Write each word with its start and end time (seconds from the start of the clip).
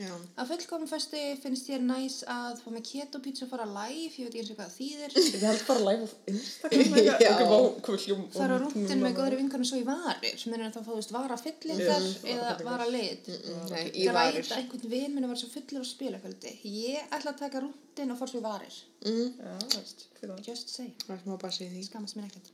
Já. 0.00 0.16
Á 0.32 0.42
fullkomum 0.48 0.88
föstu 0.88 1.18
finnst 1.42 1.66
þér 1.68 1.82
næs 1.84 2.14
að 2.24 2.62
fá 2.62 2.68
með 2.72 2.84
keto 2.88 3.18
pizza 3.20 3.44
og 3.44 3.50
fara 3.50 3.66
live, 3.68 4.14
ég 4.16 4.24
veit 4.24 4.32
ekki 4.32 4.40
eins 4.40 4.52
og 4.52 4.56
hvað 4.56 4.70
það 4.70 4.76
þýðir. 4.78 5.10
Ég 5.34 5.42
held 5.44 5.64
bara 5.68 5.82
live 5.90 6.06
á 6.08 6.08
Instagram 6.32 6.94
eitthvað. 6.96 7.20
Ok, 7.20 7.42
vá, 7.50 7.58
hvað 7.84 7.98
hljóm. 8.06 8.22
Það 8.32 8.44
er 8.46 8.54
á 8.56 8.58
rúndin 8.62 9.02
með 9.04 9.12
góðri 9.18 9.40
vinkarnu 9.42 9.66
svo 9.68 9.80
í 9.80 9.84
varir, 9.84 10.38
sem 10.40 10.54
er 10.56 10.64
að 10.64 10.78
þá 10.78 10.80
fáðust 10.86 11.12
vara 11.12 11.36
fyllir 11.40 11.82
þar 11.84 12.06
eða 12.32 12.54
vara 12.70 12.86
lit. 12.94 13.28
Nei, 13.68 13.84
í 13.92 14.08
varir. 14.08 14.40
Græta 14.40 14.56
einhvern 14.62 14.94
vin 14.94 15.12
minn 15.12 15.26
að 15.28 15.34
vera 15.34 15.42
svo 15.42 15.50
fullur 15.52 15.84
á 15.84 15.86
spilakvöldi. 15.90 16.54
Ég 16.64 17.12
ætla 17.18 17.34
að 17.34 17.42
taka 17.44 17.60
rúndin 17.66 18.14
og 18.14 18.20
fara 18.22 18.32
svo 18.32 18.40
í 18.40 18.46
varir. 18.48 18.80
Mm. 19.04 19.28
Já, 19.36 19.52
veist, 19.76 20.08
það. 20.16 20.40
Just 20.48 20.72
say. 20.72 20.88
Það 21.04 21.18
er 21.18 21.22
smá 21.26 21.36
bassi 21.44 21.66
í 21.66 21.70
því. 21.74 21.84
Skammast 21.90 22.16
mér 22.16 22.30
ekkert. 22.30 22.48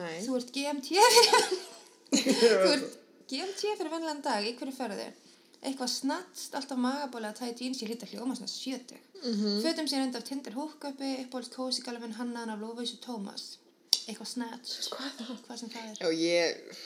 Nei. 0.00 0.16
Þú 0.24 0.40
ert 0.40 0.48
GMT 0.56 0.88
fyrir... 4.96 5.25
Eitthvað 5.64 5.90
snattst, 5.90 6.54
alltaf 6.54 6.78
magabóli 6.78 7.28
að 7.30 7.38
tæja 7.40 7.54
jeans, 7.58 7.82
ég 7.82 7.90
hlýta 7.90 8.08
hljóma 8.10 8.36
svona 8.36 8.52
sjötug. 8.52 9.02
Mm 9.22 9.32
-hmm. 9.34 9.62
Fötum 9.62 9.86
sér 9.88 10.02
enda 10.02 10.18
af 10.18 10.24
Tinder 10.24 10.52
húkköpi, 10.52 11.10
uppbólst 11.22 11.54
kósi 11.54 11.82
galvin 11.82 12.12
hannaðan 12.12 12.50
af 12.50 12.60
Lófauðs 12.60 12.98
Tómas. 13.06 13.44
Eitthvað 14.06 14.26
snatch. 14.26 14.90
Hvað 15.46 15.56
sem 15.56 15.68
það 15.68 15.90
er. 15.90 15.96
Já, 16.00 16.08
ég... 16.12 16.76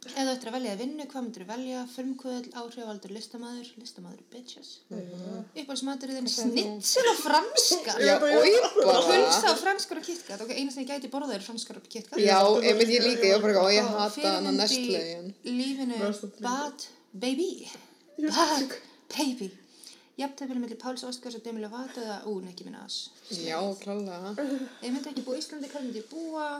Ef 0.00 0.14
þú 0.16 0.32
ættir 0.32 0.48
að 0.48 0.54
velja 0.56 0.72
að 0.72 0.80
vinnu, 0.80 1.04
hvað 1.10 1.24
myndir 1.24 1.42
þú 1.42 1.48
velja? 1.50 1.80
Frumkvöðl, 1.94 2.52
áhrifaldur, 2.60 3.12
listamaður, 3.12 3.72
listamaður, 3.76 4.22
bitches. 4.32 4.70
Mm 4.88 5.00
-hmm. 5.00 5.42
Uppbólsmaturinn, 5.60 6.28
snitsel 6.28 7.06
og 7.12 7.18
franskar. 7.26 8.00
Já. 8.00 8.18
Pulsa 8.20 9.50
og 9.52 9.58
franskar 9.58 9.96
og 9.98 10.04
kitkat. 10.04 10.40
Ok, 10.40 10.50
eina 10.50 10.70
sem 10.70 10.84
ég 10.84 10.88
gæti 10.88 11.10
borðað 11.10 11.34
er 11.34 11.40
franskar 11.48 11.76
og 11.76 11.82
kitkat. 11.82 12.18
Já, 12.18 12.40
ég 12.62 12.74
líka, 12.78 13.26
ég 13.26 13.34
og 13.34 13.72
ég 13.72 13.84
Og 13.84 14.00
hata 14.00 14.28
hana 14.28 14.50
nestlögin. 14.50 15.34
lífinu. 15.44 15.96
Bad 16.40 16.78
Baby 17.12 17.68
Bad 18.28 18.76
Baby. 19.16 19.50
Jafntefnileg 20.20 20.60
millir 20.64 20.80
Páls 20.80 21.04
Óskars 21.08 21.38
og 21.38 21.44
Demi 21.44 21.62
Lovato 21.62 22.02
eða? 22.02 22.18
Ú, 22.28 22.36
ekki 22.50 22.66
minna 22.66 22.84
as 22.84 23.08
Já, 23.32 23.56
klálega. 23.80 24.34
Ég 24.82 24.92
myndi 24.92 25.12
ekki 25.14 25.24
búa 25.24 25.38
í 25.38 25.40
Íslandi, 25.40 25.70
hvað 25.72 25.86
myndi 25.86 26.02
ég 26.02 26.12
búa? 26.12 26.50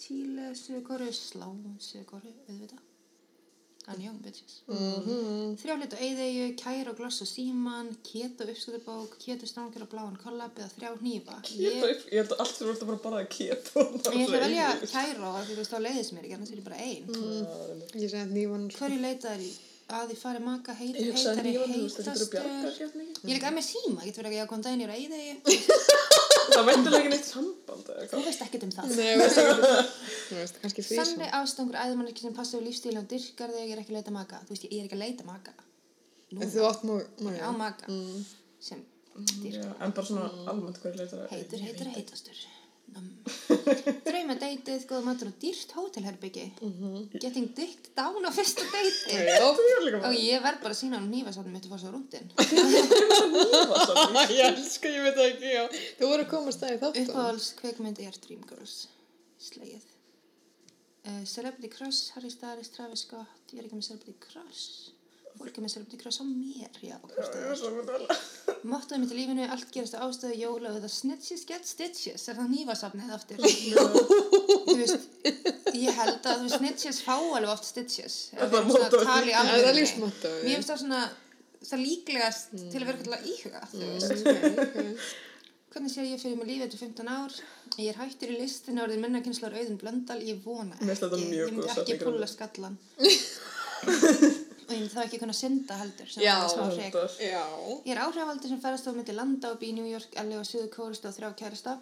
Tíle, 0.00 0.52
Suðukoru, 0.58 1.08
Slá, 1.14 1.48
Suðukoru, 1.80 2.32
auðvitað. 2.48 2.86
Young 3.98 4.20
bitches. 4.22 4.60
Mhm. 4.68 5.56
Þrjálit 5.58 5.94
og 5.96 6.02
eyðeyju, 6.04 6.44
kær 6.60 6.90
og 6.92 6.96
gloss 7.00 7.22
og 7.24 7.26
síman 7.26 7.88
Keto 8.06 8.44
uppskuðubók, 8.46 9.16
keto 9.18 9.48
strangar 9.50 9.82
og 9.82 9.90
bláan 9.90 10.18
kollab 10.20 10.54
eða 10.54 10.68
þrjá 10.76 10.92
hnífa. 11.00 11.40
Ég, 11.56 11.80
ég 12.12 12.20
held 12.20 12.36
að 12.36 12.44
allt 12.44 12.62
ert 12.62 12.84
að 12.84 12.92
bara 13.02 13.24
að 13.24 13.28
keto. 13.34 13.82
ég 14.14 14.28
ætla 14.28 14.38
að 14.38 14.44
velja 14.44 14.68
af 14.68 14.84
því 14.84 15.50
þú 15.50 15.58
veist 15.58 15.74
þá 15.74 15.80
leiðis 15.80 16.12
mér 16.12 16.28
ekki, 16.28 16.36
annars 16.38 16.52
er 16.52 16.60
ég 16.60 16.68
bara 16.68 16.84
ein. 16.86 17.10
Ég 17.96 18.06
segi 18.06 18.22
að 18.22 18.36
nývan... 18.36 18.70
Hverju 18.76 19.00
leitaðir 19.02 19.48
í 19.48 19.50
að 19.96 20.10
því 20.10 20.16
fari 20.20 20.40
maka 20.44 20.74
heit, 20.78 20.96
Ég 21.00 21.16
heitari 21.16 21.52
heitastur 21.72 22.40
ekki. 22.40 22.82
Ég 23.20 23.30
er 23.30 23.36
líka 23.36 23.50
að 23.50 23.56
með 23.58 23.66
síma, 23.66 24.04
getur 24.06 24.26
verið 24.26 24.36
ekki 24.36 24.44
að 24.44 24.50
koma 24.52 24.66
daginn 24.66 24.84
í 24.84 24.88
ræði 24.90 25.20
Það 26.50 26.66
væntur 26.66 26.96
ekki 26.98 27.10
neitt 27.12 27.28
samband 27.28 27.90
Þú 28.10 28.22
veist 28.26 28.44
ekkert 28.46 28.66
um 28.66 28.72
það. 28.74 28.94
Nei, 28.98 29.10
veist 29.20 29.40
ekki, 29.42 29.56
þú 30.28 30.38
veist, 30.40 30.60
kannski 30.64 30.84
því 30.86 30.98
Sannri 31.00 31.28
ástangur 31.40 31.80
æðumann 31.80 32.10
sem 32.26 32.36
passa 32.36 32.58
á 32.58 32.60
lífstíli 32.64 33.00
og 33.00 33.08
dyrkar 33.10 33.52
þig, 33.54 33.66
ég 33.66 33.74
er 33.76 33.82
ekki 33.84 33.94
að 33.94 33.98
leita 34.00 34.14
maka. 34.14 34.40
Þú 34.46 34.56
veist, 34.56 34.66
ég 34.70 34.78
er 34.80 34.88
ekki 34.88 34.98
að 34.98 35.04
leita 35.04 35.26
maka. 35.28 35.54
Nú, 36.30 36.40
En 36.42 36.54
þú 36.54 36.64
átt 36.70 36.86
ég 37.38 37.58
maka. 37.60 37.98
Sem 38.62 38.82
dyrkar. 39.44 39.68
Já, 39.68 39.74
En 39.86 39.94
bara 39.98 40.10
svona 40.10 40.30
almennt 40.50 40.82
hverju 40.82 41.02
leitar 41.02 41.22
það. 41.22 41.36
heitur, 41.36 41.64
heitur, 41.68 41.92
heitastur 41.98 42.42
Drauma 44.06 44.34
deytið, 44.38 44.84
góða 44.88 45.02
matur 45.06 45.30
og 45.30 45.36
dýrt 45.42 45.72
hótelherbyggi 45.76 46.46
Getting 47.22 47.50
dicked 47.56 47.90
down 47.98 48.24
á 48.26 48.30
fyrsta 48.34 48.64
deyti 48.72 49.18
Og 50.00 50.16
ég 50.16 50.42
verð 50.44 50.62
bara 50.64 50.74
að 50.74 50.78
sína 50.80 50.98
hann 50.98 51.10
nýfasafnum 51.12 51.54
mitt 51.54 51.64
að 51.66 51.72
fara 51.74 51.82
svo 51.82 51.90
rúndin. 51.94 52.28
Ég 54.34 54.44
elska, 54.50 54.90
ég 54.90 55.06
veit 55.08 55.20
ekki, 55.26 55.54
já. 55.54 55.64
Þú 55.98 56.12
voru 56.12 56.26
að 56.26 56.30
koma 56.34 56.54
stæði 56.54 56.78
þáttum. 56.84 57.10
Uppáhalds 57.10 57.48
kveikmynd 57.60 58.04
er 58.04 58.20
Dreamgirls 58.26 58.76
Slegið. 59.40 59.86
Uh, 61.00 61.24
Celebrity 61.24 61.70
Crush, 61.72 62.14
Harry 62.14 62.30
Styles, 62.32 62.72
Travis 62.74 63.06
Scott. 63.06 63.44
Ég 63.54 63.62
er 63.62 63.68
ekki 63.68 63.78
með 63.80 63.92
Celebrity 63.92 64.18
Crush 64.26 64.99
Fólk 65.38 65.56
er 65.56 65.64
með 65.64 65.72
Celebrity 65.74 65.98
Crush 66.00 66.20
á 66.20 66.24
mér 66.26 66.80
Já, 66.82 66.96
er. 66.98 68.18
Mottoðið 68.66 69.00
mitt 69.02 69.14
í 69.14 69.18
lífinu, 69.20 69.46
allt 69.54 69.70
gerast 69.72 69.96
á 69.96 70.02
ástöðu 70.04 70.36
jóla 70.36 70.72
og 70.72 70.82
það 70.82 70.92
snitches 70.96 71.46
get 71.48 71.68
stitches 71.68 72.26
Er 72.28 72.36
það 72.40 72.50
nýfasafnið 72.56 73.14
aftur? 73.16 73.40
Þú 73.40 74.76
veist, 74.80 75.08
ég 75.78 75.96
held 75.96 76.28
að 76.28 76.42
þú 76.42 76.44
veist, 76.44 76.58
snitches 76.58 77.00
fá 77.06 77.14
alveg 77.16 77.50
oft 77.54 77.68
stitches 77.70 78.18
Það 78.36 79.56
er 79.56 79.78
lífsmottóið. 79.78 80.44
Mér 80.44 80.58
finnst 80.58 80.72
það 80.74 80.82
svona 80.84 81.02
það 81.60 81.82
líklegast 81.86 82.54
til 82.58 82.80
að 82.80 82.86
vera 82.88 82.98
eitthvað 82.98 83.26
íhuga 83.30 83.60
ok. 84.66 84.78
Hvernig 85.70 85.92
sé 85.92 86.02
ég 86.02 86.18
fyrir 86.18 86.34
mig 86.34 86.48
lífið 86.50 86.66
eftir 86.66 86.80
15 86.82 87.10
ár? 87.14 87.34
Ég 87.78 87.92
er 87.92 87.98
hættur 88.00 88.32
í 88.34 88.38
listinu 88.40 88.82
orðin 88.82 89.04
minna 89.04 89.20
kynslar 89.22 89.54
auðun 89.54 89.78
blöndal, 89.78 90.18
ég 90.26 90.40
vona 90.42 90.74
ekki, 90.82 91.06
mjög 91.30 91.44
ég 91.44 91.52
myndi 91.54 91.70
ekki 91.76 91.98
púla 92.02 92.26
skallan. 92.26 92.78
og 94.70 94.76
ég 94.76 94.82
myndi 94.84 94.94
þá 94.94 95.02
ekki 95.04 95.18
kunna 95.22 95.34
synda 95.36 95.76
heldur, 95.80 96.08
sem 96.10 96.22
Já, 96.24 96.34
er 96.38 96.44
er- 96.86 97.16
Já. 97.26 97.42
Ég 97.84 97.92
er 97.94 98.02
áhrifaldur 98.04 98.48
sem 98.52 98.60
ferðast 98.62 98.86
á 98.86 98.92
milli 98.94 99.14
landa 99.16 99.50
og 99.52 99.58
bý 99.60 99.70
í 99.70 99.74
New 99.76 99.88
York, 99.90 100.14
LA 100.14 100.38
og 100.38 100.46
Suðu 100.48 100.68
Kórist 100.74 101.04
og 101.08 101.16
þrjá 101.16 101.32
kærasta. 101.42 101.78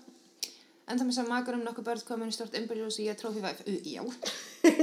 En 0.89 0.99
það 0.99 1.07
með 1.07 1.17
saman 1.19 1.33
makur 1.35 1.55
um 1.59 1.65
nokkuð 1.67 1.85
börn 1.85 2.05
komin 2.09 2.33
í 2.33 2.37
stort 2.37 2.55
ymbiljós 2.57 2.97
og 2.99 3.05
ég 3.05 3.13
er. 3.13 3.59
Uh, 3.69 3.81
já. 3.85 4.03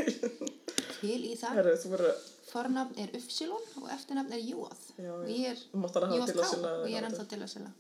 Til 1.02 1.22
í 1.26 1.34
það. 1.40 1.62
Þú 1.82 1.92
verður 1.96 2.16
Fornafn 2.46 3.00
er 3.02 3.10
Ufsilon 3.18 3.66
og 3.82 3.90
eftirnafn 3.92 4.36
er 4.38 4.44
Jóð. 4.46 4.86
Já, 5.02 5.12
Og 5.12 5.28
ég 5.34 5.50
er 5.50 5.64
Jóð 5.74 6.32
K 6.36 6.46
og 6.46 6.88
ég 6.88 7.00
er 7.02 7.10
ennþá 7.10 7.26
til 7.28 7.42
að 7.42 7.50
sila. 7.52 7.72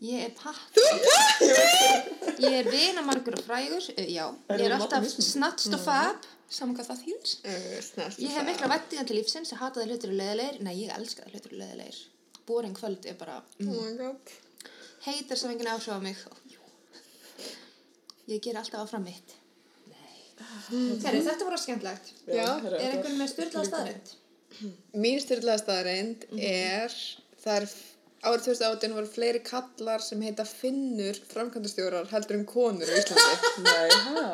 Ég 0.00 0.22
er 0.24 0.30
patt. 0.32 0.78
ég 2.40 2.54
er 2.62 2.68
vinamargur 2.72 3.36
og 3.36 3.42
frægur. 3.44 3.84
Uh, 3.92 4.06
já. 4.08 4.26
Ég 4.56 4.62
er 4.64 4.76
alltaf 4.78 5.08
snatst 5.12 5.74
og 5.76 5.82
fab. 5.84 6.28
Saman 6.50 6.74
hvað 6.78 6.88
það. 6.94 7.02
Uh, 7.44 7.74
snart. 7.84 8.16
Ég 8.18 8.32
hef 8.34 8.46
mikla 8.48 8.70
vettingan 8.72 9.10
til 9.10 9.20
lífsins, 9.20 9.52
ég 9.52 9.60
hataði 9.60 9.90
hlutur 9.90 10.14
og 10.14 10.16
leðilegir. 10.22 10.62
Nei, 10.64 10.72
ég 10.80 10.94
elskaði 10.96 11.34
hlutur 11.34 11.52
og 11.52 11.60
leðilegir. 11.60 12.00
Boring 12.48 12.74
kvöld 12.74 13.04
er 13.06 13.18
bara 13.20 13.36
Oh 13.60 13.68
my 13.76 13.92
god. 13.98 14.32
heitar 15.04 15.38
sem 15.38 15.52
enginn 15.52 15.68
áhrif 15.70 15.92
á 15.92 16.00
mig. 16.02 16.16
Ó, 16.26 16.32
jú. 16.48 16.58
Ég 18.32 18.40
ger 18.42 18.56
alltaf 18.58 18.86
áfram 18.86 19.04
mitt. 19.04 19.36
Nei. 19.92 20.16
Herri, 21.04 21.22
þetta 21.28 21.44
voru 21.44 21.60
skemmtlegt. 21.60 22.10
Já. 22.26 22.48
Er 22.72 22.76
einhvern 22.80 23.20
með 23.20 23.32
styrlað 23.34 23.68
staðrind? 23.68 24.12
Mín 24.98 25.20
styrlaða 25.22 25.62
staðreind 25.62 26.26
er, 26.36 26.94
það 27.44 27.62
er, 27.62 27.74
árið 28.20 28.42
2018 28.50 28.92
voru 28.98 29.08
fleiri 29.08 29.40
kallar 29.44 30.02
sem 30.04 30.20
heita 30.26 30.44
Finnur 30.44 31.16
framkvæmdastjórar 31.30 32.08
heldur 32.10 32.36
en 32.36 32.42
konur 32.48 32.90
á 32.90 32.94
Íslandi. 33.00 33.52
Nei, 33.64 33.88
hæ? 33.88 34.24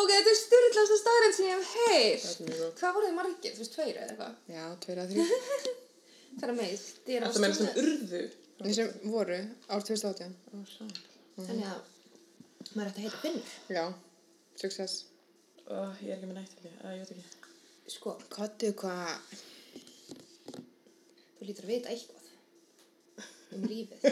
Ok, 0.00 0.12
þetta 0.12 0.32
er 0.32 0.38
styrlað 0.40 0.92
staðrind 1.02 1.36
sem 1.36 1.48
ég 1.50 1.58
hef 1.58 1.66
gott. 1.74 2.78
Hvað 2.80 2.96
voru 2.96 3.10
þið 3.10 3.18
margir? 3.18 3.52
Þú 3.56 3.62
veist, 3.64 3.74
tveir 3.76 3.98
eða 4.00 4.06
eitthvað? 4.06 4.38
Já, 4.54 4.64
tveir 4.86 5.02
að 5.02 5.12
þrjú. 5.12 5.26
Það 6.36 6.46
er 6.46 6.54
er 7.16 7.26
Þetta 7.26 7.42
meina 7.44 7.58
sem 7.58 7.78
urðu. 7.82 8.22
Þeir 8.56 8.74
sem 8.78 8.90
voru 9.12 9.38
árið 9.68 9.86
2018. 9.92 10.34
Ó, 10.52 10.56
sæl. 10.72 10.90
Þannig 11.36 11.68
að 11.70 12.72
maður 12.76 12.90
ætti 12.90 12.98
að 12.98 13.06
heita 13.06 13.22
Finnur. 13.26 13.54
Já, 13.76 13.84
success. 14.64 14.96
Ó, 15.68 15.76
Ég 16.00 16.08
er 16.08 16.16
ekki 16.16 16.30
með 16.32 16.38
nætt, 16.40 16.56
ég. 16.64 16.76
Æ, 16.80 16.88
Ég 16.96 17.04
veit 17.04 17.12
ekki. 17.16 17.52
Sko, 17.96 18.16
Kottu 18.32 18.72
hvað, 18.80 19.40
þú 21.36 21.46
lítur 21.50 21.68
að 21.68 21.72
vita 21.76 21.92
eitthvað 21.92 22.15
um 23.54 23.66
lífið. 23.70 24.06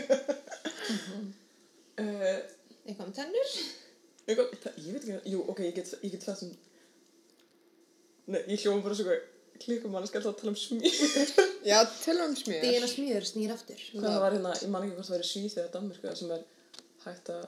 Uh, 1.99 2.39
Eitthvað 2.85 3.07
um 3.07 3.15
tennur? 3.17 3.53
Eitthvað, 4.25 4.57
það, 4.63 4.81
ég 4.85 4.97
veit 4.97 5.05
ekki, 5.05 5.33
jú, 5.33 5.45
ok, 5.53 5.63
ég 5.65 5.77
get, 5.79 5.93
ég 6.05 6.13
get 6.15 6.25
það 6.25 6.41
sem, 6.41 6.51
nei, 8.29 8.41
ég 8.53 8.61
hljóma 8.61 8.85
bara 8.85 8.99
svo 8.99 9.17
klikum 9.63 9.93
mann 9.95 10.05
að 10.05 10.11
skalla 10.11 10.33
að 10.33 10.41
tala 10.41 10.53
um 10.53 10.59
smýr. 10.59 10.99
já, 11.71 11.79
tölum 12.03 12.33
um 12.33 12.37
smjör. 12.39 12.65
Díana 12.65 12.89
smjör 12.91 13.29
snýr 13.29 13.55
aftur. 13.55 13.85
Hvað 13.93 14.09
það 14.09 14.23
var 14.25 14.37
hérna, 14.37 14.55
ég 14.61 14.73
man 14.73 14.87
ekki 14.87 14.97
hvort 14.99 15.09
það 15.09 15.17
var 15.17 15.25
í 15.25 15.31
Svíþ 15.31 15.59
eða 15.63 15.73
Danmörku, 15.77 16.09
það 16.09 16.19
sem 16.21 16.35
er 16.35 16.43
hægt 17.05 17.31
að, 17.35 17.45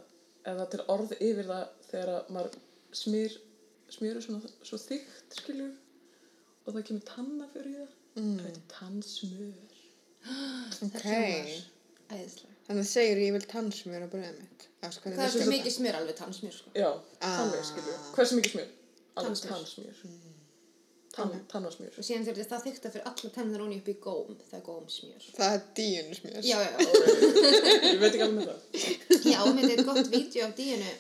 eða 0.53 0.69
til 0.73 0.83
orð 0.97 1.15
yfir 1.17 1.51
það 1.51 1.65
þegar 1.91 2.13
að 2.15 2.33
maður 2.37 2.59
smýr, 3.03 3.39
er 4.11 4.25
svona 4.27 4.53
svo 4.71 4.81
þykkt, 4.87 5.39
skilju, 5.41 5.71
og 6.65 6.77
það 6.77 6.87
kemur 6.91 7.09
tanna 7.13 7.49
fyrir 7.55 7.81
það. 7.81 7.97
Mm. 8.17 8.37
Það 8.41 8.47
heitir 8.47 8.69
tannsmör. 8.73 9.73
Ok, 10.87 11.03
Æðislega. 12.11 12.55
þannig 12.69 12.85
að 12.85 12.91
segir 12.93 13.19
ég 13.23 13.33
vil 13.37 13.47
tannsmjör 13.51 14.07
á 14.07 14.09
bröðið 14.13 14.39
mitt. 14.41 14.69
Ás, 14.83 14.99
Það 15.03 15.19
er 15.25 15.31
svo 15.35 15.51
mikið 15.51 15.73
smjör 15.79 15.95
alveg 16.01 16.17
tannsmjör, 16.21 16.53
sko. 16.61 16.71
Já, 16.75 16.91
Ah. 17.21 17.37
þannig, 17.41 17.65
skilju. 17.71 17.95
Hversu 18.15 18.37
mikið 18.41 18.53
smjör? 18.57 18.69
Alveg 19.17 19.37
Tannsmjör. 19.37 19.51
tannsmjör. 19.53 20.23
Tann, 21.17 21.31
tannasmjör. 21.49 21.95
Og 21.97 22.05
síðan 22.05 22.27
þegar 22.27 22.45
það 22.51 22.65
þykta 22.67 22.91
fyrir 22.93 23.07
alla 23.09 23.31
tennur 23.33 23.63
onni 23.65 23.79
upp 23.81 23.87
í 23.89 23.95
góm, 24.05 24.35
það 24.51 24.59
er 24.59 24.65
gómsmjör. 24.67 25.23
Það 25.39 25.55
er 25.57 25.63
díunusmjör. 25.79 26.43
Já, 26.45 26.59
já, 26.61 26.77
Ég 26.77 28.01
veit 28.03 28.13
ekki 28.13 28.27
alveg 28.27 28.37
með 28.37 28.49
það. 28.51 28.61
já, 29.33 29.39
með 29.57 29.69
þetta 29.71 29.85
gott 29.89 30.11
vídeo 30.13 30.45
af 30.45 30.53
díinu 30.59 30.91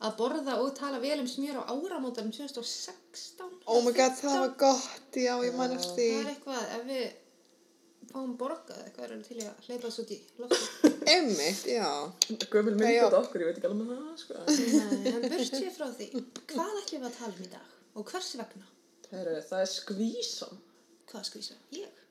að 0.00 0.14
borða 0.16 0.54
og 0.64 0.70
tala 0.78 0.98
vel 1.02 1.18
um 1.20 1.26
smjör 1.28 1.60
á 1.60 1.62
áramótarum 1.76 2.32
2016. 2.32 3.52
Oh 3.66 3.82
my 3.84 3.92
god, 3.92 4.16
það 4.16 4.38
var 4.46 4.54
gott, 4.64 5.12
já, 5.12 5.34
ég 5.44 5.54
man 5.60 5.76
eftir 5.76 5.92
Það 5.92 6.08
er 6.08 6.24
því. 6.24 6.32
eitthvað, 6.32 6.64
ef 6.78 6.86
við 6.88 7.12
fáum 8.10 8.32
borgað 8.38 8.80
eitthvað 8.84 9.12
er 9.14 9.22
til 9.26 9.36
að 9.44 9.66
hleypa 9.66 9.90
í 9.90 10.18
lofti. 10.40 10.88
Einmitt, 11.14 11.62
já. 11.70 11.88
Gömul 12.52 12.74
mynd 12.76 12.90
Já. 12.92 13.04
þetta 13.06 13.20
okkur, 13.20 13.42
ég 13.42 13.50
veit 13.50 13.60
ekki 13.60 13.68
alveg 13.70 13.88
með 13.88 14.00
það, 14.02 14.16
sko. 14.22 14.40
Nei, 14.46 15.12
en 15.12 15.24
burt 15.26 15.54
sér 15.56 15.72
frá 15.74 15.86
því, 15.96 16.08
hvað 16.52 16.80
ætlum 16.82 17.04
við 17.04 17.08
að 17.08 17.16
tala 17.16 17.32
um 17.32 17.44
í 17.44 17.50
dag? 17.54 17.76
Og 17.96 18.10
hvers 18.12 18.30
vegna? 18.40 18.68
Heru, 19.10 19.36
það 19.48 19.64
er 19.64 19.70
skvísan. 19.72 20.60
Hvað 21.10 21.26
skvísa? 21.30 21.58
Ég? 21.74 22.02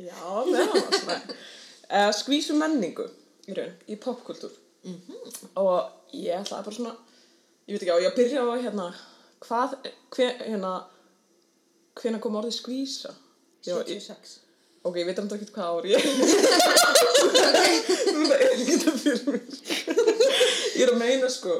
Já, 0.00 0.20
meðan. 0.48 1.32
Uh, 1.90 2.10
skvísu 2.20 2.56
menningu, 2.56 3.08
í 3.50 3.56
raun, 3.58 3.74
í 3.90 3.98
popkultúr. 4.00 4.54
Og 5.60 6.14
ég 6.16 6.38
ætlaði 6.40 6.68
bara 6.68 6.76
svona, 6.78 6.94
ég 7.68 7.76
veit 7.76 7.82
ekki 7.84 7.92
á, 7.92 8.04
ég 8.06 8.16
byrja 8.16 8.44
á 8.46 8.52
hérna, 8.54 8.86
hvað, 9.44 9.76
hver, 10.16 10.38
hérna, 10.46 10.76
hvena 12.00 12.22
kom 12.22 12.38
orðið 12.40 12.56
skvísa? 12.62 13.12
Já, 13.60 13.74
ég, 13.84 14.00
76. 14.00 14.38
ok, 14.84 14.94
ég 15.00 15.06
veit 15.10 15.18
um 15.22 15.28
þetta 15.28 15.38
ekki 15.40 15.54
hvað 15.54 15.68
ári 15.76 15.88
ég. 15.94 16.02
Núna 18.14 18.34
er 18.36 18.46
ekki 18.54 18.64
þetta 18.70 18.92
fyrir 19.02 19.22
mér. 19.28 19.42
Ég 20.76 20.82
er 20.86 20.92
að 20.94 21.00
meina, 21.02 21.28
sko. 21.32 21.52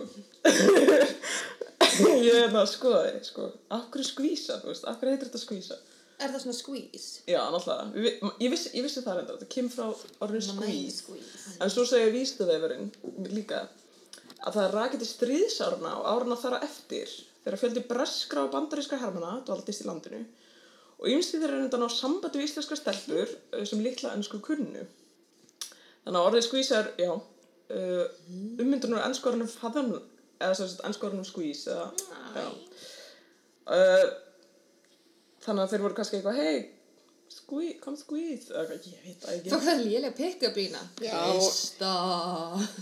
ég 2.25 2.35
er 2.45 2.55
að 2.55 2.69
skoða 2.71 3.01
þig, 3.11 3.25
sko. 3.31 3.49
Hverju 3.93 4.07
skvísa, 4.09 4.59
þú 4.63 4.71
veist, 4.73 4.87
hverju 4.89 5.13
heitir 5.15 5.29
þetta 5.31 5.43
skvísa? 5.43 5.77
Er 6.21 6.29
það 6.35 6.43
svona 6.45 6.57
squeeze? 6.59 7.23
Já, 7.29 7.41
náttúrulega. 7.49 7.85
Við- 7.97 8.41
Ég 8.45 8.51
vissi, 8.53 8.71
ég 8.77 8.85
vissi 8.85 9.01
það 9.05 9.15
reyndar, 9.21 9.37
þetta 9.41 9.55
kemur 9.55 9.73
frá 9.73 9.87
squeeze. 10.45 10.97
squeeze. 11.01 11.55
En 11.65 11.71
svo 11.73 11.85
segir 11.89 12.13
vísindavefurinn 12.13 12.91
líka 13.33 13.63
að 14.45 14.53
það 14.59 14.75
rakið 14.75 15.01
til 15.05 15.09
stríðsárna 15.15 15.95
og 16.01 16.05
árna 16.13 16.37
þar 16.41 16.59
á 16.61 16.65
eftir 16.67 17.09
þegar 17.45 17.59
fjöldi 17.63 17.83
breskra 17.89 18.45
og 18.45 18.53
bandarískra 18.53 18.99
hermana 19.01 19.39
dvaldist 19.49 19.81
í 19.85 19.89
landinu 19.89 20.21
og 21.01 21.09
ymsið 21.09 21.45
þeirra 21.45 21.59
reyndan 21.59 21.87
á 21.87 21.91
sambandi 21.93 22.41
við 22.41 22.51
íslenska 22.51 22.77
stelpur 22.77 23.29
eh, 23.57 23.65
sem 23.69 23.81
litla 23.83 24.13
ennsku 24.17 24.41
kunnu. 24.45 24.87
Þannig 26.05 26.19
að 26.21 26.27
orðið 26.31 26.73
er, 26.77 26.91
já, 27.01 27.11
uh, 27.77 28.05
ummyndunar 28.61 29.05
ennsku 29.05 29.29
orðinum 29.31 29.51
fathom, 29.53 29.91
eða 30.41 30.69
ennsku 30.89 31.09
orðinum 31.09 31.29
squeeze, 31.29 31.69
eða, 31.69 31.91
já. 32.41 32.47
Uh, 33.71 34.07
þannig 35.45 35.65
að 35.65 35.75
þeir 35.75 35.85
voru 35.85 35.99
kannski 35.99 36.19
eitthvað, 36.19 36.41
hei, 36.41 36.63
squeeze, 37.31 37.77
kom 37.83 37.97
squeeze, 37.99 38.51
ég 38.51 38.71
veit 38.71 38.87
það 39.23 39.35
ekki. 39.37 39.51
Þú 39.51 39.59
hvað 39.65 39.83
lélega? 39.85 40.81
Já. 41.05 41.19
Krista. 41.31 41.93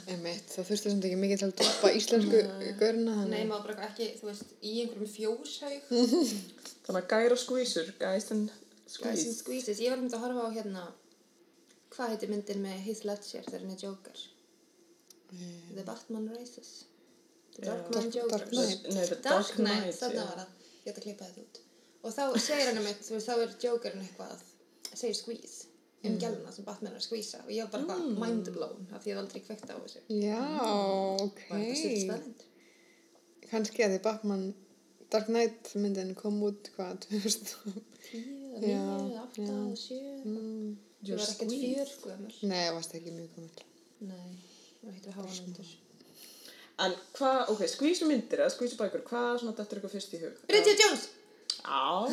Einmitt, 0.09 0.47
það 0.55 0.71
þurfti 0.71 0.93
svona 0.93 1.09
ekki 1.11 1.19
mikið 1.25 1.43
til 1.43 1.49
að 1.49 1.57
toppa 1.63 1.93
íslensku 1.99 2.41
görna. 2.81 3.17
Nei, 3.29 3.43
maður 3.51 3.67
bara 3.75 3.91
ekki, 3.91 4.09
þú 4.21 4.31
veist, 4.31 4.57
í 4.63 4.75
einhverjum 4.85 5.13
fjóshaug. 5.13 5.93
Þannig 6.89 7.03
að 7.03 7.13
gæra 7.13 7.39
skvísur, 7.45 7.93
guys 8.01 8.33
and. 8.37 8.57
Squeezes. 8.89 9.83
Ég 9.85 9.93
var 9.93 10.01
myndið 10.01 10.17
að 10.17 10.25
horfa 10.25 10.49
á 10.49 10.57
hérna, 10.57 10.87
hvað 11.93 12.15
heitir 12.15 12.31
myndin 12.33 12.63
með 12.65 12.79
Heath 12.87 13.05
Ledger 13.05 13.45
þegar 13.45 13.65
hann 13.67 13.75
er 13.75 13.83
Joker? 13.85 14.27
The 15.77 15.85
Batman 15.85 16.31
Races. 16.33 16.71
The 17.59 17.67
Dark 17.67 17.91
Knight. 17.93 18.15
Dark 19.23 19.57
Knight, 19.61 20.01
já. 20.01 20.25
var 20.25 20.39
það. 20.41 20.47
Ég 20.87 20.93
ætla 20.93 21.01
að 21.03 21.05
klippa 21.05 21.29
þetta 21.29 21.45
út. 21.45 21.61
Og 22.07 22.15
þá 22.15 22.23
segir 22.39 22.69
hann 22.71 22.79
um 22.83 22.87
eitt, 22.91 23.03
þú 23.09 23.19
þá 23.25 23.33
er 23.43 23.57
Jokerinn 23.65 24.05
eitthvað, 24.07 24.45
segir 24.95 25.17
squeeze 25.19 25.65
um 26.05 26.13
mm. 26.13 26.19
gæluna 26.23 26.53
sem 26.55 26.65
Batman 26.65 26.93
er 26.95 27.01
að 27.01 27.07
squeeza 27.09 27.41
og 27.43 27.51
ég 27.51 27.65
var 27.67 27.73
bara 27.73 27.83
eitthvað 27.83 28.05
Mm. 28.13 28.21
mind 28.23 28.51
blown 28.55 28.87
af 28.95 29.03
því 29.03 29.11
ég 29.11 29.17
hef 29.17 29.23
aldrei 29.25 29.41
kveikt 29.43 29.73
á 29.73 29.77
þessu. 29.83 30.01
Já, 30.15 30.45
ok. 31.25 31.41
Var 31.51 31.59
þetta 31.65 31.79
stutt 31.81 32.03
staðrind? 32.05 32.45
Kannski 33.51 33.83
að 33.85 33.95
því 33.97 34.03
Batman 34.05 34.45
Dark 35.11 35.27
Knight 35.33 35.73
myndin 35.75 36.15
kom 36.15 36.39
út 36.47 36.71
hvað, 36.77 37.01
2000? 37.09 37.83
Tíu, 38.09 38.23
Já, 38.63 38.79
níu, 38.79 39.19
átta, 39.25 39.43
já. 39.43 39.59
sjö. 39.81 39.99
Mm. 40.25 40.77
Ég 41.09 41.19
var 41.19 41.29
ekkert 41.33 41.53
fjör, 41.55 41.91
gömur. 42.05 42.39
Nei, 42.43 42.63
það 42.69 42.75
varst 42.79 42.95
ekki 42.99 43.13
mjög 43.15 43.29
komið. 43.37 43.61
Nei, 44.01 44.33
það 44.81 44.95
heitir 44.97 45.17
háanöndur. 45.19 45.71
En 46.79 46.95
hvað, 47.19 47.39
ok, 47.53 47.63
skvísu 47.75 48.07
myndir 48.07 48.39
eða 48.45 48.53
skvísu 48.55 48.79
bækur, 48.79 49.03
hvað 49.07 49.41
svona 49.43 49.55
þetta 49.59 49.75
er 49.75 49.81
eitthvað 49.81 49.95
fyrst 49.97 50.15
í 50.15 50.21
hug? 50.23 50.41
Bridget 50.51 50.83
Jones! 50.85 51.09
Já. 51.65 52.09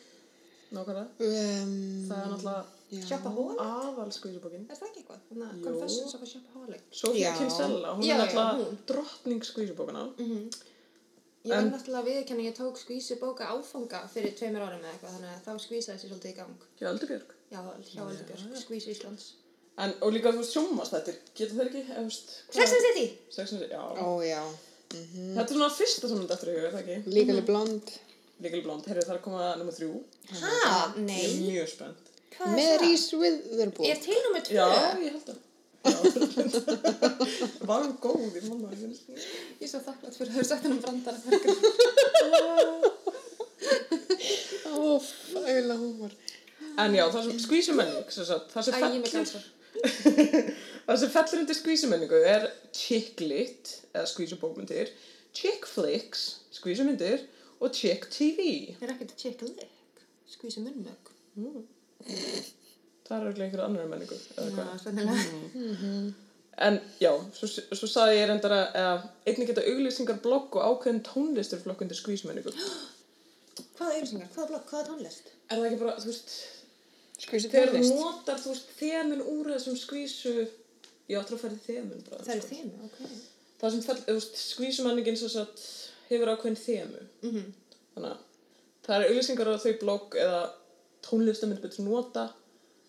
Nákvæmlega. 0.74 1.06
Um, 1.18 1.70
Það 2.06 2.18
er 2.20 2.28
náttúrulega 2.30 2.64
já. 2.94 3.00
Shoppa 3.08 3.30
Hall? 3.34 3.56
aðal 3.64 4.10
skvísubókin. 4.14 4.66
Er 4.70 4.78
það 4.78 4.88
ekki 4.90 5.00
eitthvað? 5.02 5.22
Að. 5.34 5.56
Confessions 5.64 6.14
of 6.14 6.22
a 6.22 6.28
Shopaholic. 6.30 6.84
Sofía. 6.94 7.32
Kinsella, 7.38 7.94
hún 7.96 8.06
Já, 8.06 8.14
er 8.14 8.20
náttúrulega 8.22 8.76
drottning 8.90 9.42
skvísubókana. 9.48 10.04
Ég 10.20 11.50
var 11.56 11.66
náttúrulega 11.72 12.04
viðkenni, 12.06 12.46
ég 12.50 12.54
tók 12.58 12.78
skvísu 12.78 13.16
bóka 13.18 13.48
áfanga 13.50 14.04
fyrir 14.12 14.34
tveimur 14.38 14.62
árum 14.66 14.82
eða 14.84 14.92
eitthvað, 14.94 15.14
þannig 15.16 15.30
að 15.34 15.44
þá 15.46 15.52
skvísaði 15.64 15.96
þessi 15.96 16.10
svolítið 16.10 16.30
í 16.30 16.38
gang. 16.38 16.66
Já, 16.82 16.88
Öldubjörg. 16.92 17.30
Já, 17.50 17.60
hjá 17.90 18.02
Öldubjörg, 18.04 18.58
skvísu 18.60 18.92
Íslands. 18.94 19.30
En, 19.80 19.94
og 20.04 20.12
líka 20.12 20.34
þú 20.34 20.42
veist 20.42 20.52
sjómas 20.52 20.90
þetta, 20.92 21.14
getur 21.38 21.56
þeir 21.56 21.70
ekki, 21.70 21.82
eða 21.88 22.02
þú 22.02 22.10
veist, 22.10 22.34
Sex 22.52 22.60
and 22.66 22.76
the 22.76 22.90
City! 22.90 23.06
Sex 23.32 23.54
and 23.54 23.62
the 23.62 23.64
City, 23.64 23.72
já. 23.72 23.82
Ó, 24.04 24.10
já. 24.20 24.42
Þetta 24.92 25.46
er 25.46 25.54
svona 25.54 25.70
fyrsta 25.72 26.10
sem 26.10 26.20
þetta 26.20 26.36
eftir 26.36 26.50
í 26.52 26.56
hug, 26.58 26.66
er 26.68 26.74
það 26.76 26.82
ekki? 26.84 27.14
Legally 27.16 27.44
Blonde. 27.48 27.96
Legally 28.40 28.62
Blonde, 28.64 28.88
heyrðu 28.88 29.04
það 29.04 29.12
er 29.14 29.18
að 29.18 29.24
koma 29.26 29.50
nummer 29.60 29.74
þrjú. 29.76 29.92
Hæ? 30.30 30.36
Ég 30.40 30.46
er 30.72 30.96
Nei. 31.04 31.28
mjög 31.44 31.68
spennt. 31.74 32.04
Hvað 32.36 32.46
er 32.48 32.56
það? 32.56 32.80
Reese 32.86 33.20
Witherspoon. 33.20 33.86
Er 33.90 33.98
til 34.00 34.18
nummið 34.24 34.42
tvö? 34.48 34.54
Já, 34.56 34.66
ég 35.04 35.10
held 35.12 35.24
það. 35.28 35.38
Var 37.68 37.80
hún 37.84 37.94
góð 38.00 38.36
í 38.36 38.42
mamma. 38.48 38.68
Ég 38.72 39.64
er 39.64 39.70
svo 39.70 39.80
þakklátt 39.84 40.16
fyrir 40.16 40.30
að 40.30 40.36
hafa 40.38 40.48
sagt 40.50 40.64
hennar 40.68 40.82
brandara 40.84 41.18
fyrir. 41.24 41.54
Ó, 44.70 44.98
fæla 45.04 45.76
húmor. 45.76 46.12
En 46.80 46.94
já, 46.96 47.04
það 47.12 47.26
sem 47.26 47.40
skvísumenning, 47.44 48.08
sem 48.14 48.24
sagt, 48.28 48.52
það 48.54 48.62
sem 48.66 48.74
ég 48.80 48.84
er 49.00 49.10
fellur, 49.10 49.44
það 50.86 51.00
sem 51.02 51.10
fellur 51.12 51.42
undir 51.42 51.58
skvísumenningu 51.58 52.18
er 52.30 52.46
chick 52.76 53.20
lit, 53.24 53.64
eða 53.92 54.06
skvísubókmyndir, 54.08 54.92
chick 55.36 55.66
flicks, 55.68 56.22
skvísumyndir 56.56 57.26
og 57.60 57.74
chick 57.76 58.08
TV. 58.10 58.46
Er 58.80 58.92
ekkert 58.94 59.14
chick 59.20 59.42
lick? 59.42 60.02
Skvísu 60.30 60.62
munnmögg. 60.64 61.10
Það 63.10 63.16
er 63.16 63.24
auðvitað 63.26 63.44
einhverja 63.44 63.64
annar 63.66 63.88
menningu, 63.90 64.16
eða 64.36 64.46
Já, 64.46 64.52
hvað. 64.54 64.82
sennilega. 64.84 66.12
En 66.60 66.76
já, 67.00 67.10
svo, 67.34 67.48
svo 67.72 67.88
saði 67.88 68.18
ég 68.20 68.26
reyndar 68.28 68.52
að, 68.52 68.78
að 68.84 69.04
einnig 69.30 69.48
geta 69.50 69.64
auglýsingar 69.66 70.18
blogg 70.22 70.56
og 70.60 70.66
ákveðin 70.68 71.02
tónlistur 71.06 71.60
flokk 71.62 71.82
undir 71.86 71.98
skvísumenningu. 71.98 72.52
Hvaða 73.78 73.94
auðvisingar? 73.96 74.30
Hvaða 74.34 74.48
blokk? 74.52 74.66
Hvaða 74.70 74.88
tónlist? 74.90 75.30
Er 75.50 75.56
það 75.60 75.68
ekki 75.70 75.80
bara, 75.82 75.94
þú 76.02 76.10
veist, 76.12 76.34
Skvísu 77.20 77.50
þegar 77.52 77.72
þú 77.72 77.78
tónlist. 77.80 77.98
notar, 78.00 78.40
þú 78.44 78.52
veist, 78.54 78.70
þemin 78.78 79.22
úr 79.34 79.50
þessum 79.54 79.78
skvísu, 79.80 80.34
ég 81.10 81.18
áttur 81.20 81.36
að 81.38 81.42
færi 81.46 81.58
þemin 81.66 82.04
bara. 82.10 82.22
Það 82.28 82.34
eru 82.36 82.44
sko. 82.46 82.54
þemu, 82.54 82.90
ok. 82.90 83.00
Það 83.60 83.74
sem 83.74 83.82
fell, 83.88 83.98
þú 84.06 84.14
veist, 84.20 84.38
skvísumenningin 84.54 85.18
sem 85.20 85.32
sagt 85.34 85.64
hefur 86.10 86.32
ákveðin 86.36 86.60
þemu. 86.62 87.02
Mhm. 87.26 87.50
Þannig 87.94 88.10
að 88.10 88.26
það 88.86 88.96
eru 88.96 89.10
auglýsingar 89.10 89.50
á 89.50 89.62
þau 89.64 89.72
blogg 89.84 90.18
eða 90.24 90.42
tónlistaminn 91.06 91.62
betur 91.62 91.86
nota. 91.86 92.26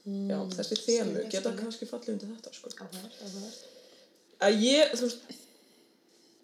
Já, 0.01 0.37
þessi 0.55 0.79
þemu 0.81 1.27
geta 1.29 1.53
kannski 1.53 1.85
fallið 1.85 2.15
undir 2.15 2.31
þetta, 2.33 2.53
sko. 2.57 2.71
Áhverð. 2.81 3.57
Að 4.41 4.63
ég, 4.65 4.93
þú 4.97 5.05
veist, 5.05 5.33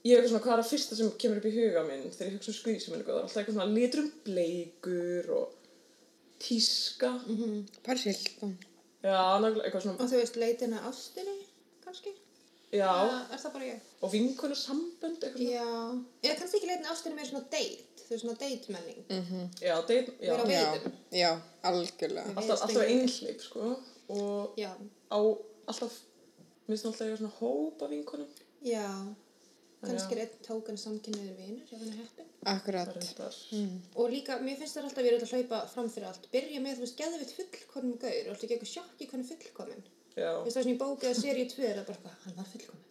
ég 0.05 0.11
er 0.13 0.19
eitthvað 0.19 0.29
svona, 0.29 0.43
hvað 0.45 0.53
er 0.53 0.61
það 0.61 0.71
fyrsta 0.75 0.97
sem 0.99 1.09
kemur 1.23 1.39
upp 1.41 1.47
í 1.49 1.53
huga 1.55 1.83
minn 1.87 2.03
þegar 2.05 2.29
ég 2.29 2.35
hugsa 2.37 2.51
um 2.53 2.57
skvísumenningu? 2.59 3.09
Það 3.09 3.17
er 3.17 3.25
alltaf 3.25 3.39
eitthvað 3.41 3.57
svona 3.57 3.73
litrum 3.73 4.11
bleikur 4.27 5.31
og 5.39 5.55
tíska. 6.45 7.11
Paris 7.87 8.05
Hilton. 8.11 8.53
Já, 9.01 9.17
nákvæmlega 9.41 9.65
eitthvað 9.65 9.85
svona, 9.87 9.97
Og 10.03 10.11
þú 10.11 10.21
veist 10.21 10.37
leitina 10.41 10.83
ástinni, 10.89 11.33
kannski? 11.33 11.36
Já, 12.71 12.87
Eða 12.87 13.33
Er 13.33 13.37
það 13.43 13.53
bara 13.53 13.65
ég? 13.65 13.79
og 14.01 14.11
vinkunar 14.11 14.55
sambönd, 14.59 15.21
eitthvað. 15.23 15.43
Já. 15.49 15.67
Eða 16.23 16.37
kannski 16.39 16.57
ekki 16.59 16.67
leitina 16.71 16.91
ástinni 16.93 17.15
með 17.19 17.29
svona 17.31 17.43
date. 17.51 17.83
Þú 18.07 18.09
veist 18.13 18.23
svona 18.25 18.39
date 18.39 18.71
menning. 18.71 19.51
Já, 19.61 19.75
deit, 19.87 20.07
já, 20.21 20.31
Vera 20.31 20.43
á 20.43 20.47
Já, 20.47 20.65
veiðum. 20.73 20.91
já, 21.11 21.31
algjörlega. 21.63 22.35
alltaf, 22.35 22.61
alltaf 22.61 22.83
einhleip, 22.87 23.41
sko, 23.41 23.77
og 24.09 24.53
Já. 24.57 24.71
á 25.11 25.19
alltaf, 25.67 25.93
minnst 26.67 26.85
alltaf 26.85 27.01
eiga 27.07 27.17
svona 27.17 27.33
hópa 27.39 27.87
vinkunum. 27.89 28.27
Já. 28.63 28.87
Kannski 29.81 30.15
Já. 30.15 30.17
er 30.17 30.21
einn 30.25 30.39
tókan 30.47 30.77
samkynniður 30.77 31.35
vinur, 31.37 31.61
ef 31.63 31.79
hann 31.79 31.91
er 31.91 31.99
heppin. 32.01 32.25
Akkurat. 32.45 32.87
Það 32.87 32.97
er 32.97 33.03
þetta. 33.03 33.67
Og 33.95 34.09
líka, 34.09 34.39
mér 34.41 34.57
finnst 34.57 34.75
það 34.77 34.83
alltaf 34.87 34.97
að 34.97 35.03
við 35.05 35.11
erum 35.13 35.27
að 35.27 35.33
hlaupa 35.35 35.59
fram 35.69 35.89
fyrir 35.89 36.07
allt. 36.07 36.25
Byrja 36.31 36.59
með, 36.63 36.75
þú 36.75 36.79
veist, 36.85 36.97
geðvitt 36.97 37.35
fullkonum 37.37 37.97
gaur 38.01 38.23
og 38.23 38.31
alltaf 38.33 38.43
ekki 38.47 38.55
eitthvað 38.57 38.73
sjokki 38.73 39.07
hvernig 39.11 39.29
fullkomin. 39.31 39.83
Veist, 40.17 40.55
það 40.57 40.63
sem 40.63 40.71
ég 40.73 40.79
bókið 40.81 41.09
að 41.11 41.19
seríu 41.21 41.47
2 41.51 41.67
er 41.67 41.75
það 41.77 41.87
bara 41.87 41.97
eitthvað, 41.97 42.15
hann 42.23 42.37
var 42.37 42.47
fullkomin. 42.51 42.85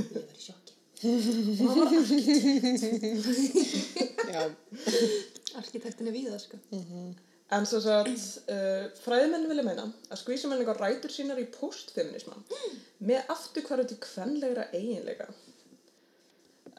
Ég 0.00 0.06
var 0.16 0.34
í 0.34 0.36
sjokki. 0.44 0.72
Já, 4.34 4.42
Arkitektin 5.60 6.08
er 6.08 6.14
víða, 6.14 6.38
sko. 6.40 6.56
en 7.50 7.64
svo 7.66 7.78
að 7.90 8.06
uh, 8.12 8.84
fræðimenn 9.02 9.48
vilja 9.50 9.64
meina 9.66 9.84
að 10.08 10.20
skvísumenningar 10.22 10.78
rætur 10.78 11.10
sínar 11.12 11.38
í 11.42 11.46
postfeminisma 11.50 12.36
með 13.02 13.20
afturkvarðu 13.34 13.84
til 13.90 13.98
kvenlegra 14.04 14.64
eiginleika. 14.76 15.26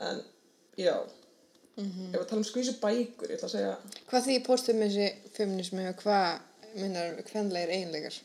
En, 0.02 0.18
já, 0.80 0.96
ef 1.82 2.16
við 2.16 2.26
tala 2.30 2.40
um 2.40 2.46
skvísubækur, 2.48 3.28
ég 3.30 3.36
ætla 3.38 3.48
að 3.50 3.56
segja, 3.58 3.74
hvað 4.10 4.26
því 4.30 4.36
postum 4.48 4.82
þessi 4.86 5.08
feminismi 5.36 5.84
og 5.92 5.96
hvað 6.06 6.28
minnar 6.80 7.08
kvenlegir 7.28 7.70
eiginleikar? 7.76 8.16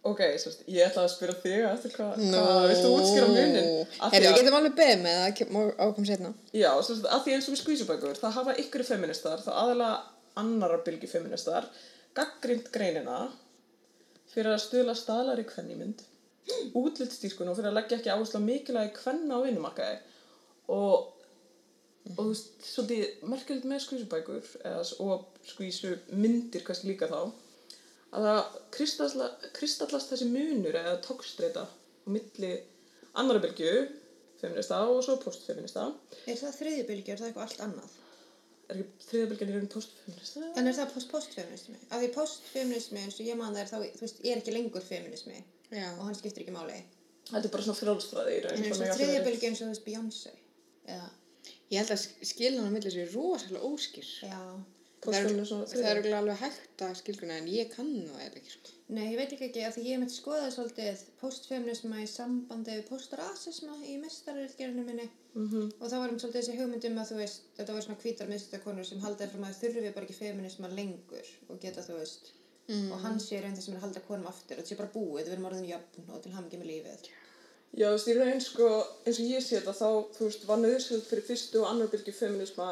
Ok, 0.00 0.20
sérst, 0.40 0.62
ég 0.64 0.86
ætla 0.86 1.02
að 1.04 1.10
spyrja 1.12 1.34
þig 1.42 1.64
eftir 1.68 1.92
hvað, 1.92 2.22
hvað, 2.32 2.62
viltu 2.70 2.90
útskýra 2.96 3.26
munin? 3.28 3.66
Herri, 4.00 4.30
við 4.30 4.38
getum 4.38 4.54
alveg 4.56 4.76
beðið 4.78 5.02
með 5.04 5.18
það, 5.20 5.66
ákom 5.76 6.06
setna. 6.08 6.30
Já, 6.56 6.70
sérst, 6.86 7.04
að 7.04 7.26
því 7.26 7.34
eins 7.36 7.48
og 7.48 7.52
við 7.52 7.60
skvísubækur, 7.60 8.20
það 8.22 8.36
hafa 8.38 8.54
ykkur 8.62 8.84
feministar, 8.88 9.42
það 9.44 9.58
aðalega 9.60 9.98
annarar 10.40 10.80
bylgi 10.86 11.10
feministar, 11.10 11.68
gaggrind 12.16 12.70
greinina 12.72 13.18
fyrir 14.32 14.54
að 14.54 14.62
stuðla 14.64 14.94
staðlar 14.96 15.42
í 15.42 15.44
kvennimynd, 15.50 16.06
útlitstýrkun 16.80 17.52
og 17.52 17.58
fyrir 17.58 17.68
að 17.74 17.78
leggja 17.82 18.00
ekki 18.00 18.14
áherslu 18.14 18.40
á 18.40 18.48
mikilvægi 18.48 18.94
kvenna 18.96 19.36
á 19.36 19.44
vinnumarkaði 19.44 20.00
og, 20.72 21.12
og 22.08 22.16
þú 22.16 22.26
veist, 22.30 22.50
svolítið 22.70 23.28
merkjöld 23.34 23.68
með 23.68 23.84
skvísubækur 23.84 24.50
og 25.04 25.28
skvísumyndir 25.52 26.64
kannski 26.64 26.88
líka 26.94 27.10
þá, 27.10 27.34
að 28.12 28.26
það 28.26 28.58
kristalla- 28.76 29.50
kristallast 29.56 30.10
þessi 30.12 30.26
munur 30.30 30.74
eða 30.80 30.96
tókstreita 31.04 31.64
á 31.64 31.68
milli 32.10 32.52
annara 33.14 33.42
bylgju, 33.44 33.72
feminista 34.40 34.78
og 34.88 35.02
svo 35.04 35.16
postfeminista. 35.22 35.88
Er 36.26 36.36
það 36.40 36.56
þriðjubylgi, 36.60 37.12
er 37.12 37.18
það 37.20 37.28
eitthvað 37.30 37.46
allt 37.46 37.60
annað? 37.66 37.96
Er 38.70 38.76
ekki 38.84 39.06
þriðabylgjan 39.10 39.50
í 39.50 39.54
raun 39.58 39.68
postfeminista? 39.74 40.42
En 40.56 40.66
er 40.70 40.76
það 40.78 40.92
post-postfeminismi? 40.94 41.78
Af 41.90 42.00
því 42.02 42.10
post-feminismi 42.14 43.00
eins 43.04 43.18
og 43.20 43.26
ég 43.26 43.36
man 43.40 43.54
það 43.54 43.62
er 43.64 43.70
þá, 43.72 43.78
þú 43.98 44.04
veist, 44.06 44.20
er 44.24 44.40
ekki 44.42 44.54
lengur 44.54 44.84
feminismi 44.86 45.38
Já. 45.74 45.88
og 45.98 46.04
hann 46.06 46.14
skiptir 46.18 46.44
ekki 46.46 46.54
máli. 46.54 46.78
Þetta 47.30 47.44
er 47.46 47.52
bara 47.54 47.62
svona 47.66 47.78
frjálsfræði 47.80 48.36
í 48.36 48.42
raun. 48.44 48.56
En 48.58 48.64
eins 48.64 48.78
og 48.78 48.84
það 48.84 48.92
er- 48.92 49.00
þriðjubylgi 49.00 49.48
eins 49.50 49.60
og 49.60 49.66
þú 49.66 49.72
veist 49.74 49.84
Beyoncé. 49.88 50.32
Eða, 50.86 51.10
Ég 51.70 51.78
held 51.78 51.90
að 51.94 52.06
skilna 52.26 52.64
á 52.66 52.70
milli 52.74 52.90
sér 52.90 53.12
rosalega 53.14 53.62
óskýr. 53.70 54.08
já. 54.26 54.40
Og 55.00 55.14
það 55.14 55.80
er 55.80 55.94
örugglega 55.94 56.18
alveg 56.20 56.40
hægt 56.42 56.82
að 56.84 56.96
skilgruna 56.98 57.38
en 57.40 57.46
ég 57.48 57.70
kann 57.72 57.88
það 58.10 58.24
eða 58.26 58.40
ekki. 58.40 58.50
Sko. 58.54 58.72
Nei, 58.90 59.04
ég 59.12 59.16
veit 59.20 59.30
líka 59.32 59.46
ekki 59.46 59.62
af 59.64 59.76
því 59.76 59.84
ég 59.86 60.00
mitt 60.02 60.12
skoðaði 60.12 60.50
svolítið 60.56 61.04
postfeminisma 61.22 62.02
í 62.02 62.08
sambandi 62.10 62.74
við 62.74 62.88
postrasisma 62.90 63.78
í 63.86 63.96
mestaröldgerinu 64.02 64.84
minni 64.84 65.08
Mhm. 65.34 65.70
og 65.80 65.86
það 65.88 66.00
var 66.02 66.10
um 66.10 66.18
svolítið 66.18 66.40
þessi 66.40 66.58
hugmyndum 66.58 66.98
að 66.98 67.10
þú 67.12 67.16
veist, 67.22 67.40
þetta 67.56 67.72
var 67.72 67.82
svona 67.86 68.00
hvítar 68.02 68.28
minnstakonur 68.28 68.84
sem 68.84 69.00
haldaði 69.00 69.30
fram 69.30 69.44
að 69.46 69.58
þurfi 69.62 69.94
bara 69.94 70.06
ekki 70.06 70.18
feminisma 70.18 70.68
lengur 70.74 71.26
og 71.48 71.60
geta 71.60 71.80
þú 71.86 71.98
veist 72.00 72.32
og 72.70 73.00
hann 73.02 73.18
sé 73.18 73.40
sem 73.40 73.74
er 73.74 73.78
að 73.80 73.84
halda 73.86 74.00
konum 74.06 74.26
aftur 74.30 74.58
og 74.58 74.62
þetta 74.62 74.70
sé 74.74 74.76
bara 74.78 74.92
búið, 74.94 75.24
við 75.26 75.32
erum 75.34 75.46
orðin 75.48 75.68
jöfn 75.70 76.10
og 76.14 76.22
til 76.22 76.32
hamingi 76.32 76.58
með 76.60 76.70
lífið. 76.70 77.08
Já, 77.78 77.86
þú 77.86 77.94
veist, 77.96 78.08
í 78.10 78.14
raun 78.18 78.40
sko, 78.40 78.68
eins 79.06 79.18
og 79.22 79.26
ég 79.30 79.42
sé 79.42 79.58
þetta, 79.58 79.74
þá, 79.80 79.88
þú 80.16 80.28
veist, 80.28 80.46
var 80.46 80.58
nöðsöld 80.58 81.06
fyrir 81.08 81.26
fyrstu 81.26 81.62
og 81.62 81.68
annar 81.70 81.90
bylgi 81.90 82.14
feminisma 82.14 82.68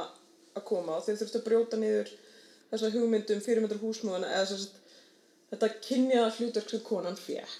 að 0.56 0.66
koma 0.70 0.98
og 0.98 1.06
þeir 1.06 1.20
þurftu 1.20 1.40
að 1.40 1.46
brjóta 1.48 1.80
niður 1.80 2.12
þessa 2.70 2.92
hugmyndum 2.94 3.40
fyrirmyndur 3.44 3.80
húsmóðana 3.82 4.30
eða 4.34 4.50
þess 4.50 4.68
að 4.68 4.76
þetta 5.52 5.70
kynja 5.86 6.28
hlutverk 6.36 6.70
sem 6.72 6.84
konan 6.84 7.16
fekk. 7.18 7.56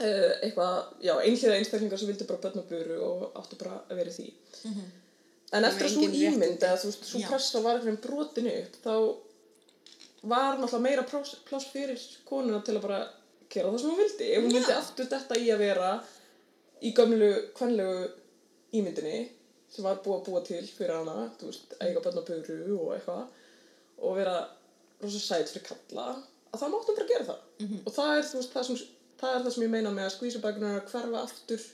uh, 0.00 0.32
eitthvað, 0.42 0.78
já, 1.04 1.14
einhliða 1.20 1.58
einstaklingar 1.58 2.00
sem 2.00 2.10
vildi 2.10 2.28
bara 2.28 2.42
börn 2.42 2.62
og 2.62 2.70
buru 2.70 3.00
og 3.08 3.26
áttu 3.40 3.58
bara 3.60 3.80
að 3.88 4.00
vera 4.02 4.14
því. 4.14 4.30
En 5.54 5.68
eftir 5.68 5.86
að 5.86 5.92
svo 5.94 6.08
ímynd 6.08 6.64
eða 6.66 6.80
þú 6.82 6.90
veist, 6.90 7.04
svo 7.06 7.20
pressa 7.28 7.62
var 7.62 7.78
einhvern 7.78 7.94
veginn 7.94 8.02
brotin 8.02 8.50
upp, 8.50 8.80
þá 8.82 8.94
var 10.24 10.58
náttúrulega 10.58 10.82
meira 10.82 11.04
pláss, 11.06 11.68
fyrir 11.70 12.00
konuna 12.26 12.62
til 12.64 12.78
að 12.78 12.86
bara 12.88 13.00
gera 13.52 13.70
það 13.70 13.80
sem 13.82 13.92
hún 13.92 14.00
vildi. 14.00 14.30
Ef 14.32 14.42
hún 14.42 14.56
vildi 14.56 14.74
aftur 14.74 15.10
þetta 15.12 15.38
í 15.38 15.50
að 15.54 15.62
vera 15.62 15.90
í 16.82 16.92
gömlu 16.96 17.30
kvenlegu 17.54 18.08
ímyndinni 18.74 19.20
sem 19.74 19.86
var 19.86 20.02
búið 20.04 20.16
að 20.20 20.28
búa 20.28 20.42
til 20.46 20.62
fyrir 20.70 20.94
hana, 20.94 21.28
þú 21.38 21.50
veist, 21.50 21.74
eiga 21.82 22.02
börn 22.04 22.20
og 22.20 22.28
böru 22.28 22.78
og 22.78 22.92
eitthvað 22.94 24.04
og 24.04 24.18
vera 24.18 24.36
rosa 25.02 25.22
sæt 25.22 25.50
fyrir 25.50 25.66
kalla, 25.68 26.08
að 26.52 26.62
það 26.62 26.74
máttu 26.74 26.96
bara 26.96 27.08
gera 27.10 27.28
það. 27.30 27.40
Og 27.82 27.92
það 27.96 28.12
er, 28.16 28.26
veist, 28.36 28.54
það 28.54 28.68
sem, 28.68 28.82
það 29.20 29.36
er 29.36 29.46
það 29.46 29.56
sem 29.56 29.66
ég 29.66 29.74
meina 29.74 29.94
með 29.94 30.08
að 30.08 30.14
skvísabækunar 30.16 30.80
að 30.80 30.90
hverfa 30.92 31.22
aftur 31.26 31.68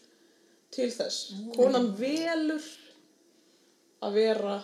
til 0.75 0.91
þess. 0.95 1.23
Konan 1.57 1.91
velur 1.99 2.69
að 4.01 4.21
vera 4.21 4.61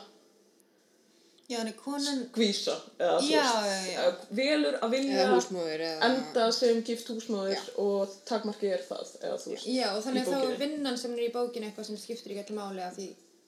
Já, 1.46 1.60
konan, 1.78 2.24
skvísa 2.32 2.72
eða 2.98 3.18
Já, 3.22 3.42
veist, 3.62 3.90
já, 3.92 4.06
velur 4.34 4.78
að 4.82 4.94
vilja 4.96 5.26
Eða 5.28 5.90
enda 6.08 6.46
sem 6.54 6.80
gift 6.82 7.12
húsmóðir 7.12 7.68
og 7.78 8.16
takmarki 8.26 8.72
er 8.74 8.82
það 8.82 9.12
eða 9.20 9.36
veist 9.44 9.68
já, 9.70 9.86
og 9.92 10.00
þannig 10.02 10.26
að 10.26 10.32
þá 10.32 10.48
er 10.48 10.58
vinnan 10.64 10.98
sem 10.98 11.14
er 11.14 11.28
í 11.28 11.30
bókinu 11.36 11.68
eitthvað 11.68 11.86
sem 11.92 12.00
skiptir 12.02 12.34
ekki 12.34 12.42
allir 12.42 12.58
máli 12.58 12.82
af 12.82 12.98
því 12.98 13.06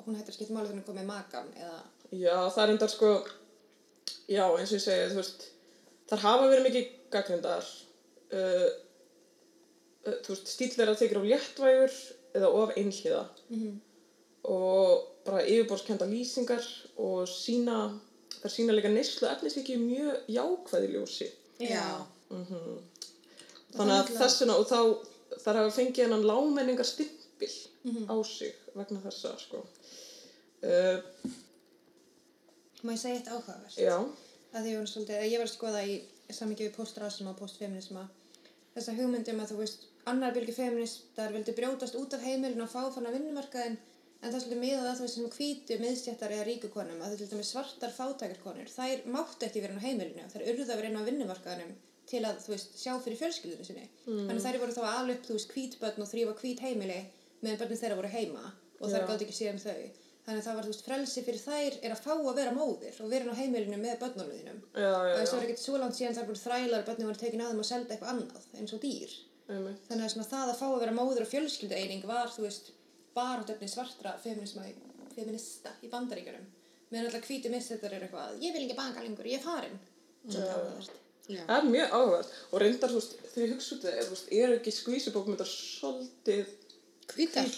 hún 0.09 0.19
hættir 0.19 0.33
að 0.33 0.39
skipta 0.39 0.57
máli 0.57 0.71
þannig 0.71 0.85
að 0.85 0.91
komið 0.91 1.09
makan 1.13 1.53
eða, 1.61 1.79
Já, 2.09 2.37
það 2.55 2.63
er 2.63 2.73
endar 2.73 2.93
sko 2.93 3.09
já, 4.29 4.45
eins 4.57 4.71
og 4.71 4.79
ég 4.79 4.85
segi, 4.85 5.09
þú 5.13 5.19
veist 5.21 5.43
þar 6.09 6.23
hafa 6.25 6.47
verið 6.49 6.67
mikið 6.69 6.87
gaggrindar 7.13 7.67
uh, 8.33 8.69
uh, 10.09 10.17
þú 10.25 10.33
veist, 10.33 10.49
stíl 10.55 10.71
þeirra 10.73 10.97
þykir 10.97 11.21
of 11.21 11.29
léttvægur 11.29 11.99
eða 12.39 12.51
of 12.63 12.75
einhliða. 12.77 13.29
Mhm. 13.53 13.77
og 14.49 15.03
bara 15.27 15.43
yfirborðskenda 15.45 16.07
lýsingar 16.09 16.65
og 17.05 17.27
sína 17.29 17.91
þar 18.39 18.53
sína 18.55 18.73
líka 18.77 18.89
neyslu 18.89 19.29
efnisviki 19.29 19.75
í 19.75 19.83
mjög 19.83 20.31
jákvæði 20.31 20.89
ljósi. 20.95 21.27
Já, 21.61 22.07
þannig 23.75 23.97
að 23.99 24.13
þessuna 24.15 24.57
og 24.57 24.69
þá 24.71 24.81
þar 25.43 25.59
hafa 25.61 25.75
fengið 25.75 26.05
hennan 26.07 26.25
lámenningar 26.31 26.89
stimpil 26.89 27.51
á 28.09 28.17
sig 28.25 28.55
vegna 28.83 29.03
þessa 29.05 29.35
sko 29.43 29.65
uh, 29.65 31.03
má 32.83 32.95
ég 32.95 33.03
segja 33.03 33.19
eitt 33.19 33.33
áhugavert? 33.33 33.77
já, 33.79 33.97
að 34.55 34.71
ég 34.71 34.81
var 34.81 34.91
svolítið, 34.93 35.27
ég 35.27 35.43
var 35.43 35.51
að 35.51 35.55
skoða 35.57 35.85
í 35.85 35.99
samvikið 36.29 36.71
við 36.71 36.77
postrasisma 36.77 37.35
og 37.35 37.41
postfeminisma 37.41 38.09
þessa 38.77 38.97
hugmyndum 38.99 39.43
að 39.43 39.53
þú 39.53 39.61
veist 39.63 39.87
annar 40.09 40.35
bylgi 40.37 40.55
feministar 40.57 41.33
vildi 41.35 41.55
brjótast 41.57 41.97
út 41.99 42.15
af 42.17 42.25
heimilinu 42.25 42.65
og 42.65 42.73
fá 42.73 42.83
fann 42.95 43.09
að 43.09 43.19
vinnumarkaðin 43.19 43.79
en 44.19 44.33
það 44.33 44.41
svolítið 44.43 44.63
miðað 44.63 44.89
að 44.91 44.97
þú 44.99 45.05
veist 45.05 45.19
sem 45.19 45.29
hvítu 45.35 45.77
miðstjættar 45.83 46.35
eða 46.35 46.47
ríku 46.49 46.71
konum 46.75 47.03
að 47.05 47.19
þetta 47.21 47.39
er 47.39 47.47
svartar 47.47 47.93
fátækarkonur 47.95 48.73
þær 48.73 49.05
máttu 49.15 49.47
ekki 49.47 49.63
vera 49.63 49.79
á 49.79 49.85
heimilinu 49.85 50.31
þær 50.33 50.47
urðu 50.53 50.67
að 50.67 50.81
vera 50.81 50.91
inn 50.91 50.99
á 50.99 51.09
vinnumarkaðinum 51.09 51.77
til 52.09 52.23
að 52.25 52.41
þú 52.43 52.55
veist 52.55 52.79
sjá 52.81 52.95
fyrir 53.05 53.21
fjölskyldinu 53.21 53.67
sinni 53.69 53.85
mm. 53.85 54.25
þannig 54.27 54.45
þær 54.47 54.61
voru 54.63 54.75
þá 54.75 54.83
að 54.83 54.97
ala 54.97 55.15
upp 55.15 55.29
þú 55.29 55.37
veist 55.37 55.55
hvítbörn 55.55 56.05
og 56.05 56.11
þrýfa 56.11 56.35
hvít 56.41 56.65
heimili 56.65 56.99
meðan 57.43 57.61
börnin 57.63 57.81
þeirra 57.83 58.01
voru 58.01 58.13
heima 58.15 58.53
og 58.79 58.93
þær 58.93 59.03
Já. 59.03 59.07
gátt 59.11 59.25
ekki 59.27 59.37
séð 59.39 59.55
um 59.55 59.63
þau. 59.63 59.81
Þannig 60.29 60.43
að 60.43 60.47
það 60.47 60.59
var 60.59 60.67
þú 60.67 60.73
veist 60.73 60.85
frelsi 60.85 61.23
fyrir 61.25 61.41
þær 61.41 61.77
er 61.87 61.95
að 61.95 62.03
fá 62.05 62.13
að 62.13 62.35
vera 62.37 62.53
móðir 62.53 62.99
og 63.01 63.13
vera 63.13 63.33
á 63.33 63.39
heimilinu 63.39 63.79
með 63.81 64.03
börnunum 64.03 64.35
þínum. 64.35 64.59
Já, 64.75 64.91
já, 64.93 65.13
og 65.15 65.17
þess 65.23 65.33
já, 65.33 65.37
var 65.39 65.47
ekkert 65.47 65.63
svo 65.63 65.79
langt 65.81 65.97
síðan 65.97 66.19
þar 66.19 66.29
voru 66.29 66.43
þrælar 66.43 66.83
og 66.83 66.91
börnin 66.91 67.09
voru 67.09 67.23
tekin 67.23 67.45
að 67.45 67.55
þeim 67.55 67.63
og 67.63 67.69
selda 67.71 67.95
eitthvað 67.95 68.13
annað 68.13 68.51
eins 68.61 68.75
og 68.77 68.83
dýr. 68.83 69.15
Einmitt. 69.49 69.81
þannig 69.89 70.05
að 70.05 70.13
svona 70.13 70.29
það 70.29 70.51
að 70.53 70.59
fá 70.61 70.67
að 70.69 70.83
vera 70.83 70.93
móður 70.99 71.25
og 71.25 71.31
fjölskyldueining 71.31 72.03
var 72.05 72.29
þú 72.35 72.43
veist 72.45 72.67
barátöfni 73.17 73.69
svartra 73.73 74.13
feminista 74.21 75.73
í 75.81 75.89
bandaríkjunum. 75.89 76.45
Meðan 76.93 77.09
alltaf 77.09 77.29
hvíti 77.29 77.53
missettar 77.53 77.95
er 77.97 78.05
eitthvað 78.05 78.43
ég 78.45 78.53
vil 78.53 78.67
ekki 78.67 78.77
banga 78.77 79.05
lengur, 79.05 79.29
ég 79.29 79.41
er 79.41 79.45
farin. 79.45 79.79
Það 80.29 81.55
er 81.57 81.67
mjög 81.69 81.95
áhugavert. 81.97 82.37
Og 82.53 82.63
reyndar, 82.63 82.93
þú 82.93 83.01
veist, 83.01 83.17
það 83.33 83.57
þú 83.57 84.13
veist, 84.13 84.31
er 84.33 84.55
ekki 84.55 84.73
skvísubókmyndar 84.73 85.49
svolítið 85.49 86.53
Hvítar. 87.15 87.49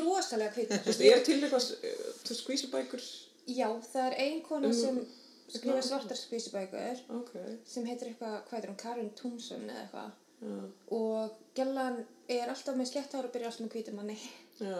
rosalega 0.00 0.52
hvítar. 0.56 0.82
Þú 0.84 0.90
veist, 0.92 1.00
er 1.10 1.22
til 1.24 1.38
eitthvað 1.42 1.68
eh, 1.82 1.96
þú 2.24 2.28
veist, 2.32 2.42
skvísubækur 2.42 3.04
já, 3.46 3.68
það 3.92 4.06
er 4.10 4.16
ein 4.26 4.40
kona 4.42 4.68
Um- 4.68 4.74
sem 4.80 5.00
skrifa 5.48 5.82
svartar 5.86 6.18
skvísubækur 6.18 7.02
ok, 7.20 7.32
sem 7.64 7.86
heitir 7.86 8.08
eitthvað, 8.12 8.40
hvað 8.48 8.56
heitir 8.58 8.70
hún, 8.72 8.80
Karin 8.82 9.10
Tungsson 9.20 9.68
eða 9.70 9.84
eitthvað. 9.84 10.14
Já, 10.36 10.56
og 10.92 11.36
Gjallan 11.56 12.00
er 12.28 12.50
alltaf 12.52 12.74
með 12.76 12.90
slett 12.90 13.14
hár 13.16 13.24
og 13.24 13.32
byrja 13.32 13.48
alltaf 13.48 13.64
með 13.64 13.76
hvítum 13.76 13.96
manni. 13.96 14.18
Já 14.60 14.74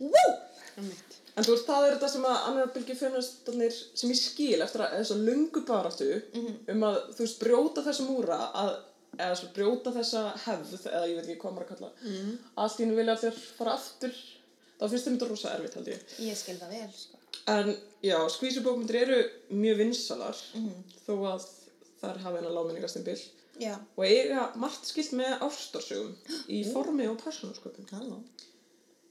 Woo! 0.00 0.30
Einmitt. 0.78 1.16
En 1.36 1.44
þú 1.46 1.54
veist, 1.54 1.66
það 1.68 1.86
er 1.86 1.94
þetta 1.96 2.08
sem 2.12 2.24
að 2.28 2.46
annar 2.50 2.70
bylgi 2.74 2.94
feministarnir 2.98 3.74
sem 3.94 4.10
ég 4.12 4.18
skil 4.20 4.60
eftir 4.64 4.82
að 4.84 4.94
þessa 4.98 5.16
lungu 5.20 5.62
baráttu 5.68 6.08
um 6.72 6.84
að, 6.88 6.98
þú 7.16 7.24
veist, 7.26 7.38
brjóta 7.42 7.84
þessa 7.86 8.06
múra 8.08 8.38
að, 8.62 8.72
eða 9.18 9.38
svo 9.38 9.48
brjóta 9.54 9.92
þessa 9.94 10.26
hefð, 10.44 10.74
eða 10.90 11.06
ég 11.08 11.16
veit 11.18 11.24
ekki 11.26 11.40
hvað 11.42 11.56
maður 11.56 11.66
að 11.66 11.72
kalla 11.74 11.90
mm. 12.02 12.34
allt 12.62 12.78
í 12.78 12.84
hennu 12.84 12.98
vilja 12.98 13.16
allir 13.16 13.40
fara 13.58 13.74
aftur. 13.78 14.20
Þá 14.80 14.84
finnst 14.88 15.06
þeim 15.06 15.16
þetta 15.16 15.28
rosa 15.28 15.54
erfitt, 15.54 15.74
held 15.76 15.90
ég. 15.92 16.04
Ég 16.24 16.38
skil 16.40 16.56
það 16.60 16.76
vel 16.76 16.92
sko. 16.96 17.18
En 17.50 17.72
já, 18.04 18.16
skvísubókmyndir 18.32 19.00
eru 19.02 19.18
mjög 19.52 19.80
vinsalar 19.80 20.38
þó 21.04 21.12
að 21.34 21.46
þar 22.00 22.22
hafa 22.24 22.38
hennar 22.38 22.54
láminningastimbil 22.54 23.18
já, 23.60 23.74
og 23.76 24.04
eiga 24.06 24.46
margt 24.60 24.88
skilt 24.88 25.12
með 25.18 25.44
ástarsögum 25.46 26.14
í 26.56 26.62
formi 26.72 27.08
og 27.10 27.18
persónasköpum 27.22 27.90
halló. 27.92 28.20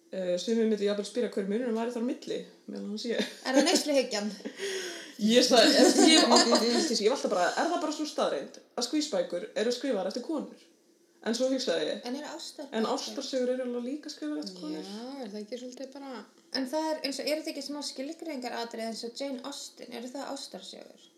Uh, 0.10 0.34
sem 0.42 0.58
við 0.58 0.72
myndi 0.72 0.88
jafnvel 0.88 1.06
spyrja 1.06 1.30
hver 1.36 1.46
munurinn 1.46 1.78
væri 1.78 1.94
þar 1.94 2.02
á 2.02 2.10
milli 2.10 2.40
meðan 2.66 2.88
hann 2.90 3.02
sé 3.02 3.12
er 3.14 3.28
það 3.46 3.68
neysluhyggjan? 3.68 4.32
Ég 5.20 5.44
sagði, 5.44 5.76
ég, 6.08 6.26
ég 7.04 7.12
valda 7.12 7.30
bara, 7.32 7.50
er 7.52 7.68
það 7.68 7.82
bara 7.84 7.96
svo 7.96 8.08
staðreind 8.08 8.60
að 8.80 8.86
skvísbækur 8.88 9.48
eru 9.60 9.74
skrifar 9.76 10.08
eftir 10.08 10.24
konur? 10.24 10.66
En 11.28 11.36
svo 11.36 11.50
hugsaði 11.52 11.90
ég, 11.90 12.04
en 12.08 12.16
er 12.16 12.28
ástar 12.30 12.70
en 12.72 12.88
ástarsögur 12.88 13.52
eru 13.52 13.66
alveg 13.66 13.88
líka 13.90 14.12
skrifar 14.14 14.40
eftir 14.40 14.56
konur? 14.62 14.86
Já, 14.88 15.08
er 15.20 15.34
það 15.34 15.40
ekki 15.42 15.60
svolítið 15.60 15.90
bara... 15.98 16.22
en 16.56 16.70
það 16.72 16.88
er 16.94 17.02
eins 17.04 17.20
og, 17.20 17.28
er 17.28 17.42
þetta 17.42 17.52
ekki 17.52 17.66
smá 17.66 17.80
skilgreiningar 17.90 18.56
atrið 18.62 18.86
eins 18.88 19.04
og 19.04 19.20
Jane 19.20 19.44
Austen, 19.50 19.92
eru 20.00 20.12
það 20.14 20.32
ástarsjögur? 20.38 21.10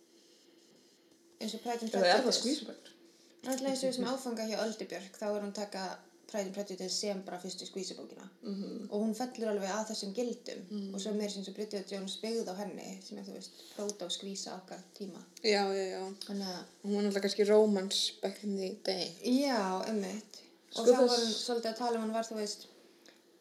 eins 1.42 1.54
og 1.58 1.62
Pride 1.62 1.86
and 1.86 2.00
Eða 2.00 2.16
er 2.16 2.26
það 2.26 2.38
skvísbækur? 2.40 2.96
Alltaf 3.42 3.68
eins 3.70 3.84
og 3.84 3.88
þessum 3.92 4.10
áfanga 4.10 4.48
hjá 4.50 4.58
Öldubjörg, 4.66 5.14
þá 5.18 5.28
er 5.30 5.46
hún 5.46 5.54
taka 5.58 5.86
Pride 6.32 6.48
and 6.50 6.56
Prejudice 6.56 6.90
sem 6.96 7.22
bara 7.28 7.38
fyrstu 7.44 7.66
skvísubókina. 7.68 8.26
Mhm. 8.44 8.88
Og 8.90 9.02
hún 9.04 9.14
fellur 9.16 9.50
alveg 9.52 9.70
að 9.76 9.90
þessum 9.92 10.14
gildum. 10.16 10.62
Og 10.96 11.00
svo 11.04 11.14
meir 11.14 11.30
sem 11.30 11.44
svo 11.44 11.54
Bridget 11.54 11.92
Jones 11.92 12.18
byggð 12.24 12.48
á 12.48 12.56
henni, 12.62 12.98
sem 13.04 13.18
er, 13.18 13.24
þú 13.28 13.34
veist, 13.36 13.52
próta 13.76 14.06
og 14.06 14.12
skvísa 14.16 14.56
okkar 14.56 14.80
tíma. 14.98 15.22
Já, 15.44 15.64
já, 15.76 15.86
já. 15.92 16.02
Þannig 16.28 16.48
að, 16.48 16.64
Hún 16.84 16.96
var 16.96 17.04
náttúrulega 17.04 17.22
kannski 17.28 17.48
romance 17.50 18.14
back 18.22 18.44
in 18.44 18.56
the 18.58 18.76
day. 18.84 19.12
já, 19.24 19.84
emmitt. 19.90 20.42
Og 20.76 20.86
Sko 20.88 20.94
þá 20.94 20.98
var 21.08 21.18
hún 21.20 21.34
svolítið 21.36 21.72
að 21.74 21.78
tala 21.78 21.96
um 21.98 22.02
hann 22.02 22.14
var, 22.14 22.24
þú 22.24 22.36
veist, 22.40 22.66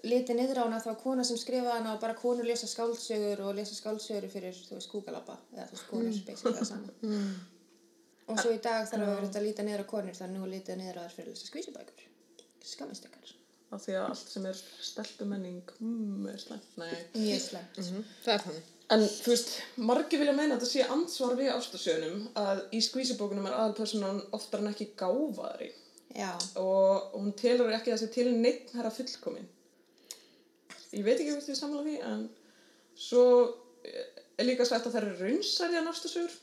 litið 0.03 0.37
niður 0.37 0.59
á 0.59 0.65
hana, 0.67 0.81
það 0.81 0.87
var 0.93 1.01
kona 1.05 1.25
sem 1.25 1.37
skrifaði 1.37 1.77
hana 1.79 1.95
og 1.95 2.01
bara 2.01 2.15
konur 2.15 2.45
lesa 2.45 2.67
skáldsögur 2.67 3.41
og 3.47 3.55
lesa 3.55 3.75
skáldsögur 3.75 4.29
fyrir, 4.33 4.55
þú 4.69 4.75
veist, 4.75 4.91
kúkalabba. 4.91 5.39
Eða 5.55 5.67
þú 5.69 5.73
veist, 5.77 5.89
konur, 5.91 6.25
basically 6.27 6.57
það 6.59 6.67
sama. 6.67 6.89
Og 8.31 8.39
svo 8.39 8.51
í 8.55 8.61
dag 8.63 8.87
þarf 8.89 9.03
að 9.03 9.11
vera 9.15 9.27
þetta 9.27 9.39
að 9.41 9.47
líta 9.47 9.63
niður 9.67 9.83
á 9.85 9.87
konur, 9.91 10.15
þannig 10.15 10.39
nú 10.39 10.45
er 10.47 10.53
litið 10.55 10.77
niður 10.81 10.99
á 10.99 11.03
þær 11.07 11.15
fyrir 11.17 11.29
að 11.31 11.35
lesa 11.35 11.47
skvísubækur. 11.51 12.07
Skammist 12.67 13.07
ykkar. 13.09 13.37
Af 13.71 13.85
því 13.85 13.95
að 13.95 14.05
allt 14.09 14.33
sem 14.33 14.47
er 14.51 14.61
stelpumenning, 14.83 15.61
mm, 15.79 16.25
er 16.33 16.39
slæmt, 16.43 16.71
nei. 16.81 16.95
Mjög 17.15 17.43
slemt. 17.45 17.77
Mm 17.79 18.05
Það 18.25 18.33
er 18.35 18.45
þannig. 18.47 18.71
En 18.91 19.05
þú 19.07 19.31
veist, 19.31 19.53
margir 19.79 20.19
vilja 20.19 20.33
meina 20.35 20.57
að 20.57 20.65
þetta 20.65 20.71
sé 20.73 20.87
ansvar 20.97 21.37
við 21.39 21.53
ástasjöunum 21.55 22.25
að 22.41 22.65
í 22.75 22.81
skvísibókunum 22.83 23.47
er 23.47 23.55
aðalpersonan 23.55 24.19
oftar 24.35 24.65
en 24.65 24.73
ekki 24.73 24.89
gáfaðri 24.99 25.71
Já, 26.17 26.33
og 26.59 27.15
hún 27.15 27.31
telur 27.39 27.71
ekki 27.71 27.93
þessi 27.93 28.09
til 28.11 28.33
neitt 28.35 28.73
herra 28.75 28.91
fullkomin. 28.91 29.47
Ég 30.91 31.05
veit 31.07 31.21
ekki 31.21 31.31
hvort 31.31 31.51
ég 31.53 31.59
samla 31.59 31.85
því, 31.87 31.97
en 32.03 32.25
svo 32.99 33.27
er 33.87 34.49
líka 34.49 34.67
sagt 34.67 34.89
að 34.89 34.97
það 34.97 35.03
eru 35.05 35.19
raunsæri 35.21 35.79
en 35.79 35.91
ástasjöur. 35.93 36.35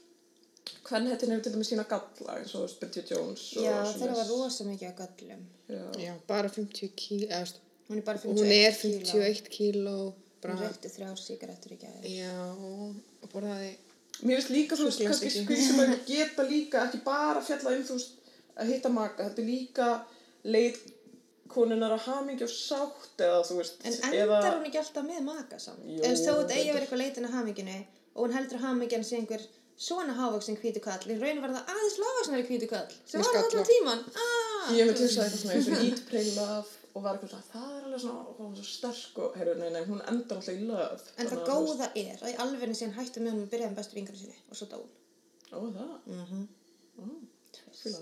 Hvern 0.88 1.08
hettin 1.12 1.32
hefur 1.34 1.44
til 1.44 1.54
dæmis 1.56 1.70
sína 1.72 1.84
galla, 1.90 2.36
eins 2.40 2.54
og 2.56 2.70
Bridget 2.80 3.10
Jones 3.12 3.42
og 3.58 3.64
já 3.66 3.74
þeirra 3.98 4.14
var 4.22 4.30
rosa 4.32 4.64
mikið 4.68 4.88
á 4.88 4.96
göllum. 5.02 5.42
Já. 5.68 5.82
Já, 6.06 6.14
bara 6.30 6.50
50 6.50 6.94
kíl, 6.96 7.26
eða, 7.28 7.42
veist, 7.44 7.60
Hún 7.90 8.00
er 8.02 8.06
bara 8.08 8.20
51 8.20 8.38
hún 8.38 8.52
er 8.52 8.78
kíló. 8.82 9.12
51 9.12 9.50
kíló, 9.58 9.98
Hún 10.08 10.42
bara, 10.44 10.56
reykti 10.64 10.92
þrjá 10.94 11.10
sígarettur 11.20 11.76
í 11.76 11.80
gæði. 11.82 12.14
já, 12.18 12.34
og 13.24 13.30
borðaði, 13.34 13.74
Mér 14.24 14.40
finnst 14.40 14.50
líka, 14.50 14.76
þú 14.80 14.88
veist, 14.88 15.04
kannski 15.06 15.30
skvísum 15.34 15.82
geta 16.10 16.44
líka 16.48 16.86
ekki 16.88 17.04
bara 17.06 17.42
fjalla 17.46 17.76
um, 17.76 17.84
þú 17.86 17.98
veist, 18.00 18.16
að 18.58 18.72
hitta 18.72 18.90
maka, 18.90 19.28
þetta 19.28 19.44
er 19.44 19.50
líka 19.52 19.90
leið 20.48 20.80
konunar 21.52 21.94
að 21.96 22.08
hamingja 22.08 22.48
og 22.48 22.54
sátt 22.56 23.22
eða, 23.28 23.44
þú 23.46 23.60
veist, 23.60 23.78
En 23.84 23.94
endar 24.14 24.56
hún 24.58 24.66
ekki 24.72 24.80
alltaf 24.82 25.06
með 25.06 25.22
maka 25.28 25.60
saman? 25.62 25.86
Eða 26.00 26.16
þó 26.18 26.34
þetta 26.42 26.58
eigi 26.58 26.70
að 26.72 26.74
vera 26.74 26.86
eitthvað 26.88 27.04
leitin 27.04 27.28
að 27.30 27.36
haminginu 27.38 27.78
og 28.16 28.20
hún 28.26 28.36
heldur 28.36 28.58
að 28.60 28.66
hamingjan 28.68 29.06
sé 29.06 29.20
einhver 29.22 29.46
svona 29.78 30.14
hávaksin 30.18 30.58
hvítu 30.62 30.82
kall. 30.84 31.06
Í 31.14 31.18
raun 31.22 31.42
var 31.44 31.54
það 31.56 31.72
aðeins 31.74 31.98
lágvaksnari 32.02 32.46
hvítu 32.50 32.68
kall. 32.72 32.90
Sem 33.06 33.22
var 33.22 33.38
allan 33.44 33.68
tíman. 33.70 34.04
Ah! 34.18 34.68
Ég 34.76 34.90
hef 34.90 34.98
tilsað 35.00 35.24
eitthvað 35.28 35.42
svona 35.44 35.56
eins 35.58 35.70
og 35.72 35.82
Eat, 35.88 36.04
Pray, 36.10 36.32
Love 36.36 36.76
og 36.98 37.04
var 37.06 37.18
eitthvað 37.20 37.34
svona, 37.36 37.48
það 37.54 37.74
er 37.78 37.84
alveg 37.88 38.02
svona, 38.02 38.22
ó, 38.26 38.30
hún 38.40 38.54
er 38.58 38.58
svo 38.58 38.72
sterk 38.74 39.20
og, 39.22 39.36
heyrðu, 39.38 39.56
nei, 39.62 39.68
nei, 39.76 39.84
hún 39.86 40.00
endar 40.10 40.40
alltaf 40.40 40.56
í 40.58 40.64
Love. 40.66 41.12
En 41.22 41.30
það 41.30 41.44
góða 41.52 41.90
er 42.02 42.24
að 42.24 42.32
í 42.32 42.38
alvegni 42.46 42.78
síðan 42.80 42.96
hættu 42.98 43.22
með 43.22 43.36
hún 43.36 43.44
að 43.46 43.52
byrja 43.54 43.68
með 43.70 43.78
bestu 43.82 44.00
vingur 44.00 44.18
sinni 44.18 44.40
og 44.50 44.58
svo 44.58 44.70
dó 44.72 44.80
hún. 44.82 44.96
Ó, 45.54 45.58
það, 45.78 45.92
Mhm. 46.10 46.48
fíla. 47.84 48.02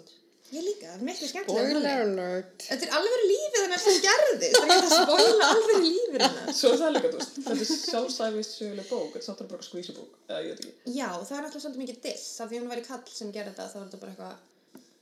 Ég 0.53 0.61
líka, 0.61 0.85
það 0.91 0.95
er 0.99 1.05
miklu 1.07 1.27
skemmtilega. 1.27 1.69
spoiler 1.71 2.01
alert, 2.05 2.63
Þetta 2.69 2.85
er 2.85 2.91
alveg 2.99 3.23
lífið 3.31 3.61
hennar 3.65 3.81
sem 3.81 3.95
gerðist. 4.03 4.55
Það 4.55 4.69
getur 4.71 4.85
að 4.85 4.93
spoila 5.01 5.47
alveg 5.55 5.79
lífið 5.85 6.21
hennar. 6.25 6.51
Svo 6.59 6.69
er 6.71 6.79
það 6.83 6.91
líka, 6.95 7.09
þú 7.09 7.17
veist, 7.19 7.39
þetta 7.39 7.55
er 7.65 7.79
sjálfstæðvist 7.81 8.53
söguleg 8.59 8.89
bók, 8.91 9.15
þetta 9.15 9.33
er 9.35 9.45
að 9.47 9.49
bara 9.55 9.65
skvísibók, 9.69 10.11
eða 10.29 10.41
ég 10.45 10.51
veit 10.53 10.61
ekki. 10.67 10.73
Já, 10.99 11.07
það 11.25 11.37
er 11.39 11.47
alltaf 11.49 11.63
svolítið 11.65 11.81
mikið 11.83 11.99
diss. 12.05 12.27
Af 12.45 12.51
því 12.53 12.59
hún 12.61 12.71
væri 12.75 12.85
kall 12.85 13.03
sem 13.17 13.31
gerði 13.35 13.53
þetta, 13.55 13.67
þá 13.73 13.77
er 13.81 13.85
þetta 13.87 14.01
bara 14.05 14.13
eitthvað... 14.13 14.35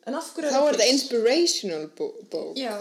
En 0.07 0.17
af 0.19 0.31
hverju 0.35 0.51
þá 0.55 0.59
er 0.63 0.77
þetta 0.77 0.87
inspirational 0.93 1.85
bó- 1.99 2.15
bók. 2.33 2.55
Já, 2.59 2.73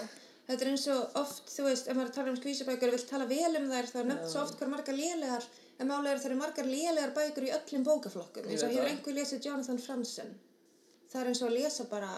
þetta 0.49 0.65
er 0.65 0.71
eins 0.73 0.87
og 0.95 1.19
oft, 1.23 1.43
þú 1.57 1.67
veist, 1.69 1.91
ef 1.91 1.99
maður 1.99 2.15
talar 2.17 2.33
um 2.33 2.39
skvísabækur 2.41 2.91
og 2.91 2.97
vill 2.97 3.07
tala 3.11 3.27
vel 3.31 3.53
um 3.61 3.69
þær, 3.71 3.91
þá 3.93 3.99
er 4.01 4.09
nefnt 4.09 4.31
svo 4.33 4.41
oft 4.47 4.57
hvað 4.59 4.73
margar 4.73 4.97
lélegar, 4.99 5.45
en 5.83 5.91
málega 5.91 6.15
er 6.17 6.23
það 6.23 6.31
eru 6.33 6.39
margar 6.41 6.67
lélegar 6.71 7.13
bækur 7.19 7.47
í 7.47 7.53
öllum 7.59 7.85
bókaflokkum, 7.87 8.49
eins 8.51 8.63
og 8.67 8.71
Ég 8.75 8.75
veit 8.75 8.75
hefur 8.75 8.83
það. 8.83 8.91
einhver 8.97 9.19
lesið 9.21 9.47
Jonathan 9.47 9.79
Franzen. 9.87 10.33
Það 11.13 11.21
er 11.23 11.31
eins 11.31 11.43
og 11.45 11.49
að 11.53 11.57
lesa 11.61 11.87
bara, 11.93 12.11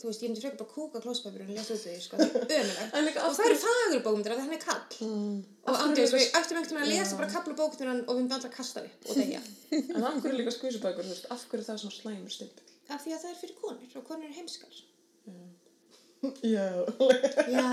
þú 0.00 0.08
veist, 0.10 0.22
ég 0.24 0.30
myndi 0.30 0.42
frekar 0.42 0.58
bara 0.60 0.72
kúka 0.74 1.00
klóspapir 1.04 1.42
en 1.44 1.50
lesa 1.54 1.74
út 1.76 1.82
því, 1.84 1.94
sko, 2.04 2.16
það 2.22 2.54
er 2.56 2.68
ömulegt. 2.98 3.18
Og 3.24 3.36
það 3.38 3.48
eru 3.50 3.58
fagurbókmyndir 3.64 4.34
af 4.34 4.38
því 4.38 4.44
hann 4.44 4.56
er 4.58 4.64
kall. 4.64 4.84
Og 5.04 5.70
hverju 5.70 5.84
andjóðs, 5.86 6.14
líka- 6.14 6.20
við 6.20 6.38
ættum 6.40 6.58
einhvern 6.60 6.78
veginn 6.78 6.84
að 6.84 6.92
lesa 6.94 7.18
bara 7.20 7.30
kapla 7.34 7.56
bókmyndir 7.60 7.90
og 7.94 8.12
við 8.14 8.20
myndum 8.20 8.36
alltaf 8.38 8.50
að 8.50 8.56
kasta 8.58 8.84
því 8.84 8.90
og 9.08 9.18
þegja. 9.20 9.42
En 9.96 10.06
af 10.10 10.18
hverju 10.24 10.38
líka 10.40 10.54
skvísibækur, 10.58 11.06
þú 11.08 11.14
veist, 11.14 11.26
af 11.34 11.46
hverju 11.50 11.62
er 11.62 11.68
það 11.70 11.80
svona 11.84 11.98
slæmur 12.00 12.34
stimpil? 12.38 12.66
af 12.94 13.00
því 13.00 13.14
að 13.16 13.22
það 13.24 13.30
er 13.30 13.38
fyrir 13.40 13.56
konur 13.62 13.94
og 14.00 14.04
konur 14.10 14.26
eru 14.28 14.36
heimskar. 14.36 14.74
Já. 16.44 16.66
Já, 17.54 17.64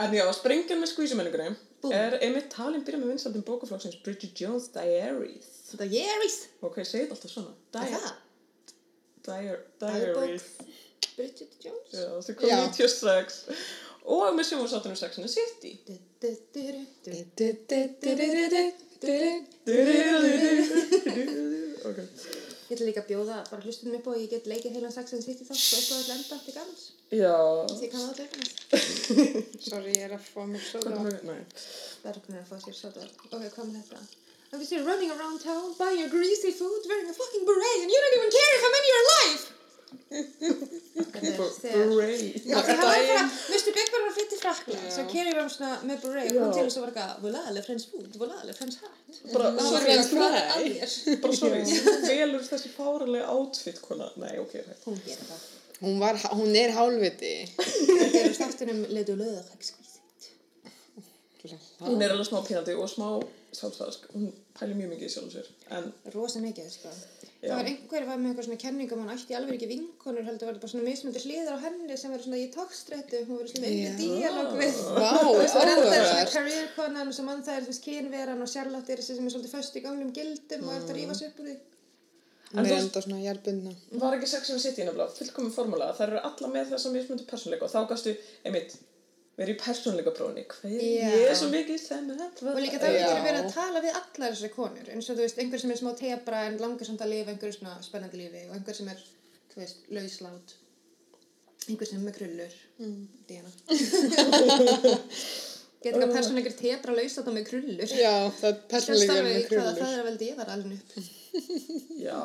En 0.00 0.14
já, 0.14 0.22
sprengjan 0.32 0.78
með 0.80 0.92
skvísumenningunni 0.92 1.50
Búm. 1.82 1.92
er 1.92 2.14
einmitt 2.22 2.46
talin 2.52 2.84
byrja 2.86 3.00
með 3.02 3.10
vinsaldum 3.14 3.42
bókaflokksins 3.44 3.98
Bridget 4.04 4.38
Jones 4.40 4.68
Diaries. 4.72 5.48
er 5.76 5.90
Jerry's. 5.90 6.36
Ok, 6.62 6.78
segið 6.86 7.10
alltaf 7.16 7.32
svona. 7.32 7.52
Di 9.30 9.36
það? 9.36 9.60
Diar. 9.80 10.14
Diaries. 10.18 10.48
Bridget 11.16 11.52
Jones. 11.64 11.94
Já, 11.94 12.08
það 12.26 12.34
kom 12.40 12.48
Já. 12.48 12.58
96. 12.66 13.40
Og 14.10 14.34
með 14.34 14.44
sjónvarsáttunum 14.48 14.98
Sex 14.98 15.18
and 15.20 15.26
the 15.26 15.32
City. 15.32 15.72
Du, 15.86 15.94
du, 16.20 16.30
du, 16.54 16.62
du, 17.04 17.14
du. 19.00 19.14
Ok. 21.90 21.98
Ég 22.70 22.76
ætla 22.76 22.86
líka 22.86 23.02
að 23.02 23.08
bjóða 23.10 23.36
bara 23.50 23.64
hlustunum 23.64 23.96
upp 23.98 24.06
á 24.06 24.10
að 24.14 24.20
ég 24.22 24.28
get 24.30 24.44
leikið 24.46 24.76
heilan 24.76 24.92
Sex 24.94 25.14
and 25.16 25.24
the 25.24 25.26
City 25.26 25.42
þátt 25.48 25.58
og 25.58 25.78
eitthvað 25.80 26.00
að 26.00 26.10
lenda 26.12 26.36
til. 26.46 26.54
Því 27.10 27.18
ég 27.82 27.90
kann 27.90 28.04
það 28.04 28.12
allir. 28.14 28.30
Sorry, 29.68 29.94
ég 29.96 30.04
er 30.06 30.14
að 30.14 30.28
fá 30.28 30.42
mig 30.46 30.62
svo 30.68 30.78
Hvað 30.84 31.10
er 31.10 32.20
er 32.36 32.42
að 32.44 32.50
fá 32.52 32.56
sér 32.62 32.76
svo 32.78 32.92
það. 32.94 33.08
Ok, 33.26 33.42
hvað 33.56 33.72
með 33.72 33.80
þetta? 33.80 34.19
I'm 34.52 34.58
just 34.58 34.72
running 34.72 35.10
around 35.10 35.38
town, 35.40 35.74
buying 35.78 36.00
your 36.00 36.08
greasy 36.10 36.50
food, 36.50 36.80
wearing 36.88 37.08
a 37.08 37.12
fucking 37.12 37.44
beret, 37.46 37.78
and 37.82 37.90
you 37.90 37.98
don't 38.02 38.16
even 38.18 38.30
care 38.38 38.52
if 38.58 38.62
I'm 38.66 38.76
in 38.80 38.86
your 38.92 39.04
life! 39.14 39.44
Er. 41.10 41.86
Beret. 41.86 42.44
Já, 42.44 42.60
því 42.62 42.72
hann 42.72 42.78
var 42.78 43.06
bara, 43.08 43.30
Mr. 43.50 43.72
Big 43.74 43.88
var 43.92 44.04
að 44.06 44.14
flytta 44.16 44.36
í 44.36 44.40
Frakland, 44.40 44.84
svo 44.94 45.04
Kerry 45.10 45.32
var 45.36 45.48
svona 45.52 45.70
með 45.86 46.02
beret 46.04 46.30
og 46.30 46.38
kom 46.40 46.52
til 46.56 46.64
og 46.66 46.72
svo 46.74 46.82
var 46.84 46.92
eitthvað, 46.92 47.16
voilà, 47.24 47.42
le 47.54 47.62
friends 47.66 47.86
food, 47.90 48.18
voilà, 48.20 48.36
le 48.46 48.54
friends 48.58 48.78
hat. 48.82 49.18
Bara, 49.32 49.50
hann 49.56 49.70
sorry, 49.70 49.94
eitthvað, 49.94 50.36
er 50.38 50.92
þér? 50.92 51.18
bara 51.24 51.38
sorry, 51.40 51.62
velur 52.10 52.46
þessi 52.46 52.72
fáralega 52.74 53.32
outfit, 53.34 53.80
kona. 53.86 54.10
Nei, 54.22 54.32
ok. 54.42 54.54
Hún 54.86 55.00
gerir 55.06 55.26
það. 55.30 55.44
Hún, 55.80 55.98
var, 56.02 56.20
hún 56.36 56.56
er 56.60 56.74
hálfviti. 56.76 57.34
Þetta 57.58 58.24
er 58.24 58.34
staftunum 58.36 58.82
ledu 58.94 59.16
löður 59.20 59.46
exquisite. 59.56 60.34
Hún 61.86 62.02
er 62.02 62.12
alveg 62.12 62.28
smá 62.28 62.42
pínandi 62.46 62.76
og 62.76 62.90
smá 62.92 63.14
sjálfstæðask. 63.56 64.06
Hún 64.14 64.30
pælir 64.58 64.76
mjög 64.78 64.90
mikið 64.94 65.06
í 65.08 65.12
sjálfum 65.14 65.32
sér. 65.34 65.48
En, 65.76 65.92
Rosa 66.14 66.40
mikið, 66.44 66.68
sko. 66.74 66.92
Það 67.40 67.56
var 67.56 67.68
einhver 67.70 68.04
var 68.04 68.18
með 68.20 68.30
eitthvað 68.30 68.46
svona 68.46 68.60
kenningum 68.60 69.00
hún 69.00 69.12
ætti 69.14 69.36
alveg 69.38 69.54
ekki 69.56 69.68
vinkonur 69.70 70.26
heldur 70.26 70.46
var 70.50 70.56
þetta 70.58 70.64
bara 70.66 70.72
svona 70.74 70.88
mismöndir 70.90 71.22
hliðar 71.24 71.56
á 71.56 71.64
henni 71.64 71.96
sem 71.96 72.12
verður 72.12 72.26
svona 72.26 72.40
í 72.42 72.48
tókstrættu 72.52 73.22
hún 73.24 73.38
verður 73.40 73.52
svona 73.54 73.70
með 73.72 73.94
díalóg 74.02 74.50
við 74.60 74.74
það 74.76 75.40
er 75.40 75.48
svona 75.54 75.72
áhugavert. 75.78 76.34
career 76.34 76.68
konan 76.76 77.08
og 77.08 77.16
svo 77.16 77.24
mann 77.24 77.40
það 77.46 77.56
er 77.62 77.68
veist 77.70 77.84
kynveran 77.86 78.44
og 78.44 78.52
er 78.60 79.00
þessi 79.00 79.16
sem 79.16 79.24
er 79.30 79.32
svolítið 79.32 79.54
föst 79.56 79.78
í 79.80 79.84
gamlum 79.86 80.12
gildum 80.12 80.68
og 80.68 80.74
er 80.74 80.82
þetta 80.84 80.92
að 80.92 81.00
rífa 81.00 81.16
sig 81.16 81.32
upp 81.32 81.40
úr 81.40 81.48
því 81.48 81.56
En 82.50 82.58
er 82.66 82.66
þú- 82.66 82.78
enda 82.82 83.00
svona 83.06 83.22
jærbundna. 83.24 83.72
var 84.02 84.14
ekki 84.18 84.26
Sex 84.26 84.50
and 84.50 84.58
the 84.58 84.62
City 84.68 84.82
nefnilega 84.84 85.12
fullkomum 85.16 85.52
formúla. 85.54 85.92
Það 85.96 86.06
eru 86.08 86.18
alla 86.28 86.48
með 86.50 86.72
þessa 86.74 86.90
mismundu 86.92 87.24
persónleika 87.30 87.62
og 87.62 87.70
þá 87.70 87.88
gastu, 87.88 88.14
einmitt, 88.44 88.74
verið 89.38 89.54
í 89.54 89.60
persónleika 89.60 90.12
prófni. 90.16 90.44
Ég 90.74 91.28
er 91.28 91.36
svo 91.38 91.48
mikið 91.52 91.78
sem 91.82 92.08
þetta 92.10 92.54
og 92.54 92.60
líka 92.60 92.80
það 92.82 92.96
Já. 92.98 93.06
er 93.08 93.22
verið 93.24 93.40
að 93.44 93.54
tala 93.54 93.84
við 93.84 93.92
allar 94.00 94.34
þessari 94.34 94.52
konur 94.56 94.90
eins 94.94 95.06
og 95.08 95.14
þú 95.16 95.22
veist 95.24 95.38
einhver 95.42 95.62
sem 95.62 95.74
er 95.74 95.80
smá 95.80 95.92
tebra 95.98 96.38
en 96.48 96.58
langar 96.60 96.86
samt 96.88 97.04
að 97.04 97.12
lifa 97.14 97.32
einhverju 97.34 97.58
svona 97.58 97.76
spennandi 97.84 98.20
lífi 98.20 98.42
og 98.48 98.56
einhver 98.58 98.76
sem 98.80 98.90
er 98.92 99.00
þú 99.52 99.62
veist 99.62 99.78
lauslát 99.96 100.56
einhver 101.68 101.88
sem 101.88 102.00
er 102.00 102.04
með 102.08 102.18
krullur 102.18 102.58
mm. 102.80 103.00
Diana 103.30 103.50
Geta 105.80 105.96
eitthvað 105.96 106.12
persónleikir 106.12 106.54
tebra 106.58 106.92
lausat 106.92 107.28
og 107.30 107.36
með 107.38 107.46
krullur 107.48 107.92
Já, 107.96 108.14
það 108.36 108.50
er 108.52 108.56
alveg 108.92 109.22
með 109.24 109.46
krullur. 109.48 109.78
það 109.78 109.92
er 109.94 110.00
að 110.02 110.08
veldi 110.10 110.26
ég 110.28 110.36
var 110.36 110.50
alveg 110.52 110.74
upp. 110.76 110.90
Já, 112.00 112.20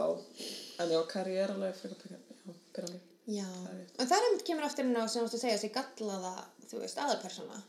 en 0.83 0.91
já, 0.91 0.99
karriéralega 1.11 1.77
pekar, 1.79 2.17
já, 2.17 2.55
pyrrandi. 2.75 2.99
Já. 3.31 3.47
En 3.47 4.09
það 4.09 4.17
er 4.17 4.27
einmitt 4.27 4.43
kemur 4.49 4.67
aftur 4.67 4.85
inn 4.85 4.99
á 4.99 5.07
sem 5.07 5.23
þú 5.23 5.37
að 5.37 5.43
segja, 5.45 5.55
þessi 5.55 5.71
gallaða, 5.77 6.33
þú 6.71 6.81
veist, 6.81 6.97
aðalpersona. 7.01 7.61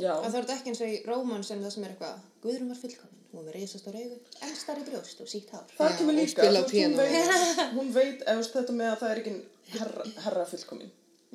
Já, 0.00 0.12
Og 0.16 0.24
það 0.24 0.38
er 0.38 0.46
þetta 0.46 0.54
ekki 0.56 0.72
eins 0.72 0.80
og 0.82 0.88
í 0.92 0.94
róman 1.04 1.44
sem 1.44 1.60
það 1.62 1.74
sem 1.74 1.84
er 1.84 1.92
eitthvað, 1.92 2.22
Guðrún 2.42 2.70
var 2.72 2.78
fullkomin, 2.80 3.18
hún 3.28 3.38
var 3.38 3.44
með 3.48 3.56
reisast 3.58 3.88
á 3.88 3.90
raugu, 3.92 4.16
en 4.46 4.54
starri 4.56 4.86
brjóst 4.86 5.20
og 5.20 5.28
sítt 5.28 5.52
hár. 5.52 5.68
það 5.76 5.98
kemur 5.98 6.16
líka, 6.16 6.46
þú 6.48 6.54
veist, 6.56 6.72
hún 6.80 6.96
veit, 6.96 7.60
hún 7.76 7.92
veit, 7.98 8.24
veist, 8.24 8.56
þetta 8.56 8.76
með 8.78 8.90
að 8.94 8.98
það 9.02 9.12
er 9.12 9.20
ekki 9.22 9.34
herra, 9.76 10.06
herra 10.24 10.46
fullkomin. 10.48 10.90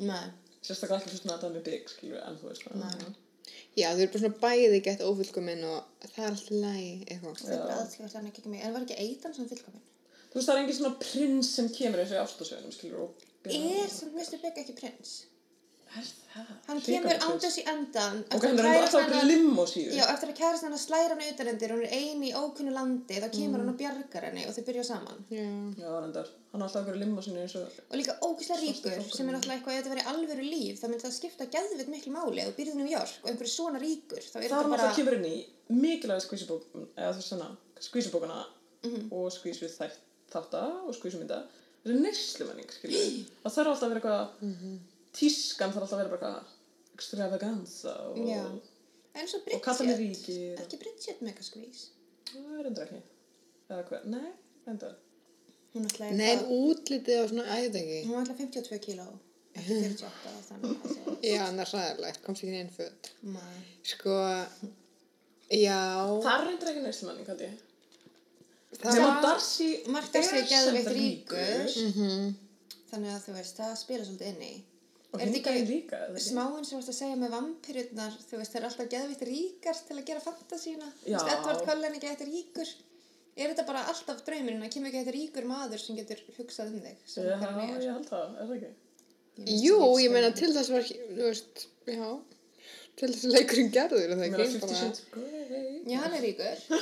Nei. 0.10 0.26
Sérstaklega 0.66 0.98
alltaf 1.04 1.24
með 1.28 1.36
að 1.36 1.40
það 1.44 1.50
er 1.50 1.56
með 1.60 1.66
bygg, 1.70 1.94
skilju, 1.94 2.20
en 2.26 2.42
þú 2.42 2.50
veist 2.50 2.66
það. 2.66 2.82
Nei. 2.82 3.16
Já, 3.78 3.92
þau 3.94 4.02
eru 4.02 4.10
bara 4.12 4.24
svona 4.24 4.42
bæði 4.42 4.82
gett 4.88 5.06
ófullkominn 5.06 5.64
og 5.70 6.08
það 6.10 6.24
er 6.24 6.32
alltaf 6.32 6.58
læg 6.66 7.06
eitthvað. 7.14 7.40
Það 7.44 7.54
er 7.54 7.62
bara 7.62 7.78
aðskilvægt 7.84 8.18
hann 8.18 8.30
ekki 8.32 8.50
mig. 8.50 8.64
En 8.66 8.74
var 8.74 8.86
ekki 8.88 8.98
Eitan 9.06 9.36
sem 9.38 9.48
fullkomin? 9.52 9.84
Þú 10.32 10.40
veist, 10.40 10.50
það 10.50 10.56
er 10.56 10.62
engin 10.64 10.78
svona 10.80 10.98
prins 11.04 11.52
sem 11.56 11.70
kemur 11.78 12.02
eins 12.02 12.12
og 12.12 12.18
í 12.18 12.24
ástasögunum, 12.26 12.74
skilur, 12.74 13.06
og... 13.06 13.28
Er 13.48 13.92
samt 13.94 14.18
Mr. 14.18 14.42
Big 14.42 14.58
ekki 14.64 14.76
prins? 14.82 15.14
Það? 15.94 16.50
Hann 16.68 16.80
kemur 16.86 17.16
ándess 17.26 17.56
í 17.58 17.64
endan 17.72 18.18
Og 18.36 18.44
hann 18.46 18.60
er 18.62 18.68
alltaf 18.70 18.98
okkur 19.08 19.24
limósíu. 19.30 19.88
Já, 19.96 20.04
eftir 20.14 20.30
að 20.34 20.38
kærast 20.38 20.66
hann 20.68 20.76
að 20.76 20.82
slæra 20.84 21.16
hann 21.16 21.24
utanendir 21.32 21.72
og 21.74 21.80
hún 21.80 21.86
er 21.88 21.94
ein 21.98 22.22
í 22.28 22.32
ókunnu 22.38 22.74
landi 22.76 23.18
þá 23.24 23.28
kemur 23.34 23.64
hann 23.64 23.72
og 23.72 23.78
bjargar 23.80 24.28
henni 24.28 24.44
og 24.46 24.54
þau 24.58 24.66
byrja 24.68 24.84
saman 24.90 25.24
Já. 25.34 25.46
Já. 25.80 25.90
Hann 25.98 26.14
er 26.14 26.30
alltaf 26.54 26.82
okkur 26.84 27.00
limósíu 27.02 27.38
eins 27.42 27.56
og... 27.58 27.80
og 27.90 27.98
líka 27.98 28.18
ógæslega 28.28 28.60
ríkur 28.62 29.00
sem 29.16 29.30
er 29.32 29.38
náttúrulega 29.38 29.58
eitthvað 29.58 29.74
ef 29.74 29.82
þetta 29.88 29.94
verið 29.96 30.12
alvöru 30.14 30.46
líf 30.52 30.82
þá 30.82 30.86
myndi 30.92 31.06
það 31.08 31.16
skipta 31.18 31.50
gæðvitt 31.58 31.92
miklu 31.96 32.14
máli 32.18 32.44
ef 32.44 32.52
þú 32.52 32.58
byrðið 32.60 32.80
New 32.84 32.92
York 32.94 33.16
og 33.24 33.32
einhverju 33.32 33.54
svona 33.56 33.82
ríkur 33.82 34.22
þá 34.22 34.36
er 34.38 34.44
Það 34.44 34.46
þetta 34.52 34.72
bara 34.76 34.84
alltaf 34.84 35.00
kemur 35.02 35.18
inn 35.18 35.28
í 35.32 35.38
mikilvæg 35.82 36.22
skvísubókana 37.88 38.44
Mhm. 38.86 39.08
og 39.12 39.32
skvísu 39.34 39.66
þátta 40.32 40.60
og 40.86 40.94
skvísumynda. 40.96 41.40
Það 41.84 41.94
er 41.96 42.00
neyslumenning, 42.04 42.70
skilur. 42.72 43.08
Það 43.44 43.56
þarf 43.56 43.72
alltaf 43.72 43.84
að 43.88 43.90
vera 43.90 44.02
eitthvað, 44.02 44.28
Mhm. 44.46 44.76
Tískan 45.18 45.74
þarf 45.74 45.84
alltaf 45.88 45.98
að 45.98 46.04
vera 46.04 46.14
bara 46.16 46.32
eitthvað 46.32 46.98
extravaganza 46.98 47.94
og, 48.10 48.18
Já. 48.30 48.42
eins 49.18 49.36
og 49.38 49.52
og 49.54 49.62
kallar 49.66 49.92
Bridget 49.98 50.26
ríkir. 50.28 50.56
ekki 50.64 50.80
Bridget 50.84 51.22
megaskvís 51.26 51.84
Það 52.28 52.58
er 52.60 52.66
endur 52.72 52.84
ekki. 52.88 53.02
Eða 53.70 53.84
hvað? 53.90 54.08
Nei, 54.14 54.32
endur. 54.72 54.96
hún 55.74 55.86
ætlaði 55.88 56.18
Nei, 56.20 56.32
en 56.34 56.42
útlitið 56.58 57.22
á 57.22 57.24
svona, 57.30 57.46
veit 57.62 57.78
ekki. 57.82 58.00
hún 58.10 58.20
ætlaði 58.24 58.48
52 58.48 58.80
kíló 58.88 59.06
ekki 59.58 59.78
48 59.84 60.34
þannig 60.50 60.74
að 60.74 60.98
það 60.98 61.30
Já, 61.32 61.40
hann 61.46 61.60
er 61.64 61.72
ræðilegt, 61.74 62.20
komst 62.26 62.44
ekki 62.46 62.60
inn 62.62 62.74
föt. 62.76 63.08
Nei. 63.26 63.62
Sko, 63.90 64.18
já. 65.50 65.80
Það 66.28 66.44
er 66.44 66.52
endur 66.52 66.70
ekki 66.74 66.84
neyslumenning, 66.86 67.28
held 67.32 67.42
ég. 67.48 67.64
Það 68.78 68.98
Nefnum 69.00 69.22
Darcy 69.24 69.68
Mark 69.96 70.10
Darcy 70.14 70.36
er 70.42 70.50
geðveikt 70.52 70.90
ríkur. 70.94 71.72
þannig 72.92 73.14
að 73.16 73.24
þú 73.26 73.36
veist, 73.38 73.58
það 73.62 73.78
spila 73.82 74.06
svolítið 74.08 74.34
inn 74.34 74.44
í 74.48 74.54
Og 75.14 75.22
Er 75.22 75.30
þetta 75.32 75.38
hingað 75.38 75.58
ekki 75.58 75.70
líka, 75.72 76.00
smáinn 76.20 76.66
sem 76.68 76.78
varst 76.78 76.92
að 76.92 76.98
segja 76.98 77.16
með 77.20 77.32
vampirurnar 77.38 78.16
þú 78.28 78.40
veist, 78.42 78.52
það 78.52 78.60
er 78.60 78.66
alltaf 78.68 78.90
geðvitt 78.92 79.22
ríkar 79.30 79.78
til 79.88 79.96
að 79.96 80.08
gera 80.10 80.24
fantasíuna. 80.26 80.90
Þú 81.04 81.14
veist, 81.14 81.30
Edward 81.36 81.62
Cullen 81.70 81.96
ekki 81.96 82.10
eitthvað 82.10 82.32
ríkur. 82.34 82.74
Er 83.38 83.52
þetta 83.54 83.66
bara 83.70 83.86
alltaf 83.92 84.20
draumurinn? 84.28 84.66
Að 84.66 84.74
kemur 84.74 84.90
ekki 84.90 85.00
eitthvað 85.00 85.16
ríkur 85.16 85.48
maður 85.48 85.82
sem 85.84 85.98
getur 86.02 86.24
hugsað 86.40 86.74
um 86.74 86.82
þig 86.84 87.02
sem 87.08 87.28
Já, 87.30 87.36
ég 87.38 87.88
held 87.88 88.10
það, 88.10 88.36
er 88.42 88.50
það 88.50 88.56
ekki? 88.58 88.72
Ég 89.38 89.64
Jú, 89.64 89.78
ég 90.02 90.12
meina 90.18 90.32
til 90.34 90.50
þess 90.56 90.72
var, 90.74 90.88
þú 90.90 91.24
veist, 91.28 91.66
já, 91.86 92.08
til 92.98 93.10
þess 93.14 93.28
að 93.30 93.36
leikurinn 93.38 93.70
gerður, 93.78 94.04
er 94.08 94.16
það 94.18 94.26
ekki? 94.28 94.40
50 94.42 94.64
Bara- 94.66 94.80
Shades 94.82 95.04
of 95.06 95.12
Grey. 95.14 95.84
já, 95.88 95.98
hann 96.04 96.18
er 96.20 96.26
ríkur. 96.28 96.66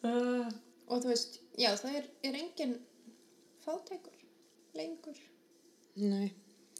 Uh, 0.00 0.46
og 0.88 1.02
þú 1.02 1.10
veist, 1.10 1.34
já, 1.60 1.74
það 1.76 1.96
er, 1.98 2.04
er 2.24 2.36
engin 2.38 2.70
fátækur 3.60 4.14
lengur. 4.78 5.18
Nei, 6.00 6.30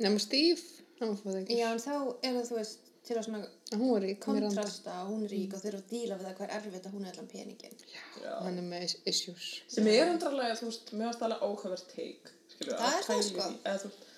nema 0.04 0.20
Steve, 0.22 0.60
hann 1.00 1.16
það 1.20 1.36
ekki. 1.42 1.58
já, 1.60 1.66
en 1.74 1.82
þá 1.84 1.92
er 2.22 2.32
það, 2.38 2.46
þú 2.50 2.56
veist, 2.60 2.86
til 3.08 3.16
að 3.16 3.24
svona 3.26 4.00
rík, 4.04 4.18
kontrasta 4.22 4.96
og 5.02 5.08
hún 5.14 5.22
er 5.26 5.32
rík 5.32 5.54
og 5.56 5.62
þau 5.62 5.68
eru 5.70 5.78
að 5.80 5.88
díla 5.90 6.18
við 6.20 6.26
það 6.28 6.34
hvað 6.38 6.46
er 6.48 6.56
erfitt 6.58 6.86
að 6.90 6.94
hún 6.96 7.06
er 7.08 7.14
allan 7.14 7.30
peningin 7.32 7.76
já. 8.20 8.34
Hann 8.44 8.58
er 8.60 8.66
með 8.68 8.84
is- 8.88 8.96
issues. 9.12 9.46
Sem 9.72 9.88
er 9.88 10.10
undrarlega, 10.12 10.58
þú 10.60 10.68
veist, 10.68 10.92
mér 10.92 11.08
varst 11.10 11.24
alveg 11.26 11.44
áhugavert 11.48 11.86
teik. 11.94 12.30
Það 12.60 12.96
er 12.98 13.06
það, 13.08 13.22
sko. 13.30 13.46
Eða, 13.64 13.78
þú 13.84 13.90
veist, 13.90 14.08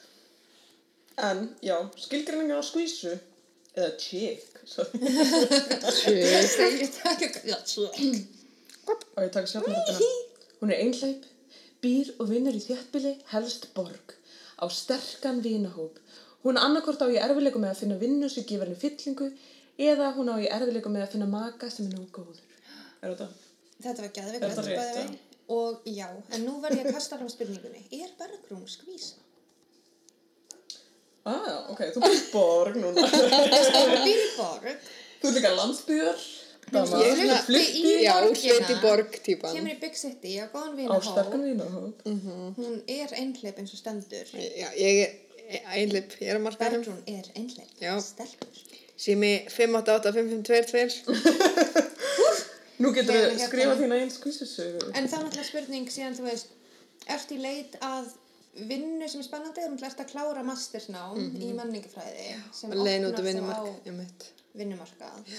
en, 1.29 1.43
já, 1.63 1.77
skilgreiningar 2.07 2.59
á 2.59 2.65
skvísu, 2.67 3.13
eða 3.77 3.91
chick, 4.03 4.61
sorry, 4.69 4.99
Shit. 5.97 6.51
segir 6.57 6.91
það 6.97 7.27
ekki 7.29 7.43
já, 7.53 7.59
svo 7.67 7.87
og 8.93 9.23
ég 9.23 9.31
taka 9.33 9.47
sjálfnaröndina. 9.47 10.11
Hún 10.61 10.73
er 10.75 10.81
einhleip, 10.83 11.25
býr 11.83 12.11
og 12.21 12.29
vinnur 12.31 12.57
í 12.59 12.63
þéttbili, 12.65 13.15
helst 13.33 13.69
borg, 13.77 14.15
á 14.63 14.67
sterkan 14.71 15.43
vinahóp. 15.43 15.99
Hún 16.45 16.59
annarkort 16.59 17.03
á 17.03 17.07
í 17.11 17.19
erfileikum 17.19 17.63
með 17.65 17.75
að 17.75 17.81
finna 17.83 17.99
vinnu 17.99 18.31
sem 18.31 18.47
gefur 18.47 18.71
henni 18.71 18.79
fyllingu 18.79 19.29
eða 19.91 20.13
hún 20.17 20.31
á 20.31 20.37
í 20.39 20.47
erfileikum 20.47 20.95
með 20.95 21.07
að 21.07 21.13
finna 21.17 21.29
maka 21.31 21.71
sem 21.71 21.89
er 21.89 21.97
nógu 21.97 22.09
góður. 22.15 22.41
Er 23.03 23.15
þetta? 23.15 23.29
Þetta 23.83 24.05
var 24.05 24.15
gæðveik 24.19 24.43
Er 24.43 24.55
þetta 24.55 24.67
rétt, 24.69 24.79
bæði 24.79 24.97
veginn. 24.99 25.19
Og 25.53 25.87
já, 25.91 26.07
en 26.33 26.47
nú 26.47 26.57
verð 26.63 26.79
ég 26.79 26.89
að 26.89 26.97
kasta 26.97 27.19
fram 27.19 27.31
spurningunni. 27.31 27.83
Er 27.99 28.15
Bergrún 28.19 28.67
skvísa? 28.71 29.19
Ah, 31.23 31.71
ok, 31.71 31.83
þú 31.95 32.03
býr 32.03 32.23
borg 32.33 32.79
núna. 32.83 33.05
Býr 33.07 34.23
í 34.23 34.31
borg, 34.39 34.71
Þú 35.23 35.29
ert 35.31 35.37
líka 35.39 35.53
landsbyðar. 36.77 37.19
Ég 37.23 37.33
er 37.33 37.43
flutti 37.47 37.81
í 37.83 38.75
í 38.75 38.79
borg 38.83 39.11
típan. 39.27 39.57
kemur 39.57 39.73
í 39.75 39.79
Big 39.83 39.97
City, 39.99 40.33
á 40.41 40.47
góðan 40.53 41.03
sterkan 41.09 41.43
vinahóp. 41.49 41.97
Hún 42.59 42.75
er 42.87 43.09
einhleip 43.19 43.57
eins 43.63 43.73
og 43.77 43.81
stendur. 43.83 44.27
Já, 44.35 44.69
ég 44.79 45.03
er 45.05 45.11
einleip, 45.77 46.17
ég 46.21 46.29
er 46.33 46.37
að 46.41 46.45
marka 46.47 46.71
þeim. 46.71 46.83
Bergrún 46.83 47.03
er 47.07 47.27
einhleip. 47.37 47.71
Sími 49.03 49.33
588-5522. 49.51 51.11
Nú 52.83 52.91
getur 52.95 53.15
við 53.15 53.25
hérna- 53.29 53.47
skrifa 53.47 53.75
þína 53.79 53.99
einn 54.03 54.11
skvísusögu. 54.11 54.91
En 54.99 55.07
þá 55.11 55.17
náttúrulega 55.23 55.49
spurning 55.49 55.91
síðan, 55.93 56.17
þú 56.19 56.25
veist, 56.27 56.49
ertu 57.11 57.37
í 57.37 57.43
leit 57.43 57.77
að 57.85 58.11
vinnu 58.69 59.09
sem 59.09 59.23
er 59.23 59.27
spennandi, 59.27 59.65
þú 59.65 59.87
ert 59.89 60.03
að 60.03 60.11
klára 60.13 60.43
mastersnám 60.47 61.21
í 61.41 61.53
menningafræði 61.57 62.31
sem 62.53 62.73
Og 62.75 62.83
leiðin 62.83 63.07
út 63.09 63.15
á 63.15 63.17
opnar 63.17 63.23
þá 63.23 63.29
vinnumark, 63.29 63.67
á 63.67 64.61
vinnumarkað. 64.63 65.35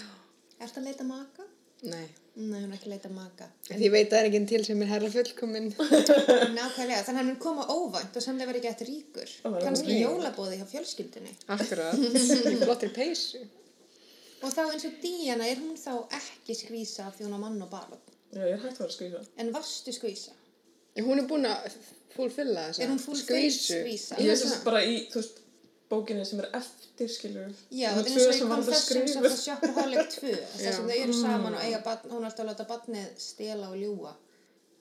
Ertu 0.63 0.80
að 0.82 0.88
leita 0.89 1.06
maka? 1.08 1.45
Nei. 1.84 2.06
Nei, 2.34 2.62
hún 2.63 2.71
er 2.71 2.78
ekki 2.78 2.88
að 2.88 2.93
leita 2.95 3.10
maka. 3.13 3.45
En 3.69 3.78
Því 3.78 3.86
ég 3.86 3.91
veit 3.93 4.06
að 4.08 4.13
það 4.13 4.19
er 4.21 4.28
ekki 4.30 4.39
til 4.49 4.62
sem 4.65 4.80
er 4.82 4.89
herra 4.89 5.10
fullkomin. 5.13 5.67
Nákvæmlega, 6.58 7.02
þannig 7.04 7.10
að 7.12 7.17
hann 7.19 7.28
mun 7.30 7.41
koma 7.43 7.65
óvænt 7.69 8.15
og 8.17 8.23
sannlega 8.26 8.49
verið 8.49 8.63
ekki 8.63 8.71
eftir 8.71 8.89
ríkur. 8.89 9.34
Ó, 9.43 9.47
það 9.49 9.58
er 9.60 9.65
Kannski 9.67 9.91
ok. 9.91 9.99
jólabóði 10.02 10.60
hjá 10.62 10.69
fjölskyldunni. 10.71 11.34
Akkurat. 11.54 12.08
Flottir 12.63 12.93
peysu. 12.95 13.43
Og 14.43 14.56
þá 14.56 14.63
eins 14.63 14.88
og 14.89 14.95
Díana, 15.04 15.49
er 15.52 15.62
hún 15.62 15.76
þá 15.80 15.91
ekki 16.17 16.56
skvísa 16.58 17.10
af 17.10 17.19
því 17.19 17.28
hún 17.28 17.38
á 17.38 17.39
mann 17.43 17.62
og 17.67 17.69
barn? 17.71 17.99
Já, 18.34 18.41
ég 18.47 18.56
er 18.56 18.63
hægt 18.63 18.80
að 18.80 18.82
vera 18.82 18.89
að 18.89 18.95
skvísa. 18.97 19.21
En 19.43 19.54
varstu 19.54 19.93
skvísa? 19.95 20.34
En 20.97 21.06
hún 21.08 21.21
er 21.21 21.30
búin 21.30 21.45
að 21.52 21.69
Er 22.13 22.89
hún 22.89 22.99
fullfilled 23.02 23.56
skvísa? 23.58 24.17
Ég 24.21 24.34
er 24.34 24.38
sérst 24.38 24.65
bara 24.65 24.84
í, 24.86 24.99
þú 25.10 25.21
veist, 25.21 25.42
bókinni 25.93 26.25
sem 26.27 26.41
er 26.43 26.49
eftir, 26.60 27.10
skilur. 27.13 27.53
Já, 27.69 27.88
þetta 27.93 28.03
er 28.03 28.10
tvö 28.10 28.25
eins 28.25 28.41
og 28.43 28.51
í 28.51 28.65
sem 28.65 28.82
skrifuð. 28.82 29.29
the 29.29 29.39
Shopaholic 29.43 30.12
2. 30.17 30.34
Já. 30.34 30.49
Þess 30.58 30.82
að 30.82 30.89
þau 30.89 30.97
eru 30.97 31.17
saman 31.21 31.58
og 31.58 31.63
eiga 31.67 31.79
barn, 31.86 32.12
hún 32.12 32.25
er 32.25 32.29
alltaf 32.32 32.43
að 32.43 32.51
láta 32.51 32.67
barnið 32.73 33.23
stela 33.27 33.69
og 33.69 33.79
ljúa. 33.79 34.13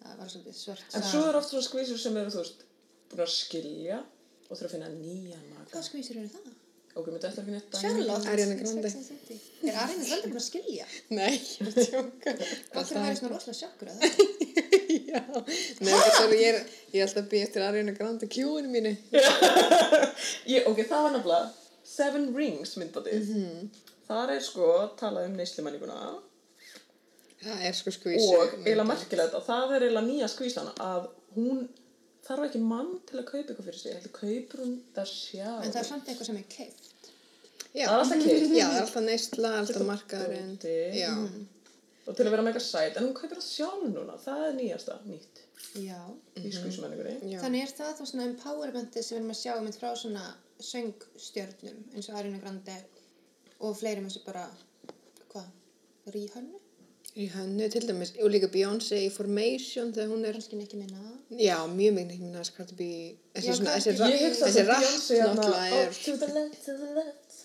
Það 0.03 0.19
var 0.19 0.33
svolítið 0.33 0.59
svört 0.59 0.97
En 0.99 1.05
svo 1.07 1.23
er 1.29 1.39
oft 1.39 1.53
svona 1.53 1.69
skvísur 1.69 2.01
sem 2.03 2.17
eru, 2.19 2.33
þú 2.35 2.43
veist, 2.43 2.65
búin 3.13 3.23
að 3.23 3.33
skilja 3.37 4.01
og 4.03 4.57
þurfa 4.57 4.67
að 4.67 4.75
finna 4.75 4.91
nýjan 4.97 5.45
maka. 5.53 5.69
Hvað 5.77 5.87
skvísir 5.91 6.19
eru 6.23 6.33
það? 6.33 6.51
Ok, 6.93 7.07
mér 7.09 7.23
þetta 7.23 7.41
ekki 7.43 7.53
neitt 7.55 7.69
dæmi. 7.73 7.83
Charlotte? 7.83 8.29
Ariana 8.33 8.55
Grande. 8.59 8.89
Er 8.89 9.77
Ariana 9.81 10.05
Grande 10.09 10.29
búin 10.29 10.41
að 10.41 10.45
skilja? 10.45 10.87
Nei, 11.09 11.31
ég 11.33 11.61
er 11.63 11.71
að 11.71 11.87
tjóka. 11.89 12.35
Okkur 12.83 12.99
væri 13.01 13.17
svona 13.21 13.33
rosalega 13.33 13.59
sjokkur 13.61 13.89
að 13.89 13.97
það. 14.03 14.13
Já. 15.13 15.23
Nei, 15.81 15.93
þetta 15.93 16.23
er, 16.27 16.35
ég 16.37 16.47
er, 16.51 16.59
ég 16.93 16.99
er 17.01 17.07
alltaf 17.07 17.23
að 17.23 17.31
býja 17.33 17.47
eftir 17.49 17.65
Ariana 17.65 17.95
Grande 17.97 18.29
kjúinu 18.33 18.69
mínu. 18.73 18.93
Ég, 20.53 20.67
ok, 20.69 20.83
það 20.89 21.07
var 21.07 21.15
nefnilega 21.17 21.49
Seven 21.93 22.29
Rings 22.37 22.77
myndbandið. 22.81 23.33
Mhm. 23.33 23.73
Þar 24.09 24.35
er 24.37 24.45
sko 24.45 24.69
talað 25.01 25.31
um 25.31 25.37
neyslumenninguna 25.41 25.99
Það 27.43 27.63
er 27.69 27.75
sko 27.75 27.91
skvísu. 27.95 28.27
og 28.37 28.53
eiginlega 28.61 28.85
merkilegt 28.93 29.35
að 29.39 29.47
það 29.49 29.73
er 29.79 29.85
eiginlega 29.87 30.07
nýja 30.11 30.29
skvísan 30.31 30.69
að 30.77 31.07
hún 31.39 31.63
þarf 32.27 32.49
ekki 32.49 32.63
mann 32.63 32.93
til 33.09 33.19
að 33.21 33.29
kaupa 33.31 33.43
eitthvað 33.43 33.69
fyrir 33.69 33.81
sig, 33.81 33.97
heldur 33.97 34.15
kaupur 34.19 34.65
hún 34.65 34.75
það 34.97 35.09
sjálf. 35.13 35.63
En 35.65 35.73
það 35.75 35.81
er 35.83 35.89
samt 35.91 36.11
eitthvað 36.11 36.31
sem 36.31 36.41
er 36.41 36.49
keift. 36.57 37.11
Já. 37.73 37.87
Það 37.87 37.95
er 37.95 37.99
alltaf 37.99 38.23
keypt. 38.27 38.53
Já, 38.57 38.67
það 38.67 38.77
er 38.77 38.85
alltaf 38.87 39.07
neysla, 39.09 39.55
alltaf 39.63 39.87
markaðurinn. 39.89 40.55
Já. 40.99 41.13
og 42.03 42.17
til 42.19 42.27
að 42.27 42.35
vera 42.35 42.45
mega 42.47 42.61
sæt, 42.63 42.97
en 42.99 43.07
hún 43.07 43.15
kaupir 43.15 43.39
það 43.39 43.47
sjálf 43.47 43.83
núna, 43.87 44.19
það 44.23 44.45
er 44.49 44.57
nýjasta, 44.59 44.99
nýtt 45.07 45.43
Já. 45.79 46.01
Já. 47.31 47.39
Þannig 47.43 47.63
er 47.65 47.75
það 47.79 47.93
þá 47.99 48.03
svona 48.11 48.27
empowermenti 48.29 49.03
sem 49.03 49.15
við 49.15 49.21
erum 49.21 49.35
að 49.35 49.39
sjá 49.41 49.53
mynd 49.63 49.79
frá 49.79 49.91
svona 50.01 50.25
söngstjörnum 50.63 51.79
eins 51.95 52.11
og 52.11 52.19
Ariana 52.19 52.41
Grande 52.43 52.77
og 53.63 53.77
fleirum 53.79 54.09
eins 54.09 54.19
og 54.21 54.27
bara, 54.27 54.45
hvað, 55.33 55.49
Ríhönnu? 56.17 56.62
Í 57.13 57.27
hannu 57.29 57.67
til 57.69 57.85
dæmis, 57.85 58.15
og 58.25 58.31
líka 58.33 58.49
Beyoncé 58.49 59.03
í 59.05 59.11
Formation 59.13 59.91
þegar 59.93 60.13
hún 60.15 60.23
er, 60.25 60.39
já, 61.37 61.59
mjög 61.69 61.99
mikið 61.99 62.13
ekki 62.13 62.23
minna 62.25 62.45
þessi 63.77 63.93
rapp, 63.99 64.87
hérna, 65.11 65.35
náttúrulega 65.37 65.83
to 65.99 66.17
the 66.17 66.31
left, 66.33 66.65
to 66.65 66.77
the 66.79 66.89
left. 66.97 67.37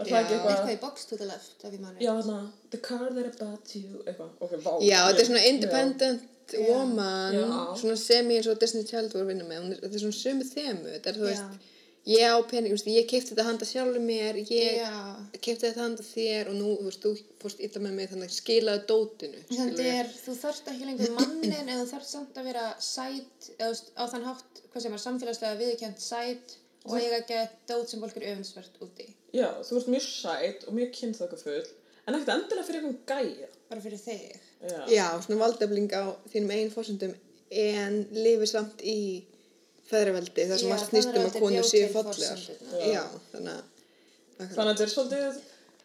Var 0.00 0.08
það 0.08 0.18
ekki 0.18 0.34
eitthvað? 0.34 0.52
Eitthvað 0.56 0.74
í 0.74 0.80
box 0.82 1.06
to 1.06 1.20
the 1.20 1.28
left. 1.30 1.54
Já, 1.62 2.10
hérna, 2.10 2.40
the 2.74 2.80
car 2.82 3.06
that 3.14 3.30
about 3.30 3.76
you, 3.78 4.02
eitthvað, 4.02 4.34
ok, 4.40 4.58
vá. 4.66 4.72
já, 4.82 4.98
þetta 5.06 5.22
er 5.22 5.30
svona 5.30 5.44
independent 5.52 6.28
woman, 6.58 7.38
Já. 7.38 7.46
svona 7.78 7.96
semi 7.96 8.40
eins 8.40 8.48
og 8.50 8.58
Disney 8.60 8.82
Child 8.88 9.14
voru 9.14 9.28
að 9.28 9.30
vinna 9.32 9.46
með, 9.46 9.76
þetta 9.84 9.94
er 9.94 10.02
svona 10.02 10.18
sömu 10.18 10.48
þemu, 10.48 10.90
þetta 10.96 11.12
er 11.12 11.20
þú 11.20 11.28
veist, 11.28 11.70
ég 12.08 12.24
á 12.26 12.38
pening, 12.50 12.72
þú 12.72 12.76
veist, 12.76 12.88
ég 12.90 13.06
keipti 13.10 13.30
þetta 13.32 13.44
handa 13.46 13.66
sjálfur 13.68 14.02
mér, 14.02 14.38
ég 14.42 14.80
keipti 15.38 15.68
þetta 15.68 15.84
handa 15.84 16.06
þér 16.06 16.50
og 16.50 16.56
nú, 16.58 16.72
þú 16.80 16.88
veist, 16.88 17.04
þú 17.04 17.42
fórst 17.42 17.62
illa 17.62 17.82
með 17.84 17.94
mig 17.98 18.10
þannig 18.10 18.30
að 18.30 18.36
skilaðu 18.36 18.82
dótinu. 18.90 19.42
Þannig 19.52 19.90
er, 19.92 20.10
þú 20.24 20.34
þarft 20.40 20.72
ekki 20.72 20.88
lengur 20.88 21.14
mannin 21.18 21.54
en 21.60 21.70
þú 21.82 21.86
þarft 21.92 22.10
samt 22.10 22.40
að 22.40 22.48
vera 22.50 22.66
sæt, 22.82 23.50
eða 23.54 23.68
þú 23.68 23.72
veist, 23.74 23.92
á 23.94 24.04
þann 24.14 24.28
hátt, 24.30 24.62
hvað 24.72 24.86
sem 24.86 24.96
er 24.98 25.04
samfélagslega 25.06 25.60
viðurkjönt 25.62 26.02
sæt 26.02 26.56
og 26.82 26.96
eiga 26.98 27.20
gett 27.28 27.58
dót 27.70 27.92
sem 27.92 28.02
fólk 28.02 28.18
er 28.18 28.30
öfundsvert 28.32 28.80
úti. 28.82 29.06
Já, 29.32 29.48
þú 29.62 29.78
ert 29.78 29.92
mjög 29.94 30.08
sæt 30.08 30.66
og 30.66 30.74
mjög 30.76 30.94
kynþokkafull, 30.98 31.66
en 32.02 32.16
ekkert 32.18 32.32
endilega 32.34 32.66
fyrir 32.66 32.82
einhvern 32.82 33.04
gæja. 33.06 33.50
Bara 33.70 33.84
fyrir 33.84 34.02
þig. 34.02 34.48
Já. 34.62 34.80
Já, 34.90 35.06
svona 35.22 35.44
valdefling 35.44 35.94
á 35.94 36.10
þínum 36.32 36.50
einn 36.56 36.72
fórsöndum 36.74 37.14
en 37.52 38.02
lifir 38.16 38.50
samt 38.50 38.82
í 38.82 39.22
feðraveldi 39.92 40.48
þar 40.50 40.62
sem 40.62 40.74
allt 40.76 40.88
snýst 40.88 41.12
um 41.12 41.28
að 41.28 41.38
konur 41.38 41.68
séu 41.68 41.88
fallegar. 41.92 42.44
Já, 42.88 43.02
þannig 43.34 43.54
að 43.58 43.70
Þannig 44.42 44.62
að 44.62 44.70
þetta 44.72 44.84
er 44.84 44.92
svolítið 44.92 45.40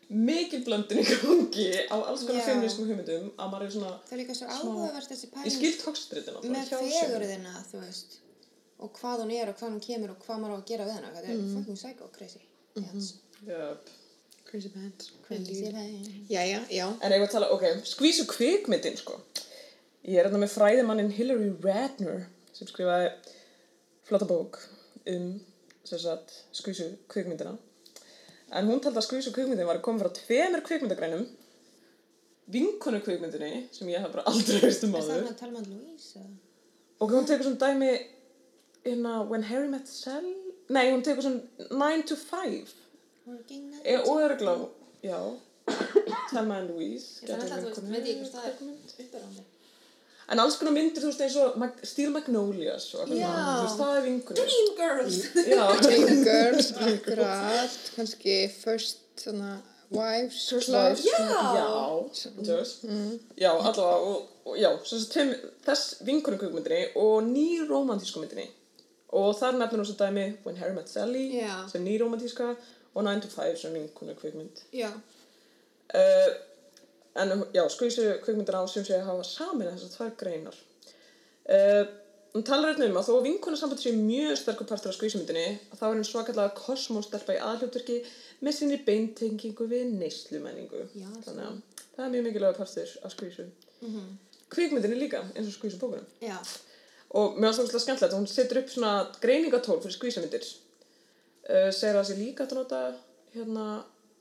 mikil 0.07 0.61
blöndin 0.63 1.01
í 1.01 1.05
gangi 1.09 1.65
á 1.91 1.95
alls 1.97 2.23
konar 2.23 2.45
feminískum 2.47 2.87
hugmyndum 2.87 3.27
að 3.35 3.51
maður 3.51 3.65
er 3.65 3.73
svona, 3.75 3.91
Það 4.07 4.15
er 4.15 4.21
líka 4.21 4.35
svo 4.37 4.47
áhugavert 4.55 5.11
þessi 5.11 5.29
pæling 5.33 6.53
með 6.55 6.71
fegurðina, 6.71 7.53
þú 7.67 7.81
veist, 7.83 8.17
og 8.79 8.93
hvað 9.01 9.23
hún 9.25 9.33
er 9.35 9.51
og 9.51 9.59
hvað 9.59 9.73
hún 9.73 9.83
kemur 9.83 10.13
og 10.15 10.23
hvað 10.23 10.41
maður 10.43 10.55
á 10.55 10.57
að 10.57 10.67
gera 10.71 10.87
við 10.87 10.97
hana. 10.97 11.13
Þetta 11.17 11.33
er 11.33 11.43
fucking 11.57 11.79
psycho 11.81 12.09
crazy. 12.15 12.43
Yes. 12.77 13.13
Yep. 13.47 13.93
crazy 14.47 14.69
pants. 14.69 15.11
Crazy 15.27 15.71
pants. 15.75 16.19
En 16.31 17.11
ég 17.11 17.19
var 17.19 17.27
að 17.27 17.33
tala, 17.35 17.51
ok, 17.51 17.65
skvísu 17.89 18.27
kvikmyndin 18.31 18.95
sko. 18.99 19.19
Ég 20.07 20.21
er 20.21 20.29
hérna 20.29 20.39
með 20.45 20.53
fræðimannin 20.55 21.11
Hillary 21.11 21.49
Radner 21.65 22.29
sem 22.55 22.69
skrifaði 22.69 23.11
flotta 24.07 24.25
bók 24.29 24.57
um 25.13 25.27
sem 25.87 25.99
sagt, 25.99 26.33
skvísu 26.51 26.89
kvikmyndina. 27.11 27.53
En 28.51 28.67
hún 28.67 28.79
taldi 28.83 28.99
að 28.99 29.05
skvísu 29.07 29.31
kvikmyndin 29.35 29.67
var 29.67 29.77
að 29.79 29.85
koma 29.85 30.01
frá 30.03 30.09
tveimur 30.17 30.63
kvikmyndagrænum 30.67 31.23
vinkonu 32.51 32.99
kvikmyndinni 33.03 33.67
sem 33.75 33.87
ég 33.91 34.03
hef 34.03 34.11
bara 34.13 34.23
aldrei 34.31 34.59
veist 34.63 34.83
um 34.87 34.95
Er 34.95 35.01
það 35.03 35.13
áður. 35.15 35.25
með 35.29 35.37
Talman 35.41 35.65
Louise? 35.71 36.19
eða? 36.19 36.35
Og 37.03 37.11
hún 37.13 37.25
tekur 37.29 37.43
svona 37.47 37.61
dæmi 37.63 37.89
hérna 38.85 39.15
When 39.29 39.43
Harry 39.43 39.67
Met 39.71 39.87
Sally 39.87 40.35
Nei, 40.69 40.91
hún 40.91 41.03
tekur 41.03 41.21
svona 41.23 41.41
9 41.71 42.07
to 42.07 42.15
5 42.15 42.73
Working 43.27 43.65
Night? 43.71 43.83
e, 43.85 43.97
og 44.07 44.21
er 44.23 44.37
glá 44.39 44.55
Já 45.03 45.19
Thelma 46.31 46.57
and 46.61 46.69
Louise 46.71 47.23
Ég 47.25 47.31
Þannig 47.31 47.51
að 47.51 47.63
þú 47.63 47.69
veist, 47.69 47.91
veit 47.91 48.07
ég 48.07 48.21
hvort 48.21 48.33
það 48.37 48.45
er 48.51 48.55
kvikmynd. 48.57 48.95
uppbyrðandi. 49.03 49.43
En 50.27 50.39
alls 50.43 50.57
konar 50.59 50.73
myndir, 50.75 50.99
þú 50.99 51.07
veist, 51.11 51.21
eins 51.23 51.35
og 51.39 51.55
Mag 51.61 51.77
Steel 51.87 52.11
Magnolias 52.11 52.89
og 52.99 53.07
Já. 53.07 53.29
svona, 53.29 53.45
þú 53.47 53.63
veist, 53.63 53.79
það 53.79 53.93
er 53.97 54.03
vinkunni 54.07 54.41
Dream 54.41 54.69
Girls! 54.81 55.17
Já, 55.47 55.63
Dream 55.85 56.23
Girls, 56.27 56.71
akkurat, 56.89 57.77
kannski 57.95 58.35
First, 58.51 58.97
svona, 59.23 59.53
Wives 59.89 60.49
Club. 60.65 60.99
Já, 60.99 61.21
já, 61.55 61.67
þú 62.43 62.57
veist 62.57 62.83
Já, 63.39 63.51
allavega, 63.53 63.95
og, 63.95 64.27
og 64.45 64.57
já, 64.59 64.67
sem 64.83 65.31
þess 65.63 66.01
vinkunni 66.03 66.41
kvikmyndinni 66.41 66.89
og 66.99 67.21
ný 67.23 67.47
romantísku 67.69 68.19
myndinni. 68.19 68.49
Og 69.15 69.31
þar 69.39 69.55
nefnir 69.55 69.79
hún 69.79 69.87
svo 69.87 69.95
dæmi 70.01 70.25
When 70.43 70.57
Harry 70.59 70.75
Met 70.75 70.91
Sally 70.91 71.29
Já. 71.39 71.61
sem 71.71 71.85
ný 71.87 71.95
romantíska 72.01 72.49
og 72.97 73.03
9 73.07 73.21
to 73.23 73.31
5 73.31 73.61
sem 73.61 73.73
vinkunni 73.79 74.15
kvikmynd 74.19 74.59
Já. 74.75 74.91
Uh, 75.95 76.29
en 77.21 77.45
já, 77.53 77.63
skvísu 77.71 78.09
kvikmyndir 78.23 78.57
á 78.57 78.63
sem 78.69 78.85
sé 78.85 78.97
að 78.97 79.07
hafa 79.09 79.23
samin 79.27 79.71
þessar 79.71 79.93
tvær 79.95 80.13
greinar. 80.19 80.59
Uh, 81.47 81.83
hún 82.33 82.45
talar 82.45 82.73
einnig 82.73 82.91
um 82.91 82.99
að 82.99 83.07
þó 83.07 83.13
að 83.15 83.27
vinkona 83.29 83.57
samband 83.59 83.81
sé 83.81 83.93
mjög 83.95 84.35
sterkur 84.41 84.67
partur 84.69 84.91
af 84.91 84.97
skvísumyndinni 84.97 85.47
að 85.71 85.79
þá 85.79 85.85
er 85.87 85.95
henn 85.95 86.07
svakalega 86.07 86.55
kosmóstelpa 86.59 87.37
í 87.37 87.41
aðhljótturki 87.41 87.97
með 88.45 88.57
sinni 88.57 88.77
beintengingu 88.85 89.67
við 89.71 89.91
neyslumenningu. 89.95 90.85
Þannig 91.25 91.47
að 91.47 91.83
það 91.95 92.05
er 92.05 92.13
mjög 92.13 92.27
mikilvæg 92.27 92.61
partur 92.61 92.95
af 93.07 93.15
skvísu. 93.15 93.47
Kvikmyndinni 94.53 95.01
líka, 95.01 95.23
eins 95.33 95.49
og 95.49 95.55
skvísu 95.55 95.79
bókunum. 95.81 96.07
Já. 96.23 96.37
Og 97.17 97.39
mér 97.39 97.55
finnst 97.55 97.73
það 97.73 97.83
skemmtilegt 97.83 98.13
að 98.13 98.19
hún 98.19 98.29
setur 98.31 98.61
upp 98.61 98.71
svona 98.71 98.93
greiningatól 99.23 99.79
fyrir 99.81 99.95
skvísamyndir. 99.95 100.47
Uh, 101.47 101.69
segir 101.71 101.95
að 101.95 102.01
það 102.01 102.09
sé 102.09 102.17
líka 102.19 102.45
að 102.45 102.57
nota 102.59 102.81
hérna 103.33 103.67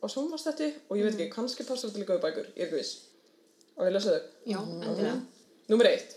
á 0.07 0.09
sjónvastætti 0.13 0.69
og 0.87 0.99
ég 1.01 1.09
veit 1.09 1.17
ekki, 1.17 1.33
kannski 1.35 1.67
passar 1.67 1.91
þetta 1.91 2.03
líka 2.03 2.17
við 2.17 2.25
bækur, 2.27 2.51
ég 2.55 2.63
er 2.63 2.69
ekki 2.69 2.79
viss. 2.79 2.95
Og 3.77 3.89
ég 3.89 3.97
lesa 3.97 4.15
þau. 4.15 4.29
Já, 4.47 4.59
endilega. 4.63 5.17
Númer 5.73 5.91
eitt. 5.91 6.15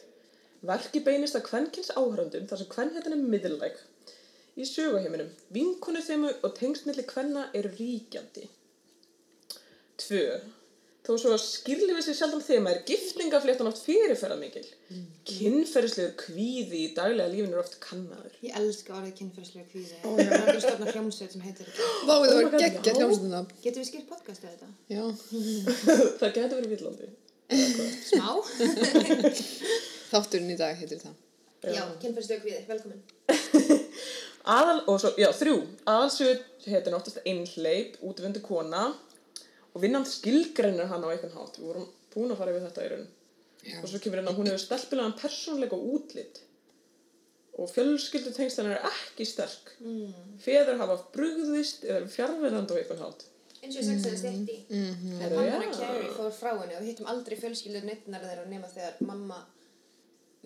Verki 0.69 1.01
beinist 1.03 1.37
að 1.39 1.47
kvenkins 1.47 1.89
áhörandum 1.95 2.45
þar 2.49 2.61
sem 2.61 2.69
kvenhetin 2.71 3.15
er 3.15 3.25
middlæg. 3.33 3.81
Í 4.59 4.67
söguheiminum, 4.67 5.29
vinkonu 5.55 6.01
þeimu 6.03 6.31
og 6.43 6.55
tengsmilli 6.57 7.05
kvenna 7.07 7.47
eru 7.55 7.71
ríkjandi. 7.77 8.45
Tvö. 9.99 10.23
Þó 10.99 11.13
svo 11.15 11.31
að 11.31 11.41
skýrlifið 11.41 12.03
sér 12.05 12.17
sjaldan 12.17 12.41
þema 12.43 12.71
er 12.73 12.81
giftningafléttan 12.85 13.69
oft 13.69 13.79
fyrirferðar 13.85 14.39
mikil. 14.41 14.65
Mm. 14.91 15.05
Kynferðislegur 15.29 16.11
kvíði 16.19 16.81
í 16.83 16.89
daglega 16.97 17.31
lífinu 17.31 17.55
er 17.55 17.61
oft 17.63 17.77
kannaður. 17.81 18.35
Ég 18.43 18.57
elska 18.59 18.97
orðið 18.97 19.15
kynferðslega 19.21 19.71
kvíði. 19.71 19.95
Það 20.03 20.21
er 20.25 20.35
alveg 20.41 20.61
stofna 20.65 20.93
hljómsveit 20.93 21.33
sem 21.37 21.45
heitir. 21.47 21.71
Vá, 21.79 22.13
það 22.13 22.27
Oh 22.27 22.35
var 22.35 22.51
God, 22.51 22.59
geggja 22.65 22.93
já. 22.93 22.99
hljómsundina. 22.99 23.41
Getur 23.63 23.81
við 23.81 23.89
skýrt 23.89 24.11
podcastið 24.11 24.53
þetta? 24.53 24.69
Já. 24.91 25.03
það 26.19 26.37
getur 26.37 26.55
verið 26.59 26.75
villandi. 26.75 27.09
Smá? 28.11 28.29
Þátturinn 30.11 30.53
í 30.53 30.59
dag 30.59 30.77
heitir 30.83 31.01
það. 31.07 31.17
Já, 31.63 31.83
kynferðslega 32.03 32.43
kvíði. 32.43 32.63
Velkomin. 32.69 33.01
Aðal, 34.59 34.79
og 34.89 34.99
svo, 35.01 35.15
já, 35.19 35.31
þrjú. 35.35 35.59
Aðalsögur 35.89 36.43
heitir 36.67 36.93
náttúrulega 36.93 37.31
einhleip, 37.31 37.97
útvöndu 38.05 38.41
kona 38.43 38.89
og 39.73 39.81
vinnan 39.83 40.05
skilgreinir 40.07 40.89
hann 40.91 41.05
á 41.05 41.09
einhvern 41.11 41.35
hátt. 41.37 41.57
Við 41.59 41.69
vorum 41.69 41.87
búin 42.13 42.33
að 42.33 42.41
fara 42.41 42.53
við 42.55 42.67
þetta 42.67 42.85
í 42.85 42.91
raun. 42.93 43.07
Já. 43.69 43.79
Og 43.81 43.89
svo 43.91 43.99
kemur 44.03 44.21
hérna 44.21 44.33
að 44.33 44.39
hún 44.39 44.49
hefur 44.49 44.63
stelpilegan 44.63 45.17
persónleika 45.19 45.77
og 45.77 45.89
útlit. 45.97 46.41
Og 47.59 47.67
fjölskyldu 47.73 48.31
tengslan 48.35 48.71
er 48.71 48.85
ekki 48.87 49.27
sterk. 49.27 49.73
Mm. 49.83 50.37
Feður 50.39 50.79
hafa 50.79 50.95
brugðist 51.15 51.83
eða 51.83 51.97
eru 52.01 52.13
fjarverandi 52.13 52.75
á 52.75 52.79
einhvern 52.79 53.03
hátt. 53.03 53.25
Eins 53.59 53.75
og 53.75 53.81
ég 53.83 53.87
sagði 53.99 54.11
þetta 54.15 54.29
eitt 54.31 54.51
í. 54.53 54.59
Mhm. 54.71 55.15
Þegar 55.19 55.33
mamma 55.35 55.55
hennar 55.57 55.73
Carrie 55.75 56.11
fór 56.15 56.29
frá 56.31 56.51
henni 56.61 56.75
og 56.77 56.83
við 56.83 56.91
hittum 56.93 57.09
aldrei 57.11 57.35
fjölskyldur 57.41 57.87
neittnar 57.89 58.23
þeirra 58.23 58.45
nema 58.47 58.69
þegar 58.71 59.01
mamma 59.03 59.39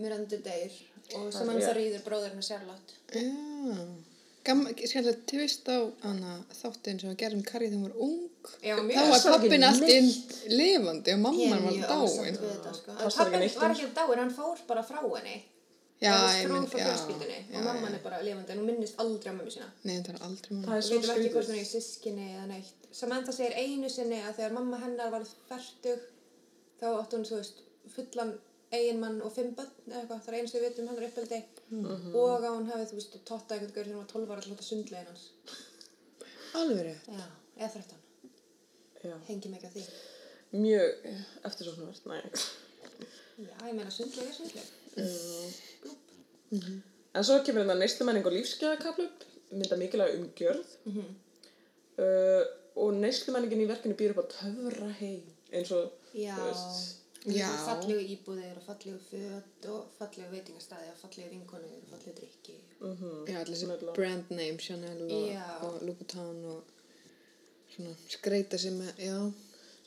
Miranda 0.02 0.40
deyr 0.48 0.74
og 1.20 1.28
sem 1.36 1.50
hann 1.52 1.60
Já. 1.62 1.68
það 1.68 1.78
rýður 1.78 2.06
bróðurinn 2.08 2.48
Charlotte. 2.48 2.98
Já. 3.14 3.86
Gamma, 4.44 4.74
skemmtilega 4.74 5.20
tvist 5.30 5.70
á 5.70 5.78
hana 6.02 6.32
þáttin 6.58 7.00
sem 7.00 7.12
við 7.14 7.20
gerum 7.22 7.44
Karri 7.46 7.70
þegar 7.70 7.78
hún 7.78 7.86
var 7.92 8.02
ung. 8.08 8.24
Já, 8.64 8.76
Þá 8.76 9.04
var 9.10 9.24
pappin 9.38 9.64
allt 9.64 9.88
inn 9.88 10.10
lifandi 10.52 11.14
og 11.16 11.20
mamman 11.24 11.64
var 11.64 11.74
dáin. 11.92 12.36
sko. 12.76 12.92
Pappin 13.18 13.40
var 13.62 13.72
ekki 13.72 13.90
dáin, 13.96 14.20
hann 14.20 14.34
fór 14.36 14.58
bara 14.68 14.84
frá 14.84 15.00
henni. 15.16 15.38
Já, 16.04 16.12
ég 16.42 16.50
mynd, 16.52 16.68
frá 16.68 16.80
já. 16.80 16.88
já, 16.92 17.58
og 17.58 17.64
mamman 17.64 17.94
er 17.96 18.02
bara 18.04 18.20
lifandi 18.22 18.52
en 18.52 18.60
hún 18.60 18.66
minnist 18.68 19.00
aldrei 19.00 19.32
á 19.32 19.36
mömmu 19.38 19.52
sína. 19.56 19.70
Nei, 19.88 20.02
það 20.04 20.16
er 20.16 20.24
aldrei 20.28 20.50
Það 20.50 20.56
mamma. 20.60 20.76
er 20.76 20.82
Við 20.82 20.88
svo 20.90 21.00
veitum 21.00 21.16
ekki 21.16 21.34
hvort 21.36 21.48
hún 21.52 21.56
er 21.60 21.64
í 21.64 21.70
sískinni 21.72 22.26
eða 22.36 22.48
neitt. 22.52 22.88
Samantha 22.92 23.32
segir 23.32 23.54
einu 23.64 23.90
sinni 23.90 24.20
að 24.22 24.36
þegar 24.38 24.52
mamma 24.58 24.78
hennar 24.84 25.12
var 25.16 25.24
færtug 25.50 26.00
þá 26.82 26.86
átti 27.00 27.16
hún, 27.16 27.26
þú 27.30 27.36
veist, 27.40 27.58
fullan 27.96 28.34
eiginmann 28.74 29.22
og 29.24 29.32
fimm 29.34 29.56
börn 29.56 29.72
eða 29.88 30.02
eitthvað. 30.02 30.22
Það 30.26 30.34
er 30.34 30.40
eins 30.42 30.54
og 30.54 30.60
við 30.60 30.66
veitum 30.68 30.88
hennar 30.92 31.08
uppeldi 31.08 31.40
og 32.14 32.44
að 32.44 32.52
hún 32.58 32.68
hefði, 32.74 32.86
þú 32.92 32.96
veist, 33.00 33.18
totta 33.26 33.56
eitthvað 33.56 33.76
gaur 33.76 33.86
sem 33.86 33.98
var 34.02 34.08
12 34.12 34.32
ára 34.36 34.42
hljóta 34.48 34.64
sundlegin 34.68 35.08
hans. 35.08 35.24
Alveg 36.54 36.84
rétt. 36.86 37.08
Já, 37.08 37.26
eða 37.58 37.72
13. 37.74 38.00
Já, 38.93 38.93
Hengi 39.28 39.50
ekki 39.58 39.68
á 39.68 39.72
því. 39.76 39.84
mjög 40.54 40.88
eftirsóknarvert, 41.50 42.06
næ. 42.06 42.18
Já, 43.44 43.56
ég 43.68 43.74
meina 43.78 43.90
sundleg 43.92 44.28
er 44.30 44.34
sundleg. 44.38 44.68
En 47.16 47.24
svo 47.26 47.40
kemur 47.46 47.62
hérna 47.64 47.76
neyslumenning 47.78 48.26
og 48.26 48.34
lífsgæðakaplöp, 48.34 49.24
mynda 49.52 49.76
mikilvæg 49.78 50.18
umgjörð. 50.20 50.70
uh, 51.98 52.44
og 52.76 52.94
neyslumenningin 52.98 53.62
í 53.66 53.70
verkinu 53.70 53.96
býr 53.98 54.14
upp 54.16 54.24
á 54.26 54.26
töfra 54.34 54.90
heim, 55.00 55.24
eins 55.54 55.72
og, 55.78 55.92
Já, 56.14 56.34
þú 56.38 56.46
veist, 56.50 57.00
Já. 57.38 57.48
fallegu 57.68 58.02
íbúðir 58.16 58.58
og 58.60 58.64
fallegu 58.68 58.98
föt 59.10 59.68
og 59.70 59.82
fallegu 60.00 60.30
veitingastæði 60.34 60.90
og 60.94 60.98
fallegu 61.04 61.30
vinkonur 61.30 61.76
og 61.82 61.90
fallegu 61.92 62.14
drikki. 62.20 62.56
Já, 63.30 63.38
allir 63.42 63.58
Nefnilega. 63.68 63.94
brand 63.96 64.30
name, 64.30 64.58
Chanel 64.60 65.02
og, 65.02 65.68
og 65.68 65.82
Louboutin 65.86 66.46
og 66.46 66.64
svona 67.74 67.96
skreita 68.14 68.60
sem 68.62 68.78
er, 68.86 68.94
já, 69.02 69.18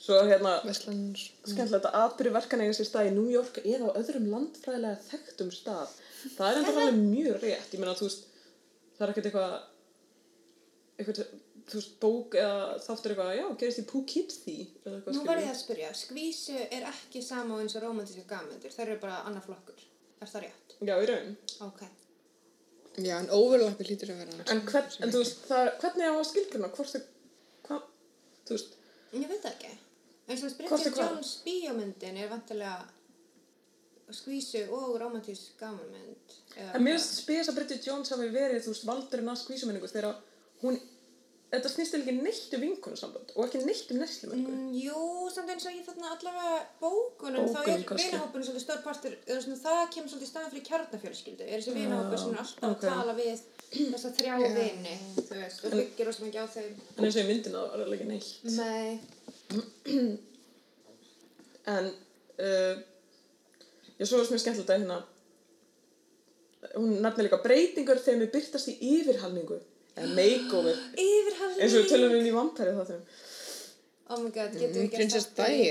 svo 0.03 0.19
hérna, 0.29 0.57
skemmtilegt 0.67 1.87
að 1.89 1.99
atbyrju 2.03 2.35
verkan 2.35 2.63
eiga 2.65 2.75
sér 2.77 2.89
stað 2.91 3.09
í 3.11 3.15
New 3.17 3.31
York 3.33 3.63
eða 3.65 3.89
á 3.93 3.99
öðrum 4.03 4.29
landfræðilega 4.35 5.01
þekktum 5.09 5.51
stað. 5.55 5.95
Það 6.37 6.51
er 6.51 6.61
enda 6.61 6.75
alveg 6.75 7.01
mjög 7.01 7.41
rétt, 7.47 7.73
ég 7.75 7.83
meina, 7.83 7.97
þú 7.99 8.09
veist, 8.11 8.29
það 8.99 9.07
er 9.07 9.13
ekkert 9.15 9.29
eitthvað, 9.31 9.57
eitthvað, 10.97 11.21
þú 11.67 11.81
veist, 11.81 11.95
bók 12.03 12.37
eða 12.41 12.79
þáttur 12.87 13.15
eitthvað, 13.15 13.33
já, 13.41 13.47
gerist 13.63 13.83
í 13.83 13.87
Poughkeepsie, 13.91 14.67
eða 14.85 14.95
eitthvað 14.99 15.13
Nú 15.15 15.21
skilur. 15.21 15.31
var 15.33 15.43
ég 15.45 15.53
að 15.53 15.61
spyrja, 15.63 15.93
skvísu 16.03 16.59
er 16.67 16.89
ekki 16.93 17.23
sama 17.25 17.61
eins 17.63 17.77
og 17.79 17.85
romantíska 17.87 18.27
gammyndir, 18.31 18.75
þær 18.75 18.89
eru 18.91 19.03
bara 19.03 19.23
annar 19.29 19.45
flokkur. 19.45 19.87
Er 20.21 20.31
það 20.31 20.47
rétt? 20.47 20.77
Já, 20.81 20.95
í 20.97 21.09
raun. 21.11 21.35
Ok. 21.67 21.83
Já, 22.97 23.19
en 23.21 23.27
overlappi 23.37 23.85
hlýtur 23.85 24.15
að 24.15 24.23
vera 24.23 24.45
En, 24.55 24.63
hvern, 24.65 24.87
en 25.05 25.11
þú 25.13 25.21
veist, 25.21 25.43
það, 25.51 25.67
hvernig 25.83 26.07
á 26.09 26.15
að 26.17 26.29
skilgruna? 26.31 26.71
Hvort 26.73 26.93
þau, 26.95 27.03
þú 28.47 28.57
veist, 28.57 28.77
Ég 29.17 29.29
veit 29.31 29.45
ekki. 29.49 29.73
Hvort 30.27 30.43
er 30.43 30.57
Bridget? 30.59 30.97
Jones 30.99 31.33
bíómyndin 31.47 32.17
er 32.19 32.31
vantilega 32.31 32.81
skvísu 34.15 34.65
og 34.75 34.97
romantísk 35.01 35.59
gamanmynd. 35.59 36.35
en 36.75 36.83
mér 36.83 36.97
finnst 36.97 37.23
spes 37.23 37.49
að 37.51 37.59
Bridget 37.59 37.87
Jones 37.87 38.11
hafi 38.11 38.29
verið, 38.35 38.63
þú 38.65 38.75
veist, 38.75 38.87
valdurinn 38.87 39.31
að 39.33 39.41
skvísumenningu 39.43 39.91
þegar 39.91 40.19
hún, 40.63 40.79
þetta 41.53 41.71
snýst 41.71 41.95
til 41.95 42.01
ekki 42.03 42.15
neitt 42.17 42.55
um 42.57 42.63
vinkunasamband 42.65 43.33
og 43.37 43.45
ekki 43.47 43.61
neitt 43.63 43.91
um 43.95 44.01
neslumenningu. 44.03 44.55
Mm, 44.55 44.71
jú, 44.83 45.03
samt 45.35 45.53
eins 45.55 45.67
og 45.69 45.77
ég 45.77 45.85
þarna 45.87 46.13
allavega 46.17 46.57
bókunum, 46.81 47.47
þá 47.55 47.61
er 47.63 47.85
vinahópurinn 47.87 48.47
svolítið 48.49 48.65
stór 48.65 48.81
partur, 48.85 49.15
svona, 49.29 49.59
það 49.63 49.83
kemur 49.95 50.13
svolítið 50.13 50.31
staðan 50.33 50.53
fyrir 50.55 50.67
kjarnafjölskyldu, 50.71 51.47
er 51.47 51.63
þessi 51.63 51.77
vinahópur 51.77 52.23
sem 52.23 52.35
er 52.35 52.43
alltaf 52.43 52.71
ok. 52.71 52.77
að 52.77 52.91
tala 52.91 53.17
við 53.21 53.45
þessa 53.77 54.13
þrjá 54.19 54.35
vini, 54.57 54.97
þú 55.21 55.39
veist, 55.41 55.63
og 55.63 55.77
byggir 55.77 56.11
rosa 56.11 56.27
mikið 56.27 56.43
á 56.43 56.49
þeim. 56.57 56.73
En 56.97 57.09
eins 57.09 57.17
og 57.17 57.23
í 57.23 57.29
myndina 57.31 57.63
það 57.63 57.71
var 57.73 57.85
alveg 57.87 57.99
ekki 58.01 58.11
neitt. 58.11 58.31
Nei. 58.57 58.91
En, 61.67 61.89
uh, 62.39 62.77
ég 63.99 64.07
svo 64.07 64.21
veist 64.21 64.31
mér 64.31 64.39
skemmtilegt 64.39 64.69
að 64.71 64.77
hérna, 64.85 64.99
hún 66.77 67.01
nefnir 67.03 67.27
líka 67.27 67.41
breytingar 67.43 67.99
þegar 68.05 68.21
mér 68.21 68.31
byrtast 68.37 68.71
í 68.71 68.77
yfirhalningu, 69.01 69.59
makeover, 69.97 70.77
Yfirhalning. 71.01 71.63
eins 71.63 71.75
og 71.75 71.83
við 71.83 71.89
tölum 71.93 72.15
um 72.19 72.27
í 72.29 72.33
vampæri 72.35 72.75
þeim. 72.77 73.05
Oh 74.07 74.21
my 74.23 74.31
god, 74.31 74.53
getur 74.53 74.83
við 74.83 74.83
ekki 74.87 75.01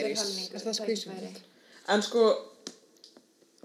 er 0.01 0.15
það 0.63 0.77
skvísum? 0.79 1.19
En 1.93 2.01
sko, 2.03 2.23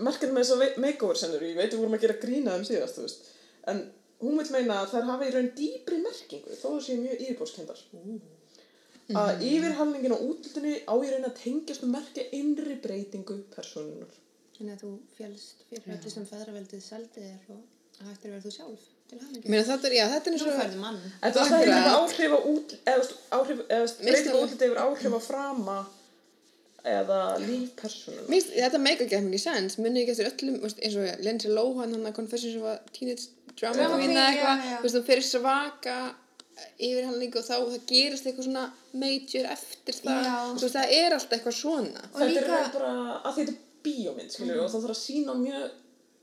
markið 0.04 0.34
með 0.34 0.44
þess 0.44 0.56
að 0.56 0.82
makeover 0.84 1.20
sennur, 1.20 1.46
ég 1.48 1.56
veit 1.56 1.72
við 1.72 1.80
vorum 1.80 1.96
að 1.96 2.04
gera 2.04 2.18
grína 2.20 2.58
um 2.60 2.66
síðast, 2.68 2.98
þú 2.98 3.06
veist, 3.06 3.32
en 3.72 3.80
hún 4.20 4.36
vil 4.42 4.46
meina 4.52 4.82
að 4.82 4.92
þær 4.92 5.08
hafa 5.08 5.30
í 5.30 5.32
raun 5.34 5.50
dýbri 5.56 6.02
merkingu, 6.04 6.60
þó 6.60 6.68
það 6.68 6.84
séu 6.86 7.00
mjög 7.00 7.24
yfirbórskendar. 7.24 7.82
Að 9.20 9.42
yfirhalningin 9.48 10.14
á 10.14 10.18
útlutinu 10.22 10.76
á 10.86 10.94
í 11.00 11.10
raun 11.10 11.26
að 11.26 11.38
tengjast 11.40 11.88
og 11.88 11.94
merkja 11.96 12.28
innri 12.36 12.76
breytingu 12.84 13.40
persónunar. 13.56 14.12
Þannig 14.58 14.76
að 14.76 14.84
þú 14.84 14.94
fjálst 15.16 15.66
fyrir 15.70 15.96
öllu 15.96 16.12
sem 16.12 16.28
feðraveldið 16.28 16.84
seldi 16.84 17.24
þér 17.24 17.52
og 17.56 18.04
hættir 18.04 18.28
að 18.28 18.34
vera 18.36 18.44
þú 18.44 18.52
sjálf 18.54 18.88
meina 19.44 19.64
þetta 19.66 19.88
er, 19.88 19.94
já, 19.98 20.04
þetta 20.14 20.30
er 20.30 20.36
eins 20.36 20.44
og 20.46 20.58
færðu 20.60 20.80
mann. 20.82 20.98
Þetta 21.22 21.46
hefur 21.46 21.70
líka 21.70 21.94
áhrif 21.96 22.34
á 22.36 22.40
út, 22.52 22.74
eða, 22.80 22.94
þú 22.94 23.00
veist, 23.00 23.16
áhrif, 23.38 23.62
eða 23.66 23.80
þú 23.80 23.86
veist, 23.86 24.02
breyting 24.04 24.30
á 24.30 24.34
alveg. 24.34 24.44
útliti 24.46 24.68
hefur 24.68 24.82
áhrif 24.84 25.16
á 25.16 25.20
frama 25.26 25.78
eða 26.90 27.18
líf 27.42 27.74
persónunar. 27.76 28.24
Mér 28.30 28.40
finnst 28.40 28.54
þetta 28.56 28.80
meika 28.80 29.04
ekki 29.04 29.20
mikið 29.26 29.42
sens, 29.42 29.76
munið 29.82 30.02
ekki 30.04 30.14
eftir 30.14 30.30
öllum, 30.30 30.60
veist, 30.64 30.80
eins 30.80 30.96
og 30.96 31.24
Lindsay 31.26 31.52
Lohan, 31.52 31.92
hann 31.96 32.08
að 32.08 32.16
Confessions 32.16 32.56
of 32.60 32.68
a 32.70 32.78
Teenage 32.96 33.28
Drama 33.60 33.90
Queen 33.96 34.14
eða 34.14 34.28
eitthvað, 34.30 34.64
þú 34.70 34.86
veist, 34.86 34.96
þú 34.96 35.02
fyrir 35.10 35.26
svaka 35.26 35.96
yfir 36.80 37.06
hann 37.08 37.18
líka 37.20 37.40
og 37.40 37.46
þá 37.46 37.54
það 37.56 37.84
gerist 37.88 38.26
eitthvað 38.28 38.46
svona 38.48 38.64
major 39.02 39.46
eftir 39.52 39.96
það, 39.98 40.30
þú 40.56 40.64
veist, 40.64 40.78
það 40.78 40.94
er 40.96 41.16
alltaf 41.16 41.36
eitthvað 41.36 41.56
svona. 41.58 42.06
Og 42.14 42.18
Þetta 42.20 42.40
er 42.40 42.72
bara 42.78 42.90
að 43.20 43.38
þetta 43.38 43.54
er 43.54 43.60
bíómynd, 43.84 44.34
skilju, 44.34 44.58
og 44.60 44.72
það 44.72 44.84
þarf 44.84 44.96
að 44.96 45.00
sína 45.04 45.36
mjög 45.40 45.70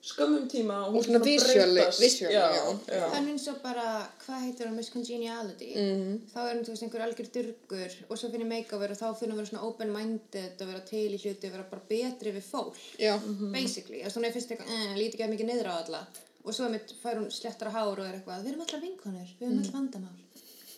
skömmum 0.04 0.48
tíma 0.48 0.76
og 0.86 0.94
hún 0.94 0.98
Og 0.98 1.06
svona 1.06 1.20
að 1.20 1.24
breytast. 1.26 2.00
visually, 2.00 2.34
já. 2.34 2.46
já. 2.56 2.80
já. 2.88 3.08
En 3.18 3.28
eins 3.28 3.48
og 3.52 3.58
bara, 3.64 4.08
hvað 4.26 4.44
heitir 4.46 4.68
það, 4.68 4.76
Miss 4.76 4.90
Congeniality? 4.94 5.70
Mhm. 5.76 6.20
Þá 6.34 6.38
er 6.44 6.48
hann, 6.54 6.64
þú 6.64 6.72
veist, 6.74 6.84
einhver 6.84 7.04
algjör 7.08 7.30
durgur 7.34 7.96
og 8.10 8.18
svo 8.18 8.30
finnir 8.32 8.48
makeover 8.48 8.92
og 8.92 8.98
þá 8.98 9.08
finnir 9.20 9.34
hann 9.36 9.42
vera 9.42 9.50
svona 9.52 9.66
open-minded 9.68 10.62
og 10.62 10.68
vera 10.68 10.80
til 10.86 11.10
í 11.12 11.20
hluti 11.20 11.48
og 11.50 11.58
vera 11.58 11.68
bara 11.72 11.82
betri 11.90 12.32
við 12.32 12.46
fólk. 12.52 12.78
Já, 13.00 13.18
Basically, 13.52 14.04
þess 14.04 14.16
að 14.16 14.22
hún 14.22 14.26
er 14.30 14.32
fyrst 14.38 14.52
eitthvað, 14.52 14.72
eh, 14.78 14.96
líti 14.96 15.14
ekki 15.18 15.28
að 15.28 15.34
mikið 15.36 15.50
niður 15.52 15.72
á 15.72 15.76
alla. 15.84 16.08
Og 16.46 16.54
svo 16.54 16.70
mitt 16.72 16.94
fær 17.04 17.18
hún 17.20 17.28
sléttara 17.34 17.72
hár 17.76 18.00
og 18.00 18.06
er 18.08 18.22
eitthvað, 18.22 18.44
við 18.46 18.54
erum 18.54 18.62
allar 18.64 18.82
vinkonur, 18.82 19.30
við 19.40 19.48
erum 19.48 19.60
allar 19.60 19.74
vandamál. 19.74 20.18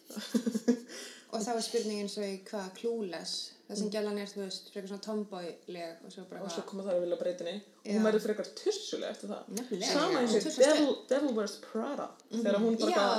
og 1.32 1.42
þá 1.46 1.52
er 1.56 1.62
spurningin 1.62 2.10
svo 2.10 2.24
í 2.26 2.40
hvað, 2.50 2.70
clueless. 2.80 3.52
Það 3.70 3.78
sem 3.78 3.90
gælan 3.94 4.18
er, 4.18 4.30
þú 4.32 4.40
veist, 4.42 4.70
frekar 4.74 4.90
svona 4.90 5.04
tomboy-leg 5.06 6.00
og 6.06 6.14
svo 6.14 6.24
bara 6.26 6.42
Og 6.42 6.50
svo 6.50 6.64
koma 6.66 6.86
það 6.88 6.96
að 6.96 7.04
vilja 7.04 7.18
breytinni 7.20 7.52
og 7.60 7.86
Já. 7.86 7.92
hún 7.94 8.08
verður 8.08 8.24
frekar 8.24 8.48
tussuleg 8.58 9.12
eftir 9.14 9.30
það. 9.30 9.52
Nefnilega. 9.60 9.92
Sama 9.94 10.24
eins 10.24 10.34
og. 10.40 10.58
Devil, 10.64 10.96
Devil 11.12 11.36
Wears 11.38 11.56
Prada 11.68 12.08
þegar 12.32 12.58
hún 12.64 12.80
bara 12.82 13.12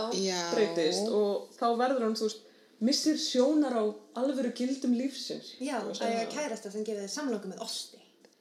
breytist 0.57 1.07
og 1.21 1.55
þá 1.55 1.67
verður 1.85 2.09
hún, 2.09 2.19
þú 2.19 2.27
veist, 2.27 2.43
missir 2.81 3.21
sjónar 3.23 3.79
á 3.79 3.85
alvöru 4.25 4.51
gildum 4.59 4.99
lífsins. 4.99 5.55
Já, 5.63 5.79
Og 5.87 5.95
að 6.03 6.17
ég 6.19 6.35
kærasta 6.35 6.73
sem 6.75 6.83
gefið 6.83 7.05
þið 7.07 7.15
samloku 7.15 7.53
með 7.53 7.63
osti. 7.69 8.00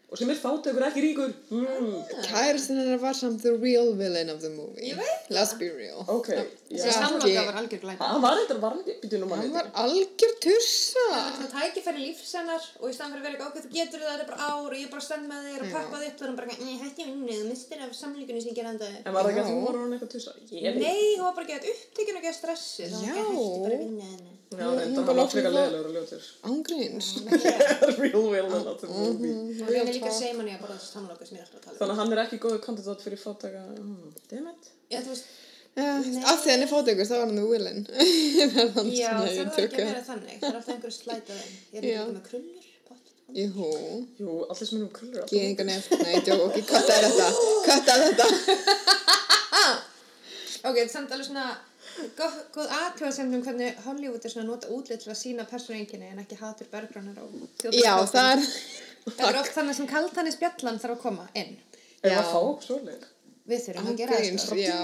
Og 0.10 0.18
sem 0.18 0.30
er 0.34 0.38
fátökur 0.42 0.82
ekki 0.88 1.02
ríkur. 1.04 1.34
Mm. 1.54 1.90
kærastinn 2.26 2.80
hennar 2.82 2.98
var 3.02 3.14
samt 3.14 3.44
the 3.46 3.52
real 3.62 3.92
villain 3.94 4.32
of 4.34 4.40
the 4.42 4.50
movie. 4.50 4.96
Let's 5.30 5.54
be 5.60 5.68
real. 5.70 6.02
Ok, 6.08 6.30
já. 6.34 6.92
samloka 6.96 7.30
var. 7.46 7.54
Það 8.00 8.22
var 8.24 8.40
eitthvað 8.42 8.60
nú 9.22 9.30
Hann 9.38 9.54
var 9.54 9.70
algjör 9.84 10.34
tursa. 10.46 11.06
Það 11.14 11.44
er 11.46 11.52
tækifæri 11.54 12.08
lífsennar 12.08 12.66
og 12.80 12.90
í 12.90 12.96
staðan 12.98 13.14
fyrir 13.14 13.22
að 13.22 13.28
vera 13.28 13.36
eitthvað 13.36 13.52
okkur, 13.52 13.68
þú 13.68 13.72
getur 13.78 14.04
það, 14.06 14.10
þetta 14.10 14.26
er 14.26 14.32
bara 14.32 14.50
ár 14.50 14.66
og 14.66 14.78
ég 14.80 14.88
er 14.88 14.92
bara 14.96 15.06
stend 15.10 15.30
með 15.30 15.46
þér 15.52 15.62
og 15.68 15.72
peppa 15.78 16.02
þitt 16.06 16.20
og 16.24 16.28
hann 16.28 16.40
bara, 16.42 16.58
ég 16.58 16.84
hætti 16.88 17.08
vinnu, 17.12 17.38
þú 17.38 17.46
mistir 17.52 17.86
af 17.86 17.96
samlíkunni 18.00 18.42
sem 18.42 18.52
ég 18.54 18.60
gerði 18.60 18.74
anda 18.74 18.92
En 19.06 19.14
var 19.14 19.30
það 19.30 19.32
ekki 19.36 19.46
að 19.46 19.54
þú 19.54 19.62
voru 19.68 19.86
hann 19.86 19.96
eitthvað 20.00 20.12
veit. 20.42 20.82
Nei, 20.82 21.06
hún 21.20 21.26
var 21.30 21.38
bara 21.38 21.46
ekki 21.46 21.60
að 21.60 21.72
upptekinn 21.76 22.18
og 22.18 22.22
ekki 22.24 22.34
að 22.34 22.40
stressi, 22.42 22.90
þá 22.90 23.00
Já. 23.06 24.38
Já, 24.50 24.66
Hún- 24.66 24.78
reyndar 24.80 24.90
hún 24.90 24.98
hann 24.98 25.06
bara 25.06 25.22
var 25.22 25.30
frekar 25.30 25.52
láta- 25.58 25.70
leðilegur 25.70 25.90
og 25.90 25.94
ljótur. 25.96 26.24
Ángríns. 26.50 27.08
Real 28.00 28.26
villain 28.34 28.68
of 28.72 28.78
the 28.82 28.88
movie. 28.90 29.34
Og 29.62 29.68
reynir 29.70 29.94
líka 30.00 30.10
segja 30.16 30.34
manni 30.40 30.54
að 30.56 30.62
borða 30.64 30.76
þessi 30.80 30.90
samloka 30.96 31.24
sem 31.30 31.36
ég 31.38 31.42
er 31.44 31.46
alltaf 31.46 31.60
að 31.60 31.64
tala 31.66 31.74
um. 31.76 31.80
Þannig 31.82 31.94
að 31.94 32.00
hann 32.02 32.14
er 32.16 32.20
ekki 32.24 32.38
góður 32.46 32.62
kandidat 32.66 33.00
fyrir 33.06 33.20
fátaka. 33.22 33.62
Mm, 33.78 34.08
damn 34.32 34.50
it. 34.54 34.64
Já, 34.90 34.98
þú 35.06 35.10
veist, 35.14 35.28
Af 35.80 36.40
því 36.44 36.50
hann 36.52 36.64
er 36.66 36.72
fótaukur, 36.72 37.06
þá 37.08 37.14
var 37.14 37.20
hann 37.30 37.38
the 37.38 37.46
er 38.60 38.70
hann 38.74 38.90
já, 38.90 39.12
það 39.14 39.30
í 39.30 39.32
er 39.38 39.46
ekki 39.70 39.82
að 39.84 39.90
vera 39.92 40.02
þannig, 40.10 40.36
það 40.42 40.50
er 40.50 40.56
alltaf 40.58 40.74
einhverju 40.74 40.98
slætað 40.98 41.38
þeim. 41.40 41.54
Ég 41.70 41.78
er 41.80 41.84
ekki 41.94 42.14
með 42.18 42.26
krullur. 42.32 42.66
Jú, 43.30 43.46
Jú, 44.18 44.30
allir 44.50 44.66
sem 44.66 44.74
erum 44.80 44.90
krullur 44.98 45.22
alltaf. 45.22 45.30
gýðinga 45.30 45.62
nefnt, 45.70 45.94
nei, 46.02 46.18
djók, 46.26 46.42
ok, 46.50 46.58
kvarta 46.66 46.98
þetta, 47.06 47.28
kvarta 47.70 47.94
þetta. 48.02 48.26
Ok, 50.70 50.78
er 52.04 52.12
góð, 52.18 52.38
góð 52.56 52.74
aðtöða 52.80 53.24
um 53.26 53.44
hvernig 53.46 53.80
Hollywood 53.86 54.26
er 54.26 54.34
svona 54.34 54.46
að 54.46 54.52
nota 54.52 54.72
útlit 54.76 55.04
til 55.04 55.12
að 55.14 55.20
sína 55.22 55.46
persónuenginni 55.50 56.12
en 56.12 56.22
ekki 56.24 56.38
hatur 56.40 56.70
bergrannar 56.72 57.22
og 57.24 57.74
Já, 57.76 57.96
það 58.10 58.34
er, 58.34 58.46
Það 59.10 59.30
er 59.30 59.40
oft 59.40 59.56
þannig 59.56 59.78
sem 59.78 59.88
kaltanir 59.90 60.36
spjallan 60.36 60.80
þarf 60.82 60.98
að 60.98 61.02
koma 61.06 61.26
inn. 61.40 61.56
Ef 62.04 62.12
Já. 62.12 62.20
að 62.20 62.30
fá 62.34 62.68
svoleið. 62.68 63.08
Við 63.50 63.64
þurfum 63.66 63.90
að 63.90 64.00
gera 64.00 64.20
það. 64.20 64.60
já. 64.62 64.78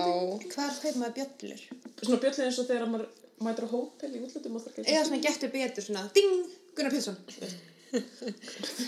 Hvar 0.56 0.74
kaupir 0.82 1.00
maður 1.02 1.16
bjöllur? 1.20 1.64
Svona 2.02 2.22
bjöllið 2.24 2.46
eins 2.48 2.60
og 2.62 2.70
þegar 2.72 2.90
maður 2.90 3.08
mætir 3.46 3.68
á 3.68 3.70
hótel 3.76 4.10
í 4.10 4.22
útlutum 4.26 4.58
og 4.58 4.66
það 4.66 4.80
Eða 4.86 5.06
svona 5.06 5.22
getur 5.28 5.54
betur 5.54 5.86
svona 5.86 6.04
ding, 6.16 6.36
Gunnar 6.76 6.96
Pilsson. 6.96 7.20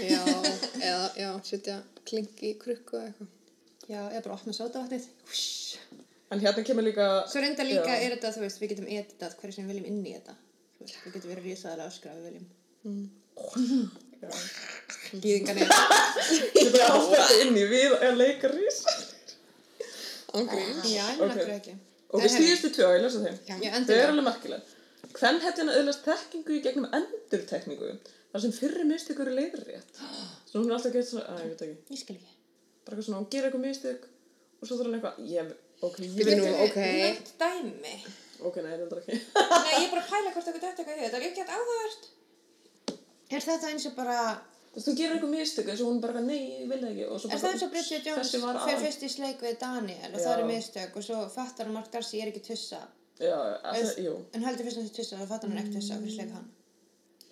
Já, 0.02 0.24
eða, 0.82 1.04
já, 1.16 1.30
setja 1.46 1.78
klink 2.08 2.42
í 2.44 2.56
krukku 2.60 2.98
eða 2.98 3.12
eitthvað. 3.12 3.34
Já, 3.88 4.02
eða 4.10 4.24
bara 4.26 4.40
opna 4.40 4.56
sótavatnið. 4.58 5.06
En 6.32 6.42
hérna 6.44 6.64
kemur 6.68 6.84
líka... 6.84 7.06
Svo 7.32 7.40
reynda 7.44 7.64
líka 7.64 7.88
Já. 7.94 8.02
er 8.04 8.16
þetta, 8.18 8.34
þú 8.36 8.42
veist, 8.44 8.60
við 8.62 8.70
getum 8.74 8.88
editað 8.92 9.36
hverju 9.40 9.54
sem 9.56 9.68
við 9.70 9.74
viljum 9.78 9.88
inn 9.94 10.02
í 10.06 10.14
þetta. 10.18 10.34
Þú 10.78 10.84
veist, 10.86 10.98
við 11.06 11.14
getum 11.18 11.32
verið 11.32 11.46
risaðalega 11.48 11.92
öskra 11.94 12.16
við 12.18 12.24
viljum. 12.28 12.48
Gýðingan 15.24 15.60
er. 15.62 15.70
Þetta 16.58 16.80
er 16.82 16.86
alltaf 16.90 17.34
inni 17.46 17.64
við 17.70 17.94
að 18.04 18.18
leika 18.20 18.50
rís. 18.52 18.80
Ángríns. 20.36 20.82
Já, 20.92 21.06
ég 21.14 21.22
menn 21.22 21.32
Ok. 21.32 21.38
okkur 21.38 21.54
ekki. 21.56 21.76
Og 22.08 22.20
En 22.20 22.24
við 22.26 22.34
síðustu 22.34 22.72
tvö, 22.76 22.88
ég 22.98 23.02
lesa 23.06 23.22
þeim. 23.24 23.38
Já, 23.48 23.56
Það 23.56 23.68
er 23.70 23.78
endilega. 23.80 24.10
alveg 24.12 24.26
merkileg. 24.28 24.74
Hvern 25.18 25.40
hætti 25.44 25.64
að 25.64 25.72
öðlast 25.80 26.06
þekkingu 26.08 26.56
í 26.58 26.62
gegnum 26.66 26.88
endurtekningu 26.98 27.90
þar 28.34 28.44
sem 28.44 28.54
fyrri 28.58 28.84
mistök 28.88 29.22
eru 29.24 29.34
leiðrétt. 29.38 30.02
Svo 30.50 30.60
hún 30.62 30.70
er 30.72 30.76
alltaf 30.78 30.94
gett 30.94 31.08
svona, 31.10 31.24
að 31.32 31.40
ég 31.46 31.54
veit 31.54 31.64
ekki, 31.68 31.78
Ég 31.96 32.02
skil 32.04 32.16
ekki. 32.18 32.34
bara 32.86 32.96
eitthvað 32.98 33.08
svona, 33.08 33.22
hún 33.22 33.30
gerir 33.34 33.48
eitthvað 33.50 33.66
mistök 33.68 34.02
og 34.08 34.68
svo 34.68 34.78
þarf 34.78 34.88
hann 34.90 34.98
eitthvað, 35.00 35.16
ég, 35.32 35.54
ok, 35.86 36.00
ég 36.04 36.16
veit 36.18 36.38
nú, 36.40 36.50
ok. 36.66 36.78
Nefnt 36.78 37.34
dæmi. 37.42 37.96
Ok, 38.48 38.60
nei, 38.62 38.74
þetta 38.78 38.96
er 38.96 39.02
ekki. 39.02 39.18
Nei, 39.66 39.74
ég 39.74 39.88
er 39.88 39.92
bara 39.94 40.04
að 40.04 40.12
pæla 40.12 40.32
hvort 40.36 40.50
okkur 40.52 40.62
dætt 40.62 40.82
eitthvað 40.82 40.98
í 40.98 41.02
þetta. 41.02 41.14
Það 41.14 41.18
er 41.18 41.28
ekki 41.28 41.42
eitthvað 41.42 41.58
áhugavert. 41.58 42.04
Er 43.38 43.46
þetta 43.48 43.72
eins 43.72 43.88
og 43.90 43.96
bara, 43.98 44.18
Þú 44.68 44.78
veist, 44.78 44.88
hún 44.92 44.98
gerir 45.00 45.16
eitthvað 45.16 45.32
mistök 45.34 45.72
og 45.74 45.80
svo 45.80 45.88
hún 45.90 46.02
bara, 46.04 46.22
nei, 46.22 46.38
ég 46.62 46.68
vil 46.70 46.78
það 46.84 46.92
ekki. 46.92 47.08
Og 47.08 47.22
svo 47.24 47.28
er 47.28 47.34
bara, 47.34 47.42
það 47.42 47.56
eins 47.56 47.66
og 47.66 47.72
Bridget 47.74 48.06
Jones 48.12 48.36
að. 48.38 48.84
fyrst 48.84 49.08
í 49.08 49.10
sleik 49.10 49.42
við 49.42 49.58
Daniel 49.64 50.12
og 50.12 50.20
Já. 50.20 50.24
það 50.28 50.36
eru 50.36 50.46
mistök 50.52 51.00
og 51.02 51.08
svo 51.08 51.24
fattar 51.34 51.66
hann 51.66 51.78
Mark 51.80 51.90
Darcy 51.96 52.22
er 52.22 52.30
ekki 52.30 52.44
tussa. 52.46 52.84
Já, 53.18 53.34
alltaf, 53.66 53.98
jú. 54.06 54.14
En 54.38 54.46
heldur 54.46 54.68
fyrst 54.70 54.78
hann 54.78 54.88
sé 54.92 54.94
tussa 55.00 55.18
og 55.18 55.32
fattar 55.34 55.50
hann 55.50 55.64
ekki 55.64 55.74
tussa 55.80 55.98
og 55.98 56.06
fyrir 56.06 56.16
sleik 56.20 56.36
hann. 56.38 56.46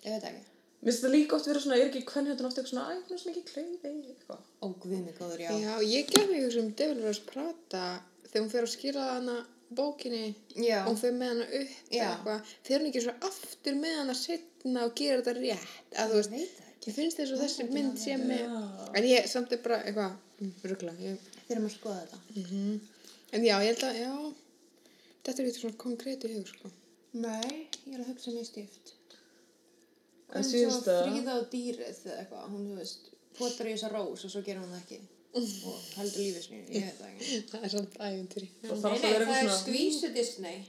Ég 0.02 0.16
veit 0.16 0.26
ekki. 0.32 0.42
Mér 0.82 0.90
finnst 0.92 1.06
það 1.06 1.14
líka 1.14 1.38
oft 1.38 1.48
vera 1.48 1.62
svona, 1.62 1.78
er 1.80 1.88
ekki 1.88 2.02
hvern 2.10 2.28
höndun 2.32 2.46
ofta 2.50 2.60
eitthvað 2.60 2.74
svona, 2.74 2.90
æ, 2.90 2.98
hún 3.06 3.14
er 3.16 3.22
svona 3.22 3.32
ekki 3.36 3.46
kleiði, 3.52 3.92
eitthvað. 4.10 4.42
Ó, 4.60 4.66
guð 4.82 4.98
mig 5.06 5.16
góður, 5.16 5.40
já. 5.46 5.54
Já, 5.62 5.72
ég 5.86 6.10
gef 6.10 6.26
mig 6.28 6.36
eitthvað 6.42 6.52
sem 6.58 6.68
Devil 6.82 7.00
Wears 7.06 7.22
Prada 7.30 7.86
þegar 8.26 8.44
hún 8.44 8.52
fer 8.54 8.66
að 8.66 8.74
skýra 8.74 9.06
hana 9.14 9.36
bókinni 9.76 10.26
Já. 10.54 10.82
og 10.84 10.92
hún 10.92 11.00
fer 11.00 11.16
með 11.16 11.32
hana 11.32 11.46
upp 11.60 11.72
eitthvað, 11.90 12.52
fer 12.68 12.80
hún 12.80 12.90
ekki 12.90 13.02
svo 13.06 13.16
aftur 13.30 13.80
með 13.80 13.96
hana 14.00 14.14
setna 14.18 14.84
og 14.86 14.94
gera 14.98 15.22
þetta 15.22 15.34
rétt 15.40 15.98
að 16.02 16.12
þú 16.12 16.20
veist, 16.20 16.36
ekki. 16.40 16.68
ég 16.86 16.98
finnst 17.00 17.22
þess 17.22 17.34
að 17.34 17.42
þessi 17.46 17.70
mynd 17.72 17.98
sé 18.02 18.18
með 18.20 18.44
en 18.94 19.08
ég 19.10 19.26
samt 19.30 19.56
er 19.56 19.64
bara 19.64 19.80
eitthvað 19.82 20.14
mm, 20.38 20.52
ruggla, 20.70 20.94
ég 21.02 21.32
Þurfum 21.46 21.68
að 21.68 21.74
skoða 21.76 22.02
þetta. 22.02 22.46
En 23.36 23.44
já, 23.46 23.54
ég 23.62 23.68
held 23.70 23.82
að, 23.86 23.98
já, 24.00 24.14
þetta 25.26 25.42
er 25.42 25.48
eitthvað 25.48 25.60
svona 25.60 25.80
konkréti 25.82 26.30
hug, 26.32 26.48
sko. 26.50 26.70
Nei, 27.22 27.68
ég 27.86 27.92
er 27.94 28.02
að 28.02 28.08
hugsa 28.10 28.34
mjög 28.34 28.48
stíft. 28.48 28.94
En 30.34 30.46
svo 30.46 30.80
fríða 30.82 31.36
á 31.38 31.40
dýrið 31.52 32.00
eða 32.08 32.16
eitthvað, 32.24 32.48
hún, 32.50 32.64
þú 32.72 32.78
veist, 32.80 33.12
potar 33.38 33.70
í 33.70 33.76
þessa 33.76 33.92
rós 33.92 34.26
og 34.26 34.32
svo 34.32 34.42
gerir 34.42 34.64
hún 34.64 34.74
það 34.74 34.82
ekki. 34.82 34.98
Og 35.36 35.42
heldur 35.98 36.22
lífið 36.22 36.42
sinni, 36.44 36.62
ég 36.72 36.82
veit 36.86 36.98
það 37.00 37.08
ekki. 37.10 37.26
Það 37.50 37.60
er 37.66 37.70
samt 37.74 37.94
ævintýri. 38.06 38.48
Það 38.62 39.34
er 39.36 39.50
skvísu 39.58 40.08
Disney. 40.14 40.58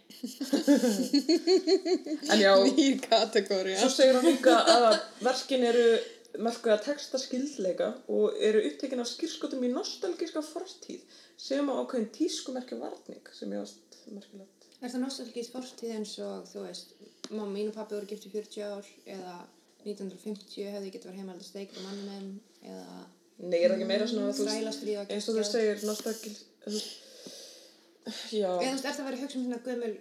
En 2.31 2.37
já, 2.41 2.51
Nýr 2.65 2.97
kategóri, 3.05 3.73
svo 3.79 3.89
segir 3.93 4.15
hann 4.17 4.27
líka 4.27 4.55
að 4.73 4.85
verkin 5.23 5.63
eru 5.69 5.87
merkuð 6.43 6.73
að 6.75 6.83
texta 6.89 7.17
skildleika 7.21 7.87
og 8.13 8.25
eru 8.43 8.59
upptekin 8.69 9.01
af 9.01 9.09
skýrskotum 9.09 9.65
í 9.65 9.69
nostalgíska 9.71 10.41
fortíð 10.45 11.01
sem 11.39 11.69
á 11.69 11.73
ákveðin 11.79 12.11
tískumerkja 12.17 12.77
varning 12.81 13.25
sem 13.33 13.53
ég 13.53 13.59
varst 13.63 13.97
merkilegt. 14.11 14.67
Er 14.81 14.89
það 14.93 15.05
nostalgísk 15.05 15.51
fortíð 15.55 15.91
eins 15.95 16.13
og, 16.21 16.33
þú 16.51 16.59
veist, 16.67 16.87
mamma 17.31 17.51
mín 17.53 17.71
og 17.71 17.77
pappi 17.77 17.97
voru 17.97 18.09
gift 18.09 18.27
í 18.27 18.33
40 18.33 18.67
ár 18.67 18.85
eða 19.05 19.35
1950 19.87 20.73
hefði 20.75 20.93
getið 20.93 21.09
verið 21.09 21.21
heimælda 21.21 21.45
steik 21.47 21.71
og 21.77 21.81
manni 21.85 22.03
minn 22.09 22.29
eða 22.67 22.97
Nei, 23.37 23.59
er 23.61 23.69
það 23.69 23.77
ekki 23.77 23.87
meira 23.91 24.07
svona 24.09 24.31
þú 24.33 24.43
veist, 24.43 24.53
þrælastríð 24.57 24.97
og 25.01 25.11
eins 25.13 25.27
og 25.29 25.35
þú 25.37 25.43
segir 25.51 25.77
veist, 26.67 26.87
já, 28.33 28.49
Eða 28.49 28.69
þú 28.69 28.75
veist, 28.75 28.85
er 28.87 28.95
það 28.97 29.07
verið 29.09 29.23
hugsa 29.23 29.37
um 29.37 29.43
svona 29.47 29.59
gömul 29.67 29.95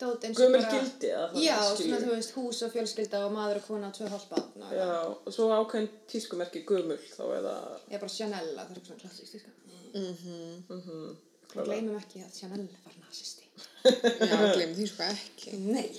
dót 0.00 0.24
eins 0.26 0.38
og 0.38 0.42
gömul 0.42 0.58
bara 0.58 0.72
gildi 0.74 1.10
eða 1.12 1.26
það 1.30 1.44
Já, 1.44 1.58
skilur 1.62 1.76
svona 1.76 1.98
við. 2.00 2.06
þú 2.08 2.14
veist, 2.16 2.32
hús 2.38 2.62
og 2.66 2.72
fjölskylda 2.74 3.20
og 3.28 3.34
maður 3.36 3.60
og 3.60 3.66
kona 3.68 3.90
og 3.90 3.94
tvö 3.98 4.08
hálfbarn 4.14 4.64
og 4.64 4.72
Já, 4.74 4.88
og 5.12 5.30
svo 5.36 5.46
ákveðin 5.54 5.88
tískumerki 6.10 6.64
gömul 6.66 6.98
þá 7.12 7.22
eða, 7.38 7.54
Ég 7.90 7.94
er 7.94 8.02
bara 8.02 8.14
Chanel, 8.16 8.48
það 8.58 8.74
er 8.74 8.82
svona 8.88 9.00
klassísk 9.04 9.30
tíska. 9.36 9.50
mhm, 9.94 11.14
Við 11.54 11.68
gleymum 11.68 11.96
ekki 12.00 12.18
að 12.24 12.32
Chanel 12.34 12.64
var 12.82 12.94
nazisti. 12.98 13.44
Já, 13.86 14.36
gleym 14.56 14.72
því 14.74 14.86
sko 14.90 15.04
ekki. 15.06 15.52
Nei, 15.70 15.90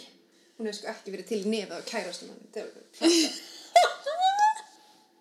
hún 0.57 0.67
hefur 0.67 0.75
sko 0.81 0.89
ekki 0.91 1.13
verið 1.13 1.27
til 1.29 1.43
nefið 1.47 1.71
á 1.71 1.79
kærastum 1.87 2.33
hann. 2.33 2.41
Það 2.51 2.65
er 2.65 2.69
klart 2.97 3.43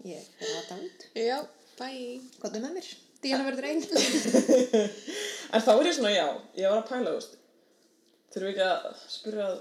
Ég 0.04 0.20
er 0.38 0.48
að 0.48 0.56
rata 0.58 0.78
út. 0.84 1.06
Já, 1.16 1.38
bye. 1.78 2.20
Er 2.44 2.60
með 2.60 2.74
mér? 2.76 2.90
Díana 3.24 3.46
verður 3.46 3.70
einn. 3.70 3.84
En 5.54 5.62
þá 5.62 5.70
er 5.76 5.86
ég 5.86 5.94
svona, 5.94 6.10
já, 6.10 6.24
ég 6.58 6.72
var 6.72 6.80
að 6.80 6.88
pæla, 6.88 7.10
þú 7.12 7.18
veist, 7.20 7.34
þurfum 8.34 8.48
við 8.48 8.56
ekki 8.56 8.64
að 8.66 9.02
spyrja 9.12 9.44
að 9.46 9.58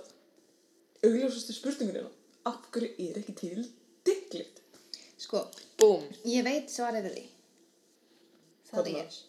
augljósastu 1.05 1.53
spurningunina, 1.53 2.09
af 2.49 2.63
hverju 2.73 2.89
er 3.05 3.19
ekki 3.21 3.35
til 3.37 3.65
digglit? 4.07 4.61
Sko, 5.21 5.43
Búm. 5.79 6.07
ég 6.27 6.43
veit 6.47 6.73
svarið 6.73 7.05
við 7.07 7.19
því. 7.19 7.27
Það 8.71 8.79
Hvað 8.79 8.89
er. 9.03 9.19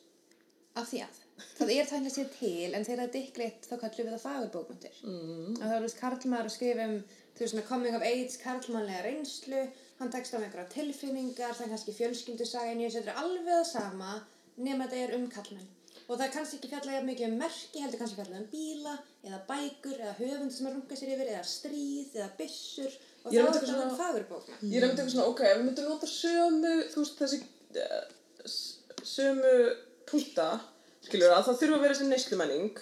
Af 0.80 0.88
því 0.88 1.02
að. 1.04 1.20
Það 1.58 1.72
er 1.74 1.92
að 1.98 2.08
sér 2.14 2.30
til, 2.38 2.70
en 2.72 2.86
þegar 2.86 3.02
það 3.02 3.06
er 3.06 3.14
dikkleitt 3.18 3.68
þá 3.68 3.74
kallum 3.82 4.08
við 4.08 4.12
það 4.14 4.24
fagurbókmyndir. 4.24 4.98
Mm. 5.04 5.52
Að 5.58 5.64
það 5.66 5.74
er 5.74 5.76
þú 5.76 5.86
veist 5.86 6.00
karlmaður 6.00 6.48
að 6.48 6.54
skrifa 6.56 6.86
um, 6.88 6.96
þú 7.34 7.44
veist, 7.44 7.52
svona 7.54 7.66
coming 7.68 7.98
of 7.98 8.06
age, 8.08 8.38
karlmannlega 8.42 9.04
reynslu, 9.04 9.62
hann 10.00 10.10
tekst 10.12 10.34
á 10.34 10.38
einhverja 10.40 10.66
tilfinningar, 10.74 11.54
það 11.54 11.66
er 11.66 11.72
kannski 11.74 11.94
fjölskyldusaga, 11.98 12.72
en 12.74 12.82
ég 12.84 12.92
setur 12.92 13.16
alveg 13.20 13.46
það 13.48 13.64
sama, 13.70 14.12
nema 14.56 14.86
þetta 14.88 15.02
er 15.04 15.14
um 15.18 15.26
karlmenn. 15.30 15.70
Og 16.04 16.18
það 16.18 16.24
er 16.26 16.32
kannski 16.34 16.58
ekki 16.58 16.68
fjallað 16.72 16.96
jafn 16.98 17.08
mikið 17.08 17.26
um 17.30 17.36
merki, 17.40 17.80
heldur 17.80 18.00
kannski 18.02 18.18
fjallað 18.18 18.40
um 18.42 18.48
bíla, 18.52 18.94
eða 19.24 19.38
bækur, 19.48 19.96
eða 20.02 20.14
höfund 20.18 20.52
sem 20.52 20.66
að 20.68 20.74
runga 20.76 20.98
sér 21.00 21.12
yfir, 21.14 21.30
eða 21.32 21.44
stríð, 21.48 22.10
eða 22.18 22.28
byssur, 22.40 22.98
og 23.24 23.32
Ég 23.32 23.40
er 23.40 23.48
þetta 23.54 23.62
um 23.64 23.72
svona- 23.72 23.98
fagurbókmynd. 24.02 24.66
Ég 24.68 24.76
er 24.76 24.84
einmitt 24.84 24.98
eitthvað 25.00 25.14
svona, 25.14 25.30
ok, 25.32 25.40
ef 25.48 25.56
við 25.56 25.64
myndum 25.70 25.88
nota 25.88 26.06
sömu, 26.10 26.74
þú 26.92 27.04
veist, 27.04 27.22
þessi, 27.22 27.38
uh, 27.80 29.04
sömu 29.14 29.54
púlta, 30.10 30.48
skilur 31.06 31.32
að 31.32 31.46
það 31.48 31.58
þurfa 31.62 31.78
að 31.78 31.84
vera 31.86 31.94
þessi 31.94 32.08
neyslumenning. 32.10 32.78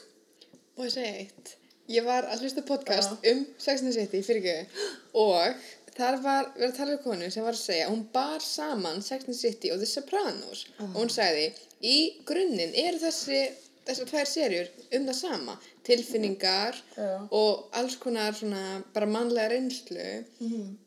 Og 0.79 0.85
ég 0.89 0.93
segja 0.97 1.15
eitt. 1.23 1.57
Ég 1.93 2.05
var 2.07 2.25
að 2.31 2.43
hlusta 2.45 2.63
podcast 2.67 3.15
um 3.29 3.47
Sex 3.59 3.83
and 3.83 3.91
the 3.91 3.95
City 4.01 4.21
fyrir 4.25 4.43
ekki 4.43 4.85
og 5.19 5.55
þar 5.97 6.20
var 6.24 6.53
verið 6.55 6.70
að 6.70 6.78
tala 6.78 6.97
um 6.97 7.03
konu 7.05 7.30
sem 7.30 7.45
var 7.47 7.57
að 7.57 7.64
segja 7.64 7.90
hún 7.90 8.07
bar 8.14 8.45
saman 8.45 9.03
Sex 9.05 9.28
and 9.28 9.38
City 9.38 9.72
og 9.74 9.82
The 9.82 9.90
Sopranos. 9.90 10.66
Og 10.80 10.97
hún 11.03 11.12
sagði 11.12 11.51
í 11.82 11.99
grunninn 12.28 12.74
eru 12.84 13.03
þessi 13.03 13.43
þessar 13.82 14.11
tvær 14.11 14.28
serjur 14.30 14.68
um 14.95 15.07
það 15.09 15.16
sama. 15.18 15.55
Tilfinningar 15.82 16.76
Já. 16.95 17.09
og 17.34 17.72
alls 17.74 17.97
konar 17.99 18.36
svona 18.38 18.82
bara 18.95 19.09
mannlega 19.11 19.51
reynslu. 19.51 20.05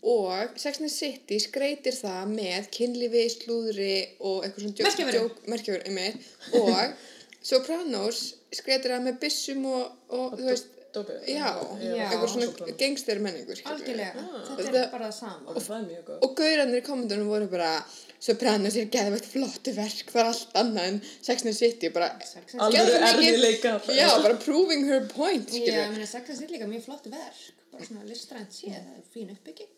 Og 0.01 0.55
Sex 0.61 0.79
and 0.79 0.93
City 0.93 1.39
skreitir 1.43 1.97
það 1.97 2.31
með 2.31 2.69
kynlífi, 2.77 3.25
slúðri 3.35 3.97
og 4.21 4.45
eitthvað 4.47 4.63
svona 4.63 5.27
merkjafur 5.51 5.89
og 6.61 6.95
Sopranos 7.45 8.21
skreitir 8.55 8.95
það 8.95 9.03
með 9.05 9.19
byssum 9.21 9.67
og, 9.69 9.91
og 10.09 10.39
þú 10.39 10.47
veist 10.47 10.71
Dópi. 10.95 11.15
já, 11.27 11.47
Já. 11.81 12.07
eitthvað 12.07 12.29
svona 12.33 12.75
gangster 12.81 13.19
menningur 13.25 13.61
Algjörlega, 13.71 14.25
þetta 14.49 14.81
er 14.81 14.89
bara 14.93 15.09
það 15.09 15.15
sama. 15.19 15.53
Og 15.53 15.61
það 15.65 15.77
er 15.77 15.85
mjög 15.91 16.03
góð. 16.09 16.19
og 16.27 16.35
gaurarnir 16.39 16.81
í 16.81 16.85
kommentunum 16.89 17.27
voru 17.33 17.47
bara 17.51 17.71
Sopranos 18.25 18.75
er 18.79 18.87
geðvegt 18.89 19.27
flottu 19.29 19.73
verk 19.75 20.07
það 20.13 20.21
er 20.21 20.29
allt 20.31 20.55
annað 20.61 20.87
en 20.91 20.99
Sex 21.21 21.43
and 21.43 21.49
the 21.51 21.53
City 21.53 21.89
bara, 21.93 22.07
Alveg 22.57 22.95
erfiðleikar. 23.09 23.81
já, 23.93 24.07
bara 24.23 24.37
proving 24.45 24.87
her 24.89 25.03
point 25.11 25.49
Já, 25.51 25.59
skilur 25.59 25.81
ég 25.83 25.91
meina, 25.93 26.07
Sex 26.07 26.29
and 26.29 26.33
the 26.33 26.39
City 26.39 26.53
er 26.53 26.57
líka 26.57 26.69
mjög 26.71 26.85
flott 26.87 27.09
verk, 27.11 27.43
bara 27.73 27.89
svona 27.89 28.07
listrænt 28.07 28.55
séð, 28.55 28.79
það 28.79 28.95
er 28.97 29.05
fín 29.13 29.33
uppbygging. 29.35 29.71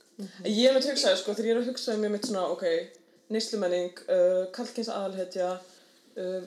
Ég 0.46 0.64
hef 0.70 0.78
með 0.78 0.88
hugsaði, 0.92 1.18
sko, 1.24 1.34
þegar 1.38 1.50
ég 1.50 1.56
er 1.58 1.60
að 1.64 1.68
hugsa 1.72 1.94
um 1.98 2.06
ég 2.08 2.14
mitt 2.14 2.30
svona, 2.30 2.46
ok, 2.54 2.64
neyslumenning, 3.36 4.00
uh, 4.08 4.46
kallkins 4.56 4.88
aðalhetja, 4.94 5.50
uh, 6.18 6.40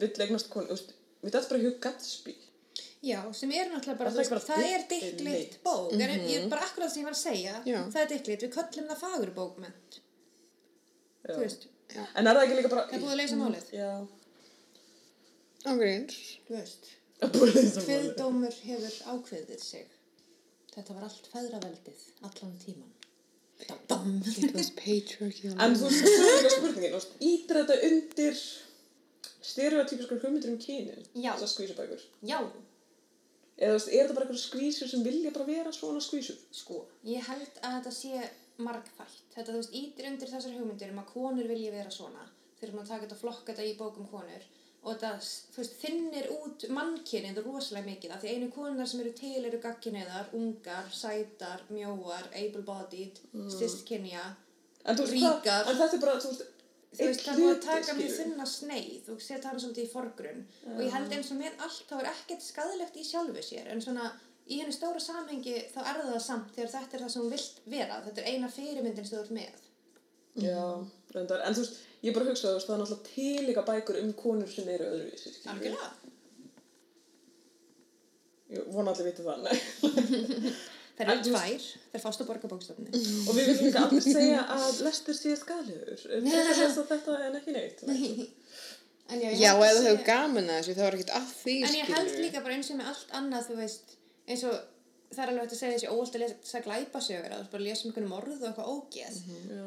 vill 0.00 0.24
eignast 0.24 0.48
konu, 0.50 0.78
mér 1.22 1.34
dætt 1.36 1.50
bara 1.52 1.60
hug 1.66 1.76
Gatsby. 1.84 2.34
Já, 3.02 3.18
sem 3.34 3.50
er 3.50 3.66
náttúrulega 3.72 3.98
bara, 3.98 4.10
Það 4.10 4.14
er 4.14 4.22
veist, 4.22 4.30
bara 4.30 4.44
það 4.46 4.64
er 4.70 4.82
dickleitt 4.90 5.54
bók, 5.64 5.92
en 5.96 6.02
ég 6.30 6.36
er 6.38 6.48
bara 6.52 6.62
akkurat 6.68 6.86
það 6.86 6.92
sem 6.94 7.02
ég 7.02 7.08
var 7.08 7.16
að 7.16 7.22
segja, 7.24 7.54
Já. 7.66 7.78
það 7.90 8.02
er 8.04 8.10
dickleitt, 8.12 8.44
við 8.46 8.52
köllum 8.54 8.90
það 8.92 9.00
fagurbókment, 9.02 9.96
Já. 11.26 11.32
þú 11.34 11.38
veist, 11.42 11.68
En 12.16 12.26
er 12.30 12.36
það 12.38 12.42
ekki 12.46 12.54
líka 12.60 12.70
bara... 12.72 12.84
það 12.88 12.94
er 12.96 13.02
búið 13.02 13.12
að 13.14 13.20
leysa 13.22 13.38
málið, 13.40 13.66
Já. 13.74 13.90
ángríns 15.72 16.16
þú 16.46 16.56
veist, 16.56 16.88
Það 17.18 17.26
er 17.28 17.34
búið 17.34 17.50
að 17.50 17.58
leysa 17.58 17.74
málið. 17.82 17.88
kviðdómur 17.90 18.56
hefur 18.68 18.96
ákveðið 19.16 19.60
sig, 19.66 19.92
þetta 20.76 20.96
var 20.96 21.04
allt 21.10 21.28
feðraveldið, 21.34 22.00
allan 22.30 22.54
tíman. 22.64 22.90
Dam. 23.90 24.16
it 24.26 24.54
was 24.56 24.70
patriarchal 24.74 25.52
En 25.62 25.76
þú 25.78 25.90
veist, 25.90 26.06
það 26.06 26.30
er 26.30 26.38
líka 26.38 26.54
spurningin, 26.56 26.96
ítir 27.28 27.58
þetta 27.60 27.76
undir 27.90 28.40
stereotypiskar 29.42 30.18
hugmyndir 30.22 30.50
um 30.54 30.58
kynin? 30.62 31.04
Já. 31.14 31.32
Þessar 31.36 31.50
skvísubækur. 31.52 32.02
Já, 32.26 32.38
Eða 33.58 33.74
er 33.76 33.82
þetta 33.82 34.14
bara 34.16 34.26
eitthvað 34.26 34.42
skvísur 34.42 34.88
sem 34.90 35.02
vilja 35.04 35.32
bara 35.34 35.48
vera 35.48 35.72
svona 35.74 36.00
skvísur? 36.00 36.38
sko, 36.56 36.86
ég 37.04 37.26
held 37.28 37.60
að 37.60 37.76
þetta 37.76 37.92
sé 37.96 38.22
margfætt. 38.62 39.20
Þetta, 39.34 39.50
þú 39.50 39.60
veist, 39.60 39.76
ítir 39.76 40.08
undir 40.10 40.30
þessar 40.30 40.56
hugmyndir 40.56 40.92
um 40.92 41.00
að 41.02 41.12
konur 41.12 41.48
vilji 41.50 41.70
vera 41.74 41.92
svona. 41.92 42.26
Eru 42.62 42.78
að 42.78 42.90
taka 42.92 43.04
þetta 43.04 43.16
og 43.16 43.22
flokka 43.24 43.52
þetta 43.52 43.64
í 43.66 43.78
bókum 43.78 44.06
konur. 44.10 44.44
Og 44.82 44.94
þetta, 44.94 45.10
þú 45.54 45.60
veist, 45.62 45.74
þinnir 45.82 46.28
út 46.36 46.66
mannkynið 46.76 47.40
rosalega 47.42 47.88
mikið. 47.88 48.14
Af 48.14 48.22
því 48.22 48.34
einu 48.36 48.50
konunar 48.54 48.90
sem 48.90 49.02
eru 49.02 49.12
til 49.18 49.40
eru 49.48 49.60
gagkinniðar, 49.62 50.30
ungar, 50.38 50.88
sætar, 50.94 51.64
mjóar, 51.74 52.30
able-bodied, 52.38 53.20
mm. 53.32 53.50
cistkynja. 53.58 54.24
Ríkar. 54.82 55.68
en 55.70 55.78
þetta 55.78 55.94
er 55.94 56.02
bara, 56.02 56.16
þú 56.22 56.32
veist, 56.32 56.46
Þú 56.92 57.06
veist, 57.08 57.22
það 57.24 57.32
er 57.32 57.38
búið 57.40 57.54
að 57.54 57.62
taka 57.64 57.94
mjög 57.96 58.10
þunna 58.18 58.46
sneið 58.52 59.06
og 59.14 59.20
setja 59.24 59.48
hana 59.48 59.60
svolítið 59.62 59.86
í 59.86 59.90
forgrunn. 59.92 60.42
Og 60.74 60.80
ég 60.84 60.92
held 60.92 61.14
eins 61.16 61.30
og 61.32 61.38
með 61.38 61.62
allt, 61.64 61.86
þá 61.88 61.94
er 61.96 62.08
ekkert 62.10 62.44
skadilegt 62.44 62.98
í 63.00 63.04
sjálfu 63.08 63.44
sér. 63.46 63.70
En 63.72 63.80
svona, 63.80 64.10
í 64.44 64.58
henni 64.60 64.74
stóra 64.76 65.00
samhengi, 65.00 65.54
þá 65.72 65.78
er 65.86 66.00
það 66.02 66.18
samt 66.26 66.52
þegar 66.52 66.74
þetta 66.74 66.98
er 66.98 67.04
það 67.06 67.14
sem 67.14 67.24
hún 67.24 67.32
vilt 67.32 67.62
vera. 67.76 68.02
Þetta 68.04 68.22
er 68.22 68.28
eina 68.34 68.50
fyrirmyndin 68.52 69.08
sem 69.08 69.16
þú 69.16 69.22
ert 69.22 69.34
með. 69.38 69.64
Já, 70.42 70.60
reyndar, 71.16 71.46
en 71.46 71.56
þú 71.56 71.64
veist, 71.64 71.80
ég 72.04 72.18
bara 72.18 72.28
hugsa, 72.28 72.50
þú 72.50 72.58
veist, 72.58 72.68
það 72.68 72.76
er 72.76 72.82
náttúrulega 72.82 73.08
til 73.14 73.48
líka 73.48 73.64
bækur 73.70 74.00
um 74.02 74.12
konur 74.20 74.52
sem 74.52 74.68
eru 74.76 74.92
öðruvísi. 74.92 75.34
Algjörlega. 75.52 75.90
Ég 78.52 78.68
vona 78.72 78.92
allir 78.92 79.08
viti 79.08 79.24
það, 79.24 79.48
nei. 79.48 80.54
Það 80.96 81.10
eru 81.12 81.22
tvær, 81.26 81.62
þær 81.92 82.02
fást 82.04 82.20
á 82.20 82.24
borgarbókstofni. 82.28 82.90
Og 82.92 83.36
við 83.36 83.46
viljum 83.48 83.66
líka 83.68 83.84
allir 83.86 84.04
segja 84.04 84.42
að 84.54 84.80
lestur 84.86 85.16
sé 85.16 85.36
skaliður. 85.40 86.02
Þetta 86.92 87.16
er 87.28 87.38
ekki 87.40 87.54
neitt. 87.56 87.82
En 89.12 89.20
já, 89.20 89.30
já, 89.34 89.50
eða 89.52 89.70
að 89.70 89.86
þau 89.86 89.96
sé- 89.96 90.04
gaman 90.06 90.50
að 90.52 90.58
þessu 90.60 90.74
þá 90.78 90.82
er 90.86 90.96
ekkert 90.98 91.14
að 91.18 91.32
því 91.42 91.54
En 91.66 91.74
ég 91.76 91.88
held 91.96 92.12
líka 92.22 92.42
bara 92.44 92.54
eins 92.56 92.70
og 92.72 92.78
með 92.78 92.90
allt 92.92 93.10
annað, 93.18 93.48
þú 93.50 93.56
veist, 93.58 93.96
eins 94.30 94.44
og 94.48 94.54
það 95.12 95.22
er 95.24 95.32
alveg 95.32 95.42
hægt 95.42 95.54
að 95.56 95.60
segja 95.62 95.74
þessi 95.76 95.90
óvald 95.92 96.14
að 96.16 96.22
lesa 96.22 96.60
glæpasögur, 96.66 97.32
að 97.34 97.42
þú 97.42 97.50
bara 97.52 97.66
lesa 97.66 97.82
um 97.82 97.90
einhvern 97.90 98.08
morð 98.12 98.36
og 98.38 98.46
eitthvað 98.48 98.70
ógeð. 98.72 99.18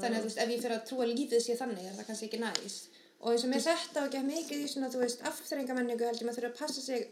Þannig 0.02 0.16
að 0.16 0.24
þú 0.24 0.30
veist, 0.30 0.40
ef 0.46 0.54
ég 0.56 0.64
fyrir 0.64 0.78
að 0.80 0.88
trúa 0.90 1.04
að 1.06 1.12
lífið 1.12 1.44
sé 1.46 1.58
þannig, 1.60 1.86
er 1.92 1.98
það 2.00 2.08
kannski 2.10 2.30
ekki 2.30 2.42
næs. 2.42 2.78
Og 3.22 3.30
eins 3.36 3.46
og 3.46 3.52
með 3.54 3.68
þetta 3.68 4.02
og 4.02 4.08
ekki 4.10 4.24
mikið 4.32 4.64
í 4.66 4.72
svona, 4.72 4.90
þú 4.96 5.04
veist, 5.04 5.22
afþrengamenningu 5.30 6.08
held 6.10 6.22
ég 6.24 6.28
maður 6.30 6.40
þurfa 6.42 6.52
að 6.56 6.60
passa 6.64 6.82
sig, 6.88 7.06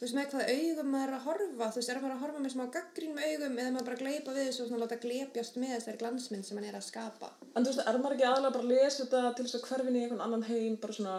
þú 0.00 0.06
veist, 0.06 0.16
með 0.16 0.30
hvaða 0.32 0.52
augum 0.56 0.86
maður 0.94 1.10
er 1.10 1.16
að 1.18 1.26
horfa, 1.26 1.66
þú 1.68 1.80
veist, 1.80 1.90
er 1.92 1.98
maður 2.00 2.14
að 2.14 2.22
horfa 2.24 2.38
með 2.40 2.54
smá 2.54 2.62
gaggrínum 2.72 3.18
augum 3.20 3.58
eða 3.60 3.72
maður 3.74 3.88
bara 3.90 3.98
að 3.98 4.04
gleypa 4.06 4.36
við 4.36 4.46
þessu 4.48 4.62
og 4.64 4.70
svona 4.70 4.84
láta 4.86 4.96
glepjast 5.02 5.58
með 5.60 5.74
þessari 5.74 6.00
glansmynd 6.00 6.46
sem 6.48 6.60
hann 6.60 6.68
er 6.70 6.78
að 6.78 6.86
skapa. 6.86 7.28
En 7.52 7.66
þú 7.66 7.74
veist, 7.74 7.82
er 7.84 7.98
maður 8.00 8.16
ekki 8.16 8.28
aðalega 8.30 8.54
bara 8.54 8.64
að 8.64 8.72
lesa 8.72 9.04
þetta 9.04 9.34
til 9.36 9.44
þess 9.44 9.58
að 9.58 9.66
hverfin 9.68 9.98
í 9.98 10.04
einhvern 10.06 10.24
annan 10.24 10.46
heim, 10.48 10.78
bara 10.80 10.96
svona 10.96 11.18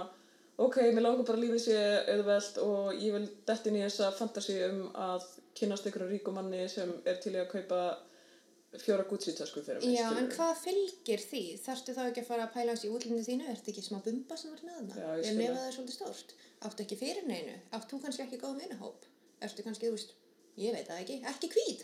ok, 0.62 0.78
mér 0.94 1.06
langar 1.06 1.28
bara 1.28 1.42
lífið 1.42 1.62
sé 1.64 1.78
auðvelt 2.16 2.58
og 2.66 2.90
ég 2.98 3.16
vil 3.16 3.28
detta 3.48 3.70
inn 3.70 3.78
í 3.80 3.84
þessa 3.86 4.12
fantasi 4.18 4.58
um 4.68 4.82
að 4.98 5.28
kynnast 5.58 5.88
ykkur 5.90 6.08
ríkum 6.10 6.38
manni 6.38 6.66
sem 6.72 6.92
er 7.06 7.22
til 7.22 7.36
í 7.36 7.42
að 7.42 7.52
kaupa 7.54 7.82
fjóra 8.80 9.04
Gucci-tösku 9.10 9.60
fyrir 9.66 9.82
mig, 9.84 9.98
Já, 10.00 10.06
en 10.16 10.30
hvað 10.32 10.54
fylgir 10.64 11.20
því? 11.28 11.42
Þarftu 11.66 11.96
þá 11.98 12.02
ekki 12.08 12.22
að 12.24 12.30
fara 12.30 12.46
að 12.48 12.54
pæla 12.56 12.72
hans 12.72 12.86
í 12.88 12.92
útlunni 12.96 13.26
þínu? 13.28 13.50
Ertu 13.52 13.74
ekki 13.74 13.84
smá 13.84 14.00
bumba 14.06 14.38
sem 14.40 14.54
er 14.56 14.62
með 14.64 14.78
hana? 14.80 14.96
Já, 14.96 15.08
ég 15.12 15.20
Er 15.20 15.28
skil 15.28 15.38
nefað 15.42 15.58
það. 15.58 15.66
það 15.66 15.76
svolítið 15.76 15.98
stórt? 15.98 16.34
Áttu 16.70 16.86
ekki 16.86 16.98
fyrir 17.02 17.28
neinu? 17.28 17.56
Áttu 17.76 18.00
kannski 18.06 18.24
ekki 18.28 18.40
góð 18.46 18.60
vinahóp? 18.64 19.08
Ertu 19.44 19.66
kannski, 19.66 19.90
þú 19.92 19.98
veist, 19.98 20.14
ég 20.62 20.76
veit 20.78 20.88
það 20.88 21.02
ekki, 21.04 21.18
ekki 21.34 21.50
hvít? 21.56 21.84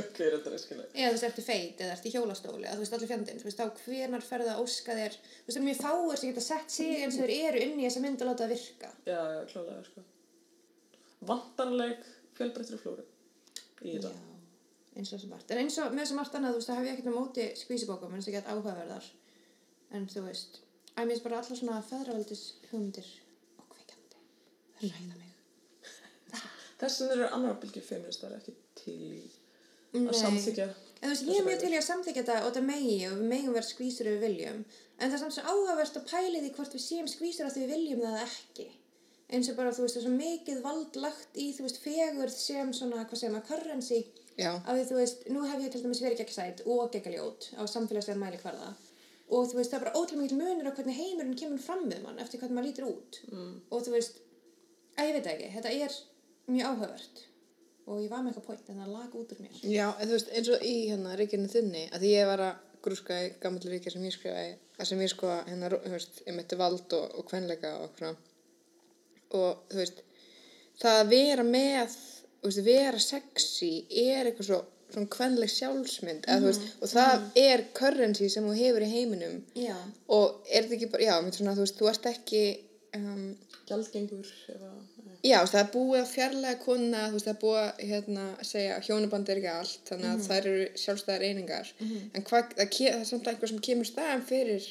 ok, 0.00 0.18
þetta 0.34 0.50
er 0.54 0.60
skilja. 0.62 0.86
Eða 0.94 1.10
þú 1.10 1.14
veist, 1.14 1.26
ertu 1.30 1.44
feit, 1.46 1.80
eða 1.84 1.94
ertu 1.96 2.08
í 2.10 2.14
hjólastóli, 2.14 2.64
eða 2.66 2.74
þú 2.78 2.84
veist, 2.84 2.96
allir 2.98 3.10
fjandinn, 3.10 3.40
þú 3.42 3.48
veist, 3.50 3.60
þá 3.60 3.84
hvenar 3.84 4.24
ferðu 4.26 4.50
að 4.54 4.62
óska 4.64 4.96
þér, 4.98 5.16
þú 5.20 5.50
veist, 5.50 5.58
er 5.60 5.66
mjög 5.66 5.80
fáir 5.84 6.20
sem 6.22 6.30
geta 6.32 6.44
sett 6.46 6.74
sig 6.74 7.04
eins 7.04 7.18
og 7.18 7.26
þeir 7.26 7.34
eru 7.50 7.62
inn 7.66 7.78
í 7.78 7.86
þessa 7.86 8.02
mynd 8.06 8.22
og 8.24 8.30
láta 8.30 8.46
það 8.46 8.54
virka. 8.56 8.92
Já, 9.10 9.18
já, 9.34 9.40
klálega, 9.52 9.84
sko. 9.90 10.04
Vantarleg 11.30 12.06
fjölbreyttri 12.38 12.78
flóru 12.80 13.04
í 13.84 13.96
þetta. 13.98 14.14
Eins 14.96 15.12
og 15.14 15.22
sem 15.22 15.30
margt. 15.30 15.50
En 15.50 15.62
eins 15.62 15.78
og 15.80 15.94
með 15.94 16.10
að 16.10 16.18
margt 16.18 16.36
annað, 16.36 16.52
þú 16.54 16.60
veist, 16.60 16.70
það 16.70 16.78
hef 16.80 16.86
ég 16.86 16.92
ekkert 16.96 17.10
á 17.10 17.18
móti 17.18 17.44
skvísibókum, 17.60 18.12
en 18.12 18.20
þess 18.20 18.30
að 18.30 18.36
geta 18.36 18.54
áhugaverðar. 18.54 19.06
En 19.96 20.02
þú 20.10 20.20
veist, 20.26 20.52
að 20.94 21.02
mér 21.02 21.12
finnst 21.14 21.26
bara 21.26 21.40
allar 21.40 21.58
svona 21.60 21.88
feðraveldis 21.88 22.44
hugmyndir 22.70 23.08
og 23.60 23.66
kveikjandi. 23.74 24.18
Það 24.78 24.86
ræða 24.94 25.16
mig. 25.20 25.30
Þess 26.80 27.02
vegna 27.02 27.14
eru 27.16 27.26
annar 27.36 27.58
bylgjur 27.60 27.84
feministar 27.84 28.32
ekki 28.38 28.52
til 28.80 28.98
að 30.00 30.16
samþykja. 30.16 30.68
En 31.00 31.06
þú 31.06 31.12
veist, 31.14 31.26
ég 31.28 31.38
er 31.40 31.46
mjög 31.46 31.60
til 31.62 31.72
að 31.72 31.86
samþykja 31.86 32.22
þetta 32.22 32.36
og 32.40 32.48
þetta 32.50 32.62
megi 32.66 32.98
og 33.08 33.14
við 33.18 33.26
megum 33.32 33.56
vera 33.56 33.68
skvísur 33.68 34.08
ef 34.08 34.14
við 34.16 34.24
viljum. 34.26 34.58
En 35.00 35.06
það 35.06 35.16
er 35.16 35.22
samt 35.22 35.34
svo 35.36 35.42
áhugavert 35.48 35.96
að 36.00 36.08
pæli 36.10 36.38
því 36.42 36.50
hvort 36.56 36.74
við 36.76 36.82
séum 36.84 37.08
skvísur 37.08 37.46
að 37.46 37.54
því 37.54 37.62
við 37.64 37.72
viljum 37.74 38.02
það 38.04 38.24
ekki. 38.24 38.66
Eins 39.30 39.48
og 39.48 39.56
bara, 39.60 39.72
þú 39.72 39.82
veist, 39.86 39.96
Já. 44.38 44.52
Af 44.60 44.70
því, 44.76 44.84
þú 44.90 45.00
veist, 45.00 45.26
nú 45.32 45.42
hef 45.48 45.64
ég 45.64 45.72
til 45.72 45.82
dæmis 45.84 46.02
verið 46.04 46.22
gegnsætt 46.22 46.62
og 46.66 46.92
geggaljót 46.94 47.50
á 47.58 47.62
samfélagslegan 47.68 48.22
mæli 48.22 48.40
hverða. 48.40 48.70
Og 49.30 49.50
þú 49.50 49.58
veist, 49.58 49.72
það 49.72 49.78
er 49.78 49.84
bara 49.84 49.98
ótrúlega 49.98 50.22
mikil 50.24 50.38
munur 50.40 50.70
á 50.70 50.76
hvernig 50.76 50.96
heimurinn 50.98 51.38
kemur 51.38 51.62
fram 51.62 51.84
við 51.90 52.00
mann 52.04 52.22
eftir 52.22 52.40
hvernig 52.40 52.56
maður 52.56 52.70
lítur 52.70 52.88
út. 52.88 53.20
Mm. 53.30 53.52
Og 53.70 53.84
þú 53.86 53.94
veist, 53.94 54.22
að 54.96 55.10
ég 55.10 55.18
veit 55.18 55.28
ekki, 55.34 55.50
þetta 55.56 55.74
er 55.74 55.98
mjög 56.50 56.70
áhugavert. 56.70 57.22
Og 57.90 58.02
ég 58.04 58.10
var 58.10 58.24
með 58.24 58.32
eitthvað 58.32 58.48
point 58.48 58.72
en 58.72 58.82
það 58.82 58.90
lag 58.96 59.14
út 59.20 59.32
úr 59.34 59.44
mér. 59.44 59.60
Já, 59.66 59.86
en 59.92 60.08
þú 60.08 60.16
veist, 60.16 60.32
eins 60.34 60.50
og 60.54 60.66
í 60.66 60.74
hérna 60.90 61.14
ríkinu 61.18 61.50
þinni, 61.50 61.86
að 61.94 62.06
ég 62.10 62.28
var 62.30 62.44
að 62.48 62.66
grúska 62.84 63.16
í 63.22 63.30
gammal 63.42 63.72
ríkja 63.72 63.92
sem 63.94 64.04
ég 64.06 64.14
skrifaði, 64.14 64.52
að 64.78 64.90
sem 64.90 65.02
ég 65.04 65.12
sko 65.12 65.30
hérna, 65.48 65.70
þú 65.74 65.94
veist, 65.94 66.20
ég 66.26 66.36
myndi 66.36 66.58
vald 66.60 66.96
og, 66.98 67.16
og 67.18 67.26
kvenleika 67.28 67.72
og. 67.84 68.02
Og 69.38 69.64
þú 69.70 69.80
veist, 69.80 70.02
það 70.80 71.00
að 71.00 71.12
vera 71.14 71.46
með, 71.46 71.96
veist, 72.48 72.62
vera 72.66 73.00
sexy 73.02 73.72
er 74.04 74.30
eitthvað 74.30 74.48
svo, 74.48 74.60
svona 74.90 75.10
kvenleg 75.14 75.52
sjálfsmynd, 75.52 76.26
eða 76.26 76.40
þú 76.40 76.48
veist, 76.48 76.66
og 76.80 76.92
það 76.92 77.26
er 77.42 77.64
currency 77.76 78.30
sem 78.32 78.48
þú 78.48 78.56
hefur 78.58 78.86
í 78.86 78.90
heiminum. 78.94 79.38
Já. 79.58 79.76
Og 80.16 80.48
er 80.48 80.64
þetta 80.66 80.78
ekki 80.78 80.90
bara, 80.94 81.06
já, 81.10 81.14
svona, 81.36 81.56
þú 81.58 81.66
veist, 81.66 81.78
þú 81.78 81.92
ert 81.92 82.10
ekki, 82.14 82.44
um, 82.98 83.28
Gjaldgengur 83.70 84.32
eða... 84.50 84.72
Já, 85.20 85.36
það 85.44 85.58
er 85.60 85.66
búið 85.74 85.98
að 86.00 86.12
fjarlæga 86.14 86.58
konuna, 86.64 87.00
þú 87.06 87.18
veist, 87.18 87.26
það 87.28 87.34
er 87.34 87.40
búið 87.42 87.58
að 87.62 87.82
hérna, 87.90 88.28
segja 88.48 88.78
hjónaband 88.86 89.30
er 89.30 89.40
ekki 89.42 89.50
allt, 89.52 89.80
þannig 89.90 90.10
að 90.10 90.22
þær 90.26 90.38
eru 90.40 90.68
sjálfstæðar 90.80 91.26
einingar. 91.28 91.72
En 92.16 92.24
hvað, 92.24 92.54
það, 92.56 92.70
það 92.78 92.94
er 92.94 93.04
samt 93.10 93.28
einhver 93.28 93.52
sem 93.52 93.60
kemur 93.68 93.88
staðan 93.90 94.24
fyrir 94.26 94.70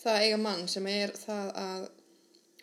það 0.00 0.14
að 0.14 0.26
eiga 0.26 0.38
mann 0.40 0.68
sem 0.70 0.86
er 0.88 1.12
það 1.18 1.50
að 1.64 1.88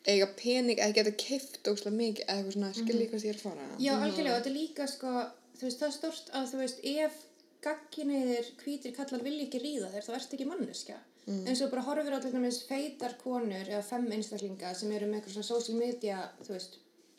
eiga 0.08 0.28
pening 0.39 0.80
eða 0.80 0.95
geta 0.95 1.14
keift 1.20 1.68
óslega 1.68 1.95
mikið 1.97 2.24
eða 2.26 2.38
eitthvað 2.38 2.55
svona, 2.55 2.72
skilji 2.78 3.08
hvað 3.12 3.24
því 3.24 3.32
er 3.32 3.39
að 3.39 3.45
fara. 3.45 3.68
Já, 3.84 3.93
algjörlega, 3.97 4.34
og 4.34 4.39
þetta 4.39 4.51
er 4.51 4.58
líka 4.58 4.88
sko, 4.91 5.14
þú 5.58 5.68
veist, 5.68 5.82
það 5.82 5.89
er 5.89 5.95
stort 5.97 6.32
að 6.39 6.49
þú 6.51 6.62
veist, 6.64 6.82
ef 6.93 7.20
gagginniðir 7.68 8.49
hvítir 8.62 8.95
kallar 8.95 9.26
vilja 9.26 9.45
ekki 9.47 9.62
ríða 9.64 9.91
þér, 9.93 10.08
þá 10.08 10.18
ertu 10.20 10.38
ekki 10.38 10.49
manneskja. 10.49 10.97
Mm. 11.28 11.43
En 11.43 11.58
svo 11.60 11.68
bara 11.72 11.84
horfir 11.84 12.16
á 12.16 12.20
til 12.24 12.32
dæmis 12.32 12.62
feitar 12.70 13.18
konur 13.20 13.68
eða 13.68 13.84
fem 13.84 14.05
einstaklinga 14.16 14.72
sem 14.78 14.91
eru 14.95 15.10
með 15.10 15.20
eitthvað 15.20 15.36
svona 15.36 15.49
social 15.49 15.80
media, 15.80 16.22
þú 16.45 16.53
veist, 16.53 16.78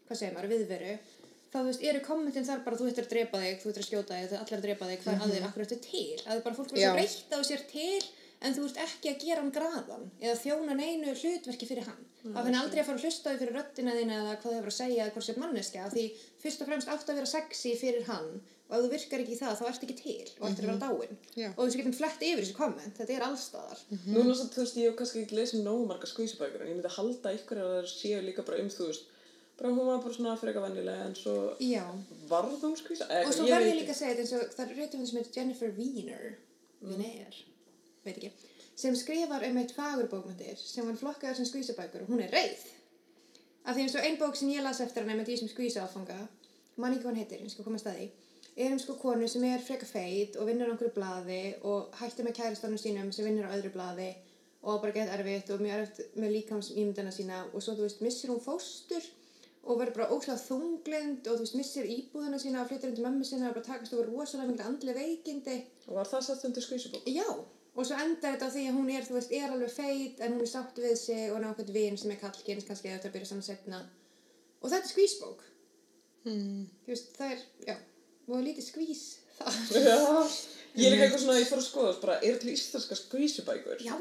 hvað 0.08 0.20
segir 0.22 0.36
maður, 0.36 0.52
viðveru, 0.54 0.94
þá 1.52 1.58
þú 1.58 1.64
veist, 1.66 1.84
eru 1.90 2.04
kommentin 2.06 2.46
þar 2.48 2.62
bara 2.64 2.78
þú 2.78 2.88
ættir 2.88 3.04
að 3.04 3.12
drepa 3.12 3.42
þig, 3.42 3.58
þú 3.60 3.72
ættir 3.72 3.84
að 3.84 3.88
skjóta 3.90 4.16
þig, 4.16 4.30
þú 4.30 4.38
ættir 4.38 4.58
að 4.58 4.64
drepa 4.64 4.88
þig, 4.88 5.02
hvað 5.02 5.14
er 5.18 5.26
að 5.26 5.34
þig, 5.34 5.44
akkur 5.50 5.66
ættir 5.66 5.82
til. 5.84 6.06
Að 6.24 6.42
bara 6.46 6.58
fólk 6.58 6.72
verður 6.72 6.86
svo 6.86 6.96
reytt 7.02 7.36
á 7.36 7.40
sér 7.50 7.66
til, 7.68 8.08
en 8.44 8.54
þú 8.54 8.66
ert 8.68 8.82
ekki 8.84 9.10
að 9.12 9.24
gera 9.24 9.42
hann 9.42 9.54
graðan 9.54 10.04
eða 10.20 10.36
þjóna 10.42 10.76
neinu 10.78 11.14
hlutverki 11.14 11.66
fyrir 11.68 11.88
hann. 11.88 12.04
Það 12.22 12.46
finn 12.48 12.58
aldrei 12.58 12.80
að 12.82 12.86
fara 12.88 12.98
að 12.98 13.06
hlusta 13.06 13.26
á 13.26 13.32
því 13.32 13.40
fyrir 13.40 13.56
röddina 13.58 13.96
þín 13.96 14.12
eða 14.14 14.36
hvað 14.36 14.52
þau 14.52 14.58
hefur 14.58 14.72
að 14.72 14.76
segja 14.78 15.02
eða 15.04 15.14
hvort 15.16 15.26
sér 15.28 15.40
manneskja 15.42 15.84
af 15.86 15.92
því 15.94 16.04
fyrst 16.42 16.62
og 16.62 16.70
fremst 16.70 16.92
átt 16.92 17.10
að 17.10 17.18
vera 17.20 17.30
sexy 17.30 17.74
fyrir 17.78 18.08
hann 18.08 18.30
og 18.68 18.74
ef 18.76 18.82
þú 18.84 18.88
virkar 18.92 19.22
ekki 19.22 19.34
í 19.34 19.38
það 19.38 19.54
þá 19.58 19.68
ert 19.68 19.84
ekki 19.86 19.96
til 19.98 20.16
og 20.38 20.48
ættir 20.48 20.66
að 20.66 20.70
vera 20.70 20.80
dáin. 20.82 21.20
Já. 21.40 21.48
Og 21.54 21.60
þessu 21.62 21.78
getum 21.80 21.94
flett 21.96 22.24
yfir 22.28 22.42
þessu 22.42 22.56
komment, 22.58 22.98
þetta 22.98 23.14
er 23.14 23.24
allstaðar. 23.28 23.84
Núna 24.04 24.34
samt, 24.36 24.52
þú 24.52 24.64
veist, 24.64 24.80
ég 24.82 24.90
hef 24.90 24.98
kannski 24.98 25.22
ekki 25.24 25.38
lesið 25.38 25.62
nógu 25.64 25.86
marga 25.88 26.10
skvísubækur 26.10 26.64
en 26.64 26.68
ég 26.68 26.76
myndi 26.76 26.92
halda 26.98 27.32
ykkur 27.38 27.62
að 27.62 27.70
það 27.72 27.88
séu 27.94 28.20
líka 28.26 28.44
bara 28.44 28.60
um, 28.60 28.68
þú 28.74 28.90
veist, 28.90 29.08
bara 29.56 29.72
hún 29.72 29.88
var 29.88 30.02
bara 30.04 30.18
svona 30.18 30.36
freka 30.36 30.64
venjulega 30.66 31.06
en 31.08 31.16
svo 31.16 31.36
Já. 31.64 31.86
varð 32.28 32.60
hún 32.60 32.76
skvísa. 32.76 33.08
Og 33.24 33.32
svo 33.32 33.48
verð 33.48 33.70
ég 33.72 33.80
líka 33.80 33.96
að 33.96 34.02
segja 34.02 34.18
þetta 34.18 34.26
eins 34.26 34.36
og 34.36 34.58
það 34.58 34.66
er 34.66 34.82
reytum 34.82 35.06
sem 35.08 35.22
heitir 35.22 35.40
Jennifer 35.40 35.72
Wiener, 35.78 36.28
Wiener, 36.84 37.40
veit 38.04 38.16
ekki, 38.16 38.30
sem 38.78 38.96
skrifar 38.96 39.44
um 39.48 39.60
eitt 39.62 39.74
fagurbókmyndir 39.76 40.58
sem 40.60 40.86
var 40.86 40.98
flokkaður 41.00 41.40
sem 41.40 41.50
skvísabækur 41.50 42.04
og 42.04 42.12
hún 42.12 42.22
er 42.24 42.34
reið. 42.34 42.64
Af 43.64 43.74
því 43.76 43.84
eins 43.84 43.98
og 43.98 44.06
ein 44.06 44.18
bók 44.20 44.38
sem 44.38 44.52
ég 44.54 44.64
las 44.64 44.80
eftir 44.80 45.04
hana 45.04 45.18
með 45.18 45.32
því 45.32 45.38
sem 45.42 45.52
skvísa 45.52 45.84
áfanga, 45.84 46.18
mann 46.76 46.94
ekki 46.96 47.10
hann 47.10 47.18
heitir, 47.20 47.42
ég 47.42 47.52
skal 47.52 47.66
koma 47.66 47.80
að 47.80 47.84
staði, 47.84 48.08
er 48.58 48.72
um 48.74 48.80
sko 48.82 48.96
konu 48.98 49.28
sem 49.30 49.44
er 49.46 49.60
freka 49.62 49.86
feit 49.86 50.38
og 50.38 50.48
vinnur 50.48 50.70
á 50.70 50.72
einhverju 50.72 50.94
blaði 50.96 51.42
og 51.68 51.92
hættir 52.00 52.26
með 52.26 52.38
kæristanum 52.40 52.80
sínum 52.80 53.12
sem 53.14 53.28
vinnur 53.28 53.46
á 53.46 53.54
öðru 53.54 53.70
blaði 53.74 54.08
og 54.62 54.80
bara 54.82 54.94
gett 54.96 55.12
erfitt 55.14 55.52
og 55.54 55.62
mjög 55.62 55.82
erfitt 55.84 56.16
með 56.18 56.34
líkams 56.34 56.72
ímyndina 56.74 57.12
sína 57.14 57.44
og 57.52 57.62
svo 57.62 57.76
þú 57.78 57.86
veist 57.86 58.02
missir 58.02 58.32
hún 58.32 58.42
fóstur 58.42 59.04
og 59.62 59.78
verður 59.78 59.98
bara 60.00 60.16
óslega 60.16 60.40
þunglind 60.42 61.28
og 61.28 61.38
þú 61.38 61.44
veist 61.44 61.58
missir 61.60 61.86
íbúðina 61.92 62.40
sína 62.42 62.64
og 62.64 62.72
flyttir 62.72 62.90
undir 62.90 63.06
mömmu 63.06 63.28
sína 63.28 63.50
og 63.50 63.58
bara 63.58 63.68
takast 63.68 63.94
over 63.94 64.10
rosalega 64.10 64.50
mikil 64.50 64.66
andlega 64.66 65.04
veikindi 65.04 65.58
Og 65.88 65.94
var 65.96 66.10
það 66.10 66.26
sett 66.26 66.44
undir 66.48 66.64
skvísubók? 66.64 67.06
Já, 67.08 67.28
og 67.78 67.86
svo 67.86 67.98
endar 68.02 68.34
þetta 68.34 68.48
á 68.50 68.54
því 68.54 68.64
að 68.68 68.78
hún 68.80 68.90
er, 68.90 69.06
veist, 69.14 69.34
er 69.38 69.52
alveg 69.54 69.70
feit 69.70 70.22
en 70.24 70.34
hún 70.34 70.42
er 70.42 70.50
sátt 70.50 70.80
við 70.82 70.96
sig 70.98 71.30
og 71.30 71.38
nákvæmt 71.44 71.70
vin 71.76 72.00
sem 72.00 72.10
er 72.14 72.20
kallkynns 72.22 72.66
kannski 72.66 72.90
eða 72.90 72.98
þetta 72.98 73.14
byrja 73.14 73.30
saman 73.30 73.46
setna 73.46 73.84
og 74.58 74.72
þetta 74.72 74.82
er 74.82 74.92
skvísbók 74.92 75.46
þú 76.26 76.90
veist, 76.90 77.14
það 77.16 77.36
er, 77.36 77.46
já 77.70 77.76
og 78.28 78.44
lítið 78.44 78.66
skvís 78.66 79.04
það. 79.38 80.36
Ég 80.78 80.86
er 80.86 80.94
líka 80.94 81.06
eitthvað 81.06 81.22
svona, 81.22 81.38
ég 81.40 81.48
fór 81.48 81.60
að 81.62 81.66
skoða, 81.66 81.94
bara, 82.02 82.18
er 82.26 82.36
til 82.40 82.52
íslenska 82.52 82.98
skvísubækur? 82.98 83.82
Já, 83.82 83.94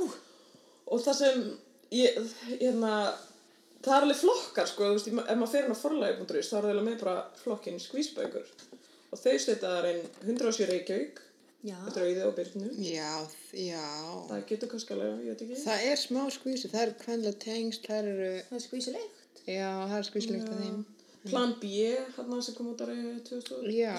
Og 0.87 1.01
það 1.03 1.17
sem, 1.19 1.39
ég, 1.91 2.17
hérna, 2.47 2.91
það 3.83 3.93
er 3.95 4.05
alveg 4.05 4.19
flokkar, 4.21 4.69
sko, 4.69 4.91
veist, 4.95 5.09
ef 5.09 5.39
maður 5.39 5.53
fer 5.53 5.67
inn 5.67 5.75
á 5.75 5.79
forlægi.is, 5.81 6.51
þá 6.51 6.57
er 6.57 6.67
það 6.67 6.69
alveg 6.73 6.85
með 6.87 6.99
bara 7.01 7.15
flokkinn 7.41 7.81
skvísubækur. 7.83 8.51
Og 9.11 9.19
þau 9.19 9.33
það 9.47 9.89
einn 9.89 10.03
107 10.27 10.69
Reykjavík, 10.71 11.19
já, 11.65 11.77
er 11.87 12.03
auðið 12.03 12.21
á 12.27 12.31
byrnu. 12.39 12.69
Já, 12.85 13.13
já. 13.57 13.87
Það 14.29 14.45
getur 14.51 14.71
kannski 14.73 14.95
alveg, 14.95 15.25
ég 15.25 15.33
veit 15.33 15.43
ekki. 15.47 15.59
Það 15.63 15.87
er 15.87 16.01
smá 16.03 16.21
skvísi, 16.35 16.71
það 16.73 16.85
eru 16.85 16.95
kvenlega 17.01 17.41
tengst, 17.43 17.89
það 17.89 18.11
eru, 18.13 18.29
það 18.49 18.59
er 18.59 18.65
skvísilegt 18.67 19.43
já, 19.47 19.67
það 19.87 19.97
er 19.97 20.07
skvísilegt 20.11 20.53
að 20.53 20.63
þeim. 20.63 20.79
Plan 21.27 21.53
B, 21.59 21.73
hérna 22.15 22.39
sem 22.45 22.55
kom 22.55 22.71
út 22.71 22.81
árið 22.85 23.19
2000. 23.27 23.67
Já, 23.75 23.93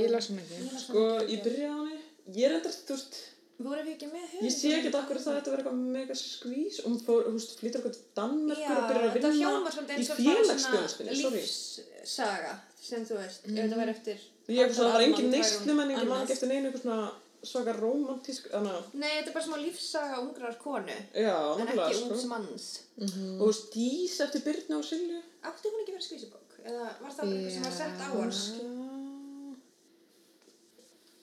ég 0.00 0.10
las 0.10 0.30
hann 0.32 0.42
ekki. 0.42 0.60
Sko, 0.82 1.06
ég 1.28 1.44
byrjaði 1.44 1.70
á 1.70 1.78
henni, 1.78 2.04
ég 2.34 2.48
er 2.48 2.56
enda, 2.56 2.72
þú 2.74 2.96
veist, 2.96 3.18
voru 3.62 3.82
við 3.86 3.94
ekki 3.94 4.08
með 4.10 4.24
höfund 4.30 4.46
ég 4.46 4.52
sé 4.52 4.72
ekki 4.76 4.90
okkur 4.92 5.20
það 5.20 5.36
þetta 5.38 5.52
verður 5.52 5.62
eitthvað 5.62 5.92
mega 5.94 6.16
skvís 6.20 6.80
og 6.82 6.88
hún 6.90 6.98
fór, 7.06 7.28
veist, 7.32 7.54
flýtur 7.60 7.80
eitthvað 7.80 7.94
til 7.96 8.04
Danmerkur 8.18 8.74
og 8.74 8.88
byrjar 8.90 9.06
að 9.06 9.14
vinna 9.16 9.30
í 9.32 9.44
og 9.46 9.68
sorry. 11.22 11.40
lífssaga 11.40 12.52
sem 12.76 13.06
þú 13.08 13.20
veist, 13.22 13.46
ef 13.46 13.54
þetta 13.56 13.80
væri 13.80 13.94
eftir 13.94 14.26
Ég 14.48 14.60
er 14.62 14.72
svona, 14.74 14.90
það 14.90 14.94
var 14.94 15.02
engin 15.06 15.16
Alman, 15.24 15.30
neyslumenning, 15.34 15.98
ég 15.98 16.08
man 16.10 16.22
ekki 16.22 16.34
eftir 16.36 16.48
neinu 16.52 16.68
eitthvað 16.68 16.82
svona 16.84 17.06
svaka 17.46 17.72
romantísk, 17.76 18.46
þannig 18.52 18.74
að, 18.76 18.84
Nei, 18.94 19.08
þetta 19.16 19.30
er 19.30 19.34
bara 19.36 19.46
smá 19.46 19.56
lífssaga 19.62 20.20
ungrar 20.22 20.56
konu 20.62 20.96
já, 21.14 21.34
en 21.60 21.68
ekki 21.72 21.94
sko. 21.98 22.06
ungs 22.14 22.24
manns 22.30 22.66
Og 22.96 23.10
þú 23.10 23.48
veist, 23.50 23.66
dís 23.74 24.16
eftir 24.24 24.44
Byrnu 24.46 24.78
og 24.78 24.84
Silju. 24.86 25.20
Átti 25.46 25.70
hún 25.72 25.82
ekki 25.82 25.94
verið 25.96 26.06
skvísubók? 26.08 26.56
Eða 26.66 26.86
var 27.02 27.12
það 27.12 27.22
bara 27.22 27.36
eitthvað 27.36 27.54
sem 27.56 27.66
var 27.66 27.76
sett 27.76 28.00
á 28.02 28.06
hana? 28.06 28.30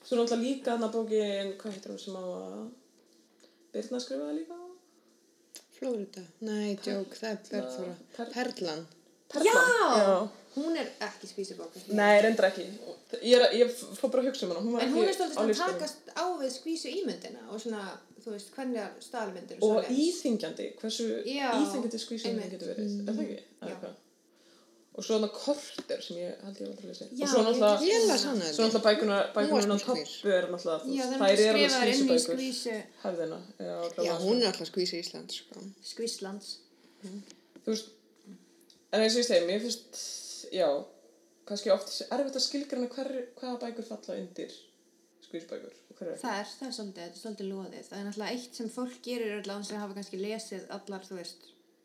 Svo 0.04 0.16
náttúrulega 0.20 0.42
líka 0.44 0.72
þarna 0.74 0.88
bókin, 0.92 1.52
hvað 1.60 1.76
heitir 1.78 1.92
hún 1.94 2.00
sem 2.04 2.16
á 2.20 2.24
að 2.24 2.64
Byrna 3.74 4.00
skrifaði 4.04 4.34
líka 4.38 4.54
á? 4.60 4.64
Flórida? 5.74 6.22
Nei, 6.44 6.76
djók, 6.84 7.16
það 7.18 7.30
er 7.30 7.38
Bergþóra. 7.50 7.94
Per- 8.16 8.32
Perlan. 8.36 8.82
Perlan. 9.32 9.48
Já! 9.48 10.28
Hún 10.54 10.76
er 10.78 10.86
ekki 11.02 11.26
skvísubók. 11.32 11.74
Nei, 11.98 12.20
reyndar 12.22 12.46
ekki. 12.52 12.64
Ég, 13.22 13.34
er, 13.40 13.48
ég 13.58 13.72
fór 13.98 14.10
bara 14.12 14.22
að 14.22 14.28
hugsa 14.30 14.46
um 14.46 14.52
hana. 14.54 14.60
Hún 14.62 14.80
En 14.84 14.92
hún 14.94 15.02
er 15.08 15.10
á 15.10 15.16
stoltið 15.16 15.40
að 15.42 15.58
takast 15.64 16.12
á 16.14 16.24
við 16.38 16.52
skvísu 16.54 16.92
ímyndina 17.00 17.42
og 17.50 17.58
svona, 17.64 17.82
þú 18.22 18.36
veist, 18.36 18.52
hvernig 18.54 19.02
staðalmyndir 19.02 19.58
Og 19.58 19.72
svoleiðis. 19.72 19.98
íþingjandi, 20.06 20.68
hversu 20.78 21.08
Já, 21.26 21.48
íþingjandi 21.58 22.00
skvísum 22.04 22.30
einmitt. 22.30 22.54
getur 22.54 22.70
verið, 22.70 22.94
er 23.02 23.12
það 23.18 23.22
ekki? 23.24 23.38
Já. 23.42 23.66
Eða 23.66 23.78
hvað? 23.82 24.00
Og 24.94 25.02
svo 25.02 25.16
þarna 25.16 25.30
korter 25.34 26.02
sem 26.06 26.16
ég 26.22 26.42
held 26.46 26.58
ég 26.62 26.68
aldrei 26.70 26.86
lesi. 26.92 27.06
Já, 27.18 27.24
og 27.24 27.30
svo 27.34 27.42
náttúrulega, 27.42 28.84
bækunar, 28.86 29.24
bækunar 29.34 29.74
á 29.74 29.78
toppu 29.82 30.30
er 30.30 30.46
náttúrulega, 30.54 30.94
Já, 30.94 31.04
það 31.10 31.32
er 31.34 31.56
alveg 31.58 31.72
skvísubækur. 31.74 32.36
skvísu 32.38 32.76
Hefðina, 33.02 33.40
já, 33.58 33.74
Já, 34.06 34.12
hún 34.22 34.38
er 34.42 34.52
alltaf 34.52 34.68
skvísi 34.70 35.00
Ísland, 35.02 35.34
sko. 35.34 35.64
skvíslands. 35.82 36.52
Þú 37.02 37.72
veist, 37.74 37.90
en 38.94 39.00
eins 39.02 39.16
og 39.18 39.22
ég 39.24 39.26
segi, 39.26 39.46
mér 39.50 39.60
finnst, 39.66 39.98
já, 40.54 40.68
kannski 41.48 41.72
oft 41.74 41.90
erfitt 42.10 42.38
að 42.38 42.44
skilgrana 42.46 42.88
hver, 42.94 43.10
hvaða 43.40 43.58
bækur 43.64 43.88
falla 43.90 44.16
undir 44.22 44.54
skvísbækur. 45.24 45.74
Er 45.94 46.16
Það 46.18 46.38
er, 46.40 46.48
það 46.58 46.68
er 46.68 46.72
svolítið, 46.74 47.02
þetta 47.04 47.16
er 47.18 47.22
svolítið 47.22 47.50
loðið. 47.50 47.84
Það 47.88 47.98
er 48.00 48.06
náttúrulega 48.08 48.34
eitt 48.38 48.56
sem 48.58 48.70
fólk 48.74 48.96
gerir 49.06 49.34
öll 49.38 49.52
án 49.54 49.64
sem 49.64 49.78
hafa 49.78 49.94
kannski 49.98 50.18
lesið 50.20 50.64
allar, 50.74 51.04
þú 51.06 51.18
veist, 51.20 51.44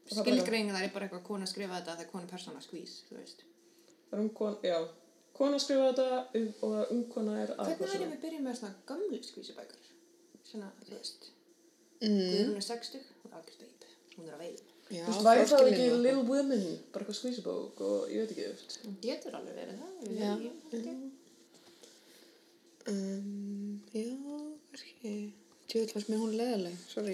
Það 0.10 0.18
er 0.18 0.24
bara- 0.24 0.26
skilgreiningar 0.40 0.84
er 0.88 0.94
bara 0.96 1.06
eitthvað 1.08 1.24
kona 1.28 1.46
að 1.46 1.52
skrifa 1.54 1.78
þetta 1.80 1.96
þegar 2.00 2.12
kona 2.12 2.24
er 2.26 2.32
persóna 2.34 2.62
skvís, 2.66 2.94
þú 3.10 3.18
veist. 3.20 3.44
Það 4.10 4.18
er 4.18 4.24
um 4.24 4.30
kona, 4.40 4.58
já, 4.66 4.80
kona 5.38 5.60
skrifa 5.62 5.92
þetta 5.92 6.08
um- 6.40 6.54
og 6.70 6.92
um 6.96 7.04
kona 7.14 7.36
er 7.44 7.48
Hvernig 7.48 7.60
aðeins. 7.60 7.94
verðum 7.94 8.12
við 8.16 8.22
byrjað 8.26 8.44
með 8.48 8.58
svona 8.60 8.74
gamlu 8.90 9.20
skvísubækur? 9.30 9.86
Svona, 10.44 10.72
þú 10.88 10.96
veist, 10.98 11.30
Mm. 12.00 12.32
Guðrún 12.32 12.56
er 12.56 12.62
60, 12.64 13.00
hún 13.24 13.32
er 13.34 13.38
algjörð 13.38 13.60
beip, 13.60 13.84
hún 14.18 14.28
er 14.30 14.34
að 14.34 14.40
veið. 14.40 14.60
Já, 14.90 15.04
Þú 15.06 15.12
veist, 15.14 15.26
væri 15.28 15.44
það 15.52 15.68
ekki. 15.70 15.88
Little 16.04 16.24
Women, 16.26 16.64
bara 16.94 17.06
eitthvað 17.06 17.18
skvísubók 17.20 17.82
og 17.86 18.08
ég 18.10 18.24
veit 18.24 18.32
ekki 18.34 18.46
eftir. 18.50 18.80
Hún 18.88 18.96
getur 19.04 19.36
alveg 19.38 19.60
verið 19.60 19.76
það, 19.84 19.92
Já. 20.18 20.32
ég 20.32 20.54
veit 20.72 20.80
ekki. 20.80 21.12
Um, 22.90 23.82
já, 23.94 24.06
kannski. 24.72 25.12
Tjóðl 25.70 25.92
fannst 25.94 26.08
mér 26.10 26.22
hún 26.24 26.32
leðaleg, 26.34 26.78
sorry. 26.90 27.14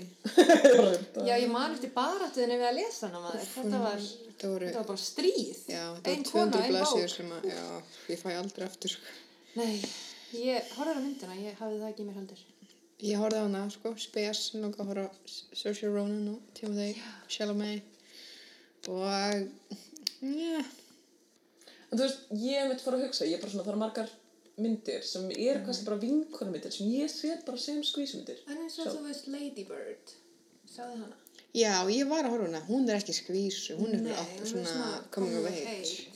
Já, 1.27 1.33
ég 1.41 1.49
man 1.51 1.73
eftir 1.75 1.91
baráttuðinni 1.91 2.55
við 2.61 2.67
að 2.69 2.77
lesa 2.77 3.09
hana 3.09 3.19
maður. 3.25 3.49
Þetta 3.51 3.81
var, 3.83 4.05
Þetta 4.29 4.51
voru, 4.53 4.69
þetta 4.69 4.79
var 4.79 4.87
bara 4.93 5.01
stríð. 5.03 5.59
já, 5.67 5.81
þetta 5.97 6.13
Ein 6.13 6.23
voru 6.23 6.31
kona, 6.31 6.51
200 6.55 6.61
ein 6.61 6.71
blaðsíður 6.71 7.09
bók. 7.09 7.15
sem 7.17 7.33
að, 7.35 7.47
já, 7.51 7.65
ég 8.13 8.21
fæ 8.23 8.29
aldrei 8.39 8.65
aftur, 8.69 8.93
sko. 8.95 9.17
Nei, 9.59 9.73
ég 10.39 10.71
horfður 10.77 10.95
á 10.95 11.03
myndina, 11.03 11.35
ég 11.43 11.59
hafði 11.59 11.81
það 11.83 11.91
ekki 11.91 12.07
mér 12.07 12.17
heldur. 12.21 12.45
Ég 13.03 13.19
horfði 13.19 13.41
á 13.41 13.45
hana, 13.45 13.61
sko, 13.73 13.91
Spes, 13.99 14.41
langa 14.55 14.79
að 14.79 14.87
horfa 14.93 15.09
á 15.11 15.13
Saoirse 15.59 15.89
Ronan 15.91 16.29
og 16.31 16.43
Timothy 16.55 16.93
Chalamet 17.27 17.83
og, 18.87 19.49
já, 20.23 20.61
En 21.91 21.99
þú 21.99 22.05
veist, 22.05 22.23
ég 22.41 22.69
mitt 22.69 22.81
fór 22.83 22.95
að 22.97 23.03
hugsa, 23.05 23.27
ég 23.27 23.35
er 23.37 23.41
bara 23.43 23.51
svona, 23.51 23.65
það 23.65 23.73
eru 23.73 23.81
margar 23.81 24.09
myndir 24.57 25.03
sem 25.05 25.25
eru 25.31 25.59
Mhm. 25.59 25.65
kannski 25.67 25.85
bara 25.85 25.99
vinkonumyndir 26.01 26.71
sem 26.73 26.87
ég 26.91 27.09
set 27.11 27.45
bara 27.45 27.57
sem 27.57 27.81
skvísmyndir. 27.83 28.39
En 28.47 28.57
eins 28.63 28.79
og 28.79 28.87
þú 28.95 29.03
veist 29.05 29.27
Lady 29.27 29.63
Bird, 29.67 30.13
sáðu 30.67 30.95
hana? 31.03 31.15
já, 31.53 31.83
ég 31.91 32.07
var 32.09 32.23
að 32.25 32.31
horfa 32.31 32.47
á 32.47 32.51
hana, 32.51 32.61
hún 32.67 32.89
er 32.89 32.95
ekki 32.95 33.13
skvísu, 33.13 33.75
hún 33.77 33.93
er 33.93 34.01
Nei, 34.01 34.13
fyrir 34.13 34.41
er 34.41 34.45
svona 34.65 35.11
coming 35.11 35.37
of 35.37 35.45
age. 35.51 36.07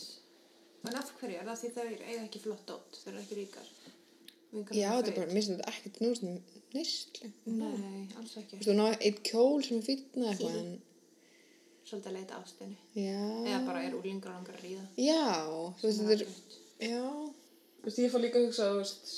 En 0.88 0.96
af 0.96 1.12
hverju 1.20 1.40
er 1.40 1.46
það 1.46 1.60
því 1.60 1.70
þau 1.76 1.88
eiga 2.08 2.24
ekki 2.24 2.40
flott 2.40 2.66
dótt, 2.66 3.00
þau 3.04 3.12
eru 3.12 3.20
ekki 3.20 3.36
ríkar? 3.36 3.68
Já, 4.74 4.90
þetta 4.96 5.08
er 5.08 5.16
bara, 5.16 5.28
mér 5.28 5.44
finnst 5.44 5.50
þetta 5.52 5.70
ekkert 5.76 6.00
nú 6.02 6.16
svona 6.16 6.40
nýstli. 6.76 7.32
Nei, 7.46 8.06
alls 8.20 8.36
Þú 8.36 8.42
ekki. 8.44 8.60
veist, 8.60 8.70
hún 8.70 8.84
á 8.84 8.88
eitt 9.00 9.20
kjól 9.30 9.64
sem 9.66 9.78
er 9.82 9.88
fýtna 9.90 10.30
eitthvað, 10.34 10.56
en, 10.62 10.72
Svolítið 11.90 12.12
að 12.12 12.18
leita 12.20 12.38
ástinni. 12.38 12.76
já, 12.94 13.20
Eða 13.50 13.60
bara 13.66 13.84
er 13.88 13.96
úlingar 13.98 14.34
langar 14.36 14.56
að 14.60 14.64
ríða. 14.68 14.86
já, 15.02 15.24
þú 15.80 15.88
veist, 15.88 16.02
þetta 16.06 16.14
er, 16.14 16.90
já, 16.92 17.04
Þú 17.80 17.88
veist, 17.88 18.00
ég 18.04 18.12
fór 18.14 18.22
líka 18.26 18.38
að 18.40 18.46
hugsa, 18.50 18.68
þú 18.70 18.82
veist, 18.84 19.14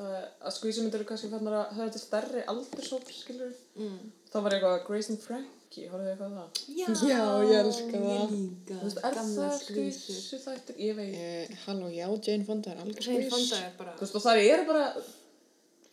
að, 0.00 0.12
að 0.46 0.52
skvísmyndir 0.58 1.00
eru 1.00 1.08
kannski 1.08 1.30
fannar 1.32 1.56
að 1.62 1.72
höfða 1.78 1.92
til 1.96 2.02
stærri 2.04 2.42
aldurshóp, 2.52 3.08
skilur. 3.10 3.54
Mm. 3.80 3.98
Þá 4.30 4.36
var 4.44 4.54
eitthvað 4.56 4.84
Grace 4.86 5.10
and 5.14 5.20
Frankie, 5.24 5.88
horfðu 5.90 6.06
þið 6.06 6.12
eitthvað 6.12 6.36
það? 6.36 6.60
Já, 6.76 6.86
Já, 7.10 7.22
ég 7.50 7.56
elska 7.64 7.90
það. 7.90 8.04
Ég 8.12 8.34
líka. 8.36 8.76
Þú 8.76 8.84
veist, 8.84 9.00
er 9.08 9.16
það 9.18 9.56
skvísur. 9.64 10.20
skvísu 10.20 10.40
þættir? 10.44 10.78
Ég 10.86 10.94
veit. 11.00 11.16
uh, 11.16 11.56
halló, 11.66 11.88
já, 11.96 12.06
Jane 12.28 12.46
Fonda 12.46 12.70
er 12.76 12.84
algjör 12.84 13.08
skvís. 13.08 13.30
fonda 13.34 13.60
er 13.66 13.74
bara... 13.80 13.96
Þú 13.98 14.06
veist, 14.06 14.18
og 14.20 14.24
það 14.28 14.42
eru 14.44 14.68
bara, 14.70 14.84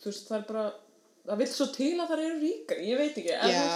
þú 0.02 0.10
veist, 0.12 0.28
það 0.30 0.38
er 0.40 0.46
bara, 0.52 0.64
það 1.28 1.42
vill 1.42 1.50
svo 1.52 1.66
til 1.74 1.92
að 1.98 2.08
það 2.14 2.24
eru 2.28 2.40
ríkar, 2.44 2.82
ég 2.86 3.02
veit 3.02 3.20
ekki. 3.22 3.36
en 3.36 3.52
Já, 3.54 3.68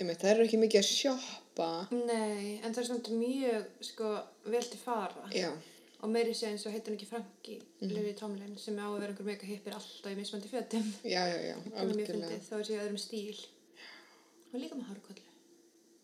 einmitt, 0.00 0.20
það 0.22 0.30
eru 0.34 0.46
ekki 0.48 0.62
mikið 0.64 0.82
að 0.82 0.88
sjoppa. 0.92 1.70
Nei, 1.94 2.60
en 2.62 2.70
það 2.74 2.82
er 2.84 2.88
svona 2.92 3.18
mjög, 3.24 3.66
sko, 3.92 4.12
vel 4.54 4.64
til 4.72 4.80
fara. 4.84 5.26
Já, 5.34 5.50
Og 5.98 6.06
meiri 6.14 6.30
sé 6.30 6.46
eins 6.46 6.62
og 6.62 6.70
heitir 6.70 6.92
hann 6.92 6.96
ekki 7.00 7.08
Franki, 7.10 7.54
mm. 7.80 7.88
Lily 7.90 8.12
Tomlin, 8.14 8.52
sem 8.62 8.76
er 8.78 8.84
á 8.86 8.90
að 8.92 9.00
vera 9.00 9.10
einhver 9.10 9.26
mega 9.26 9.46
hippir 9.48 9.74
alltaf 9.74 10.12
í 10.12 10.14
mismandi 10.14 10.46
fjötum. 10.52 10.84
já, 11.02 11.22
já, 11.26 11.38
já, 11.42 11.56
Það 11.64 11.80
er 11.80 11.88
mjög 11.88 12.12
algjörlega. 12.12 12.36
þá 12.46 12.52
er 12.58 12.68
sér 12.68 12.82
öðrum 12.84 13.00
stíl. 13.02 13.40
Og 14.52 14.60
líka 14.62 14.78
með 14.78 14.92
hárkollu. 14.92 15.24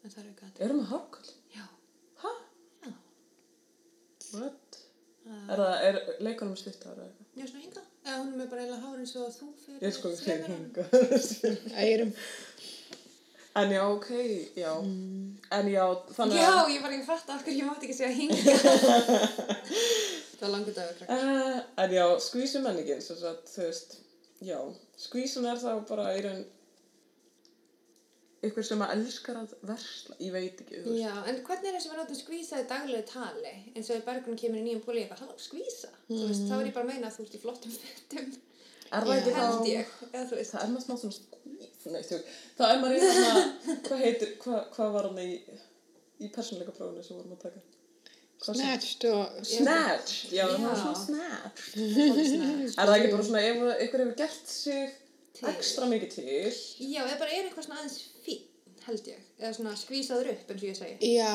En 0.02 0.10
það 0.10 0.18
er 0.24 0.26
auka 0.32 0.48
þetta. 0.48 0.64
Erum 0.66 0.80
við 0.80 0.88
hárkall? 0.90 1.30
Já. 1.54 1.66
Hæ? 2.24 2.32
Já. 2.82 2.90
What? 4.34 4.80
Er 5.30 5.62
það, 5.62 5.74
er 5.88 6.00
leikunum 6.26 6.58
stutt 6.58 6.82
ára 6.90 7.06
eitthvað? 7.06 7.30
Já, 7.38 7.46
svona 7.52 7.62
hinga. 7.68 7.84
Eða 8.04 8.18
hún 8.20 8.32
er 8.34 8.38
með 8.40 8.48
bara 8.52 8.64
eiginlega 8.64 8.82
hár 8.84 8.98
eins 9.00 9.14
og 9.16 9.30
þú 9.38 9.46
fyrir 9.64 9.84
Ég 9.86 9.94
sko 9.96 10.10
árum. 10.12 10.52
hinga. 10.52 10.82
Ærum, 11.84 12.12
En 13.54 13.70
já, 13.70 13.82
ok, 13.86 14.08
já. 14.58 14.70
En 15.50 15.68
já, 15.70 15.84
þannig 16.16 16.40
Já, 16.40 16.48
að... 16.50 16.70
ég 16.74 16.80
var 16.82 16.94
ekki 16.96 17.04
að 17.04 17.10
fatta 17.12 17.34
af 17.36 17.44
hverju 17.46 17.60
ég 17.60 17.68
mátti 17.68 17.86
ekki 17.86 17.94
segja 17.94 18.16
hinga. 18.16 18.54
það 20.38 20.40
var 20.40 20.50
langur 20.56 20.74
dagur. 20.74 21.04
Uh, 21.06 21.60
en 21.84 21.94
já, 21.94 22.06
skvísumenningin, 22.26 23.04
sem 23.04 23.20
sagt, 23.20 23.52
þú 23.54 23.68
veist, 23.68 23.94
já, 24.42 24.58
skvísun 25.04 25.46
er 25.52 25.62
þá 25.62 25.70
bara 25.86 26.08
í 26.18 26.24
raun 26.26 26.42
ykkur 28.48 28.66
sem 28.66 28.82
að 28.84 28.94
elskar 28.96 29.38
að 29.40 29.52
versla, 29.68 30.16
ég 30.22 30.34
veit 30.34 30.62
ekki, 30.64 30.80
þú 30.80 30.94
veist. 30.94 31.02
Já, 31.02 31.12
en 31.30 31.40
hvernig 31.46 31.68
er 31.70 31.76
það 31.76 31.84
sem 31.84 31.94
við 31.94 32.00
notum 32.02 32.20
skvísa 32.20 32.62
í 32.62 32.66
daglegu 32.70 33.06
tali? 33.10 33.54
eins 33.74 33.90
og 33.90 33.98
ef 33.98 34.08
bergrun 34.08 34.40
kemur 34.40 34.60
í 34.60 34.64
nýjum 34.66 34.82
búli 34.86 35.04
eitthvað, 35.04 35.24
halló, 35.24 35.38
skvísa? 35.42 35.92
Þú 36.08 36.24
veist, 36.28 36.48
þá 36.48 36.56
er 36.58 36.68
ég 36.68 36.76
bara 36.76 36.86
að 36.86 36.92
meina 36.92 37.10
að 37.10 37.18
þú 37.18 37.26
ert 37.26 37.38
í 37.38 37.42
flottum 37.44 37.76
fötum. 37.78 38.34
Er 38.94 39.06
það 39.08 39.16
ekki 39.18 39.34
Held 39.34 39.54
þá... 39.60 39.68
ég, 39.70 39.94
eða. 40.12 40.42
Það 40.50 40.64
er 40.64 40.72
maður 40.74 40.84
smá 40.84 40.96
svona 41.02 41.34
þú 41.84 41.92
veist, 41.94 42.16
það 42.58 42.72
er 42.72 42.82
maður 42.82 42.96
eitthvað 42.96 43.20
svona, 43.20 43.44
hvað 43.88 44.02
heitir, 44.04 44.34
hvað, 44.42 44.60
hvað 44.74 44.92
var 44.96 45.08
hann 45.08 45.22
í, 45.22 45.30
í 46.20 46.30
persónleika 46.34 46.74
prófunu 46.76 47.04
sem 47.04 47.18
vorum 47.18 47.36
að 47.36 47.46
taka? 47.48 47.64
Snatched 48.44 49.06
og, 49.08 49.38
Snatch, 49.48 50.16
já, 50.34 50.44
það 50.50 50.66
var 50.66 50.80
svona 50.80 51.00
snatch. 51.00 51.62
Svolítið 51.72 52.26
snert. 52.28 52.74
Er 52.76 52.90
það 52.90 52.96
ekki 52.98 53.12
bara 53.14 53.26
svona, 53.28 53.44
ef 53.48 53.84
ykkur 53.86 54.02
hefur 54.04 54.18
gert 54.18 54.52
sig 54.52 54.98
Til. 55.34 55.46
ekstra 55.50 55.88
mikið 55.90 56.10
til, 56.14 56.50
Já, 56.78 57.00
eða 57.02 57.16
bara 57.22 57.32
er 57.32 57.48
eitthvað 57.48 57.64
svona 57.66 57.80
aðeins 57.80 57.96
held 58.86 59.06
ég. 59.10 59.20
Eða 59.40 59.52
svona 59.56 59.72
skvísaður 59.78 60.28
upp, 60.34 60.50
eins 60.50 60.62
og 60.62 60.68
ég 60.68 60.76
segi. 60.78 61.10
já, 61.14 61.30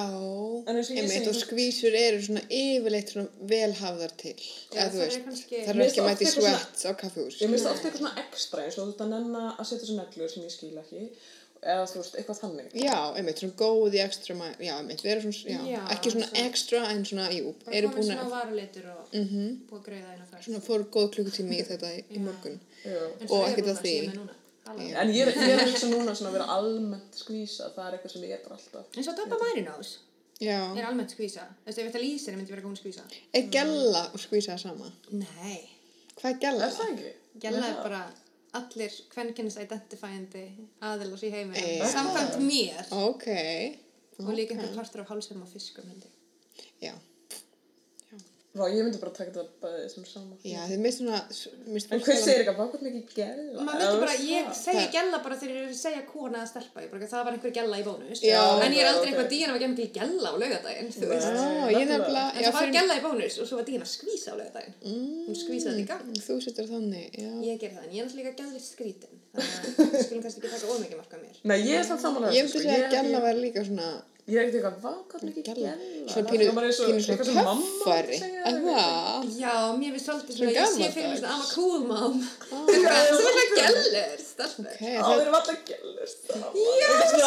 En 0.68 0.76
eins 0.76 0.90
og 0.90 0.96
ég 0.96 1.02
einmitt, 1.04 1.28
og 1.28 1.36
þú- 1.36 1.44
skvísur 1.46 1.96
eru 2.00 2.22
svona 2.22 2.44
yfirleitt 2.50 3.10
svona 3.14 3.30
velhafðar 3.54 4.14
til. 4.18 4.36
Já, 4.36 4.78
eða 4.80 4.90
þú 4.90 4.96
það 4.96 5.02
er 5.02 5.10
veist, 5.10 5.26
kannski- 5.26 5.64
það 5.66 5.76
er 5.76 5.86
ekki 5.88 6.06
mæti 6.08 6.30
svona- 6.34 6.60
svett 6.60 6.86
á 6.86 6.92
kaffehús. 7.02 7.42
Ég 7.42 7.50
minnst 7.50 7.66
ofta 7.66 7.88
eitthvað 7.90 7.98
svona 8.04 8.18
ekstra 8.28 8.64
eins 8.66 8.78
og 8.78 8.88
þú 8.88 8.94
ert 8.94 9.04
að 9.06 9.10
nenna 9.16 9.44
að 9.60 9.66
setja 9.66 9.84
þessu 9.86 10.00
neglur 10.00 10.30
sem 10.30 10.44
ég 10.44 10.52
skil 10.52 10.78
ekki 10.78 11.10
eða 11.60 11.84
þú 11.92 11.96
veist, 12.00 12.16
eitthvað 12.16 12.40
þannig. 12.40 12.68
Já, 12.74 13.00
einmitt, 13.18 13.40
svona 13.42 13.54
góð 13.60 13.94
í 13.94 14.00
ekstra 14.00 14.36
já, 14.64 14.74
einmitt, 14.80 15.02
vera 15.04 15.20
svona, 15.20 15.44
já, 15.44 15.60
Já, 15.68 15.82
ekki 15.92 16.12
svona 16.14 16.28
svona- 16.30 16.46
ekstra 16.48 16.80
en 16.94 17.04
svona, 17.06 17.26
jú, 17.36 17.54
Bara 17.66 17.76
eru 17.76 17.88
komið 17.90 17.96
búin 18.00 18.20
að, 18.20 18.30
varulitur 18.32 18.86
og 18.96 19.14
mhm, 19.14 19.60
búið 19.68 19.80
að 19.80 19.86
greiða 19.90 20.10
einu 20.14 20.44
svona 20.44 20.62
fór 20.62 20.84
góð 20.90 21.10
klukkutími 21.16 21.60
í 21.60 21.66
þetta 21.68 21.90
í, 22.00 22.20
morgun. 22.20 22.60
Og 23.30 23.48
ekkert 23.50 23.68
að 23.76 23.82
því. 23.84 24.20
Er. 24.78 25.00
En 25.02 25.10
ég 25.14 25.22
er, 25.26 25.34
ég 25.34 25.54
er 25.56 25.64
að 25.64 25.72
hugsa 25.72 25.90
núna 25.90 26.14
svona 26.16 26.30
að 26.30 26.38
vera 26.38 26.48
almennt 26.58 27.18
skvísa, 27.24 27.72
það 27.76 27.88
er 27.88 27.98
eitthvað 27.98 28.14
sem 28.14 28.24
ég 28.28 28.36
er 28.38 28.44
bara 28.46 28.60
alltaf. 28.60 28.86
eins 28.96 29.10
og 29.12 29.18
Dabba 29.18 29.42
Marinós 29.44 29.98
Já, 30.40 30.60
er 30.78 30.86
almennt 30.88 31.12
skvísa. 31.12 31.44
Þú 31.66 31.72
veist, 31.72 31.80
ef 31.80 31.90
þetta 31.90 32.04
lýsir, 32.04 32.38
myndi 32.38 32.54
vera 32.54 32.64
hún 32.68 32.78
skvísa. 32.80 33.04
er 33.34 33.50
gælla 33.52 34.06
og 34.14 34.20
skvísa 34.24 34.54
það 34.54 34.62
sama? 34.64 34.92
Nei. 35.12 35.60
Hvað 36.20 36.30
er 36.32 36.40
gælla? 36.46 36.70
Er 36.70 36.78
það 36.78 36.94
ekki? 36.94 37.12
Gjalla 37.40 37.66
Já. 37.66 37.72
er 37.74 37.84
bara 37.84 38.02
allir 38.60 38.96
kvennkynnis 39.14 39.58
identifying 39.62 40.34
aðilar 40.82 41.24
í 41.28 41.32
heiminum. 41.34 41.60
Eh. 41.60 41.84
Samkvæmt 41.92 42.40
mér. 42.46 42.90
Ok, 43.04 43.28
Og 44.20 44.34
líka 44.36 44.52
einhver 44.56 44.76
partur 44.76 45.02
af 45.02 45.08
hálsum 45.14 45.42
og 45.42 45.48
fiskum, 45.48 45.86
já, 46.82 46.92
Vá, 48.60 48.66
ég 48.68 48.84
myndi 48.84 49.00
bara 49.00 49.14
taka 49.16 49.32
þetta 49.32 49.44
bæðið 49.64 49.90
sem 49.94 50.06
sama. 50.10 50.36
já, 50.44 50.60
þið 50.68 50.80
minnst 50.84 51.00
svona, 51.00 51.20
minnst 51.72 51.94
En 51.96 52.02
hver 52.04 52.18
segir 52.20 52.42
eitthvað, 52.44 52.72
hvað 52.74 52.82
mikið 52.86 53.14
gæla? 53.16 53.64
Maður 53.70 53.84
myndi 53.86 54.00
bara, 54.04 54.16
ég 54.30 54.50
segi 54.60 54.80
Það- 54.80 54.92
gjalla 54.96 55.20
bara 55.24 55.36
þegar 55.40 55.54
ég 55.56 55.64
er 55.64 55.70
að 55.70 55.80
segja 55.80 56.02
kona 56.10 56.38
eða 56.42 56.50
stelpa. 56.52 56.84
Ég 56.84 56.92
bara, 56.92 57.08
það 57.14 57.24
var 57.30 57.34
einhver 57.38 57.54
gjalla 57.58 57.80
í 57.80 57.86
bónus. 57.88 58.20
Já. 58.26 58.42
En 58.66 58.72
ég 58.76 58.82
er 58.84 58.90
aldrei 58.92 59.08
Ok. 59.08 59.14
eitthvað 59.14 59.30
díana 59.34 59.54
var 59.56 59.62
gemd 59.64 59.80
í 59.80 59.88
gjalla 59.98 60.28
á 60.30 60.36
laugadaginn, 60.44 60.92
þú 60.98 61.08
veist. 61.14 61.30
Já, 61.30 61.40
ég 61.40 61.88
nefnilega. 61.88 61.88
nefnilega, 61.94 62.36
En 62.36 62.44
það 62.44 62.54
var 62.54 62.62
fyrir, 62.62 62.74
gjalla 62.78 62.96
í 63.00 63.04
bónus 63.08 63.40
og 63.40 63.48
svo 63.48 63.56
var 63.62 63.66
díana 63.70 63.88
skvísa 63.96 64.30
á 64.34 64.36
laugadaginn. 64.40 64.76
Hún 65.30 65.36
skvísaði 65.44 65.80
í 65.80 65.88
gang. 65.88 66.14
þú 66.28 66.42
setur 66.44 66.68
þannig, 66.68 67.08
já. 67.16 67.32
Ég 67.50 67.60
ger 67.60 67.72
það, 67.72 67.84
en 67.88 67.94
ég 67.96 68.02
er 68.04 68.10
þannig 69.36 69.86
að 69.86 69.92
við 69.94 70.06
skulum 70.06 70.22
kannski 70.26 70.40
ekki 70.42 70.54
taka 70.56 70.72
ómikið 70.76 70.98
marka 71.02 71.18
mér. 71.22 71.42
Nei, 71.52 71.58
ég 71.70 71.76
er 71.80 71.86
samt 71.90 72.02
samanlega 72.06 72.34
Ég 72.38 72.48
myndi 72.48 72.64
segja 72.64 72.88
að 72.88 72.96
gæla 72.98 73.20
væri 73.28 73.44
líka 73.48 73.66
svona 73.68 73.90
Ég 74.30 74.38
er 74.38 74.46
ekkert 74.46 74.66
eitthvað, 74.70 74.98
hvað, 75.10 75.22
er 75.24 75.30
ekki 75.32 75.44
gælla? 75.48 75.70
Svona 76.12 76.30
pínu, 76.30 76.44
Það 76.50 76.60
er 76.60 76.68
og- 76.70 76.90
pínu 76.90 77.00
svona 77.02 77.54
töffari. 77.58 78.18
Er 78.50 78.58
það? 78.66 79.24
Já, 79.40 79.54
mér 79.80 79.96
finnst 79.96 80.10
svolítið 80.10 80.36
Svona 80.38 80.52
ég 80.54 80.68
sé 80.70 80.90
fyrir 80.94 81.10
mig 81.10 81.18
svona, 81.18 81.32
I'm 81.34 81.42
a 81.42 81.50
cool 81.56 81.82
mom. 81.90 82.20
Það 82.70 83.00
er 83.00 83.16
svona 83.18 83.44
gælur, 83.56 83.88
Já, 84.86 85.02
það 85.02 85.22
erum 85.24 85.38
alltaf 85.40 85.58
gællur 85.66 86.10
Já, 86.30 86.48
ég 86.70 86.94
þú 87.00 87.24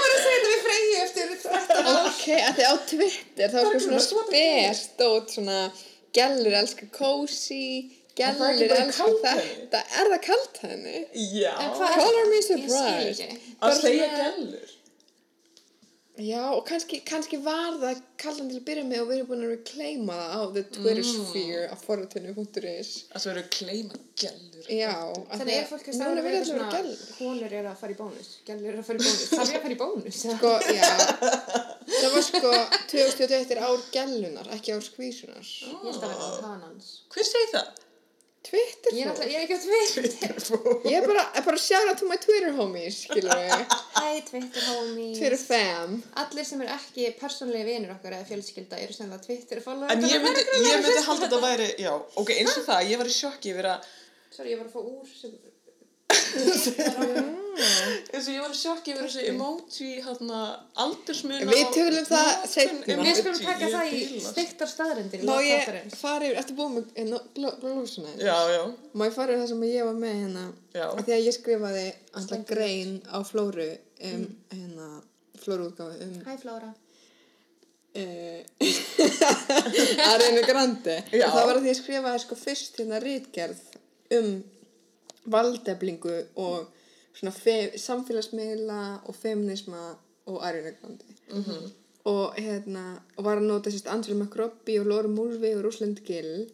var 0.00 0.14
að 0.14 0.22
segja 0.24 0.38
þetta 0.38 0.52
við 0.52 0.62
Freyju 0.64 0.96
eftir 1.02 1.34
13 1.44 1.92
ár. 1.92 2.00
Ok, 2.08 2.26
að 2.38 2.56
þið 2.56 2.66
á 2.72 2.74
Twitter 2.94 3.52
þá 3.52 3.58
er 3.60 3.68
sko 3.68 3.82
svona 3.84 4.26
spes 4.26 4.82
stótt 4.88 5.36
svona 5.36 5.58
gælur 6.16 6.56
elskar 6.62 6.88
cozy, 6.96 7.66
Er 8.20 8.36
elskar 8.42 8.92
kaldhæðni? 8.98 9.48
þetta. 9.48 9.82
Er 10.00 10.12
það 10.12 10.22
kalt 10.26 10.62
henni? 10.66 10.98
Já, 11.32 11.52
er 11.56 11.74
Color 11.80 12.30
me 12.30 12.42
surprised. 12.44 13.26
ekki. 13.26 13.56
að 13.62 13.80
segja 13.80 14.08
gællur 14.18 14.78
Já, 16.20 16.42
og 16.52 16.66
kannski, 16.68 16.98
kannski 17.08 17.38
var 17.40 17.78
það 17.80 18.00
kallan 18.20 18.50
til 18.50 18.58
að 18.60 18.64
byrja 18.66 18.82
með 18.84 19.00
og 19.00 19.06
við 19.08 19.16
erum 19.16 19.28
búin 19.30 19.44
að 19.46 19.52
reclaima 19.54 20.16
það 20.18 20.34
á 20.36 20.42
the 20.52 20.62
Twitter 20.74 21.06
sphere 21.08 21.62
af 21.72 21.84
forutinu.is 21.86 22.90
að 23.16 23.24
það 23.24 23.30
eru 23.32 23.44
kleima 23.56 24.00
gællur 24.20 24.68
Já, 24.68 24.92
Þannig 25.32 25.54
er 25.56 25.62
að 25.62 25.70
fólk 25.70 25.88
að 25.88 25.96
við 25.96 26.04
allir 26.06 26.26
vera 26.26 26.42
svona, 26.46 26.82
konur 27.16 27.54
eru 27.58 27.70
að 27.70 27.80
fara 27.80 27.94
í 27.94 27.96
bónus, 27.98 28.28
gælur 28.46 28.68
eru 28.70 28.82
að 28.82 28.90
fara 28.90 29.00
í 29.00 29.06
bónus, 29.06 29.24
það 29.32 29.42
er 29.42 29.56
að 29.56 29.64
fara 29.64 29.74
í 29.74 29.80
bónus. 29.80 30.20
Sko, 30.36 30.52
já, 30.68 30.90
það 31.96 32.14
var 32.14 32.26
sko 32.28 32.52
2021 32.92 33.56
er 33.56 33.62
ár 33.64 33.86
gælunar, 33.96 34.52
ekki 34.58 34.76
ár 34.76 34.84
skvísunar. 34.84 35.48
Ég 35.64 35.88
að 35.96 36.04
vera 36.04 36.30
kanans. 36.44 36.92
Hver 37.16 37.28
segir 37.32 37.50
það? 37.56 37.72
Twitter 38.42 38.90
Ég 38.96 39.06
er 39.06 39.12
fólk. 39.14 39.28
ég 39.30 39.36
er 39.38 39.42
ekki 39.44 39.54
á 39.54 39.62
Twitter. 39.62 40.32
Ég 40.92 40.96
er 40.98 41.04
bara, 41.06 41.22
er 41.38 41.44
bara 41.46 41.60
shout 41.62 41.86
out 41.92 41.98
to 42.00 42.08
my 42.10 42.16
Twitter 42.18 42.50
homies, 42.56 42.96
skilur 43.04 43.30
við. 43.38 43.52
Hæ, 43.98 44.08
Twitter 44.30 44.64
homies. 44.66 45.18
Twitter 45.20 45.38
fam. 45.38 45.94
Allir 46.24 46.48
sem 46.48 46.64
eru 46.64 46.74
ekki 46.74 47.06
persónulegi 47.20 47.68
vinir 47.70 47.94
okkar 47.94 48.16
eða 48.18 48.26
fjölskylda 48.32 48.80
eru 48.82 48.96
sennilega 48.96 49.22
Twitter 49.28 49.62
follower. 49.62 49.94
En 49.94 50.02
ég 50.10 50.18
myndi, 50.26 50.42
ég 50.58 50.82
myndi 50.82 51.06
halda 51.06 51.28
þetta 51.28 51.40
væri, 51.46 51.70
já, 51.86 51.92
ok, 52.24 52.34
eins 52.40 52.58
og 52.58 52.66
það, 52.66 52.90
ég 52.90 53.02
var 53.04 53.12
í 53.12 53.16
sjokki 53.20 53.54
yfir 53.54 53.70
að, 53.76 53.88
Sorry, 54.32 54.54
ég 54.54 54.58
var 54.58 54.66
að 54.66 54.74
fá 54.74 54.80
úr 54.82 55.06
sem... 55.20 55.32
eins 57.52 58.26
og 58.26 58.32
ég 58.32 58.42
var 58.42 58.52
í 58.52 58.56
sjokki 58.56 58.92
yfir 58.94 59.06
þessi 59.06 59.24
emoji, 59.32 59.88
hérna, 60.04 60.40
aldursmun 60.84 61.44
Við 61.50 61.64
tölum 61.74 62.06
það 62.08 62.30
seinna. 62.48 62.96
Við 63.02 63.18
skulum 63.18 63.40
taka 63.42 63.70
það 63.74 63.92
í 63.92 64.20
steiktar 64.24 64.70
staðrendir 64.70 65.24
í 65.24 65.28
Má 65.28 65.34
ég 65.44 65.66
fara 65.96 66.28
yfir, 66.28 66.38
ertu 66.40 66.56
búin 66.58 66.78
með 66.78 66.86
glósuna? 67.36 68.12
Já, 68.20 68.36
já, 68.54 68.62
Má 68.96 69.06
ég 69.08 69.16
fara 69.16 69.34
yfir 69.34 69.42
það 69.42 69.50
sem 69.52 69.66
ég 69.68 69.88
var 69.88 69.98
með 70.00 70.14
hérna? 70.22 70.44
Af 70.86 71.02
Því 71.02 71.16
að 71.16 71.26
ég 71.26 71.36
skrifaði 71.36 71.86
alltaf 72.20 72.46
grein 72.48 72.94
á 73.08 73.18
Flóru 73.28 73.68
um, 73.72 74.24
hérna, 74.54 74.88
Flóruútgáfi 75.42 76.08
um 76.08 76.14
Hæ, 76.24 76.32
Flóra. 76.40 76.72
uh, 78.00 78.40
Arenu 80.08 80.42
Grandi. 80.48 80.96
Já. 81.12 81.26
Og 81.26 81.34
það 81.34 81.44
var 81.44 81.56
að 81.58 81.58
að 81.58 81.68
ég 81.68 81.76
skrifaði 81.76 82.22
sko 82.22 82.38
fyrst 82.40 82.78
hérna 82.80 83.00
rítgerð 83.02 83.60
um 84.16 84.30
valdeflingu 85.32 86.14
og 86.40 86.70
samfélagsmiðla 87.20 88.80
og 89.04 89.14
feminisma 89.14 89.96
og 90.26 90.46
Arenu 90.46 90.70
Grandi. 90.80 91.04
-hmm. 91.28 91.70
Og 92.04 92.34
hérna, 92.34 93.00
og 93.16 93.24
var 93.24 93.36
að 93.36 93.42
nota 93.42 93.70
sérst 93.70 93.86
Andrew 93.88 94.16
McRobbie 94.16 94.80
og 94.80 94.86
Laura 94.86 95.08
Mulvey 95.08 95.54
og 95.56 95.64
Rosalind 95.64 95.96
Gill 96.06 96.50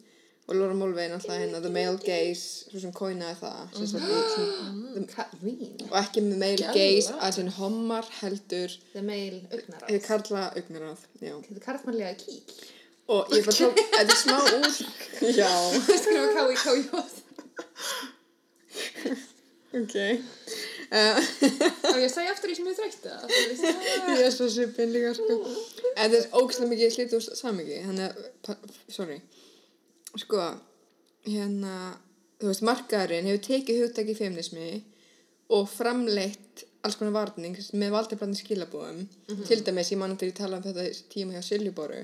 og 0.49 0.55
Laura 0.55 0.73
Mulvey 0.73 1.03
er 1.05 1.09
náttúrulega 1.13 1.39
hérna 1.39 1.59
The 1.59 1.69
Male 1.69 1.97
Gaze, 2.05 2.65
svo 2.71 2.79
sem 2.79 2.93
coinaði 2.93 3.35
það, 3.41 3.59
mm 3.75 5.05
Katrín. 5.13 5.91
og 5.91 5.97
ekki 5.99 6.21
með 6.21 6.37
male 6.37 6.57
Gæla. 6.57 6.73
gaze 6.73 7.13
að 7.13 7.31
sem 7.35 7.47
hommar 7.47 8.05
heldur 8.21 8.69
The 8.93 9.01
male 9.01 9.41
augnaráð. 9.51 9.89
eða 9.89 10.01
karla 10.07 10.53
já. 11.21 11.35
Þetta 11.45 11.55
er 11.55 11.65
karlmannlega 11.65 12.13
kíl. 12.17 12.41
Og 13.07 13.27
ég 13.31 13.45
bara 13.45 13.55
tók, 13.55 13.75
þetta 13.97 14.11
er 14.11 14.21
smá 14.25 14.37
úr, 14.57 14.65
já, 15.41 15.51
Skrifa 16.01 16.27
K 16.33 16.37
í 16.51 16.55
K 16.63 16.65
í 16.77 16.83
J. 16.89 17.03
ok. 19.77 19.95
Uh, 20.89 21.19
Og 21.91 21.99
ég 22.01 22.09
segi 22.09 22.31
aftur 22.31 22.49
í 22.49 22.55
sem 22.57 22.69
ég 22.69 22.77
þreytti 22.77 23.11
það. 23.11 23.33
ég 24.17 24.23
er 24.25 24.33
svo 24.33 24.47
svipin 24.49 24.93
líka, 24.93 25.11
sko. 25.17 25.37
En 25.93 26.09
þetta 26.09 26.21
er 26.23 26.39
ógæslega 26.39 26.69
mikið 26.71 26.95
slítið 26.95 27.17
úr 27.19 27.27
samingi, 27.37 27.81
þannig 27.85 28.23
að, 28.53 28.63
sorry, 28.95 29.19
sko, 30.23 30.47
hérna, 31.27 31.75
þú 32.41 32.49
veist, 32.49 32.65
markaðurinn 32.71 33.29
hefur 33.29 33.45
tekið 33.49 33.83
hugtæki 33.83 34.17
feminismi 34.17 34.71
og 35.53 35.69
framleitt 35.69 36.65
alls 36.85 36.95
konar 36.95 37.13
varning 37.19 37.57
með 37.75 37.93
valdeflarni 37.93 38.39
skilabóðum. 38.39 39.05
Til 39.45 39.61
dæmis, 39.67 39.91
ég 39.93 39.99
man 39.99 40.13
að 40.15 40.23
þegar 40.23 40.31
ég 40.31 40.37
tala 40.41 40.59
um 40.59 40.65
þetta 40.65 40.85
í 40.87 40.99
tíma 41.11 41.35
hjá 41.35 41.43
Siljuboru, 41.45 42.01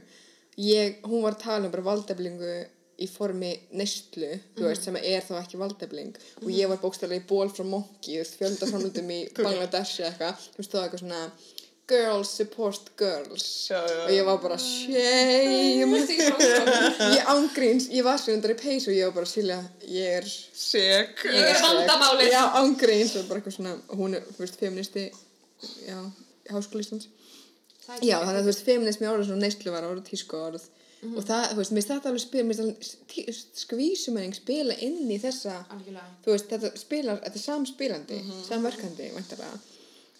ég, 0.61 0.97
hún 1.07 1.23
var 1.23 1.37
að 1.37 1.45
tala 1.45 1.69
um 1.69 1.73
bara 1.73 1.85
valdeflingu 1.89 2.55
í 3.01 3.07
formi 3.11 3.51
þú 3.75 4.69
veist, 4.69 4.85
sem 4.87 4.95
er 5.01 5.25
þá 5.25 5.35
ekki 5.41 5.59
valdefling. 5.59 6.15
Og 6.43 6.49
ég 6.53 6.69
var 6.71 6.79
bókstæðlega 6.83 7.23
í 7.23 7.27
ból 7.29 7.49
frá 7.51 7.65
Monkey, 7.67 8.15
þú 8.15 8.21
veist, 8.23 8.39
fjölda 8.39 8.69
framlutum 8.71 9.11
í 9.11 9.19
Bangladesh 9.35 10.01
eitthvað, 10.05 10.47
þú 10.53 10.61
veist, 10.61 10.71
það 10.71 10.79
var 10.79 10.87
eitthvað 10.87 11.03
svona 11.03 11.21
girls 11.85 12.31
support 12.33 12.87
girls. 12.97 13.43
Já, 13.69 13.77
já. 13.77 13.97
og 14.05 14.13
ég 14.15 14.25
var 14.25 14.39
bara 14.41 14.57
shame. 14.57 15.99
Ég 17.13 17.27
ángríns, 17.29 17.89
ég 17.93 18.07
var 18.07 18.17
svo 18.17 18.33
undar 18.33 18.55
í 18.55 18.57
peys 18.57 18.87
og 18.89 18.95
ég 18.95 19.05
var 19.11 19.19
bara 19.19 19.29
Silja, 19.29 19.59
ég 19.85 20.15
er 20.21 20.25
Sek. 20.25 21.27
Ég 21.29 21.51
er 21.51 21.61
vandamálið. 21.67 22.31
já, 22.33 22.41
ángríns 22.63 23.13
og 23.19 23.27
bara 23.29 23.43
eitthvað 23.43 23.57
svona, 23.59 23.75
hún 23.99 24.17
er, 24.17 24.25
veist, 24.39 24.57
feministi 24.61 25.11
já, 25.85 25.99
háskólistans 26.51 27.05
já, 28.01 28.17
þannig 28.17 28.39
að 28.39 28.41
þú 28.41 28.49
veist, 28.49 28.65
feminismi 28.65 29.07
orðið 29.09 29.29
svona 29.29 29.45
neyslu 29.45 29.73
var 29.75 29.85
orðið 29.85 30.09
tísku 30.99 31.11
orð 31.11 31.21
og 31.21 31.27
það, 31.29 31.45
þú 31.51 31.59
veist, 31.61 31.75
mér 31.75 31.87
þetta 31.89 32.11
alveg 32.11 32.23
spila 32.23 32.47
mér 32.49 32.61
alveg 32.65 33.41
skvísumæring 33.61 34.37
spila 34.37 34.77
inn 34.87 35.11
í 35.11 35.19
þessa 35.21 35.57
Algjörlega. 35.75 36.07
þú 36.25 36.35
veist, 36.35 36.51
þetta 36.53 36.71
spilar, 36.81 37.21
þetta 37.23 37.41
er 37.41 37.45
samspilandi 37.45 38.21
samverkandi, 38.47 39.09
væntalega 39.15 39.59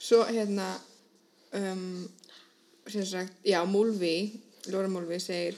svo 0.05 0.23
hérna 0.29 0.67
um, 1.55 2.09
sem 2.87 3.05
sagt, 3.05 3.33
já, 3.45 3.63
Múlvi 3.65 4.17
Lóra 4.69 4.89
Múlvi 4.89 5.19
segir 5.21 5.57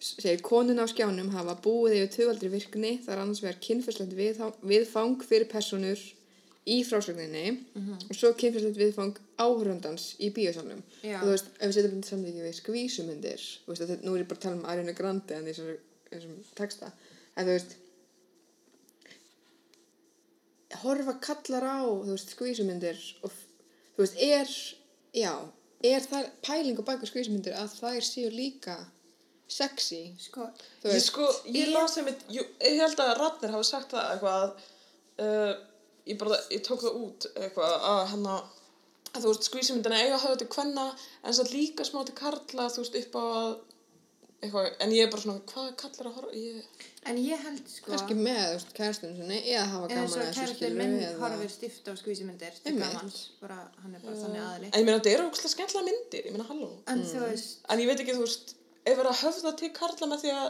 segir 0.00 0.42
konun 0.44 0.80
á 0.80 0.86
skjánum 0.88 1.32
hafa 1.32 1.56
búið 1.64 1.96
yfir 2.02 2.12
tvöaldri 2.14 2.50
virkni, 2.52 2.92
það 3.04 3.14
er 3.14 3.22
annars 3.22 3.42
vegar 3.42 3.60
kynferðslegt 3.64 4.14
viðfang, 4.16 4.58
viðfang 4.62 5.24
fyrir 5.24 5.48
personur 5.50 6.02
í 6.66 6.76
frásögninni 6.86 7.46
og 8.10 8.14
svo 8.16 8.32
kynferðslegt 8.34 8.78
viðfang 8.80 9.18
áhörundans 9.38 10.08
í 10.18 10.32
bíósalunum 10.34 10.82
Já. 11.02 11.20
og 11.20 11.26
þú 11.28 11.32
veist, 11.34 11.50
ef 11.60 11.66
við 11.68 11.76
setjum 11.76 11.92
þetta 11.96 12.10
samtíki 12.10 12.46
við 12.46 12.56
skvísumyndir 12.60 13.44
þú 13.64 13.70
veist, 13.70 13.82
þetta, 13.82 13.98
nú 14.02 14.14
er 14.14 14.22
ég 14.24 14.30
bara 14.30 14.40
að 14.40 14.46
tala 14.46 14.56
um 14.58 14.64
Ariana 14.72 14.96
Grande 14.98 15.36
en 15.36 15.46
þessum, 15.46 15.76
þessum 16.10 16.40
texta 16.58 16.90
en 17.36 17.46
þú 17.46 17.52
veist 17.52 17.76
horfa 20.82 21.14
kallar 21.22 21.68
á 21.70 21.80
þú 21.86 22.10
veist, 22.16 22.34
skvísumyndir 22.34 22.98
og 23.22 23.38
þú 23.94 24.02
veist, 24.02 24.18
er 24.18 24.50
já, 25.14 25.32
er 25.86 26.10
það 26.10 26.28
pæling 26.44 26.82
og 26.82 26.88
baka 26.88 27.08
skvísumyndir 27.08 27.54
að 27.56 27.78
þær 27.78 28.02
séu 28.10 28.32
líka 28.34 28.76
sexy? 29.46 30.10
Sko, 30.18 30.48
þú 30.82 30.90
Ég 30.90 30.96
veist, 30.96 31.12
sko, 31.12 31.28
ég 31.54 31.70
las 31.70 31.96
einmitt, 32.00 32.26
jú, 32.32 32.42
ég 32.58 32.80
held 32.82 33.00
að 33.02 33.14
Ratner 33.20 33.54
hafi 33.54 33.68
sagt 33.68 33.94
það 33.94 34.08
eitthvað 34.16 34.42
að, 34.42 34.64
uh, 35.22 35.52
ég 36.06 36.18
bara, 36.20 36.38
ég 36.54 36.64
tók 36.66 36.82
það 36.84 36.98
út 37.04 37.28
eitthvað 37.34 37.76
að 37.92 38.02
hérna, 38.12 38.34
að 39.12 39.22
þú 39.24 39.30
veist, 39.32 39.48
skvísumyndina 39.50 40.02
eiga 40.02 40.18
að 40.18 40.26
hafa 40.26 40.42
til 40.42 40.50
kvenna 40.52 40.84
en 41.24 41.34
satt 41.38 41.54
líka 41.54 41.86
smá 41.88 42.02
til 42.06 42.14
karla, 42.18 42.68
þú 42.74 42.84
veist, 42.84 42.98
upp 43.00 43.16
á 43.16 43.22
að, 43.26 43.54
eitthvað, 44.44 44.66
en 44.84 44.92
ég 44.92 45.06
er 45.06 45.10
bara 45.14 45.24
svona, 45.24 45.42
hvað 45.52 45.70
kallar 45.80 46.10
að 46.10 46.18
horfa, 46.18 46.34
ég, 46.36 46.84
en 47.10 47.20
ég 47.22 47.42
held 47.46 47.70
sko 47.72 47.92
kannski 47.94 48.18
með 48.18 48.42
þú 48.42 48.52
veist, 48.58 48.74
kærstunum 48.76 49.16
sinni 49.20 49.38
eða 49.54 49.64
hafa 49.72 49.88
gaman 49.94 50.10
svo 50.12 50.20
að 50.22 50.30
þessu 50.36 50.56
skilu 50.58 50.78
minn 50.82 50.96
eða 51.00 51.22
horfir 51.24 51.54
stift 51.54 51.88
á 51.88 51.92
skvísimyndir 52.02 52.60
til 52.66 52.74
gamans, 52.76 53.22
bara, 53.40 53.58
hann 53.82 53.96
er 53.96 54.04
bara 54.04 54.20
þannig 54.20 54.44
aðli 54.50 54.70
en 54.70 54.78
ég 54.82 54.86
meina, 54.90 55.00
þetta 55.00 55.14
eru 55.16 55.26
ógustlega 55.30 55.54
skemmtilega 55.56 55.88
myndir, 55.88 56.28
ég 56.28 56.36
meina, 56.36 56.48
halló. 56.52 56.70
en 56.92 57.02
þú 57.08 57.24
veist, 57.24 57.58
En 57.72 57.82
ég 57.82 57.90
veit 57.90 58.04
ekki, 58.04 58.18
þú 58.18 58.26
veist, 58.26 58.54
ef 58.86 58.94
verið 59.00 59.10
að 59.10 59.20
höfða 59.24 59.50
til 59.58 59.70
karla 59.74 60.06
með 60.12 60.20
því 60.22 60.30
að, 60.36 60.46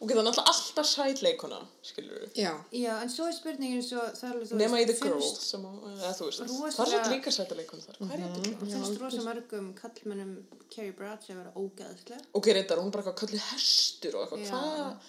ok, 0.00 0.10
það 0.10 0.20
er 0.20 0.26
náttúrulega 0.28 0.52
alltaf 0.52 0.86
sætleikona, 0.90 1.58
skilur 1.88 2.20
við. 2.22 2.36
já, 2.38 2.52
já, 2.78 2.92
en 3.02 3.10
svo 3.10 3.26
er 3.26 3.34
spurningin 3.34 3.82
svo, 3.82 4.04
það 4.20 4.36
er 4.36 4.60
Nema 4.60 4.80
í 4.80 4.86
The 4.86 4.96
Girl, 5.00 5.24
sem, 5.42 5.64
eða 5.66 6.12
þú 6.18 6.28
veist, 6.28 6.42
rosalega- 6.44 6.76
það 6.76 6.94
er 7.00 7.10
líka 7.16 7.32
sætleikona 7.34 7.82
þar, 7.88 7.98
er 8.06 8.22
þetta 8.22 8.40
ekki? 8.44 8.54
finnst 8.62 9.00
rosa 9.02 9.24
mörgum 9.26 9.72
kallmennum 9.80 10.32
Carrie 10.70 10.94
Bradshaw 10.94 11.34
að 11.34 11.40
vera 11.42 11.52
ógæðslega 11.58 12.20
Ok, 12.38 12.46
reyndar, 12.54 12.78
hún 12.78 12.86
er 12.86 12.94
bara 12.94 13.04
eitthvað 13.04 13.20
kallið 13.24 13.44
hestur 13.50 14.16
og 14.20 14.36
eitthvað, 14.38 15.00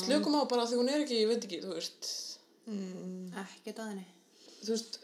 slökum 0.00 0.38
á 0.40 0.42
bara 0.48 0.64
því 0.66 0.80
hún 0.80 0.88
er 0.94 1.04
ekki, 1.04 1.20
ég 1.22 1.28
veit 1.34 1.44
ekki, 1.44 1.60
þú 1.66 1.74
veist, 1.76 2.08
ekkert 3.44 3.78
að 3.84 3.90
henni. 3.92 4.06
Þú 4.64 4.72
veist, 4.74 4.98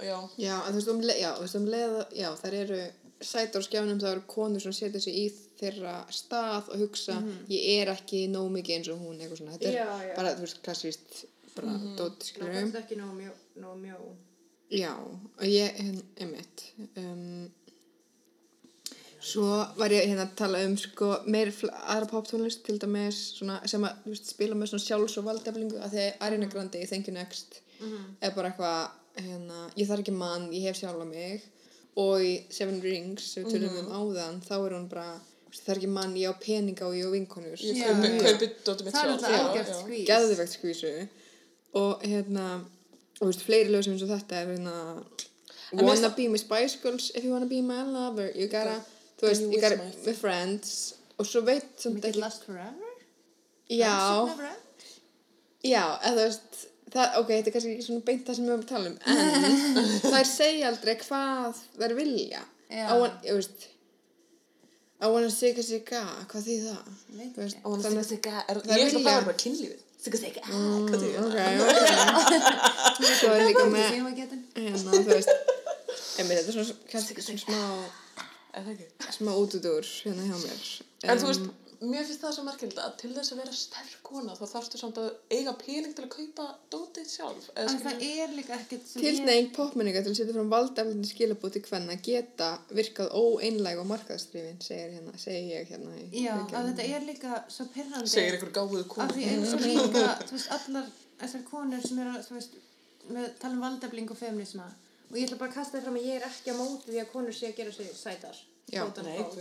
já, 0.00 0.18
Já, 0.38 0.54
en 0.66 0.72
þú 0.72 0.78
veist, 0.78 0.92
um, 0.92 1.00
le 1.08 1.16
já, 1.18 1.30
þú 1.38 1.44
veist, 1.46 1.56
um 1.58 1.66
leið, 1.72 1.96
já, 2.20 2.28
þær 2.42 2.54
eru 2.60 2.78
sætar 3.26 3.60
á 3.62 3.66
skjánum, 3.66 3.98
það 4.00 4.12
eru 4.12 4.22
konur 4.28 4.60
sem 4.60 4.72
setja 4.72 5.00
sig 5.00 5.14
í 5.14 5.26
þeirra 5.60 5.94
stað 6.10 6.68
og 6.72 6.78
hugsa, 6.84 7.16
ég 7.48 7.82
er 7.82 7.92
ekki 7.94 8.24
nóg 8.28 8.50
mikið 8.56 8.76
eins 8.76 8.88
og 8.92 8.98
hún, 9.00 9.18
eitthvað 9.20 9.38
svona, 9.42 9.52
þetta 9.56 9.68
er 9.68 9.78
Já, 9.78 9.88
já. 10.08 10.14
bara, 10.16 10.34
þú 10.36 10.40
veist, 10.46 10.62
klassíst 10.62 11.24
bara 11.56 11.68
Mhm. 11.68 11.96
dót, 11.96 12.18
Það 12.18 12.28
skilur 12.30 12.54
fannst 12.54 12.80
ekki 12.82 12.96
nóg 12.98 13.12
mjó, 13.18 13.32
nóg 13.62 13.76
mjó. 13.82 13.98
Já, 14.70 14.92
og 14.98 15.44
ég, 15.44 15.76
hérna, 15.76 16.02
einmitt, 16.18 16.64
um, 16.96 17.50
svo 19.24 19.46
var 19.78 19.88
ég 19.94 20.04
hérna 20.10 20.26
að 20.26 20.34
tala 20.36 20.58
um, 20.66 20.74
sko, 20.76 21.10
meir 21.30 21.48
aðra 21.48 22.08
poptónlist, 22.10 22.64
til 22.66 22.78
dæmis, 22.82 23.20
svona, 23.38 23.60
sem 23.70 23.84
að, 23.86 24.02
veist, 24.10 24.26
spila 24.34 24.54
með 24.58 24.72
svona 24.72 24.84
sjálfs- 24.84 25.16
og 25.20 25.24
valdeflingu, 25.30 25.78
að 25.80 25.94
því 25.94 26.02
að 26.04 26.18
Ariana 26.26 26.50
Grande 26.52 26.82
í 26.82 26.88
Thank 26.90 27.08
You 27.08 27.14
Next 27.16 27.60
er 28.20 28.30
bara 28.36 28.50
eitthvað, 28.50 28.90
hérna, 29.16 29.70
ég 29.76 29.86
þarf 29.88 30.02
ekki 30.04 30.12
mann, 30.16 30.50
ég 30.52 30.62
hef 30.68 30.76
sjálfa 30.82 31.06
mig, 31.08 31.42
og 31.96 32.22
í 32.26 32.32
Seven 32.50 32.80
Rings, 32.82 33.22
sem 33.34 33.44
við 33.44 33.54
tölum 33.58 33.76
um 33.84 33.92
áðan, 33.94 34.40
þá 34.42 34.54
er 34.66 34.72
hún 34.74 34.88
bara, 34.90 35.20
þú 35.44 35.50
veist, 35.52 35.64
það 35.66 35.72
er 35.74 35.80
ekki 35.82 35.90
mann, 35.94 36.16
ég 36.18 36.32
á 36.32 36.34
peninga 36.42 36.86
og 36.88 36.96
ég 36.98 37.06
á 37.06 37.10
vinkonur, 37.14 37.58
Já, 37.62 37.86
kaupi, 37.92 38.10
kaupi 38.24 38.48
dóttir 38.66 38.88
mitt 38.88 38.94
Það 38.96 39.04
er 39.04 39.12
sjálf. 39.12 39.28
já, 39.30 39.42
algjört 39.44 39.68
já. 39.68 39.76
skvís. 39.82 40.06
geðvegt 40.08 40.56
skvísu, 40.56 40.92
og 41.78 42.02
hérna, 42.02 42.48
og 43.20 43.22
þú 43.22 43.30
veist, 43.30 43.44
fleiri 43.46 43.70
lög 43.70 43.84
sem 43.86 43.94
eins 43.94 44.02
og 44.06 44.10
þetta 44.14 44.40
er 44.42 44.50
hérna, 44.56 44.76
Wanna 45.74 46.08
be 46.14 46.28
my 46.28 46.38
Spice 46.38 46.76
Girls 46.82 47.10
if 47.14 47.24
you 47.24 47.32
wanna 47.32 47.46
be 47.50 47.60
my 47.62 47.82
lover 47.82 48.30
you 48.34 48.46
gotta, 48.48 48.76
þú 49.18 49.26
veist, 49.30 49.42
you 49.50 49.60
gotta 49.62 49.78
my 50.06 50.12
friends 50.14 50.94
og 51.18 51.26
svo 51.26 51.40
veit 51.46 51.64
samt 51.78 51.94
Make 52.02 52.08
it 52.14 52.16
last 52.16 52.44
forever? 52.46 52.90
já, 53.70 53.94
já, 55.64 55.84
eða 56.02 56.14
þú 56.14 56.24
veist 56.28 56.66
það, 56.94 57.14
ok, 57.20 57.30
þetta 57.34 57.50
er 57.50 57.54
kannski 57.56 57.74
ekki 57.74 57.86
svona 57.88 58.06
beint 58.08 58.26
það 58.26 58.38
sem 58.38 58.44
við 58.48 58.54
erum 58.54 58.64
að 58.64 58.72
tala 58.72 58.86
um 58.90 58.96
en 59.12 60.10
þær 60.14 60.28
segja 60.30 60.68
aldrei 60.70 60.94
hvað 61.02 61.62
þær 61.78 61.96
vilja. 62.00 62.42
Já. 62.70 62.84
I 62.88 62.98
want, 63.02 63.16
ég 63.26 63.38
veist 63.38 63.70
I 65.04 65.08
wanna 65.12 65.30
sika 65.30 65.62
sika, 65.66 66.00
hvað 66.30 66.46
því 66.46 66.54
það? 66.64 66.92
Veist, 67.36 67.58
Og 67.62 67.74
hún 67.74 67.82
þannig 67.84 68.06
sigga 68.08 68.12
sigga, 68.14 68.44
er, 68.48 68.60
Það 68.64 68.78
ég 68.78 68.86
að 68.86 68.94
það 68.94 69.08
var 69.10 69.26
bara 69.26 69.40
kynlífið. 69.42 69.82
Sigga 70.04 70.20
sigga, 70.20 70.44
hvað 70.48 71.02
því 71.02 71.10
ok, 71.20 71.34
það? 71.34 71.52
ok 72.20 73.08
svo 73.18 73.32
er 73.34 73.44
líka 73.48 73.66
með 73.72 73.84
hérna, 73.90 74.94
þú 74.94 75.04
veist. 75.10 75.34
Einmitt, 76.14 76.38
þetta 76.38 76.48
er 76.48 76.56
svona, 76.56 76.78
kannski 76.92 77.26
svona 77.26 77.42
smá 77.42 77.60
Er 78.54 78.62
það 78.68 79.14
smá 79.16 79.32
útudúr 79.34 79.86
hérna 80.04 80.28
hjá 80.28 80.36
mér. 80.44 80.66
En 81.10 81.20
þú 81.20 81.30
veist, 81.32 81.48
mér 81.90 82.04
finnst 82.08 82.22
það 82.24 82.32
svo 82.36 82.42
merkilegt 82.46 82.78
að 82.82 82.92
til 83.00 83.10
þess 83.16 83.32
að 83.34 83.38
vera 83.42 83.52
sterk 83.58 83.94
kona 84.06 84.34
þá 84.38 84.42
þarfstu 84.52 84.78
samt 84.80 84.98
að 85.02 85.08
eiga 85.36 85.52
pening 85.60 85.94
til 85.96 86.04
að 86.06 86.10
kaupa 86.14 86.46
dótið 86.74 87.08
sjálf. 87.12 87.48
Eða 87.54 87.72
En 87.74 87.80
það 87.84 88.04
er 88.08 88.34
líka 88.38 88.54
ekkert 88.58 88.86
sem 88.90 89.02
Tilneying 89.04 89.50
popmenninga 89.56 90.02
til 90.04 90.12
að 90.12 90.18
setja 90.20 90.36
fram 90.36 90.52
valdeflindi 90.52 91.10
skilabúti 91.10 91.58
til 91.60 91.70
hvenna 91.70 91.96
geta 92.08 92.50
virkað 92.70 93.10
óeinlæg 93.18 93.82
og 93.82 93.88
markaðstrifin, 93.92 94.60
segir, 94.64 94.94
hérna, 94.98 95.16
segir 95.18 95.50
ég 95.58 95.72
hérna 95.74 95.96
í 95.98 96.24
Já, 96.24 96.34
að 96.36 96.44
viðgerðinni. 96.44 96.76
þetta 96.78 96.88
er 97.00 97.08
líka 97.10 97.42
svo 97.58 97.66
pyrrandi. 97.74 98.12
segir 98.14 98.38
einhver 98.38 98.54
gáðuð 98.60 98.84
Af 98.84 98.88
kona. 98.94 99.10
því 99.18 99.28
eins 99.34 99.52
og 99.58 99.66
líka, 99.66 100.06
þú 100.28 100.38
veist, 100.38 100.54
allar 100.58 100.88
þessar 101.24 101.44
konur 101.50 101.84
sem 101.88 101.98
eru, 102.04 102.16
þú 102.28 102.38
veist, 102.38 102.56
með 103.14 103.30
tala 103.42 103.54
um 103.58 103.60
valdefling 103.68 104.10
og 104.10 104.16
feminisma 104.18 104.64
og 105.10 105.16
ég 105.20 105.26
ætla 105.28 105.36
bara 105.38 105.50
að 105.52 105.58
kasta 105.58 105.76
það 105.78 105.84
fram 105.84 105.96
að 106.00 106.06
ég 106.08 106.14
er 106.16 106.24
ekki 106.30 106.50
á 106.50 106.56
móti 106.58 106.90
því 106.90 107.00
að 107.02 107.10
konur 107.12 107.34
sé 107.36 107.50
að 107.50 107.56
gera 107.60 107.72
sig 107.76 107.90
sætar. 107.94 108.38
Já. 108.72 108.80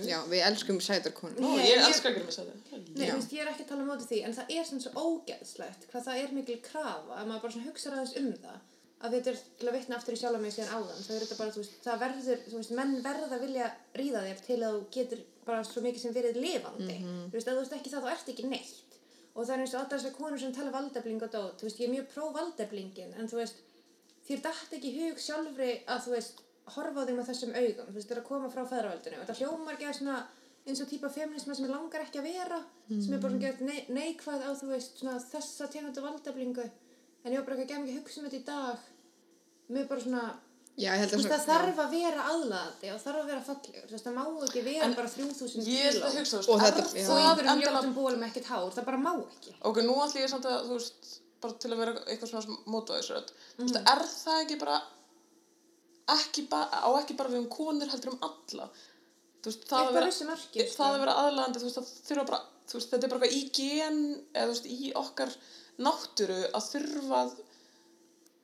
Já, 0.10 0.18
við 0.30 0.42
elskum 0.50 0.80
sætarkonur. 0.84 1.40
Ó, 1.40 1.50
Ég- 1.56 1.64
ég 1.64 1.78
ég- 1.78 1.88
elska 1.88 2.10
að 2.10 2.14
gera 2.18 2.26
mig 2.28 2.36
sæði. 2.36 2.54
Nei, 2.74 3.08
þú 3.08 3.16
veist, 3.18 3.32
ég 3.34 3.42
er 3.42 3.48
ekki 3.54 3.64
að 3.64 3.68
tala 3.72 3.82
um 3.82 3.90
móti 3.90 4.08
því, 4.10 4.20
en 4.28 4.34
það 4.34 4.52
er 4.58 4.66
sem 4.66 4.80
svo 4.84 4.92
ógeðslegt 5.00 5.88
hvað 5.92 6.06
það 6.08 6.24
er 6.24 6.34
mikil 6.38 6.58
krafa, 6.62 7.14
að 7.18 7.28
maður 7.30 7.42
bara 7.42 7.54
svona 7.54 7.68
hugsa 7.70 7.92
aðeins 7.94 8.16
um 8.20 8.34
það, 8.44 8.58
að 9.04 9.12
þetta 9.16 9.28
er 9.34 9.40
til 9.60 9.68
að 9.70 9.74
vitna 9.78 9.96
aftur 9.98 10.14
í 10.14 10.20
sjálfa 10.20 10.42
mig 10.44 10.54
síðan 10.54 10.74
áðan, 10.76 11.02
það 11.08 11.16
er 11.24 11.38
bara, 11.40 11.52
þú 11.56 11.62
veist, 11.64 11.74
það 11.88 12.00
verður, 12.04 12.40
þú 12.52 12.58
veist, 12.60 12.72
menn 12.78 12.94
verða 13.04 13.30
að 13.38 13.42
vilja 13.48 13.68
ríða 13.96 14.22
þér 14.28 14.40
til 14.46 14.60
að 14.60 14.74
þú 14.76 14.84
getur 14.98 15.20
bara 15.46 15.64
svo 15.64 15.82
mikið 15.88 16.00
sem 16.04 16.14
verið 16.14 16.36
lifandi, 16.44 16.98
þú 17.04 17.34
veist, 17.34 17.48
ef 17.48 17.54
þú 17.54 17.60
veist 17.64 17.74
ekki 17.80 17.90
það, 17.96 18.04
þá 18.04 18.12
ert 18.14 18.30
ekki 18.36 18.46
neitt, 18.48 18.76
og 19.36 19.48
það 19.48 19.54
er 19.56 19.60
eins 19.64 19.74
og 19.74 19.80
allar 19.82 20.00
þessar 20.00 20.16
konur 20.20 20.40
sem 20.40 20.54
tala 20.54 20.72
valdefling 20.72 21.22
og 21.24 21.32
dót, 21.32 21.58
þú 21.60 21.64
veist, 21.68 21.80
ég 21.80 21.88
er 21.90 21.96
mjög 21.96 22.08
pró 22.14 22.32
valdeblingin, 22.36 23.14
en 23.20 23.28
þú 23.28 23.36
veist, 23.42 23.56
þér 24.28 24.42
dætt 24.46 24.72
ekki 24.78 24.92
hug 25.00 25.18
sjálfri 25.20 25.72
að 25.88 26.00
þú 26.06 26.12
veist, 26.16 26.40
horfa 26.76 27.04
á 27.04 27.06
þig 27.08 27.16
með 27.18 27.28
þessum 27.30 27.52
augum, 27.60 27.86
þú 27.90 27.94
veist, 27.98 28.08
það 28.10 28.16
er 28.18 28.22
að 28.24 28.28
koma 28.30 28.50
frá 28.54 28.64
feðravöldinu 28.72 29.18
og 29.20 29.26
þetta 29.28 29.40
hljómar 29.40 29.74
ekki 29.76 29.88
að 29.90 29.98
svona 30.00 30.18
eins 30.66 30.80
og 30.82 30.88
típa 30.88 31.10
feminisma 31.12 31.56
sem 31.56 31.66
ég 31.66 31.72
langar 31.76 32.02
ekki 32.06 32.20
að 32.22 32.30
vera 32.32 32.60
sem 32.88 33.14
er 33.14 33.20
bara 33.20 33.34
svona 33.34 33.44
gett 33.44 33.62
nei, 33.62 33.80
neikvæð 33.90 34.46
á 34.48 34.52
þú 34.56 34.70
veist 34.72 34.98
svona 35.02 35.18
þessa 35.20 35.68
tegundu 35.68 36.02
valdeflingu. 36.02 36.70
En 37.24 37.32
ég 37.32 37.40
var 37.40 37.46
bara 37.48 37.56
ekki 37.60 37.68
að 37.68 37.74
gema 37.74 37.84
ekki 37.84 37.94
að 37.98 38.02
hugsa 38.04 38.20
um 38.20 38.26
þetta 38.28 38.40
í 38.40 38.46
dag. 38.48 38.78
Mér 39.74 39.88
bara 39.88 40.02
svona 40.04 40.24
Já, 40.74 40.90
ég 40.96 41.02
held 41.04 41.12
þú 41.12 41.18
að 41.18 41.22
veist, 41.22 41.34
það 41.34 41.44
þarf 41.52 41.80
að 41.84 41.92
vera 41.94 42.24
aðlaðandi 42.32 42.88
og 42.94 43.02
þarf 43.04 43.20
að 43.22 43.28
vera 43.30 43.42
fallegur. 43.50 43.84
Þú 43.86 43.94
veist, 43.94 44.06
það 44.08 44.16
má 44.18 44.24
ekki 44.48 44.64
vera 44.66 44.86
En 44.88 44.96
bara 44.98 45.12
3000 45.14 45.68
Ég 45.70 45.84
er 45.86 45.94
kíló 45.94 46.08
að 46.08 46.16
hugsa, 46.18 46.40
Og 46.50 46.64
þetta- 46.64 46.86
er 46.98 47.06
það 47.10 47.44
endilega 47.44 47.76
ljótum 47.76 47.94
bólum 47.94 48.24
ekkert 48.26 48.46
hár, 48.50 48.72
það 48.74 48.86
bara 48.88 48.98
má 49.04 49.12
ekki. 49.22 49.54
Ok, 49.70 49.78
nú 49.86 49.94
ætlum 50.02 50.24
ég 50.24 50.30
samt 50.34 50.46
að, 50.50 50.66
þú 50.66 50.80
veist, 50.80 51.12
bara 51.44 51.54
til 51.54 51.72
að 51.72 51.78
vera 51.84 51.94
eitthvað 52.08 52.32
svona 52.34 52.58
mótvæðisrödd, 52.74 53.30
þú 53.58 53.62
veist, 53.68 53.78
Mhm. 53.78 53.92
er 53.94 54.02
það 54.24 54.42
ekki 54.46 54.60
bara, 54.60 54.82
ekki 56.12 56.48
á 56.52 56.90
ekki 57.00 57.16
bara 57.20 57.32
við 57.32 57.44
um 57.44 57.50
konur 57.52 57.92
heldur 57.92 58.14
um 58.14 58.26
alla, 58.28 58.68
þú 59.44 59.52
veist, 59.52 59.66
það 59.70 59.80
að 59.80 59.88
að 59.88 59.98
vera, 60.00 60.12
sko. 60.12 60.68
það 60.76 60.90
að 60.90 61.00
vera 61.04 61.16
aðlandi, 61.24 61.64
það 61.64 61.90
þurfa 62.10 62.28
bara, 62.32 62.42
þú 62.68 62.80
veist, 62.80 62.92
þetta 62.92 63.08
er 63.08 63.14
bara 63.14 63.30
eitthvað 63.30 63.40
í 63.40 63.44
gen, 63.60 64.04
eða 64.34 64.52
veist, 64.52 64.68
í 64.68 64.92
okkar 65.00 65.34
náttúru 65.84 66.40
að 66.52 66.70
þurfa 66.74 67.24
að 67.24 67.34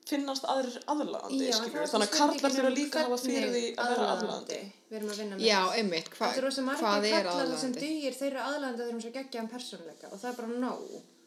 finnast 0.10 0.48
aðrir 0.50 0.80
aðlandi, 0.90 1.46
Já, 1.46 1.60
en 1.60 1.70
það 1.70 1.84
er 1.84 1.92
þannig 1.92 2.08
að 2.08 2.16
karlar 2.18 2.56
þurfa 2.56 2.70
um 2.72 2.78
líka 2.80 3.00
að 3.00 3.10
hafa 3.10 3.20
fyrir 3.26 3.52
því 3.54 3.64
að 3.76 3.92
vera 3.94 4.08
aðlandi. 4.16 4.60
við 4.90 4.98
erum 5.00 5.12
að 5.14 5.20
vinna 5.22 5.38
með 5.38 5.46
Já, 5.46 5.60
einmitt, 5.76 6.10
hva, 6.16 6.30
Þetta 6.30 6.42
er 6.42 6.48
rosa 6.48 6.64
margir 6.66 6.86
hvað 6.88 7.06
er 7.10 7.28
kallar 7.28 7.46
sem 7.46 7.74
aðlandi? 7.76 7.84
dugir 7.86 8.18
þeirra 8.18 8.48
eru 8.88 9.02
svo 9.04 9.12
geggjaðan 9.20 9.52
persónleika 9.54 10.10
og 10.10 10.18
það 10.18 10.32
er 10.32 10.40
bara 10.40 10.62
nóg. 10.64 11.19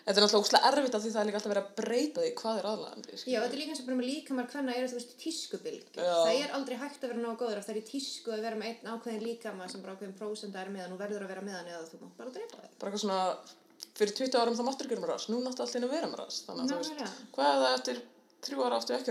Þetta 0.00 0.16
er 0.16 0.24
náttúrulega 0.24 0.44
úrslega 0.44 0.68
erfitt 0.70 0.94
af 0.96 1.02
því 1.04 1.10
það 1.14 1.20
er 1.20 1.26
líka 1.28 1.38
alltaf 1.40 1.52
verið 1.52 1.64
að 1.64 1.74
breyta 1.80 2.18
því 2.24 2.30
hvað 2.40 2.54
er 2.60 2.66
aðlandi, 2.70 3.10
Já, 3.20 3.38
þetta 3.40 3.54
er 3.54 3.60
líka 3.60 3.70
eins 3.74 3.82
og 3.82 3.86
bara 3.88 3.98
með 4.00 4.08
líkamar 4.10 4.46
hvenna 4.54 4.72
veist 4.80 5.12
í 5.14 5.18
tískubilgi. 5.24 5.90
Það 6.00 6.34
er 6.34 6.50
aldrei 6.56 6.76
hægt 6.80 7.02
að 7.04 7.10
vera 7.12 7.22
nógu 7.24 7.36
góður 7.42 7.60
ef 7.60 7.66
það 7.68 7.74
er 7.74 7.80
í 7.80 7.88
tísku 7.90 8.28
að 8.34 8.44
vera 8.46 8.56
með 8.60 8.68
einn 8.70 8.88
ákveðin 8.94 9.26
líkama 9.26 9.64
sem 9.70 9.82
bara 9.84 9.94
ákveðin 9.96 10.18
prósenda 10.20 10.58
er 10.62 10.70
með 10.72 10.82
að 10.86 10.90
nú 10.92 10.96
verður 11.00 11.22
að 11.26 11.32
vera 11.34 11.44
með 11.44 11.54
hann 11.58 11.70
eða 11.74 11.88
þú 11.90 11.96
mátt 12.04 12.16
bara 12.20 12.34
drepa 12.36 12.56
þig. 12.60 12.72
bara 12.80 12.88
eitthvað 12.90 13.04
svona 13.04 13.20
fyrir 14.00 14.14
20 14.20 14.40
árum 14.40 14.56
þá 14.56 14.64
máttur 14.66 14.86
ekki 14.86 14.96
vera 14.96 15.04
með 15.04 15.12
ras 15.12 15.26
nú 15.30 15.36
náttu 15.44 15.60
allir 15.66 15.84
að 15.86 15.94
vera 15.94 16.08
með 16.10 16.18
ras 16.24 16.36
þannig 16.46 16.62
að 16.64 16.68
þú 16.70 16.76
veist 16.80 16.94
er 18.96 19.04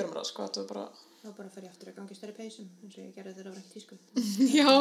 það 0.58 0.70
bara 0.74 0.90
Þá 1.20 1.34
bara 1.36 1.50
fer 1.52 1.66
ég 1.66 1.72
aftur 1.74 1.90
að 1.92 1.96
gangi 1.98 2.16
stærri 2.16 2.34
peysum 2.38 2.68
eins 2.80 2.94
og 2.96 3.02
ég 3.04 3.10
gerði 3.12 3.34
þegar 3.36 3.48
það 3.50 3.56
var 3.56 3.60
ekki 3.60 3.70
í 3.70 3.76
tísku. 3.76 3.96
Já, 4.60 4.72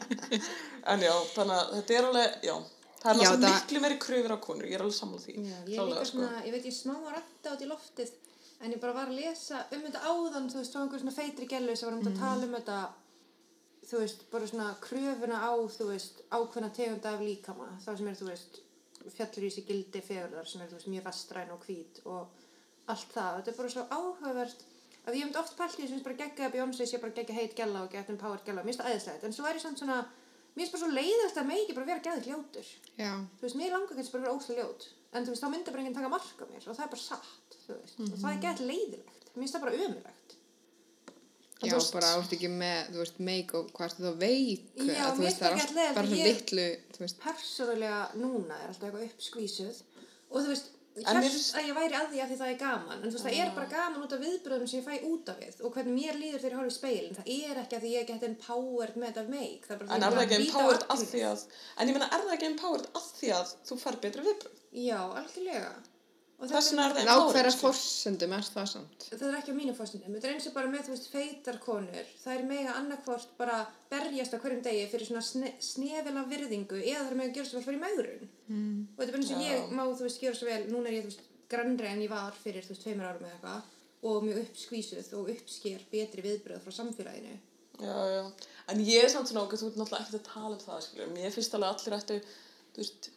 en 0.90 1.04
já 1.06 1.12
þannig 1.36 1.54
að 1.54 1.68
þetta 1.76 1.94
er 1.94 2.08
alveg 2.08 2.48
já 2.48 2.54
það 3.00 3.10
er 3.10 3.16
Já, 3.16 3.30
náttúrulega 3.30 3.50
það- 3.50 3.60
miklu 3.64 3.80
meiri 3.84 3.98
kröfur 4.04 4.34
á 4.36 4.38
konur 4.46 4.66
ég 4.68 4.74
er 4.78 4.82
alveg 4.84 4.98
sammála 5.00 5.22
því 5.24 5.34
Já, 5.36 5.58
ég 5.66 5.76
Klálega, 5.78 6.04
sko. 6.04 6.18
svona, 6.18 6.42
ég 6.46 6.52
veit 6.52 6.64
ég 6.70 6.76
smá 6.76 6.94
að 7.00 7.12
rætta 7.16 7.50
át 7.54 7.62
í 7.64 7.68
loftið 7.70 8.10
en 8.60 8.72
ég 8.72 8.80
bara 8.80 8.92
var 8.92 9.06
að 9.08 9.16
lesa 9.20 9.66
um 9.72 9.80
þetta 9.86 10.00
áðan 10.04 10.50
þú 10.52 10.56
veist, 10.60 10.72
frá 10.74 10.80
einhver 10.82 11.00
svona 11.00 11.16
feitri 11.16 11.46
gælu 11.48 11.76
sem 11.76 11.88
var 11.88 11.98
um 11.98 12.04
Mhm. 12.04 12.12
að 12.12 12.18
tala 12.18 12.44
um 12.44 12.54
þetta 12.54 12.78
þú 13.90 13.98
veist, 14.04 14.30
bara 14.30 14.46
svona 14.46 14.74
kröfuna 14.80 15.38
á 15.40 15.52
þú 15.76 15.84
veist, 15.90 16.20
ákveðna 16.30 16.70
tegunda 16.74 17.14
af 17.14 17.20
líkama 17.20 17.68
það 17.84 17.96
sem 17.98 18.08
er, 18.08 18.14
þú 18.14 18.26
veist, 18.28 18.60
fjallur 19.16 19.46
í 19.48 19.50
sig 19.52 19.66
gildi 19.66 20.00
fegurðar 20.02 20.46
sem 20.46 20.60
er, 20.60 20.68
þú 20.68 20.76
veist, 20.76 20.88
mjög 20.92 21.04
vestræn 21.04 21.50
og 21.50 21.60
hvít 21.64 22.00
og 22.04 22.28
allt 22.88 23.08
það, 23.14 23.36
þetta 23.40 23.48
er 23.48 23.56
bara 23.56 23.68
svo 23.68 23.82
áhugavert 23.90 24.60
að 25.06 25.14
ég 25.16 25.24
hef 25.26 25.36
oft 25.40 25.56
pælt 25.56 25.78
í 25.80 25.88
þess 25.88 26.00
að 26.00 26.04
bara 26.04 26.14
gegga 26.20 26.46
að 26.46 26.52
Beyoncé 26.52 26.86
sé 26.86 27.00
bara 27.00 27.12
gegga 27.16 27.32
heit 27.34 27.54
gæla 27.56 27.82
og 27.82 27.90
gegga 27.90 28.10
empowered 28.12 28.44
gæla, 28.44 28.62
mér 28.62 28.68
finnst 28.74 28.80
það 28.80 28.92
æðislegt 28.92 29.24
en 29.24 29.32
svo 29.32 29.46
er 29.48 29.54
ég 29.56 29.60
samt 29.62 29.78
svona, 29.78 30.06
mér 30.54 30.64
finnst 30.64 30.72
bara 30.74 30.82
svo 30.84 30.90
leiðast 30.96 31.38
að 31.40 31.50
megi 31.52 31.76
bara 31.76 31.86
vera 31.90 32.04
gæðið 32.06 32.28
ljótur. 32.30 32.68
Já, 32.98 33.12
þú 33.38 33.46
veist, 33.46 33.58
mér 33.60 33.74
langar 33.76 33.94
kannski 33.96 34.14
bara 34.16 34.24
vera 34.26 34.36
óslega 34.38 34.64
ljót. 34.64 34.88
En 35.10 35.24
þú 35.26 35.32
veist, 35.34 35.42
þá 35.44 35.50
myndi 35.50 35.70
bara 35.74 35.82
enginn 35.84 35.96
taka 35.98 36.08
mark 36.12 36.42
á 36.42 36.44
mér 36.50 36.66
og 36.70 36.76
það 36.76 36.84
er 36.86 36.92
bara 36.94 37.02
satt, 37.02 37.56
þú 37.66 37.76
veist, 37.78 37.96
og 38.06 38.18
það 38.22 38.30
er 38.34 38.42
gett 38.44 38.60
leiðilegt 38.66 39.30
mér 39.30 39.42
finnst 39.44 39.54
það 39.56 39.64
bara 39.64 39.78
ömulegt 39.86 40.36
já, 41.60 41.76
bara 41.92 42.10
átt 42.16 42.32
ekki 42.36 42.48
með, 42.50 42.86
þú 42.94 43.00
veist, 43.02 43.18
make 43.26 43.56
og 43.58 43.72
hvað 43.76 43.86
ertu 43.90 44.04
þá 44.06 44.12
veik? 44.22 44.68
Já, 44.80 44.84
mér 44.86 45.18
veist, 45.18 45.18
finnst 45.20 45.40
það 45.42 45.50
er 45.50 45.56
allt 45.60 45.74
leiðilegt, 45.76 45.96
bara 45.98 46.10
svo 46.10 46.20
ég- 46.20 46.28
litlu, 46.30 46.66
þú 46.94 47.02
veist, 47.04 47.18
persónulega 47.24 48.00
núna 48.22 48.60
er 48.62 48.70
alltaf 48.70 48.86
eitthvað 48.88 49.06
uppskvísuð 49.10 49.82
og 50.30 50.38
þú 50.40 50.46
veist, 50.54 50.70
En 50.96 51.16
hérst 51.16 51.30
finnst- 51.30 51.56
að 51.56 51.66
ég 51.70 51.76
væri 51.78 51.94
að 51.96 52.08
því 52.12 52.18
að 52.22 52.30
því 52.30 52.36
það 52.40 52.50
er 52.52 52.56
gaman 52.60 52.96
en 52.96 53.02
þú 53.04 53.12
veist, 53.14 53.24
það 53.26 53.38
er 53.42 53.50
bara 53.54 53.68
gaman 53.74 54.02
út 54.04 54.12
af 54.16 54.20
viðbröðum 54.24 54.68
sem 54.68 54.80
ég 54.80 54.88
fæ 54.88 55.04
út 55.10 55.28
af 55.32 55.36
við 55.44 55.60
og 55.64 55.74
hvernig 55.76 55.94
mér 56.00 56.18
líður 56.22 56.40
þegar 56.42 56.54
ég 56.56 56.60
horf 56.60 56.72
í 56.72 56.78
speilin 56.80 57.16
það 57.20 57.30
er 57.36 57.60
ekki 57.62 57.76
að 57.78 57.84
því 57.84 57.92
ég 57.94 58.06
get 58.10 58.26
empowered 58.30 58.96
með 58.96 59.06
þetta 59.12 59.24
make. 59.30 59.62
Það 59.68 59.74
er 59.76 59.78
bara 59.80 59.94
en 59.94 60.00
því 60.00 60.06
er 60.06 60.10
ég 60.10 60.18
það 60.18 60.26
ekki 60.26 60.40
empowered 60.46 60.84
að 60.90 61.04
því 61.12 61.22
að 61.30 61.44
en 61.78 61.88
ég 61.88 61.94
meina 61.96 62.10
er 62.10 62.24
það 62.26 62.34
ekki 62.36 62.50
empowered 62.50 62.90
að 63.00 63.06
því 63.20 63.30
að 63.38 63.54
þú 63.70 63.78
fær 63.84 64.00
betri 64.02 64.26
viðbröð 64.26 64.58
já, 64.90 65.00
algjörlega 65.22 65.72
og 66.40 66.48
þess 66.48 66.70
vegna 66.70 66.84
er 66.88 66.94
það 66.96 67.22
hverja 67.34 67.52
sko. 67.52 67.70
er 68.24 68.46
það 68.54 68.68
samt? 68.72 69.06
það 69.10 69.26
er 69.28 69.38
ekki 69.38 69.52
á 69.52 69.58
mínu 69.58 69.74
fórstundum, 69.76 70.14
þetta 70.16 70.28
er 70.30 70.36
eins 70.36 70.48
og 70.48 70.54
bara 70.56 70.70
með 70.72 70.86
þú 70.86 70.94
veist 70.94 71.08
feitar 71.12 71.58
konur, 71.60 72.12
það 72.22 72.36
er 72.36 72.46
mega 72.48 72.76
annarkvort 72.80 73.34
bara 73.40 73.58
berjast 73.92 74.36
á 74.36 74.38
hverjum 74.40 74.62
degi 74.64 74.86
fyrir 74.92 75.10
svona 75.10 75.24
sne 75.26 75.52
snefila 75.64 76.24
virðingu 76.30 76.80
eða 76.80 77.02
það 77.02 77.10
er 77.10 77.20
mega 77.20 77.30
að 77.30 77.36
gera 77.36 77.50
svo 77.50 77.60
vel 77.60 77.66
fyrir 77.68 77.84
megrun 77.84 78.32
mm. 78.48 78.80
og 78.94 79.02
þetta 79.02 79.10
er 79.10 79.12
bara 79.12 79.22
eins 79.22 79.34
og 79.34 79.44
Já. 79.44 79.50
ég 79.50 79.76
má 79.76 79.84
þú 79.84 80.08
veist 80.08 80.24
gera 80.24 80.40
svo 80.40 80.48
vel, 80.48 80.62
núna 80.72 80.88
er 80.88 80.96
ég 80.96 81.04
þú 81.04 81.12
veist 81.12 81.28
grannri 81.50 81.92
en 81.92 82.02
ég 82.06 82.14
var 82.14 82.40
fyrir 82.40 82.64
þú 82.64 82.74
veist 82.74 82.86
tveimur 82.86 83.10
árum 83.10 83.28
eða 83.28 83.36
eitthvað 83.36 83.78
og 84.00 84.24
mjög 84.24 84.42
uppskvísuð 84.46 85.14
og 85.18 85.30
uppsker 85.34 85.86
betri 85.92 86.24
viðbröð 86.24 86.62
frá 86.64 86.72
samfélaginu 86.72 87.36
já, 87.84 87.96
já. 88.16 88.22
en 88.72 88.84
ég 88.86 89.04
er 89.04 89.10
samt 89.12 89.28
svona 89.28 89.44
okkur 89.44 89.60
þú 89.60 89.68
ert 89.68 89.80
náttúrulega 89.80 90.06
ekkert 90.06 90.20
að 90.20 90.30
tala 90.32 90.54
um 90.56 90.62
það 90.64 90.84
skilur. 90.86 91.10
mér 91.12 91.34
finnst 91.34 91.56
alveg 91.56 91.74
allir 91.74 91.96
ættu 91.98 92.16
þú 92.20 92.80
veist 92.80 93.10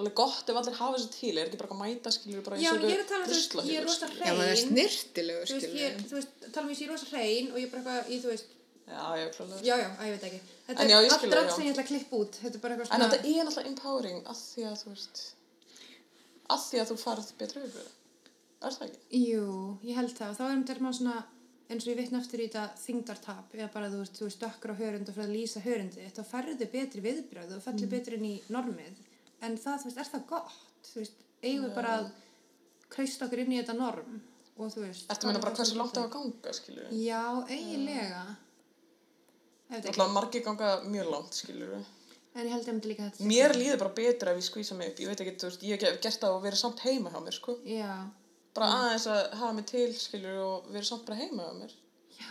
alveg 0.00 0.14
gott 0.20 0.50
ef 0.52 0.58
allir 0.60 0.76
hafa 0.80 0.96
þessu 0.98 1.10
til, 1.14 1.32
er 1.38 1.46
ekki 1.48 1.58
bara 1.60 1.70
að 1.74 1.80
mæta 1.82 2.12
skilur 2.14 2.42
bara 2.46 2.58
Já, 2.60 2.70
og 2.74 2.84
ég 2.86 2.96
er 2.96 3.02
að 3.04 3.08
tala 3.12 3.24
um, 3.24 3.30
þú 3.30 3.36
veist, 3.36 3.56
ég 3.70 3.78
er 3.80 3.86
rosa 3.86 4.08
Já, 4.10 4.32
maður 4.32 4.50
er 4.50 4.52
hrein. 4.52 4.68
snirtilegu, 4.68 5.46
Þú 5.46 5.56
veist, 5.56 5.66
skilur. 5.70 6.04
þú 6.10 6.18
veist, 6.18 6.36
tala 6.56 6.64
um 6.66 6.72
ég 6.74 6.78
sé 6.80 6.88
rosa 6.90 7.08
hrein 7.12 7.50
og 7.52 7.58
ég 7.60 7.66
er 7.66 7.72
bara 7.74 7.82
eitthvað 7.96 8.12
í, 8.12 8.20
þú 8.24 8.32
veist, 8.34 8.52
Já, 8.86 9.02
já, 9.18 9.26
klálega. 9.34 9.60
já, 9.66 9.74
já, 9.82 9.86
að 9.98 10.06
ég 10.06 10.12
veit 10.16 10.26
ekki. 10.28 10.40
Þetta 10.66 10.82
En 10.84 10.90
já, 10.92 10.96
er 10.96 11.08
skil 11.10 11.30
allt 11.32 11.36
það, 11.36 11.54
sem 11.56 11.64
ég 11.66 11.72
ætla 11.74 11.82
að 11.82 11.88
klippa 11.90 12.18
út. 12.20 12.36
Þetta 12.42 12.54
er 12.58 12.62
bara 12.62 12.74
eitthvað 12.76 12.86
En 12.86 13.00
svona... 13.00 13.08
þetta 13.16 13.30
er 13.32 13.46
náttúrulega 13.48 13.70
empowering 13.72 14.20
að 14.30 14.42
því 14.46 14.66
að 14.68 14.76
þú 14.82 14.92
veist, 14.92 15.22
að 16.54 16.60
því 16.68 16.80
að 16.82 16.90
þú 16.92 16.96
farð 17.02 17.30
betra 17.40 17.62
yfir 17.66 17.88
Er 18.66 18.76
það 18.76 18.84
ekki? 18.86 19.00
Jú, 19.26 19.48
ég 19.90 19.98
held 19.98 20.14
það. 20.16 20.36
Þá 20.38 20.44
er 20.46 20.54
þetta 20.70 20.84
maður 20.86 20.98
svona, 21.00 21.16
eins 21.66 21.82
og 21.86 21.90
ég 21.90 21.98
vitna 21.98 22.20
aftur 22.22 22.40
í 22.40 22.46
þetta 22.46 22.62
þingdartap, 22.84 23.56
eða 23.58 23.68
bara 23.74 23.90
þú 23.92 23.98
veist, 24.04 24.16
þú 24.20 24.28
veist, 24.28 24.40
dökkur 24.46 24.72
á 24.72 24.80
hörund 24.80 25.10
og 25.10 25.16
fyrir 25.18 25.26
að 25.28 25.34
lýsa 25.36 25.62
hörundi, 25.66 26.06
þá 26.16 26.22
færðu 26.30 26.68
betri 26.72 27.02
viðbröð 27.04 27.52
og 27.58 27.64
fellir 27.66 27.90
betri 27.92 28.16
inn 28.20 28.28
í 28.30 28.34
normið. 28.54 29.02
En 29.46 29.58
það, 29.60 29.82
þú 29.82 29.90
veist, 29.90 30.00
er 30.02 30.10
það 30.12 30.24
gott? 30.30 30.56
Þú 30.86 31.02
veist, 31.02 31.20
eigum 31.42 31.66
við 31.66 31.76
bara 31.76 31.92
að 32.00 32.08
kreista 32.92 33.26
okkur 33.26 33.42
inn 33.44 33.54
í 33.54 33.60
þetta 33.60 33.76
norm 33.78 34.18
og 34.56 34.72
þú 34.72 34.84
veist... 34.86 35.06
Að 35.12 35.28
meina 35.28 35.42
bara 35.42 35.54
hversu 35.58 35.78
langt 35.78 35.94
það 35.96 36.06
var 36.06 36.10
að 36.10 36.16
ganga, 36.16 36.56
við? 36.80 36.98
Já, 37.04 37.22
eiginlega. 37.52 38.24
Ekki. 39.66 39.90
Alltaf 39.92 40.12
margir 40.14 40.44
ganga 40.46 40.72
mjög 40.86 41.10
langt, 41.12 41.40
við. 41.50 41.74
En 42.36 42.44
ég 42.44 42.52
held 42.52 42.62
að 42.62 42.68
ég 42.68 42.76
myndi 42.76 42.92
líka 42.92 43.04
að 43.04 43.10
þetta... 43.16 43.26
Mér 43.30 43.56
líður 43.56 43.82
bara 43.82 43.96
betur 43.96 44.30
ef 44.32 44.38
ég 44.40 44.46
skvísa 44.46 44.76
mig 44.76 44.92
upp. 44.92 45.02
Ég 45.02 45.10
veit 45.10 45.22
ekki, 45.24 45.34
þú 45.40 45.50
veist, 45.50 45.66
ég 45.66 45.84
hef 45.86 46.00
gert 46.04 46.22
það 46.22 46.36
og 46.36 46.42
verið 46.44 46.60
samt 46.60 46.82
heima 46.84 47.12
hjá 47.12 47.20
mér, 47.24 47.36
sko. 47.36 47.54
Já, 47.68 47.92
Bara 48.56 48.68
aðeins 48.72 49.04
að 49.12 49.18
hafa 49.36 49.52
mig 49.52 49.66
til, 49.68 49.88
skilur 50.00 50.36
og 50.40 50.68
verið 50.72 50.88
samt 50.88 51.08
bara 51.08 51.18
heima 51.20 51.44
hjá 51.44 51.56
mér. 51.58 51.72
já. 52.16 52.30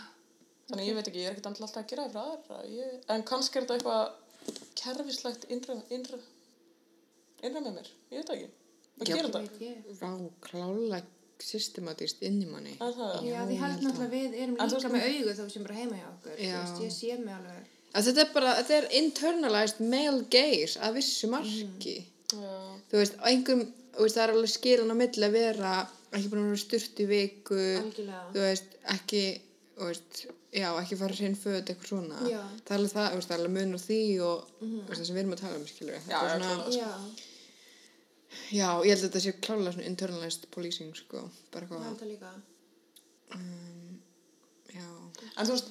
Þannig 0.70 0.88
ég 0.88 0.96
veit 0.96 1.10
ekki, 1.10 1.20
ég 1.22 1.28
er 1.28 1.36
ekkert 1.36 1.50
alltaf 1.52 1.76
að 1.82 1.90
gera 1.92 2.06
það 2.06 2.14
frá 2.16 2.56
aðra. 2.56 2.70
Ég... 2.72 2.96
En 3.14 3.26
kannski 3.28 3.60
er 3.60 3.66
þetta 3.66 3.76
eitthvað 3.76 4.64
kerfislegt 4.80 5.46
innra, 5.54 5.76
innra, 5.94 6.18
innra 7.50 7.62
með 7.66 7.76
mér. 7.80 7.90
Ég 8.12 8.22
veit 8.22 8.32
ekki. 8.36 8.48
Hvað 8.96 9.10
gerir 9.12 9.30
þetta? 9.30 10.00
Vá, 10.00 10.10
klála 10.46 11.00
systematíst 11.46 12.22
inn 12.24 12.38
í 12.42 12.46
manni. 12.48 12.74
Er 12.80 12.92
það? 12.96 13.16
Já, 13.28 13.40
því 13.48 13.56
held 13.60 13.82
náttúrulega 13.84 14.12
við 14.14 14.36
erum 14.42 14.54
líka 14.56 14.68
veist- 14.72 14.92
með 14.94 15.08
augu 15.10 15.34
þá 15.36 15.50
sem 15.52 15.64
bara 15.66 15.74
heima 15.80 15.96
hjá 16.00 16.06
okkur. 16.12 16.36
Veist, 16.40 16.78
ég 16.86 16.92
sé 16.96 17.18
mig 17.20 17.34
alveg. 17.34 17.72
Að 17.96 18.06
þetta 18.08 18.22
er 18.24 18.30
bara, 18.34 18.54
þetta 18.60 18.76
er 18.78 18.86
internalized 19.00 19.80
male 19.92 20.22
gaze 20.32 20.80
að 20.80 20.94
vissu 21.00 21.28
marki. 21.32 21.96
Já. 22.32 22.54
Þú 22.90 22.96
veist, 23.02 23.18
einhverjum, 23.30 23.66
veist, 24.00 24.16
það 24.16 24.24
er 24.24 24.32
alveg 24.34 24.52
skilan 24.54 24.92
á 24.92 24.96
milli 24.96 25.28
að 25.28 25.36
vera 25.36 25.74
ekki 26.16 26.30
búin 26.32 26.42
að 26.42 26.48
vera 26.50 26.62
sturt 26.64 27.00
í 27.04 27.06
viku, 27.10 27.60
Algjörlega. 27.82 28.24
þú 28.32 28.42
veist, 28.46 28.74
ekki, 28.96 29.22
þú 29.76 29.88
veist, 29.90 30.26
já, 30.56 30.68
ekki 30.80 30.96
fara 31.00 31.14
hrein 31.20 31.36
föt, 31.36 31.68
eitthvað 31.68 31.88
svona. 31.92 32.18
Já. 32.32 32.40
Það 32.64 32.72
er 32.72 32.80
alveg 32.80 32.92
það, 32.96 33.08
þú 33.12 33.20
veist, 33.20 33.28
það 33.28 33.36
er 33.36 33.40
alveg 33.44 33.56
munur 33.56 33.76
á 33.76 33.86
því 33.86 34.00
og, 34.24 34.50
veist, 34.60 35.00
það 35.00 35.06
sem 35.06 35.16
við 35.16 35.22
erum 35.24 35.36
að 35.36 35.42
tala 35.44 35.56
um, 35.60 35.66
skilur 35.66 35.94
við. 35.96 36.08
Já, 36.08 36.16
já, 36.16 36.36
klálega. 36.40 36.76
Já, 36.80 36.90
Já, 38.54 38.68
ég 38.86 38.92
held 38.92 39.02
að 39.02 39.06
þetta 39.08 39.22
sé 39.26 39.32
klálega 39.42 39.72
svona 39.74 39.88
internalized 39.90 40.46
policing, 40.54 40.92
sko, 40.98 41.24
bara 41.54 41.66
ég 41.66 41.72
eitthvað, 41.72 41.86
held 41.88 42.00
það 42.02 42.10
líka. 42.12 42.32
um, 43.34 44.00
já, 44.76 44.86
En 45.36 45.46
þú 45.48 45.56
veist, 45.56 45.70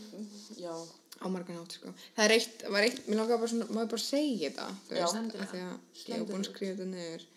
já. 0.60 0.74
á 1.22 1.26
margan 1.32 1.62
átt, 1.62 1.78
sko. 1.80 1.94
Það 2.18 2.26
er 2.26 2.34
eitt, 2.36 2.66
var 2.76 2.84
eitt, 2.90 3.02
mér 3.08 3.22
langar 3.22 3.40
bara 3.42 3.52
svona, 3.54 3.68
má 3.72 3.82
ég 3.86 3.92
bara 3.96 4.04
segja 4.04 4.50
þetta, 4.50 4.68
þú 4.90 5.00
Já. 5.00 5.06
veist, 5.06 5.40
af 5.40 5.52
því 5.54 5.64
að 5.66 5.76
ég 6.10 6.16
hef 6.20 6.28
búin 6.30 6.44
að 6.44 6.50
skrifa 6.52 6.76
þetta 6.76 6.92
niður. 6.92 7.28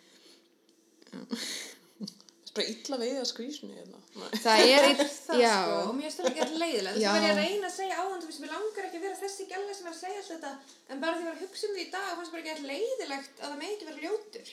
Það 1.09 1.23
er 2.49 2.55
bara 2.59 2.71
illa 2.73 2.97
veið 2.99 3.19
að 3.21 3.27
skvísinu 3.29 3.75
hérna. 3.77 3.99
Það 4.43 4.63
er 4.67 4.87
eitt, 4.89 5.03
Það 5.29 5.41
já, 5.45 5.53
sko, 5.55 5.75
og 5.89 5.95
mér 5.95 6.07
finnst 6.09 6.19
það 6.19 6.31
ekki 6.33 6.59
leiðilegt. 6.63 6.97
Þess 6.97 7.05
Já. 7.05 7.11
að 7.13 7.23
ég 7.23 7.31
að 7.35 7.41
reyna 7.43 7.69
að 7.69 7.75
segja 7.77 7.99
á 8.01 8.05
þú 8.09 8.27
veist, 8.31 8.41
mér 8.43 8.53
langar 8.57 8.89
ekki 8.89 8.99
að 8.99 9.05
vera 9.07 9.19
þessi 9.23 9.47
gæla 9.53 9.75
sem 9.79 9.87
er 9.87 9.93
að 9.95 10.01
segja 10.01 10.23
allt 10.23 10.33
þetta, 10.33 10.51
en 10.89 11.03
bara 11.05 11.13
því 11.15 11.21
að 11.21 11.23
ég 11.23 11.29
var 11.29 11.37
að 11.39 11.45
hugsa 11.45 11.69
um 11.69 11.77
því 11.77 11.85
í 11.85 11.91
dag, 11.95 12.09
fannst 12.19 12.33
bara 12.35 12.43
ekki 12.43 12.53
eitthvað 12.55 12.73
leiðilegt 12.73 13.37
að 13.45 13.53
það 13.53 13.61
megi 13.63 13.77
ekki 13.77 13.89
vera 13.91 14.03
ljótur. 14.09 14.49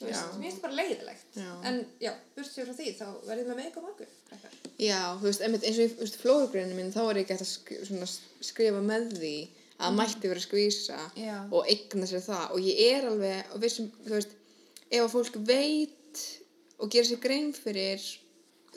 Þú 0.00 0.08
veist, 0.08 0.34
mér 0.40 0.44
finnst 0.46 0.58
það 0.58 0.64
bara 0.66 0.78
leiðilegt. 0.80 1.26
Já. 1.36 1.50
En 1.70 1.78
já, 2.00 2.10
burt 2.36 2.50
sér 2.50 2.66
frá 2.70 2.74
því, 2.80 2.88
þá 2.98 3.06
verðið 3.28 3.48
með 3.50 3.58
meika 3.60 3.82
morgun. 3.84 4.12
krakkar. 4.30 4.54
Já, 4.80 5.00
þú 5.20 5.26
veist, 5.28 5.42
einmitt, 5.44 5.66
eins 5.68 5.80
og 5.80 6.04
í 6.06 6.20
flóðugreinu 6.22 6.76
mín, 6.78 6.92
þá 6.94 7.00
er 7.10 7.20
ég 7.20 7.28
gett 7.30 7.44
að 7.44 7.50
sk 7.50 7.80
svona, 7.90 8.08
skrifa 8.50 8.80
með 8.86 9.10
því 9.18 9.34
að 9.80 9.94
mætti 9.96 10.28
vera 10.28 10.40
að 10.40 10.46
skvísa 10.46 10.98
Já. 11.16 11.36
og 11.56 11.68
eigna 11.72 12.06
sér 12.08 12.24
það 12.24 12.50
og 12.56 12.64
ég 12.64 12.80
er 12.96 13.06
alveg, 13.08 13.52
og 13.54 13.62
vissum, 13.62 13.86
þú 14.04 14.16
veist, 14.16 14.34
ef 14.90 15.04
að 15.04 15.12
fólk 15.14 15.38
veit 15.48 16.24
og 16.80 16.90
gerir 16.92 17.08
sér 17.08 17.20
grein 17.24 17.52
fyrir, 17.56 18.04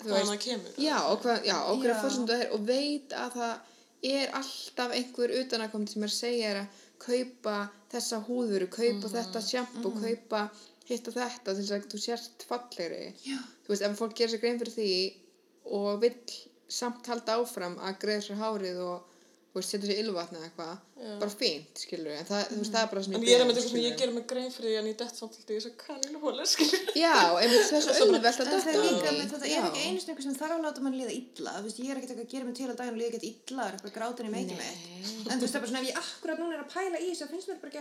Hvaðan 0.04 0.32
það 0.34 0.40
kemur. 0.44 0.72
já, 0.82 0.96
og 1.12 1.20
hvað, 1.24 1.44
já, 1.48 1.58
og 1.70 1.82
hverja 1.84 1.98
fórsöndu 2.02 2.34
það 2.34 2.42
er 2.46 2.54
og 2.56 2.64
veit 2.68 3.14
að 3.20 3.36
það 3.38 4.14
er 4.14 4.32
alltaf 4.40 4.96
einhver 4.98 5.34
utanakomandi 5.42 5.94
sem 5.94 6.04
er 6.08 6.10
að 6.12 6.16
segja 6.18 6.50
þér 6.54 6.62
að 6.64 6.80
kaupa 7.04 7.58
þessa 7.94 8.20
húðuru, 8.26 8.68
kaupa 8.74 9.12
þetta 9.14 9.42
sjampo, 9.44 9.92
kaupa 10.00 10.42
hitt 10.94 11.10
og 11.12 11.18
þetta 11.20 11.50
til 11.52 11.60
þess 11.62 11.76
að 11.78 11.88
þú 11.94 12.02
sért 12.08 12.48
fallegri 12.50 13.04
Já. 13.28 13.38
þú 13.66 13.74
veist, 13.76 13.86
ef 13.90 14.00
fólk 14.02 14.18
gerir 14.20 14.34
sér 14.36 14.44
grein 14.46 14.62
fyrir 14.64 14.78
því 14.78 14.92
og 15.80 15.90
vill 16.04 16.20
samt 16.74 17.08
halda 17.12 17.40
áfram 17.42 17.76
að 17.84 18.00
greiða 18.06 18.28
sér 18.30 18.40
hárið 18.42 18.80
og 18.88 19.10
setja 19.62 19.86
sér 19.86 20.00
ylvatna 20.02 20.40
eða 20.40 20.48
eitthvað 20.48 21.20
bara 21.22 21.30
fínt, 21.30 21.78
skilur 21.78 22.14
en 22.16 22.26
það, 22.26 22.40
þú 22.50 22.56
veist, 22.64 22.72
það 22.74 22.80
er 22.86 22.88
bara 22.94 23.02
sem 23.06 23.14
En 23.20 23.26
ég 23.28 23.36
er 23.38 23.44
með 23.46 23.58
þetta 23.60 23.70
sem 23.70 23.82
ég 23.84 23.98
gerir 24.00 24.14
mig 24.16 24.24
grein 24.32 24.48
fyrir 24.56 24.72
því 24.72 24.78
en 24.80 24.88
ég 24.90 24.96
dett 25.02 25.20
samt 25.20 25.36
alltaf 25.38 25.52
í 25.54 25.58
þess 25.60 25.68
að 25.70 25.76
kaninu 25.84 26.22
hóla, 26.24 26.46
skilur. 26.50 26.88
já, 26.98 27.12
einmitt 27.38 27.68
það 27.70 27.78
er 27.78 27.84
svo 27.86 28.08
auðvelt 28.08 28.42
að 28.42 28.50
En 28.50 28.50
það 28.50 28.58
er 28.58 28.64
detta 28.64 28.88
líka, 28.88 29.12
í. 29.12 29.20
með, 29.20 29.30
þetta 29.36 29.52
Já. 29.52 29.60
er 29.60 29.68
ekki 29.70 29.84
einu 29.92 30.02
snöggur 30.08 30.26
sem 30.26 30.38
þarf 30.40 30.56
að 30.58 30.66
láta 30.66 30.86
mann 30.88 30.98
líða 30.98 31.14
illa. 31.20 31.54
Þú 31.60 31.68
veist, 31.68 31.84
ég 31.84 31.92
er 31.94 32.02
ekkert 32.02 32.16
eitthvað 32.16 32.26
að 32.26 32.34
gera 32.34 32.50
mig 32.50 32.58
til 32.58 32.70
að 32.72 32.80
daginn 32.82 32.96
og 32.98 33.02
líða 33.04 33.12
ekkert 33.14 33.30
illa, 33.30 33.62
það 33.62 33.70
er 33.70 33.78
eitthvað 33.78 33.96
grátin 34.00 34.26
í 34.26 34.34
meikið 34.34 34.58
mitt. 34.64 34.82
En 35.30 35.38
þú 35.38 35.46
veist, 35.46 35.54
það 35.54 35.60
er 35.60 35.64
bara 35.68 35.72
svona, 35.74 35.84
ef 35.84 35.90
ég 35.92 36.02
akkurat 36.02 36.42
núna 36.42 36.58
er 36.58 36.64
að 36.66 36.74
pæla 36.74 36.98
í 37.04 37.12
þessu, 37.14 37.22
þá 37.28 37.34
finnst 37.36 37.54
mér 37.54 37.62
bara 37.62 37.76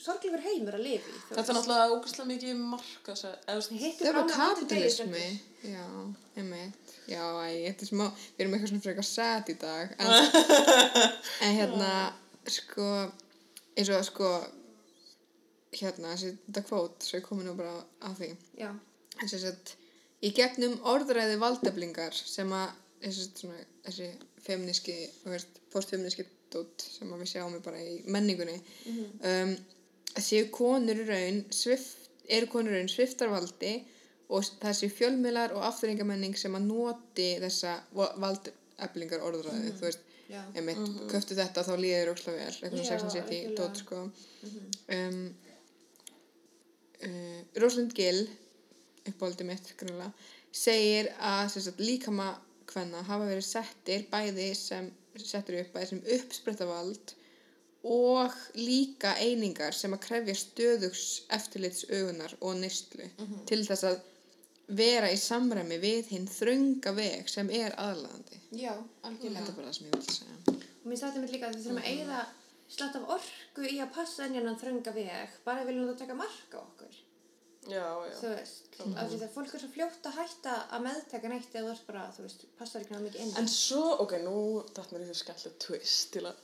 sorglegur 0.00 0.42
heimur 0.44 0.76
að 0.76 0.86
þú 0.86 1.12
Þetta 1.30 1.42
er 1.42 1.56
náttúrulega 1.56 1.94
ógæslega 1.94 2.28
mikið 2.30 2.58
marka 2.60 3.14
þess 3.14 3.28
að, 3.28 3.36
það 3.70 4.08
er 4.10 4.18
bara 4.18 4.34
kapitalismi 4.34 5.24
já, 5.64 5.86
einmitt. 6.36 6.92
Já, 7.08 7.22
æ, 7.24 7.46
þetta 7.68 7.86
er 7.86 7.90
smá, 7.90 8.04
við 8.36 8.44
erum 8.44 8.56
eitthvað 8.56 8.72
svona 8.72 8.84
frekar 8.84 9.08
sad 9.08 9.50
í 9.52 9.56
dag 9.62 9.94
en, 9.96 10.12
en 11.46 11.56
hérna, 11.56 11.90
sko 12.58 12.90
eins 13.76 13.92
og 13.92 14.04
sko 14.10 14.30
hérna, 15.76 16.12
þessi, 16.12 16.34
þetta 16.48 16.64
kvót 16.68 17.06
svo 17.08 17.20
ég 17.20 17.26
komi 17.26 17.46
nú 17.46 17.56
bara 17.56 17.78
að 18.08 18.20
því. 18.20 18.30
Sem 19.24 19.40
sagt 19.40 19.76
í 20.24 20.32
gegnum 20.36 20.76
orðræði 20.92 21.38
valdeflingar 21.40 22.16
sem 22.16 22.52
að 22.56 22.68
þessi, 23.04 23.30
svona, 23.40 23.64
þessi 23.88 24.10
femníski 24.46 24.96
postfemníski 25.72 26.26
dót 26.52 26.84
sem 26.84 27.10
að 27.12 27.24
við 27.24 27.32
sjáum 27.32 27.56
bara 27.64 27.80
í 27.82 27.96
menningunni 28.12 28.54
um, 29.26 29.56
séu 30.24 30.48
konur 30.54 31.02
í 31.02 31.06
raun 31.08 31.42
svift, 31.54 32.10
eru 32.28 32.48
konur 32.50 32.76
raun 32.76 32.90
sviftarvaldi 32.90 33.74
og 34.34 34.46
það 34.62 34.76
séu 34.80 34.90
fjölmiðlar 34.90 35.54
og 35.54 35.64
afturringamenning 35.68 36.36
sem 36.38 36.54
að 36.58 36.68
noti 36.70 37.28
þessa 37.42 37.76
valdeflingar 37.94 39.22
orðræði 39.26 39.74
þú 39.76 39.86
veist, 39.86 40.06
já. 40.30 40.40
einmitt, 40.54 40.82
köftu 41.12 41.36
þetta 41.38 41.66
þá 41.66 41.74
líður 41.82 42.12
óslega 42.14 42.40
vel, 42.40 42.54
eitthvað 42.54 42.80
Já, 42.80 42.88
svona 42.88 43.04
16 43.04 43.14
city 43.14 43.38
algjörlega. 43.42 43.58
dót 43.60 43.82
sko 43.82 43.96
um, 44.96 45.20
uh, 47.06 47.40
Rosalind 47.62 47.94
Gill 47.96 48.24
uppáldið 49.06 49.46
mitt 49.52 49.70
grunlega, 49.78 50.10
segir 50.50 51.12
að 51.22 51.44
sem 51.54 51.66
sagt, 51.68 51.82
líkama 51.84 52.32
hvenna 52.72 53.04
hafa 53.06 53.28
verið 53.28 53.46
settir 53.46 54.08
bæði 54.10 54.48
sem 54.58 54.90
settur 55.22 55.60
upp 55.60 55.70
bæði 55.76 55.92
sem 55.92 56.02
uppsprettavald 56.16 57.14
og 57.86 58.34
líka 58.58 59.12
einingar 59.22 59.74
sem 59.76 59.94
að 59.94 60.02
krefja 60.08 60.34
stöðugs 60.40 61.04
eftirlits 61.36 61.84
augunar 61.90 62.34
og 62.40 62.56
nýstlu 62.58 63.06
til 63.46 63.60
þess 63.68 63.84
að 63.92 64.00
vera 64.80 65.12
í 65.14 65.18
samræmi 65.22 65.76
við 65.78 66.08
hinn 66.10 66.26
þrönga 66.26 66.90
veg 66.96 67.28
sem 67.30 67.50
er 67.54 67.76
aðlaðandi. 67.78 68.40
Já, 68.58 68.72
Þetta 68.74 69.10
algjörlega. 69.10 69.44
er 69.46 69.56
bara 69.60 69.68
það 69.68 69.76
sem 69.76 69.86
ég 69.86 69.94
vil 69.94 70.16
segja. 70.16 70.56
Og 70.56 70.88
mér 70.90 70.98
stætti 71.00 71.22
mér 71.22 71.34
líka 71.36 71.46
að 71.46 71.54
við 71.54 71.66
þurfum 71.66 71.82
að 71.82 71.90
eigða 71.92 72.22
slatt 72.76 72.96
af 72.98 73.10
orku 73.16 73.66
í 73.70 73.76
að 73.84 73.92
passa 73.94 74.26
inn 74.26 74.34
hennan 74.40 74.58
þrönga 74.58 74.94
veg, 74.96 75.36
bara 75.46 75.62
við 75.62 75.70
viljum 75.70 75.86
þetta 75.92 76.02
taka 76.02 76.18
marka 76.18 76.62
okkur. 76.64 76.96
já, 77.70 77.86
já. 78.10 78.16
Þú 78.18 78.32
veist, 78.32 78.66
af 78.82 79.08
því 79.12 79.20
að 79.22 79.32
fólk 79.36 79.54
er 79.54 79.62
svo 79.62 79.70
fljótt 79.76 80.06
að 80.10 80.18
hætta 80.20 80.56
að 80.74 80.84
meðtaka 80.88 81.30
neitt 81.30 81.54
eða 81.54 81.68
þú 81.68 81.72
ert 81.76 81.86
bara, 81.86 82.04
þú 82.16 82.26
veist, 82.26 82.44
passar 82.58 82.82
ekki 82.82 82.94
náðu 82.94 83.06
mikið 83.06 83.22
inn. 83.24 83.32
En 83.38 83.48
svo, 83.50 83.84
ok, 84.02 84.12
nú 84.26 84.36
dætt 84.74 84.92
mér 84.94 85.02
í 85.06 85.08
þessu 85.12 85.24
skemmtilega 85.24 85.62
twist 85.66 86.12
til 86.14 86.26
að 86.30 86.42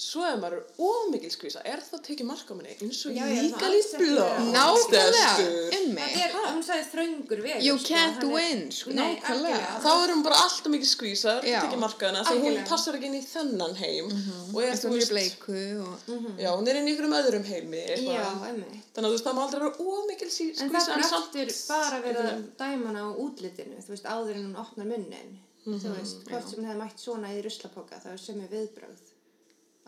Svo 0.00 0.22
ef 0.24 0.38
maður 0.40 0.54
er 0.56 0.78
ómikil 0.80 1.28
skvísa, 1.28 1.60
er 1.68 1.82
það 1.84 2.00
tekið 2.06 2.26
mark 2.30 2.48
á 2.48 2.54
minni 2.56 2.72
eins 2.72 3.00
og 3.04 3.12
líka 3.12 3.66
ekki 3.68 3.98
blóð. 4.00 4.46
Nákvæmlega, 4.54 5.32
ummi. 5.76 6.06
er, 6.22 6.30
hún 6.54 6.62
sagði 6.64 6.86
þröngur 6.94 7.42
veg. 7.44 7.58
You 7.66 7.74
can't 7.84 8.24
win, 8.30 8.62
sko, 8.72 8.94
nákvæmlega. 8.96 9.74
Þá 9.84 9.90
erum 10.06 10.22
bara 10.24 10.38
alltaf 10.46 10.70
mikið 10.72 10.88
skvísar, 10.94 11.44
Já. 11.44 11.58
tekið 11.66 11.82
mark 11.82 12.00
á 12.00 12.06
hana, 12.08 12.22
því 12.24 12.36
hún 12.46 12.56
passar 12.70 12.96
ekki 12.96 13.10
inn 13.10 13.18
í 13.18 13.22
þennan 13.28 13.76
heim 13.76 14.08
og 14.08 14.62
er, 14.64 14.72
Þú 14.80 14.88
er 14.88 14.96
veist, 14.96 15.12
bleiku 15.12 15.60
og... 15.84 16.08
já, 16.40 16.48
hún 16.56 16.72
er 16.72 16.80
inn 16.80 16.88
í 16.88 16.96
ykkurum 16.96 17.18
öðrum 17.20 17.44
heimi, 17.50 17.84
Já, 18.00 18.24
emmi. 18.48 18.80
Þannig 18.96 19.04
að 19.04 19.04
þú 19.04 19.12
veist, 19.18 19.28
það 19.28 19.36
má 19.36 19.42
aldrei 19.44 19.60
vera 19.66 19.76
ómikil 19.84 20.30
sí- 20.32 20.48
En 20.56 20.72
skvísa, 20.72 20.96
það 20.96 20.96
er 20.96 21.20
aftur 21.20 21.48
bara 21.68 22.00
verið 22.08 22.24
að 22.32 22.40
dæma 22.64 22.84
hana 22.88 23.04
á 23.04 23.08
útlitinu, 23.20 23.76
þú 23.84 23.90
veist, 23.92 24.08
áður 24.08 24.34
en 24.40 24.44
hún 24.48 24.56
opnar 24.64 24.88
munnin. 24.94 25.30
Þú 25.60 25.92
veist, 25.92 26.24
hvort 26.24 26.48
sem 26.48 26.64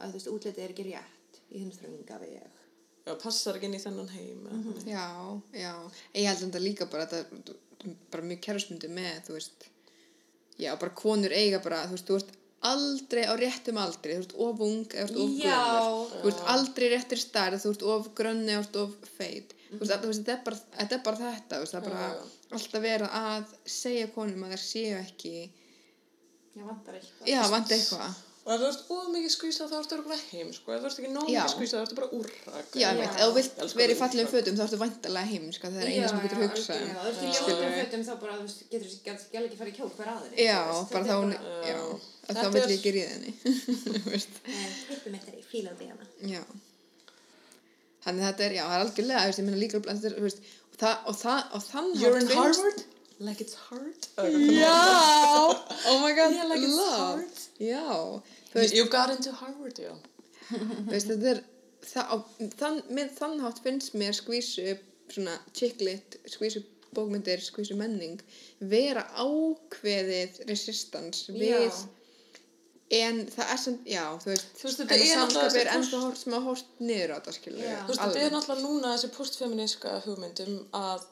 Að 0.03 0.11
þú 0.13 0.19
veist, 0.19 0.31
útlitið 0.35 0.65
er 0.65 0.75
ekki 0.75 0.87
rétt 0.91 1.41
í 1.53 1.63
hinn 1.63 1.73
þrönga 1.77 2.19
veg. 2.23 2.59
já, 3.07 3.15
passar 3.23 3.57
ekki 3.59 3.67
inn 3.71 3.75
í 3.79 3.83
þennan 3.83 4.09
heim 4.13 4.45
eða 4.47 4.61
þannig. 4.67 4.85
Já, 4.91 5.07
já. 5.63 5.73
Ég 6.15 6.29
held 6.31 6.45
þetta 6.45 6.61
líka 6.63 6.87
bara 6.93 7.07
þetta 7.11 7.57
bara 8.13 8.23
mjög 8.29 8.41
kærusmundi 8.47 8.89
með, 8.95 9.17
þú 9.27 9.35
veist, 9.39 9.65
já, 10.63 10.71
bara 10.79 10.93
konur 10.95 11.33
eiga 11.35 11.59
bara, 11.65 11.81
þú 11.91 11.97
veist, 11.97 12.07
þú 12.11 12.19
veist 12.19 12.31
aldrei 12.63 13.25
á 13.27 13.35
réttum 13.35 13.79
aldri, 13.83 14.15
þú 14.15 14.21
veist, 14.23 14.35
of 14.47 14.61
ung 14.63 14.85
eða 14.95 15.09
þú 15.11 15.17
veist, 15.19 15.33
of 15.33 15.41
Já. 15.43 15.57
gömur. 15.59 16.13
Þú 16.21 16.29
veist, 16.29 16.43
aldrei 16.55 16.91
réttir 16.93 17.19
stærð, 17.19 17.59
þú 17.65 17.73
veist, 17.73 17.83
of 17.95 18.07
grönni 18.21 18.53
eða 18.55 18.63
þú 18.69 18.85
veist, 18.85 19.03
of 19.03 19.17
feit. 19.17 19.55
Þú 19.73 19.81
veist, 19.81 19.95
þú 20.05 20.11
veist, 20.13 20.23
þetta 20.29 20.37
er 20.37 20.45
bara 20.47 20.61
þetta, 20.79 20.95
er 20.95 21.03
bara 21.09 21.19
þetta 21.25 21.57
þú 21.59 21.65
veist, 21.65 21.75
það 21.75 21.81
er 21.83 21.89
bara 21.91 22.07
Já. 22.07 22.23
alltaf 22.59 22.83
vera 22.87 23.09
að 23.23 23.57
segja 23.81 24.07
konum 24.15 24.47
að 24.47 24.55
þær 24.55 24.63
séu 24.69 24.95
ekki, 25.01 25.35
Já, 26.55 26.63
vantar 26.69 26.95
eitthvað. 27.01 27.27
já, 27.33 27.41
vandi 27.51 27.75
eitthvað. 27.81 28.15
Og 28.43 28.51
ef 28.53 28.59
þú 28.63 28.67
ert 28.69 28.89
of 28.91 29.05
mikið 29.15 29.33
skvísa 29.37 29.67
þá 29.71 29.75
ertu 29.79 29.95
örugglega 29.97 30.25
heim 30.33 30.49
sko. 30.57 30.73
ef 30.75 30.81
þú 30.83 30.89
ert 30.89 30.99
ekki 31.03 31.11
nóg 31.15 31.27
mikið 31.29 31.53
skvísa 31.53 31.75
þá 31.79 31.83
ertu 31.87 31.99
bara 31.99 32.09
úrrak 32.19 32.73
Já, 32.75 32.89
Já. 32.89 32.89
veit, 32.99 33.13
ef 33.13 33.21
þú 33.23 33.35
vilt 33.37 33.53
vera 33.79 33.93
í 33.93 33.97
úrrak. 34.25 34.33
fötum 34.33 34.57
þá 34.59 34.63
ertu 34.67 34.79
vantalega 34.83 35.31
heimska, 35.33 35.71
það 35.71 35.83
er 35.85 35.91
eina 35.93 36.09
sem 36.11 36.19
þú 36.19 36.25
getur 36.27 36.43
hugsað. 36.43 36.81
Já, 36.83 36.97
þú 36.97 37.11
ert 37.13 37.23
í 37.23 37.31
ljótum 37.37 37.77
fötum 37.79 38.03
þá 38.09 38.13
bara, 38.25 38.35
þú 38.43 38.47
getur 38.73 38.89
þessi 38.89 39.01
gæl 39.37 39.45
ekki 39.47 39.61
fara 39.63 39.71
í 39.71 39.77
kjól 39.79 39.91
hver 39.97 40.11
aðri. 40.17 40.35
Já, 40.43 40.59
bara 40.91 41.05
þá 41.07 41.15
já, 41.71 41.79
að 42.27 42.41
þá 42.43 42.49
vill 42.57 42.67
ég 42.67 42.77
ekki 42.81 42.95
ríða 42.97 43.13
henni, 43.15 43.33
þú 43.43 44.03
veist. 44.11 44.41
Klippum 44.89 45.17
þetta 45.19 45.39
í 45.39 45.47
hana. 45.93 46.11
Já. 46.35 46.43
Þannig 48.03 48.25
þetta 48.27 48.45
er, 48.49 48.53
já, 48.59 48.65
það 48.67 48.75
er 48.75 48.85
algjörlega, 48.89 49.27
ég 49.31 49.37
líka, 49.63 49.79
er, 50.11 50.17
og 50.73 50.79
það, 50.83 50.97
og 51.13 51.19
það, 51.23 51.41
og 51.55 51.63
þann 51.69 51.91
You're 52.03 52.19
in 52.19 52.27
finnst- 52.27 52.41
Harvard? 52.43 52.83
Like 53.23 53.41
it's 53.41 53.55
hard? 53.55 54.03
Já, 54.19 55.55
oh 55.89 55.99
my 56.03 56.13
god, 56.13 56.35
Yeah, 56.35 56.45
like 56.45 56.61
it's 56.61 56.75
love. 56.75 57.23
Já, 57.61 58.23
veist, 58.53 58.75
you 58.75 58.87
got 58.87 59.11
into 59.11 59.31
Harvard, 59.33 59.79
já. 59.79 59.95
veist, 60.91 61.07
þetta 61.07 61.29
er, 61.31 61.43
það, 61.87 62.11
á, 62.11 62.17
þann, 62.59 62.81
með 62.91 63.15
þann 63.21 63.39
hátt 63.45 63.63
finnst 63.63 63.95
mér 63.95 64.19
skvísu, 64.19 64.75
svona, 65.15 65.37
chicklit, 65.55 66.19
skvísu 66.35 66.65
bókmyndir, 66.97 67.41
skvísu 67.47 67.79
menning, 67.79 68.19
vera 68.59 69.07
ákveðið 69.15 70.43
resistance 70.51 71.31
við, 71.33 71.71
Já. 71.71 71.87
en 73.07 73.23
það 73.31 73.55
er 73.55 73.63
sem, 73.63 73.79
já, 73.87 74.05
þú 74.19 74.33
veist, 74.35 74.53
Þú 74.59 74.67
veist, 74.67 74.83
þetta 74.83 74.99
en 74.99 75.07
er 75.07 75.23
náttúrulega 75.23 75.23
samskapið 75.23 75.63
er 75.63 75.71
þessi 75.71 75.79
ennþá 75.79 76.05
hort 76.09 76.23
sem 76.25 76.37
að 76.37 76.47
hort 76.51 76.77
niður 76.83 77.15
á 77.15 77.17
þetta, 77.21 77.39
skilur 77.39 77.65
Já. 77.65 77.79
Þú 77.79 77.95
veist, 77.95 78.05
þetta 78.05 78.27
er 78.27 78.37
náttúrulega 78.37 78.67
núna 78.67 78.95
þessi 78.97 79.17
postfeminíska 79.17 79.99
hugmyndum 80.09 80.63
að 80.83 81.11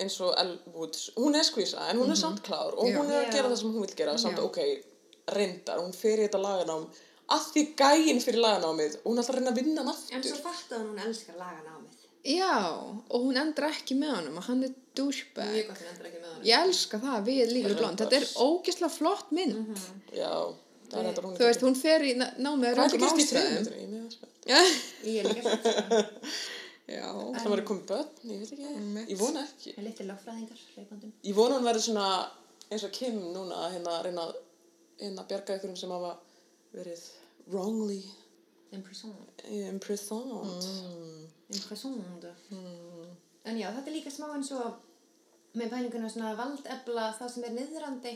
eins 0.00 0.20
og 0.24 0.34
Elle 0.40 0.58
Woods, 0.74 1.10
hún 1.16 1.34
er 1.36 1.44
skvísa 1.46 1.88
en 1.90 1.98
hún 2.00 2.10
er 2.10 2.16
samt 2.16 2.42
klár 2.46 2.72
og 2.74 2.86
hún 2.88 3.10
er 3.10 3.26
að 3.26 3.32
gera 3.36 3.48
það 3.52 3.58
sem 3.60 3.72
hún 3.74 3.84
vil 3.86 3.96
gera 3.96 4.16
samt 4.18 4.38
ok, 4.38 4.58
reyndar, 5.36 5.78
hún 5.82 5.92
fer 5.94 6.18
í 6.18 6.26
þetta 6.26 6.40
laganám 6.42 6.86
að 7.32 7.44
því 7.52 7.62
gæinn 7.78 8.20
fyrir 8.24 8.40
laganámið 8.42 8.96
og 9.02 9.04
hún 9.10 9.18
er 9.18 9.22
alltaf 9.22 9.34
að 9.34 9.38
reyna 9.40 9.52
að 9.52 9.60
vinna 9.60 9.84
hann 9.86 9.92
En 9.92 10.18
aftur 10.18 10.30
svo 10.34 10.42
fattaði 10.48 10.88
hún 10.88 10.98
elskar 11.06 11.36
laganámið. 11.38 11.98
Já, 12.22 12.54
og 13.10 13.18
hún 13.24 13.38
endur 13.40 13.64
ekki 13.66 13.96
með 13.98 14.10
honum 14.16 14.36
og 14.38 14.44
hann 14.46 14.60
er 14.62 14.74
douchebag. 14.94 15.48
Mjög 15.56 15.70
gott 15.72 15.80
en 15.82 15.88
endur 15.92 16.06
ekki 16.10 16.20
með 16.22 16.28
hann. 16.32 16.42
Ég 16.46 16.66
elska 16.68 17.00
það 17.02 17.24
við 17.26 17.54
líka 17.56 17.72
blond. 17.80 17.98
Þetta 18.02 18.18
er 18.20 18.26
ógeðslega 18.44 18.92
flott 18.94 19.32
mynd. 19.34 19.80
Já, 20.14 20.34
það 20.92 20.98
er 21.00 21.08
þetta 21.08 21.24
hún 21.24 21.34
Þú 21.40 21.48
veist, 21.48 21.64
hún 21.66 21.78
fer 21.80 22.04
í 22.06 22.12
ná- 22.20 22.30
námið 22.38 22.78
í 22.78 23.02
ástæðum. 23.08 23.66
Ég 24.46 25.18
er 25.22 25.28
líka 25.32 25.42
svo. 25.42 26.02
Já. 26.92 27.08
Það 27.38 27.48
var 27.52 27.62
að 27.62 27.66
koma 27.70 27.84
börn, 27.88 28.08
ég 28.28 28.40
veit 28.42 28.52
ekki, 28.52 28.66
Einmitt. 28.76 29.08
ég 29.12 29.18
vona 29.20 29.42
ekki. 29.46 29.72
Það 29.74 29.82
er 29.82 29.86
litið 29.88 30.08
lögfræðingar, 30.10 30.62
hleypandum. 30.74 31.12
Ég 31.28 31.36
vona 31.38 31.58
hún 31.58 31.66
verður 31.68 31.84
svona 31.86 32.06
eins 32.72 32.84
og 32.88 32.92
Kim 32.96 33.18
núna 33.34 33.58
að 33.66 33.74
hérna 33.76 33.96
reyna 34.06 34.26
að 34.28 34.36
hérna 35.02 35.24
bjarga 35.30 35.56
ykkurum 35.58 35.76
sem 35.80 35.90
hafa 35.94 36.12
verið 36.74 37.02
wrongly 37.52 38.00
Impressant. 38.72 39.42
imprisoned. 39.48 40.64
Impressant. 41.52 42.24
En 43.44 43.58
já, 43.58 43.68
þetta 43.74 43.88
er 43.90 43.96
líka 43.96 44.10
smá 44.14 44.28
eins 44.36 44.52
og 44.56 44.78
með 45.58 45.72
pælinguna 45.74 46.08
svona 46.08 46.34
valdefla 46.38 47.08
það 47.18 47.32
sem 47.34 47.44
er 47.48 47.56
niðrandi. 47.58 48.12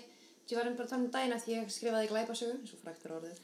Ég 0.47 0.55
var 0.61 0.69
um 0.71 0.77
bara 0.79 0.87
að 0.87 0.91
tala 0.93 1.03
um 1.03 1.11
dæna 1.11 1.37
því 1.43 1.55
ég 1.57 1.71
skrifaði 1.75 2.09
glæpasögu, 2.13 2.59
svo 2.71 2.77
frækt 2.79 3.07
er 3.09 3.15
orðið. 3.17 3.39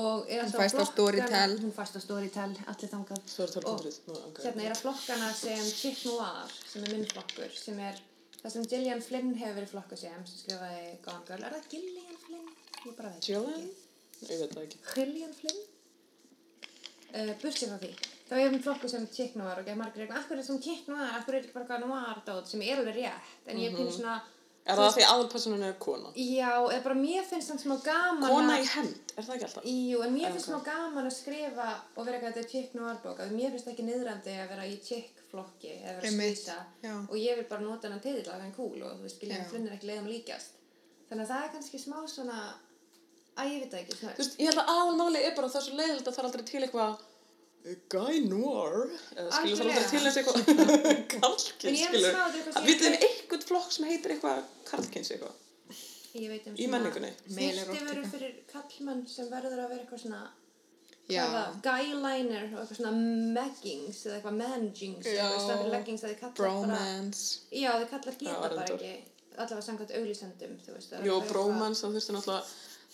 og 0.00 0.28
er 0.30 0.42
alltaf 0.44 0.60
flokkana- 0.76 0.92
Storytel. 0.92 1.54
Hún 1.64 1.72
fæst 1.74 1.96
á 1.98 2.00
Storytel, 2.04 2.52
allir 2.70 2.90
þangað. 2.92 3.24
Og. 3.66 3.82
Hérna 4.44 4.62
er 4.68 4.74
að 4.76 4.82
flokkana 4.84 5.32
sem 5.34 5.64
Chick 5.80 6.04
Noir, 6.06 6.54
sem 6.70 6.84
er 6.86 6.94
minn 6.94 7.08
flokkur, 7.10 7.50
sem 7.58 7.80
er 7.88 7.98
það 8.44 8.54
sem 8.54 8.68
Gillian 8.70 9.02
Flynn 9.02 9.34
hefur 9.40 9.58
verið 9.58 9.72
flokkuð 9.74 10.02
sem, 10.04 10.22
sem 10.30 10.38
skrifaði 10.44 10.86
Gone 11.08 11.26
Girl. 11.32 11.44
Er 11.50 11.56
það 11.58 11.68
Gillian 11.74 12.22
Flynn? 12.28 12.48
Ég 12.86 12.96
bara 12.96 13.10
veit 13.10 13.20
það 13.20 13.26
Gillian? 13.26 13.66
ekki. 13.66 14.30
Ég 14.30 14.40
veit 14.44 14.54
það 14.54 14.64
ekki. 14.68 14.80
Gillian 14.94 15.34
Flynn? 15.40 15.60
Uh, 17.10 17.32
Bursið 17.42 17.72
frá 17.72 17.78
því. 17.82 17.90
Þá 18.30 18.34
hefur 18.38 18.52
hún 18.54 18.62
flokkuð 18.68 18.90
sem 18.94 19.06
Chick 19.10 19.34
Noir 19.34 19.58
og 19.58 19.64
gefur 19.66 19.80
margir 19.82 20.04
eitthvað, 20.06 20.20
akkur 20.22 20.38
er 20.38 20.46
sem 20.46 20.60
Chick 20.62 20.86
Noir, 20.86 21.10
akkur 21.18 21.34
er 21.34 21.42
ekki 21.42 21.56
bara 21.58 21.78
Noir 21.82 22.20
dót 22.28 22.46
sem 22.46 22.62
er 22.62 22.78
alveg 22.78 23.00
rétt, 23.00 23.32
en 23.50 23.58
ég 23.58 23.72
er 23.72 23.74
pínu 23.80 23.90
svona, 23.96 24.20
Er 24.68 24.76
það 24.76 24.90
því 24.94 25.04
aðalpersonan 25.08 25.62
er 25.66 25.76
kona? 25.80 26.10
já, 26.20 26.50
eða 26.68 26.82
bara 26.84 26.94
mér 26.98 27.24
finnst 27.26 27.48
hann 27.50 27.58
smá 27.62 27.76
gaman 27.84 28.28
Kona 28.30 28.58
í 28.60 28.66
hend, 28.74 29.12
er 29.16 29.24
það 29.24 29.34
ekki 29.36 29.46
alltaf? 29.48 29.64
Jú, 29.64 30.02
en 30.04 30.12
mér 30.14 30.34
finnst 30.34 30.50
smá 30.50 30.58
gaman 30.66 31.08
að 31.08 31.14
skrifa 31.16 31.68
og 31.96 32.04
vera 32.06 32.18
eitthvað 32.18 32.34
þetta 32.36 32.44
er 32.44 32.50
chick 32.52 32.74
noir 32.76 33.00
bók 33.02 33.22
að 33.24 33.32
mér 33.38 33.54
finnst 33.56 33.70
ekki 33.72 33.86
niðrandi 33.88 34.36
að 34.36 34.52
vera 34.52 34.66
í 34.68 34.76
chick 34.84 35.24
flokki 35.30 35.72
eða 35.80 35.96
vera 35.96 36.12
já. 36.84 36.94
og 37.08 37.16
ég 37.16 37.40
vil 37.40 37.46
bara 37.50 37.64
nota 37.64 37.88
hennan 37.88 38.02
titil 38.04 38.28
að 38.28 38.44
hann 38.44 38.54
cool 38.56 38.82
og 38.84 38.98
þú 38.98 39.06
veist, 39.08 39.22
Já. 39.40 39.44
Flynn 39.50 39.66
er 39.70 39.76
ekki 39.78 39.90
leiðum 39.90 40.10
líkast 40.12 40.58
þannig 41.08 41.24
að 41.24 41.30
það 41.32 41.44
er 41.46 41.52
kannski 41.56 41.80
smá 41.80 41.98
svona 42.10 42.40
að 43.40 43.52
ég 43.54 43.62
veit 43.64 43.70
það 43.72 43.80
ekki 43.84 43.96
svona, 44.00 44.14
Þú 44.18 44.24
veist, 44.24 44.36
ég 44.40 44.50
held 44.50 44.60
að 44.60 44.72
aðalmáli 44.74 45.22
er 45.24 45.34
bara 45.38 45.52
það 45.54 45.64
svo 45.66 45.78
leiðilegt 45.80 46.10
að 46.10 46.14
það 46.18 46.22
er 46.22 46.28
aldrei 46.30 46.44
til 46.50 46.62
eitthvað 46.66 47.06
"A 47.60 47.74
Guy 47.92 48.20
Noir 48.24 48.76
eða 49.16 49.30
skilur 49.36 49.58
það 49.60 49.70
aldrei 49.70 49.88
til 49.90 50.04
eins 50.06 50.20
eitthvað 50.20 50.38
En 51.70 51.74
er 51.74 51.80
skilur 51.80 52.20
að 52.20 52.38
ég- 52.40 52.62
vitið 52.70 52.86
um 52.90 53.02
flokk 53.50 53.72
sem 53.76 53.88
heitir 53.90 54.16
eitthvað 54.16 54.42
karlkins 54.70 55.12
eitthvað 55.14 55.46
ég 56.18 56.30
veit 56.32 56.46
um 56.50 56.56
í 56.58 56.66
menningunni 56.70 57.10
verður 57.36 58.06
fyrir 58.10 58.38
kallmann 58.50 59.04
sem 59.10 59.28
verður 59.30 59.64
að 59.64 59.74
vera 59.74 59.84
eitthvað 59.84 60.04
svona 60.04 60.22
Já. 61.10 61.24
hvað 61.26 61.36
það, 61.36 61.54
guyliner 61.66 62.44
og 62.54 62.58
eitthvað 62.62 62.78
svona 62.78 62.92
meggings 63.36 64.00
eða 64.06 64.18
eitthvað 64.18 64.36
manjings 64.40 65.06
Já. 65.08 65.22
eða 65.24 65.38
eitthvað 65.38 65.72
leggings 65.74 66.04
að 66.04 66.12
þið 66.12 66.20
kallar 66.20 66.34
bara 66.40 66.50
Bromance. 66.50 67.24
já 67.50 67.70
þið 67.72 67.88
kallar 67.94 68.18
geta 68.20 68.42
bara 68.42 68.58
reyndar. 68.58 68.74
ekki 68.76 68.92
allavega 69.40 69.64
samkvæmt 69.66 69.94
auglýsendum 69.98 70.58
þú 70.66 70.76
veist 70.76 70.92
það 70.92 71.08
þurfti 71.96 72.14
náttúrulega 72.16 72.44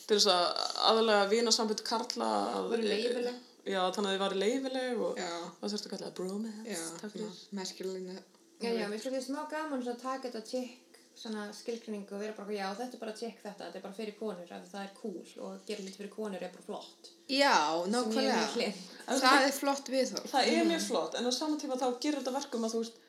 til 0.07 0.16
þess 0.16 0.30
að 0.30 0.44
aðalega 0.90 1.28
vina 1.32 1.52
sambund 1.54 1.82
karla 1.86 2.30
að, 2.54 2.68
Voru 2.70 2.86
leyfileg. 2.86 3.38
Já, 3.66 3.80
þannig 3.90 4.09
að 4.09 4.14
þið 4.14 4.20
varu 4.22 4.40
leifileg 4.42 5.00
og 5.02 5.16
það 5.18 5.72
þurfti 5.72 5.88
að 5.88 5.94
kalla 5.96 6.11
bromance 6.20 7.46
masculine. 7.59 8.18
Já, 8.62 8.70
já, 8.72 8.86
mér 8.88 8.98
finnst 8.98 9.11
þetta 9.11 9.24
smá 9.26 9.42
gaman 9.50 9.82
að 9.84 9.98
taka 10.00 10.28
þetta 10.30 10.42
tjekk, 10.48 11.00
svona 11.16 11.46
skilgrinningu 11.57 12.14
og 12.16 12.22
vera 12.22 12.34
bara, 12.36 12.52
já, 12.57 12.66
þetta 12.78 12.96
er 12.96 13.02
bara 13.02 13.14
tjekk 13.16 13.42
þetta, 13.42 13.66
þetta 13.66 13.78
er 13.80 13.84
bara 13.84 13.96
fyrir 13.96 14.16
konur, 14.16 14.52
það 14.52 14.82
er 14.82 14.92
cool 14.96 15.32
og 15.44 15.66
gera 15.68 15.84
lítið 15.84 16.00
fyrir 16.02 16.12
konur 16.14 16.44
er 16.46 16.54
bara 16.54 16.64
flott. 16.64 17.11
Já, 17.32 17.57
er 17.82 17.90
nákvæmlega. 17.92 18.70
Það 19.07 19.48
er 19.48 19.54
flott 19.59 19.92
við 19.92 20.12
þá. 20.12 20.20
Það 20.32 20.50
er 20.54 20.70
mjög 20.70 20.86
flott, 20.86 21.18
en 21.20 21.28
á 21.28 21.32
saman 21.37 21.61
tíma 21.61 21.80
þá 21.80 21.87
gerir 22.00 22.20
þetta 22.22 22.37
verkum 22.38 22.66
að 22.68 22.76
þú 22.76 22.83
veist 22.84 23.00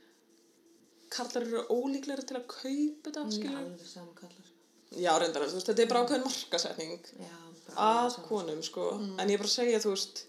karlar 1.15 1.47
eru 1.47 1.63
ólíklegri 1.71 2.27
til 2.27 2.39
að 2.39 2.47
kaupa 2.51 3.07
þetta, 3.07 3.23
Já, 3.23 3.35
skilur 3.37 3.59
alveg 3.63 3.91
saman 3.91 4.15
kallar. 4.19 4.53
Já, 4.97 5.11
reyndar, 5.19 5.47
þú 5.47 5.59
veist, 5.59 5.69
þetta 5.71 5.83
er 5.83 5.91
bara 5.91 6.03
ákveðin 6.03 6.27
markasetning 6.27 7.11
að 7.77 8.17
konum, 8.27 8.63
sko 8.63 8.89
en 8.99 9.27
ég 9.27 9.35
er 9.35 9.43
bara 9.43 9.51
að 9.51 9.55
segja, 9.59 9.83
þú 9.83 9.95
veist 9.95 10.25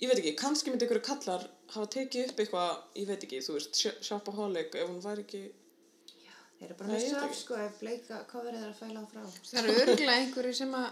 ég 0.00 0.08
veit 0.08 0.18
ekki, 0.22 0.34
kannski 0.40 0.70
myndi 0.72 0.86
ykkur 0.88 1.02
kallar 1.04 1.42
hafa 1.74 1.86
tekið 1.96 2.30
upp 2.32 2.38
eitthvað, 2.44 2.70
ég 2.96 3.06
veit 3.10 3.26
ekki, 3.26 3.42
þú 3.46 3.56
veist 3.58 3.74
Sh- 3.80 4.00
Shopaholic, 4.08 4.74
ef 4.74 4.88
hún 4.88 5.02
væri 5.04 5.24
ekki 5.26 5.42
Já, 6.24 6.32
þeir 6.58 6.66
eru 6.70 6.74
bara 6.80 6.88
með 6.94 7.04
ekki. 7.10 7.36
sko, 7.42 7.54
ef 7.66 7.78
bleika 7.82 8.24
coverið 8.32 8.64
er 8.64 8.72
að 8.72 8.80
fæla 8.80 9.00
á 9.00 9.04
frá. 9.12 9.22
Það 9.50 9.62
eru 9.64 9.78
örgulega 9.84 10.18
einhverju 10.24 10.54
sem 10.60 10.74
að 10.80 10.90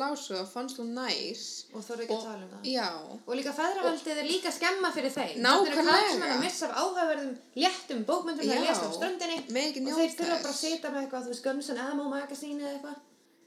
lásu 0.00 0.34
og 0.34 0.46
fannst 0.48 0.78
þú 0.80 0.84
næs. 0.90 1.42
Og 1.76 1.82
þú 1.84 1.92
eru 1.94 2.02
ekki 2.06 2.14
að 2.14 2.18
Og- 2.18 2.24
tala 2.24 2.44
um 2.46 2.50
það. 2.54 2.62
Já. 2.72 2.86
Og 3.28 3.34
líka 3.38 3.52
feðravaldið 3.58 4.20
er 4.22 4.26
líka 4.26 4.50
skemma 4.50 4.90
fyrir 4.96 5.12
þeim. 5.12 5.34
Þetta 5.38 5.66
eru 5.68 5.76
kallar 5.76 6.32
að 6.32 6.40
missa 6.42 6.66
af 6.66 6.78
áhugaverðum, 6.82 7.34
léttum 7.62 8.00
bókmyndum 8.08 8.48
að 8.48 8.64
lesa 8.64 8.88
á 8.88 8.90
ströndinni. 8.96 9.38
Og 9.38 9.98
þeir 10.00 10.16
þurfa 10.18 10.38
bara 10.42 10.54
að 10.54 10.62
sita 10.64 10.88
með 10.90 11.02
eitthvað, 11.04 11.22
þú 11.28 11.28
veist, 11.34 11.44
Guns 11.44 11.68
N' 11.70 11.78
Ammo 11.84 12.08
magazine 12.08 12.60
eða 12.64 12.72
eitthvað 12.74 12.96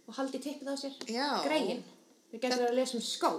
og 0.08 0.16
haldi 0.16 0.40
tippið 0.46 0.70
á 0.72 0.76
sér. 0.78 0.94
Já. 1.10 1.30
Gregin. 1.44 1.84
Þeir 2.32 2.40
getur 2.46 2.58
verið 2.62 2.70
að 2.72 2.80
lesa 2.80 2.96
um 2.98 3.02
skó. 3.04 3.32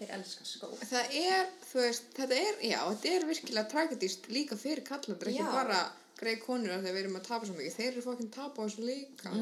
Þeir 0.00 0.12
elska 0.16 0.46
skó. 0.48 0.68
Það 0.80 1.16
er, 1.20 1.48
þú 1.68 1.82
veist, 1.84 2.06
þetta 2.16 2.36
er, 2.40 2.60
já, 2.64 2.78
þetta 2.88 3.10
er 3.12 3.26
virkilega 3.28 3.68
tragedíst 3.68 4.30
líka 4.32 4.56
fyrir 4.56 4.80
er 4.80 5.28
ekki 5.28 5.44
bara 5.44 5.80
greið 6.20 6.40
konur 6.44 6.72
að 6.72 6.86
þeir 6.86 6.94
við 6.94 7.02
erum 7.02 7.18
að 7.20 7.26
tapa 7.26 7.48
svo 7.48 7.56
mikið. 7.58 7.74
Þeir 7.76 7.90
eru 7.90 8.04
fokkin 8.06 8.30
tapa 8.32 8.56
á 8.56 8.64
þessu 8.64 8.86
líka. 8.88 9.34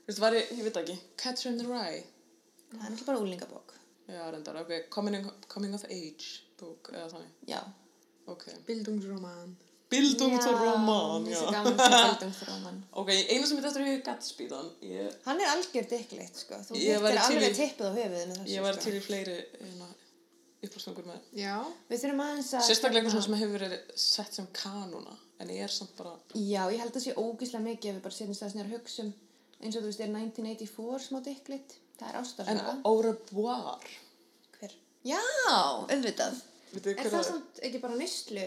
Þú 0.00 0.06
veist, 0.06 0.22
væri, 0.22 0.44
ég 0.54 0.62
veit 0.66 0.80
ekki, 0.84 0.96
Catcher 1.18 1.50
in 1.50 1.58
the 1.58 1.66
Rye 1.66 2.00
Það 2.70 2.84
er 2.86 2.92
náttúrulega 2.94 3.08
bara 3.08 3.24
úlingabók. 3.24 3.74
Já, 4.10 4.22
reyndar, 4.30 4.60
ok, 4.62 4.72
coming, 4.90 5.26
coming 5.50 5.74
of 5.74 5.84
age 5.90 6.44
bók, 6.58 6.90
eða 6.94 7.08
þannig, 7.12 7.34
Já. 7.50 7.60
ok 8.30 8.46
Bildungsroman. 8.66 9.56
Bildungsroman, 9.90 11.24
já, 11.26 11.38
Þessi 11.40 11.54
gaman 11.54 11.78
sem 11.80 11.94
bildungsroman. 11.96 12.82
Ok, 13.00 13.08
eina 13.10 13.46
sem 13.48 13.56
ég 13.58 13.64
þetta 13.64 13.80
er 13.80 13.88
í 13.90 14.02
Gatsby 14.06 14.50
þann, 14.50 14.68
ég, 14.86 15.16
Hann 15.24 15.42
er 15.42 15.54
algjör 15.54 15.88
dicklitt, 15.94 16.42
sko. 16.44 16.60
Þú 16.68 16.76
hittir 16.78 17.06
til 17.06 17.24
alveg 17.24 17.56
tippið 17.58 17.88
á 17.88 17.92
höfuðinu 17.96 18.36
þessu, 18.36 18.52
ég 18.54 18.66
var 18.66 18.78
sko. 18.78 18.84
til 18.86 18.94
í 18.94 19.02
fleiri 19.06 19.38
hérna, 19.56 19.88
upplástangur 20.60 21.08
með 21.08 21.40
Já. 21.40 21.56
Við 21.90 22.04
þurfum 22.04 22.22
aðeins 22.26 22.52
að... 22.54 22.68
sérstaklega 22.68 23.08
eitthvað 23.08 23.26
sem 23.26 23.40
hefur 23.40 23.56
verið 23.56 23.98
sett 24.04 24.38
sem 24.38 24.48
kanúna 24.54 25.16
en 25.40 25.50
ég 25.54 25.64
er 25.64 25.72
samt 25.72 25.96
bara 25.98 26.14
Já, 26.36 26.62
ég 26.68 26.82
held 26.84 26.94
að 26.94 27.04
sé 27.06 27.16
ógislega 27.16 27.64
mikið 27.64 27.90
ef 27.90 27.98
við 27.98 28.04
bara 28.04 28.18
setjum 28.18 28.36
stað 28.36 28.54
snjara 28.54 28.72
hugsa 28.74 29.06
um 29.06 29.12
eins 29.60 29.76
og 29.76 29.84
þú 29.84 29.90
veist, 29.90 30.00
er 30.00 30.12
1984 30.14 31.02
smá 31.06 31.20
dikklit. 31.24 31.76
Það 32.00 32.08
er 32.08 32.14
en 32.14 32.24
ástarsaga. 32.24 32.74
au 32.88 33.02
revoir 33.04 33.90
Hver? 34.56 34.76
Já, 35.04 35.20
auðvitað. 35.84 36.40
Er 36.94 37.10
það 37.10 37.24
samt 37.28 37.60
ekki 37.66 37.80
bara 37.82 37.98
nýstlu? 37.98 38.46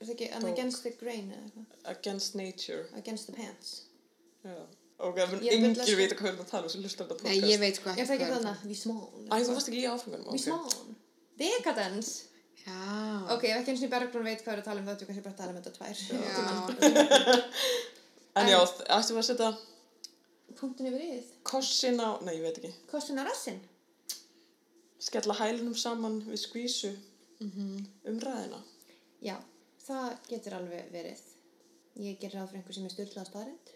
Er 0.00 0.06
það 0.06 0.12
ekki 0.14 0.26
an 0.36 0.44
against 0.52 0.82
the 0.84 0.90
grain 1.00 1.30
eða 1.32 1.44
eitthvað? 1.46 1.76
Against 1.96 2.34
Nature 2.36 2.82
Against 3.00 3.26
the 3.30 3.32
pants? 3.36 3.70
Já. 4.44 4.56
ok, 4.98 5.16
það 5.22 5.42
Ég 5.46 5.60
bulla, 5.64 5.84
sko. 5.86 5.96
vita 5.96 6.14
hvað 6.18 6.26
við 6.26 6.32
erum 6.32 6.44
að 6.44 6.50
tala 6.50 6.68
um 6.68 6.72
sem 6.74 6.82
hlustar 6.84 7.06
þetta 7.08 7.24
Nei, 7.24 7.32
podcast 7.36 7.50
ég 7.52 7.60
veit 7.64 7.76
sko 7.80 7.90
Er 7.94 8.06
það 8.10 8.14
ekki 8.16 8.30
þannig? 8.34 8.64
We 8.70 8.74
small. 8.74 9.06
Æ, 9.26 9.34
þú 9.46 9.56
varst 9.56 9.68
ekki 9.72 9.80
í 9.82 9.88
áfangunum 9.90 10.32
We 10.32 10.38
small. 10.38 10.94
Decadence. 11.40 12.12
Já. 12.66 12.76
Ok, 13.34 13.44
ef 13.48 13.56
ekki 13.60 13.72
eins 13.74 13.82
og 13.86 13.90
Bergrún 13.92 14.24
veit 14.26 14.40
hvað 14.44 14.52
er 14.56 14.60
að 14.62 14.68
tala 14.68 14.80
um 14.82 14.86
það, 14.90 15.00
þú 15.00 15.06
kannski 15.08 15.24
bara 15.24 15.34
að 15.34 15.40
tala 15.40 15.50
um 15.52 15.58
þetta 15.60 15.72
tvær. 15.76 15.96
Já. 16.10 17.40
En 18.36 18.48
já, 18.52 18.58
ættum 18.60 19.16
við 19.16 19.22
að 19.22 19.26
setja 19.30 19.50
Punktinu 20.56 20.90
yfir 20.90 21.04
íð. 21.06 21.28
kossin 21.48 21.96
á, 22.00 22.20
nei, 22.24 22.34
ég 22.36 22.42
veit 22.44 22.58
ekki 22.60 22.72
Kostin 22.90 23.16
að 23.20 23.30
rassin. 23.30 23.60
skella 25.00 25.34
hælunum 25.38 25.76
saman 25.76 26.18
við 26.26 26.40
skvísu 26.44 26.90
Mhm. 27.40 27.86
um 28.08 28.18
ræðina 28.20 28.60
Já, 29.24 29.36
það 29.86 30.12
getur 30.30 30.56
alveg 30.58 30.90
verið. 30.92 31.22
Ég 31.96 32.18
ger 32.20 32.34
ráð 32.36 32.50
fyrir 32.50 32.60
einhver 32.60 32.76
sem 32.76 32.86
er 32.88 32.92
styrlað 32.94 33.28
staðrind. 33.30 33.72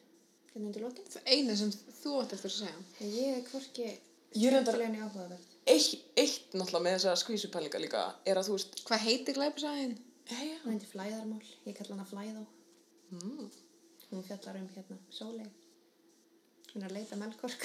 Hérna 0.51 0.67
undir 0.71 0.83
lokin. 0.85 1.07
Það 1.15 1.31
eina 1.37 1.57
sem 1.57 1.71
þú 2.03 2.15
átt 2.21 2.35
eftir 2.37 2.51
að 2.51 2.57
segja. 2.59 2.83
Ég 3.07 3.37
er 3.39 3.45
hvorki 3.51 3.87
reyndar- 3.87 4.75
skemmtilegni 4.75 5.01
áhugaverð. 5.05 5.47
eitt, 5.71 6.05
eitt 6.19 6.53
náttúrulega 6.59 6.85
með 6.87 6.97
þessa 6.99 7.15
skvísupælinga 7.23 7.81
líka 7.83 8.03
er 8.27 8.37
að 8.41 8.49
þú 8.49 8.57
veist 8.57 8.81
Hvað 8.89 9.05
heitir 9.07 9.35
glæpasæðin? 9.39 9.97
hey, 10.31 10.51
Hún 10.65 10.73
heitir 10.75 10.91
flæðarmál. 10.93 11.43
Ég 11.67 11.77
kalla 11.79 11.95
hana 11.97 12.07
flæðó. 12.11 12.45
mm. 13.11 13.51
Hún 14.11 14.25
fjallar 14.27 14.57
um 14.61 14.69
hérna 14.75 14.97
sólei. 15.11 15.47
Hún 16.75 16.83
er 16.85 16.91
að 16.91 16.97
leita 16.99 17.17
melkork. 17.17 17.63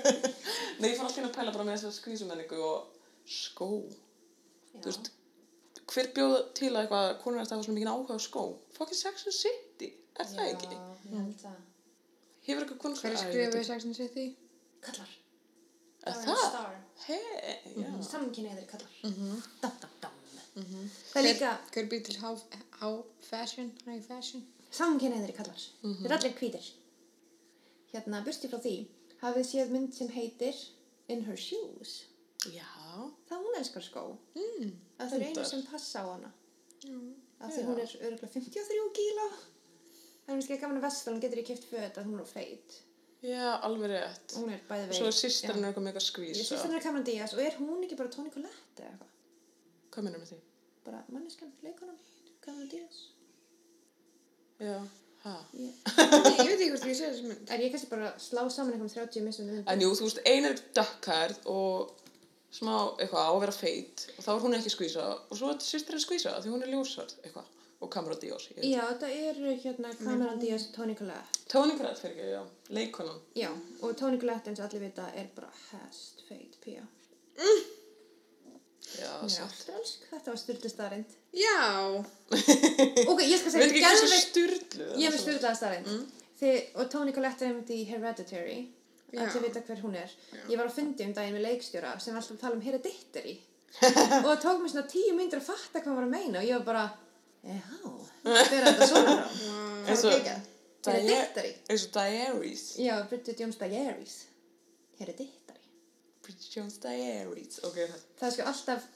Nei, 0.80 0.90
ég 0.90 0.96
fór 0.98 1.06
alltaf 1.08 1.24
að 1.26 1.34
pæla 1.36 1.52
bara 1.52 1.64
með 1.68 1.76
þessa 1.78 1.92
skvísumenningu 1.98 2.60
og 2.64 2.86
skó 3.28 3.68
Já. 4.72 4.80
Þú 4.80 4.86
veist, 4.86 5.10
hver 5.90 6.08
bjóð 6.16 6.36
til 6.58 6.70
að 6.74 6.80
eitthvað 6.84 7.08
konur 7.22 7.40
eftir 7.42 7.54
að 7.54 7.58
hafa 7.58 7.66
svona 7.66 7.78
mikið 7.78 7.92
áhuga 7.94 8.16
á 8.16 8.20
skó 8.26 8.44
Fucking 8.76 8.98
Sex 9.00 9.26
and 9.26 9.36
City, 9.36 9.88
er 10.20 10.26
það 10.30 10.46
Já, 10.46 10.52
ekki? 10.54 10.78
ég 11.10 11.16
held 11.18 11.40
það. 11.42 11.58
Hefur 12.46 12.62
eitthvað 12.64 12.78
konur 12.84 13.00
Hver 13.02 13.10
er 13.16 13.20
skrifið. 13.24 13.64
Sex 13.70 13.84
and 13.90 13.96
City? 13.98 14.26
Kallar. 14.86 15.10
Er 16.06 16.14
það? 16.24 16.38
Star. 16.48 16.76
Hei, 17.06 17.18
já 17.76 17.88
Samkynniðir 18.10 18.66
kallar. 18.70 18.92
Mhm. 19.04 19.42
Dam, 19.62 19.72
dam, 19.82 19.90
dam. 20.00 20.16
Það 21.12 21.20
er 21.20 21.26
líka 21.26 21.50
Hver 21.74 21.88
býr 21.92 22.04
til 22.04 22.16
how, 22.22 22.34
how 22.80 23.04
fashion? 23.20 23.72
High 23.86 24.00
fashion? 24.06 24.46
samkynniðir 24.70 25.34
kallar. 25.36 25.58
Þeir 25.82 26.04
eru 26.06 26.14
allir 26.14 26.34
hvítir. 26.38 26.66
Hérna, 27.92 28.20
bursti 28.24 28.48
frá 28.48 28.60
því, 28.62 28.74
hafið 29.22 29.46
séð 29.50 29.70
mynd 29.74 29.94
sem 29.94 30.08
heitir 30.14 30.54
In 31.08 31.24
Her 31.26 31.36
Shoes. 31.36 32.04
Já, 32.48 32.68
Það 33.28 33.42
hún 33.44 33.56
elskar 33.60 33.84
skó. 33.84 34.02
Mm. 34.34 34.70
Það 34.98 35.14
er 35.18 35.24
einu 35.28 35.44
sem 35.44 35.64
passa 35.68 36.00
á 36.00 36.06
hana. 36.08 36.30
Af 37.40 37.50
því 37.52 37.60
Já. 37.60 37.66
hún 37.68 37.80
er 37.82 37.90
örgulega 38.08 38.30
53 38.32 38.92
kíló. 38.96 39.26
Það 40.24 40.30
er 40.30 40.38
kannski 40.38 40.56
gaman 40.62 40.78
að 40.80 40.86
vesla, 40.86 41.12
hún 41.12 41.20
getur 41.24 41.42
ekki 41.42 41.54
kipt 41.56 41.68
föt 41.68 41.98
að 42.00 42.08
hún 42.08 42.20
er 42.22 42.28
feit. 42.30 42.78
já, 43.20 43.60
alveg 43.66 43.90
rétt 43.90 44.32
Hún 44.38 44.48
er 44.54 44.60
bæði 44.68 44.86
veit. 44.88 44.96
svo 44.96 45.06
er 45.10 45.16
sýstirinn 45.16 45.64
eitthvað 45.68 45.88
Ég 45.90 46.04
skvísa 46.06 46.44
sýstirinn 46.48 46.76
er 46.78 46.82
Cameron 46.82 47.04
Diaz 47.04 47.34
og 47.34 47.40
er 47.44 47.56
hún 47.58 47.82
ekki 47.84 47.96
bara 47.98 48.08
Toni 48.08 48.30
Collette 48.32 48.80
eða 48.80 48.92
eitthvað? 48.94 49.10
Hvað 49.92 50.06
minnum 50.06 50.22
með 50.22 50.30
því? 50.30 50.38
Bara 50.86 51.00
manneskan, 51.12 51.52
leikonum, 51.62 51.98
Cameron 52.40 52.70
Diaz. 52.72 53.00
Já, 54.60 54.78
ha 55.26 55.34
Ég, 55.60 55.74
veit 55.84 56.56
ekki 56.56 56.70
hvort 56.72 56.86
ég 56.88 56.96
sé 56.96 57.10
þessi 57.10 57.26
mynd. 57.28 57.50
er 57.52 57.60
ég 57.66 57.74
kannski 57.74 57.90
bara 57.92 58.14
slá 58.16 58.42
saman 58.48 58.72
einhverjum 58.78 58.94
30 59.04 59.26
mismunum 59.28 59.52
myndum? 59.58 59.68
En 59.74 59.84
jú, 59.84 59.92
þú 60.00 60.08
veist, 60.08 60.22
ein 60.24 60.48
er 60.48 60.56
dökkhærð 60.80 61.44
og 61.52 61.99
smá 62.50 62.74
eitthvað 62.98 63.22
á 63.26 63.30
að 63.30 63.40
vera 63.44 63.54
feit 63.54 64.04
og 64.16 64.24
þá 64.26 64.30
er 64.34 64.40
hún 64.44 64.56
ekki 64.58 64.72
skvísa 64.74 65.06
og 65.30 65.36
svo 65.38 65.50
er 65.52 65.60
sýstirinn 65.62 66.02
skvísa 66.02 66.32
því 66.42 66.50
hún 66.54 66.64
er 66.66 66.72
ljósarð 66.74 67.16
eitthvað 67.24 67.56
og 67.80 67.88
Cameron 67.94 68.18
Diaz. 68.20 68.44
Já, 68.60 68.82
þetta 68.90 69.08
eru 69.08 69.52
hérna 69.62 69.90
Cameron 69.96 70.40
Diaz 70.42 70.66
og 70.68 70.74
Toni 70.74 70.94
Collette. 70.98 71.38
Tony 71.48 71.72
Collette 71.78 72.00
fyrir 72.02 72.18
ekki, 72.18 72.26
já, 72.34 72.42
leikonan 72.76 73.20
Já, 73.38 73.48
og 73.80 73.94
Toni 73.96 74.18
Collette 74.20 74.50
eins 74.52 74.60
og 74.60 74.66
allir 74.66 74.82
vita 74.84 75.06
er 75.16 75.30
bara 75.36 75.48
hest 75.70 76.20
feit 76.28 76.58
pía. 76.60 76.82
Já, 78.98 79.12
Já, 79.30 79.46
strelsk, 79.54 80.04
þetta 80.10 80.32
var 80.34 80.38
styrtu 80.42 80.68
starrend. 80.72 81.16
Já. 81.32 82.04
Ok, 83.10 83.20
ég 83.24 83.38
skal 83.40 83.52
segja, 83.54 83.66
ekki 83.70 83.80
hversu 83.84 84.06
geðveikt- 84.06 84.26
styrlu 84.28 84.88
Ég 85.00 85.12
með 85.14 85.22
styrlaða 85.24 85.56
starrend. 85.62 86.12
Og 86.80 86.90
Toni 86.92 87.12
Collette 87.16 87.44
er 87.46 87.52
einmitt 87.54 87.70
í 87.74 87.80
Hereditary. 87.88 88.58
Já. 89.10 89.20
Allir 89.26 89.42
vita 89.46 89.60
hver 89.66 89.80
hún 89.84 89.94
er. 89.98 90.12
Ég 90.48 90.56
var 90.60 90.68
á 90.70 90.72
fundi 90.74 91.04
um 91.06 91.12
daginn 91.16 91.34
með 91.38 91.46
leikstjóra 91.48 91.94
sem 92.00 92.16
alltaf 92.16 92.36
að 92.36 92.42
tala 92.44 92.58
um 92.58 92.62
Hereditary. 92.62 93.36
og 93.80 94.28
það 94.28 94.40
tók 94.44 94.60
mér 94.62 94.72
svona 94.74 94.86
tíu 94.90 95.14
myndir 95.18 95.40
að 95.40 95.48
fatta 95.50 95.78
hvað 95.80 95.88
hann 95.90 95.98
var 96.00 96.06
að 96.08 96.14
meina 96.14 96.40
og 96.40 96.46
ég 96.48 96.56
var 96.58 96.66
bara, 96.66 96.84
já, 97.46 97.60
fyrir 98.48 98.66
þetta 98.70 98.88
svona. 98.90 99.16
Það 99.30 99.90
Eins 99.90 100.04
og 100.04 100.14
geggjað. 100.16 100.46
Hereditary. 100.90 101.52
eins 101.68 101.82
og 101.86 101.92
Diaries 101.98 102.62
Já, 102.80 102.94
Bridget 103.10 103.40
Jones 103.42 103.58
Diaries. 103.60 104.14
Hereditary. 105.00 105.66
Bridget 106.24 106.56
Jones 106.56 106.78
Diaries 106.82 107.58
ok, 107.68 107.76
Það 108.20 108.26
er 108.30 108.34
sko 108.36 108.46
alltaf, 108.52 108.86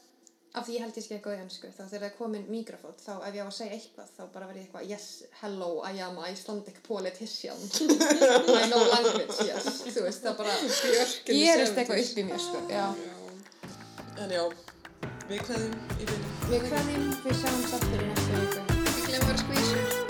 af 0.54 0.66
því 0.66 0.76
ég 0.76 0.84
held 0.84 0.98
ég 0.98 1.04
sé 1.04 1.16
eitthvað 1.16 1.36
í 1.36 1.40
hansku, 1.40 1.70
þá 1.74 1.80
þegar 1.82 2.02
það 2.02 2.08
er 2.08 2.14
komin 2.18 2.44
mikrofót, 2.50 3.00
þá 3.02 3.12
ef 3.26 3.34
ég 3.34 3.42
á 3.42 3.48
að 3.48 3.56
segja 3.56 3.78
eitthvað, 3.78 4.12
þá 4.14 4.22
bara 4.34 4.48
verði 4.50 4.60
ég 4.60 4.68
eitthvað, 4.68 4.86
yes, 4.92 5.08
hello, 5.40 5.70
I 5.82 6.02
am 6.06 6.20
Icelandic 6.28 6.78
politician. 6.86 7.64
I 8.62 8.68
know 8.70 8.84
language, 8.92 9.48
yes. 9.48 9.82
Þú 9.88 10.06
veist, 10.06 10.22
það 10.22 10.38
bara 10.44 10.54
gerist 11.26 11.82
eitthvað 11.82 12.04
upp 12.04 12.22
í 12.22 12.28
mér, 12.30 12.46
sko. 12.46 12.62
Já. 12.70 12.86
en 14.22 14.30
já 14.30 14.44
við 15.28 15.40
kveðum 15.48 16.24
Við 16.44 16.66
hvernig 16.68 17.22
við 17.24 17.38
sjáum 17.40 17.64
sattur 17.70 18.04
í 18.04 18.10
næstu 18.10 18.42
viku. 18.44 18.64
Ekki 18.84 19.06
glemma 19.08 19.32
að 19.32 19.44
skvísur. 19.46 20.03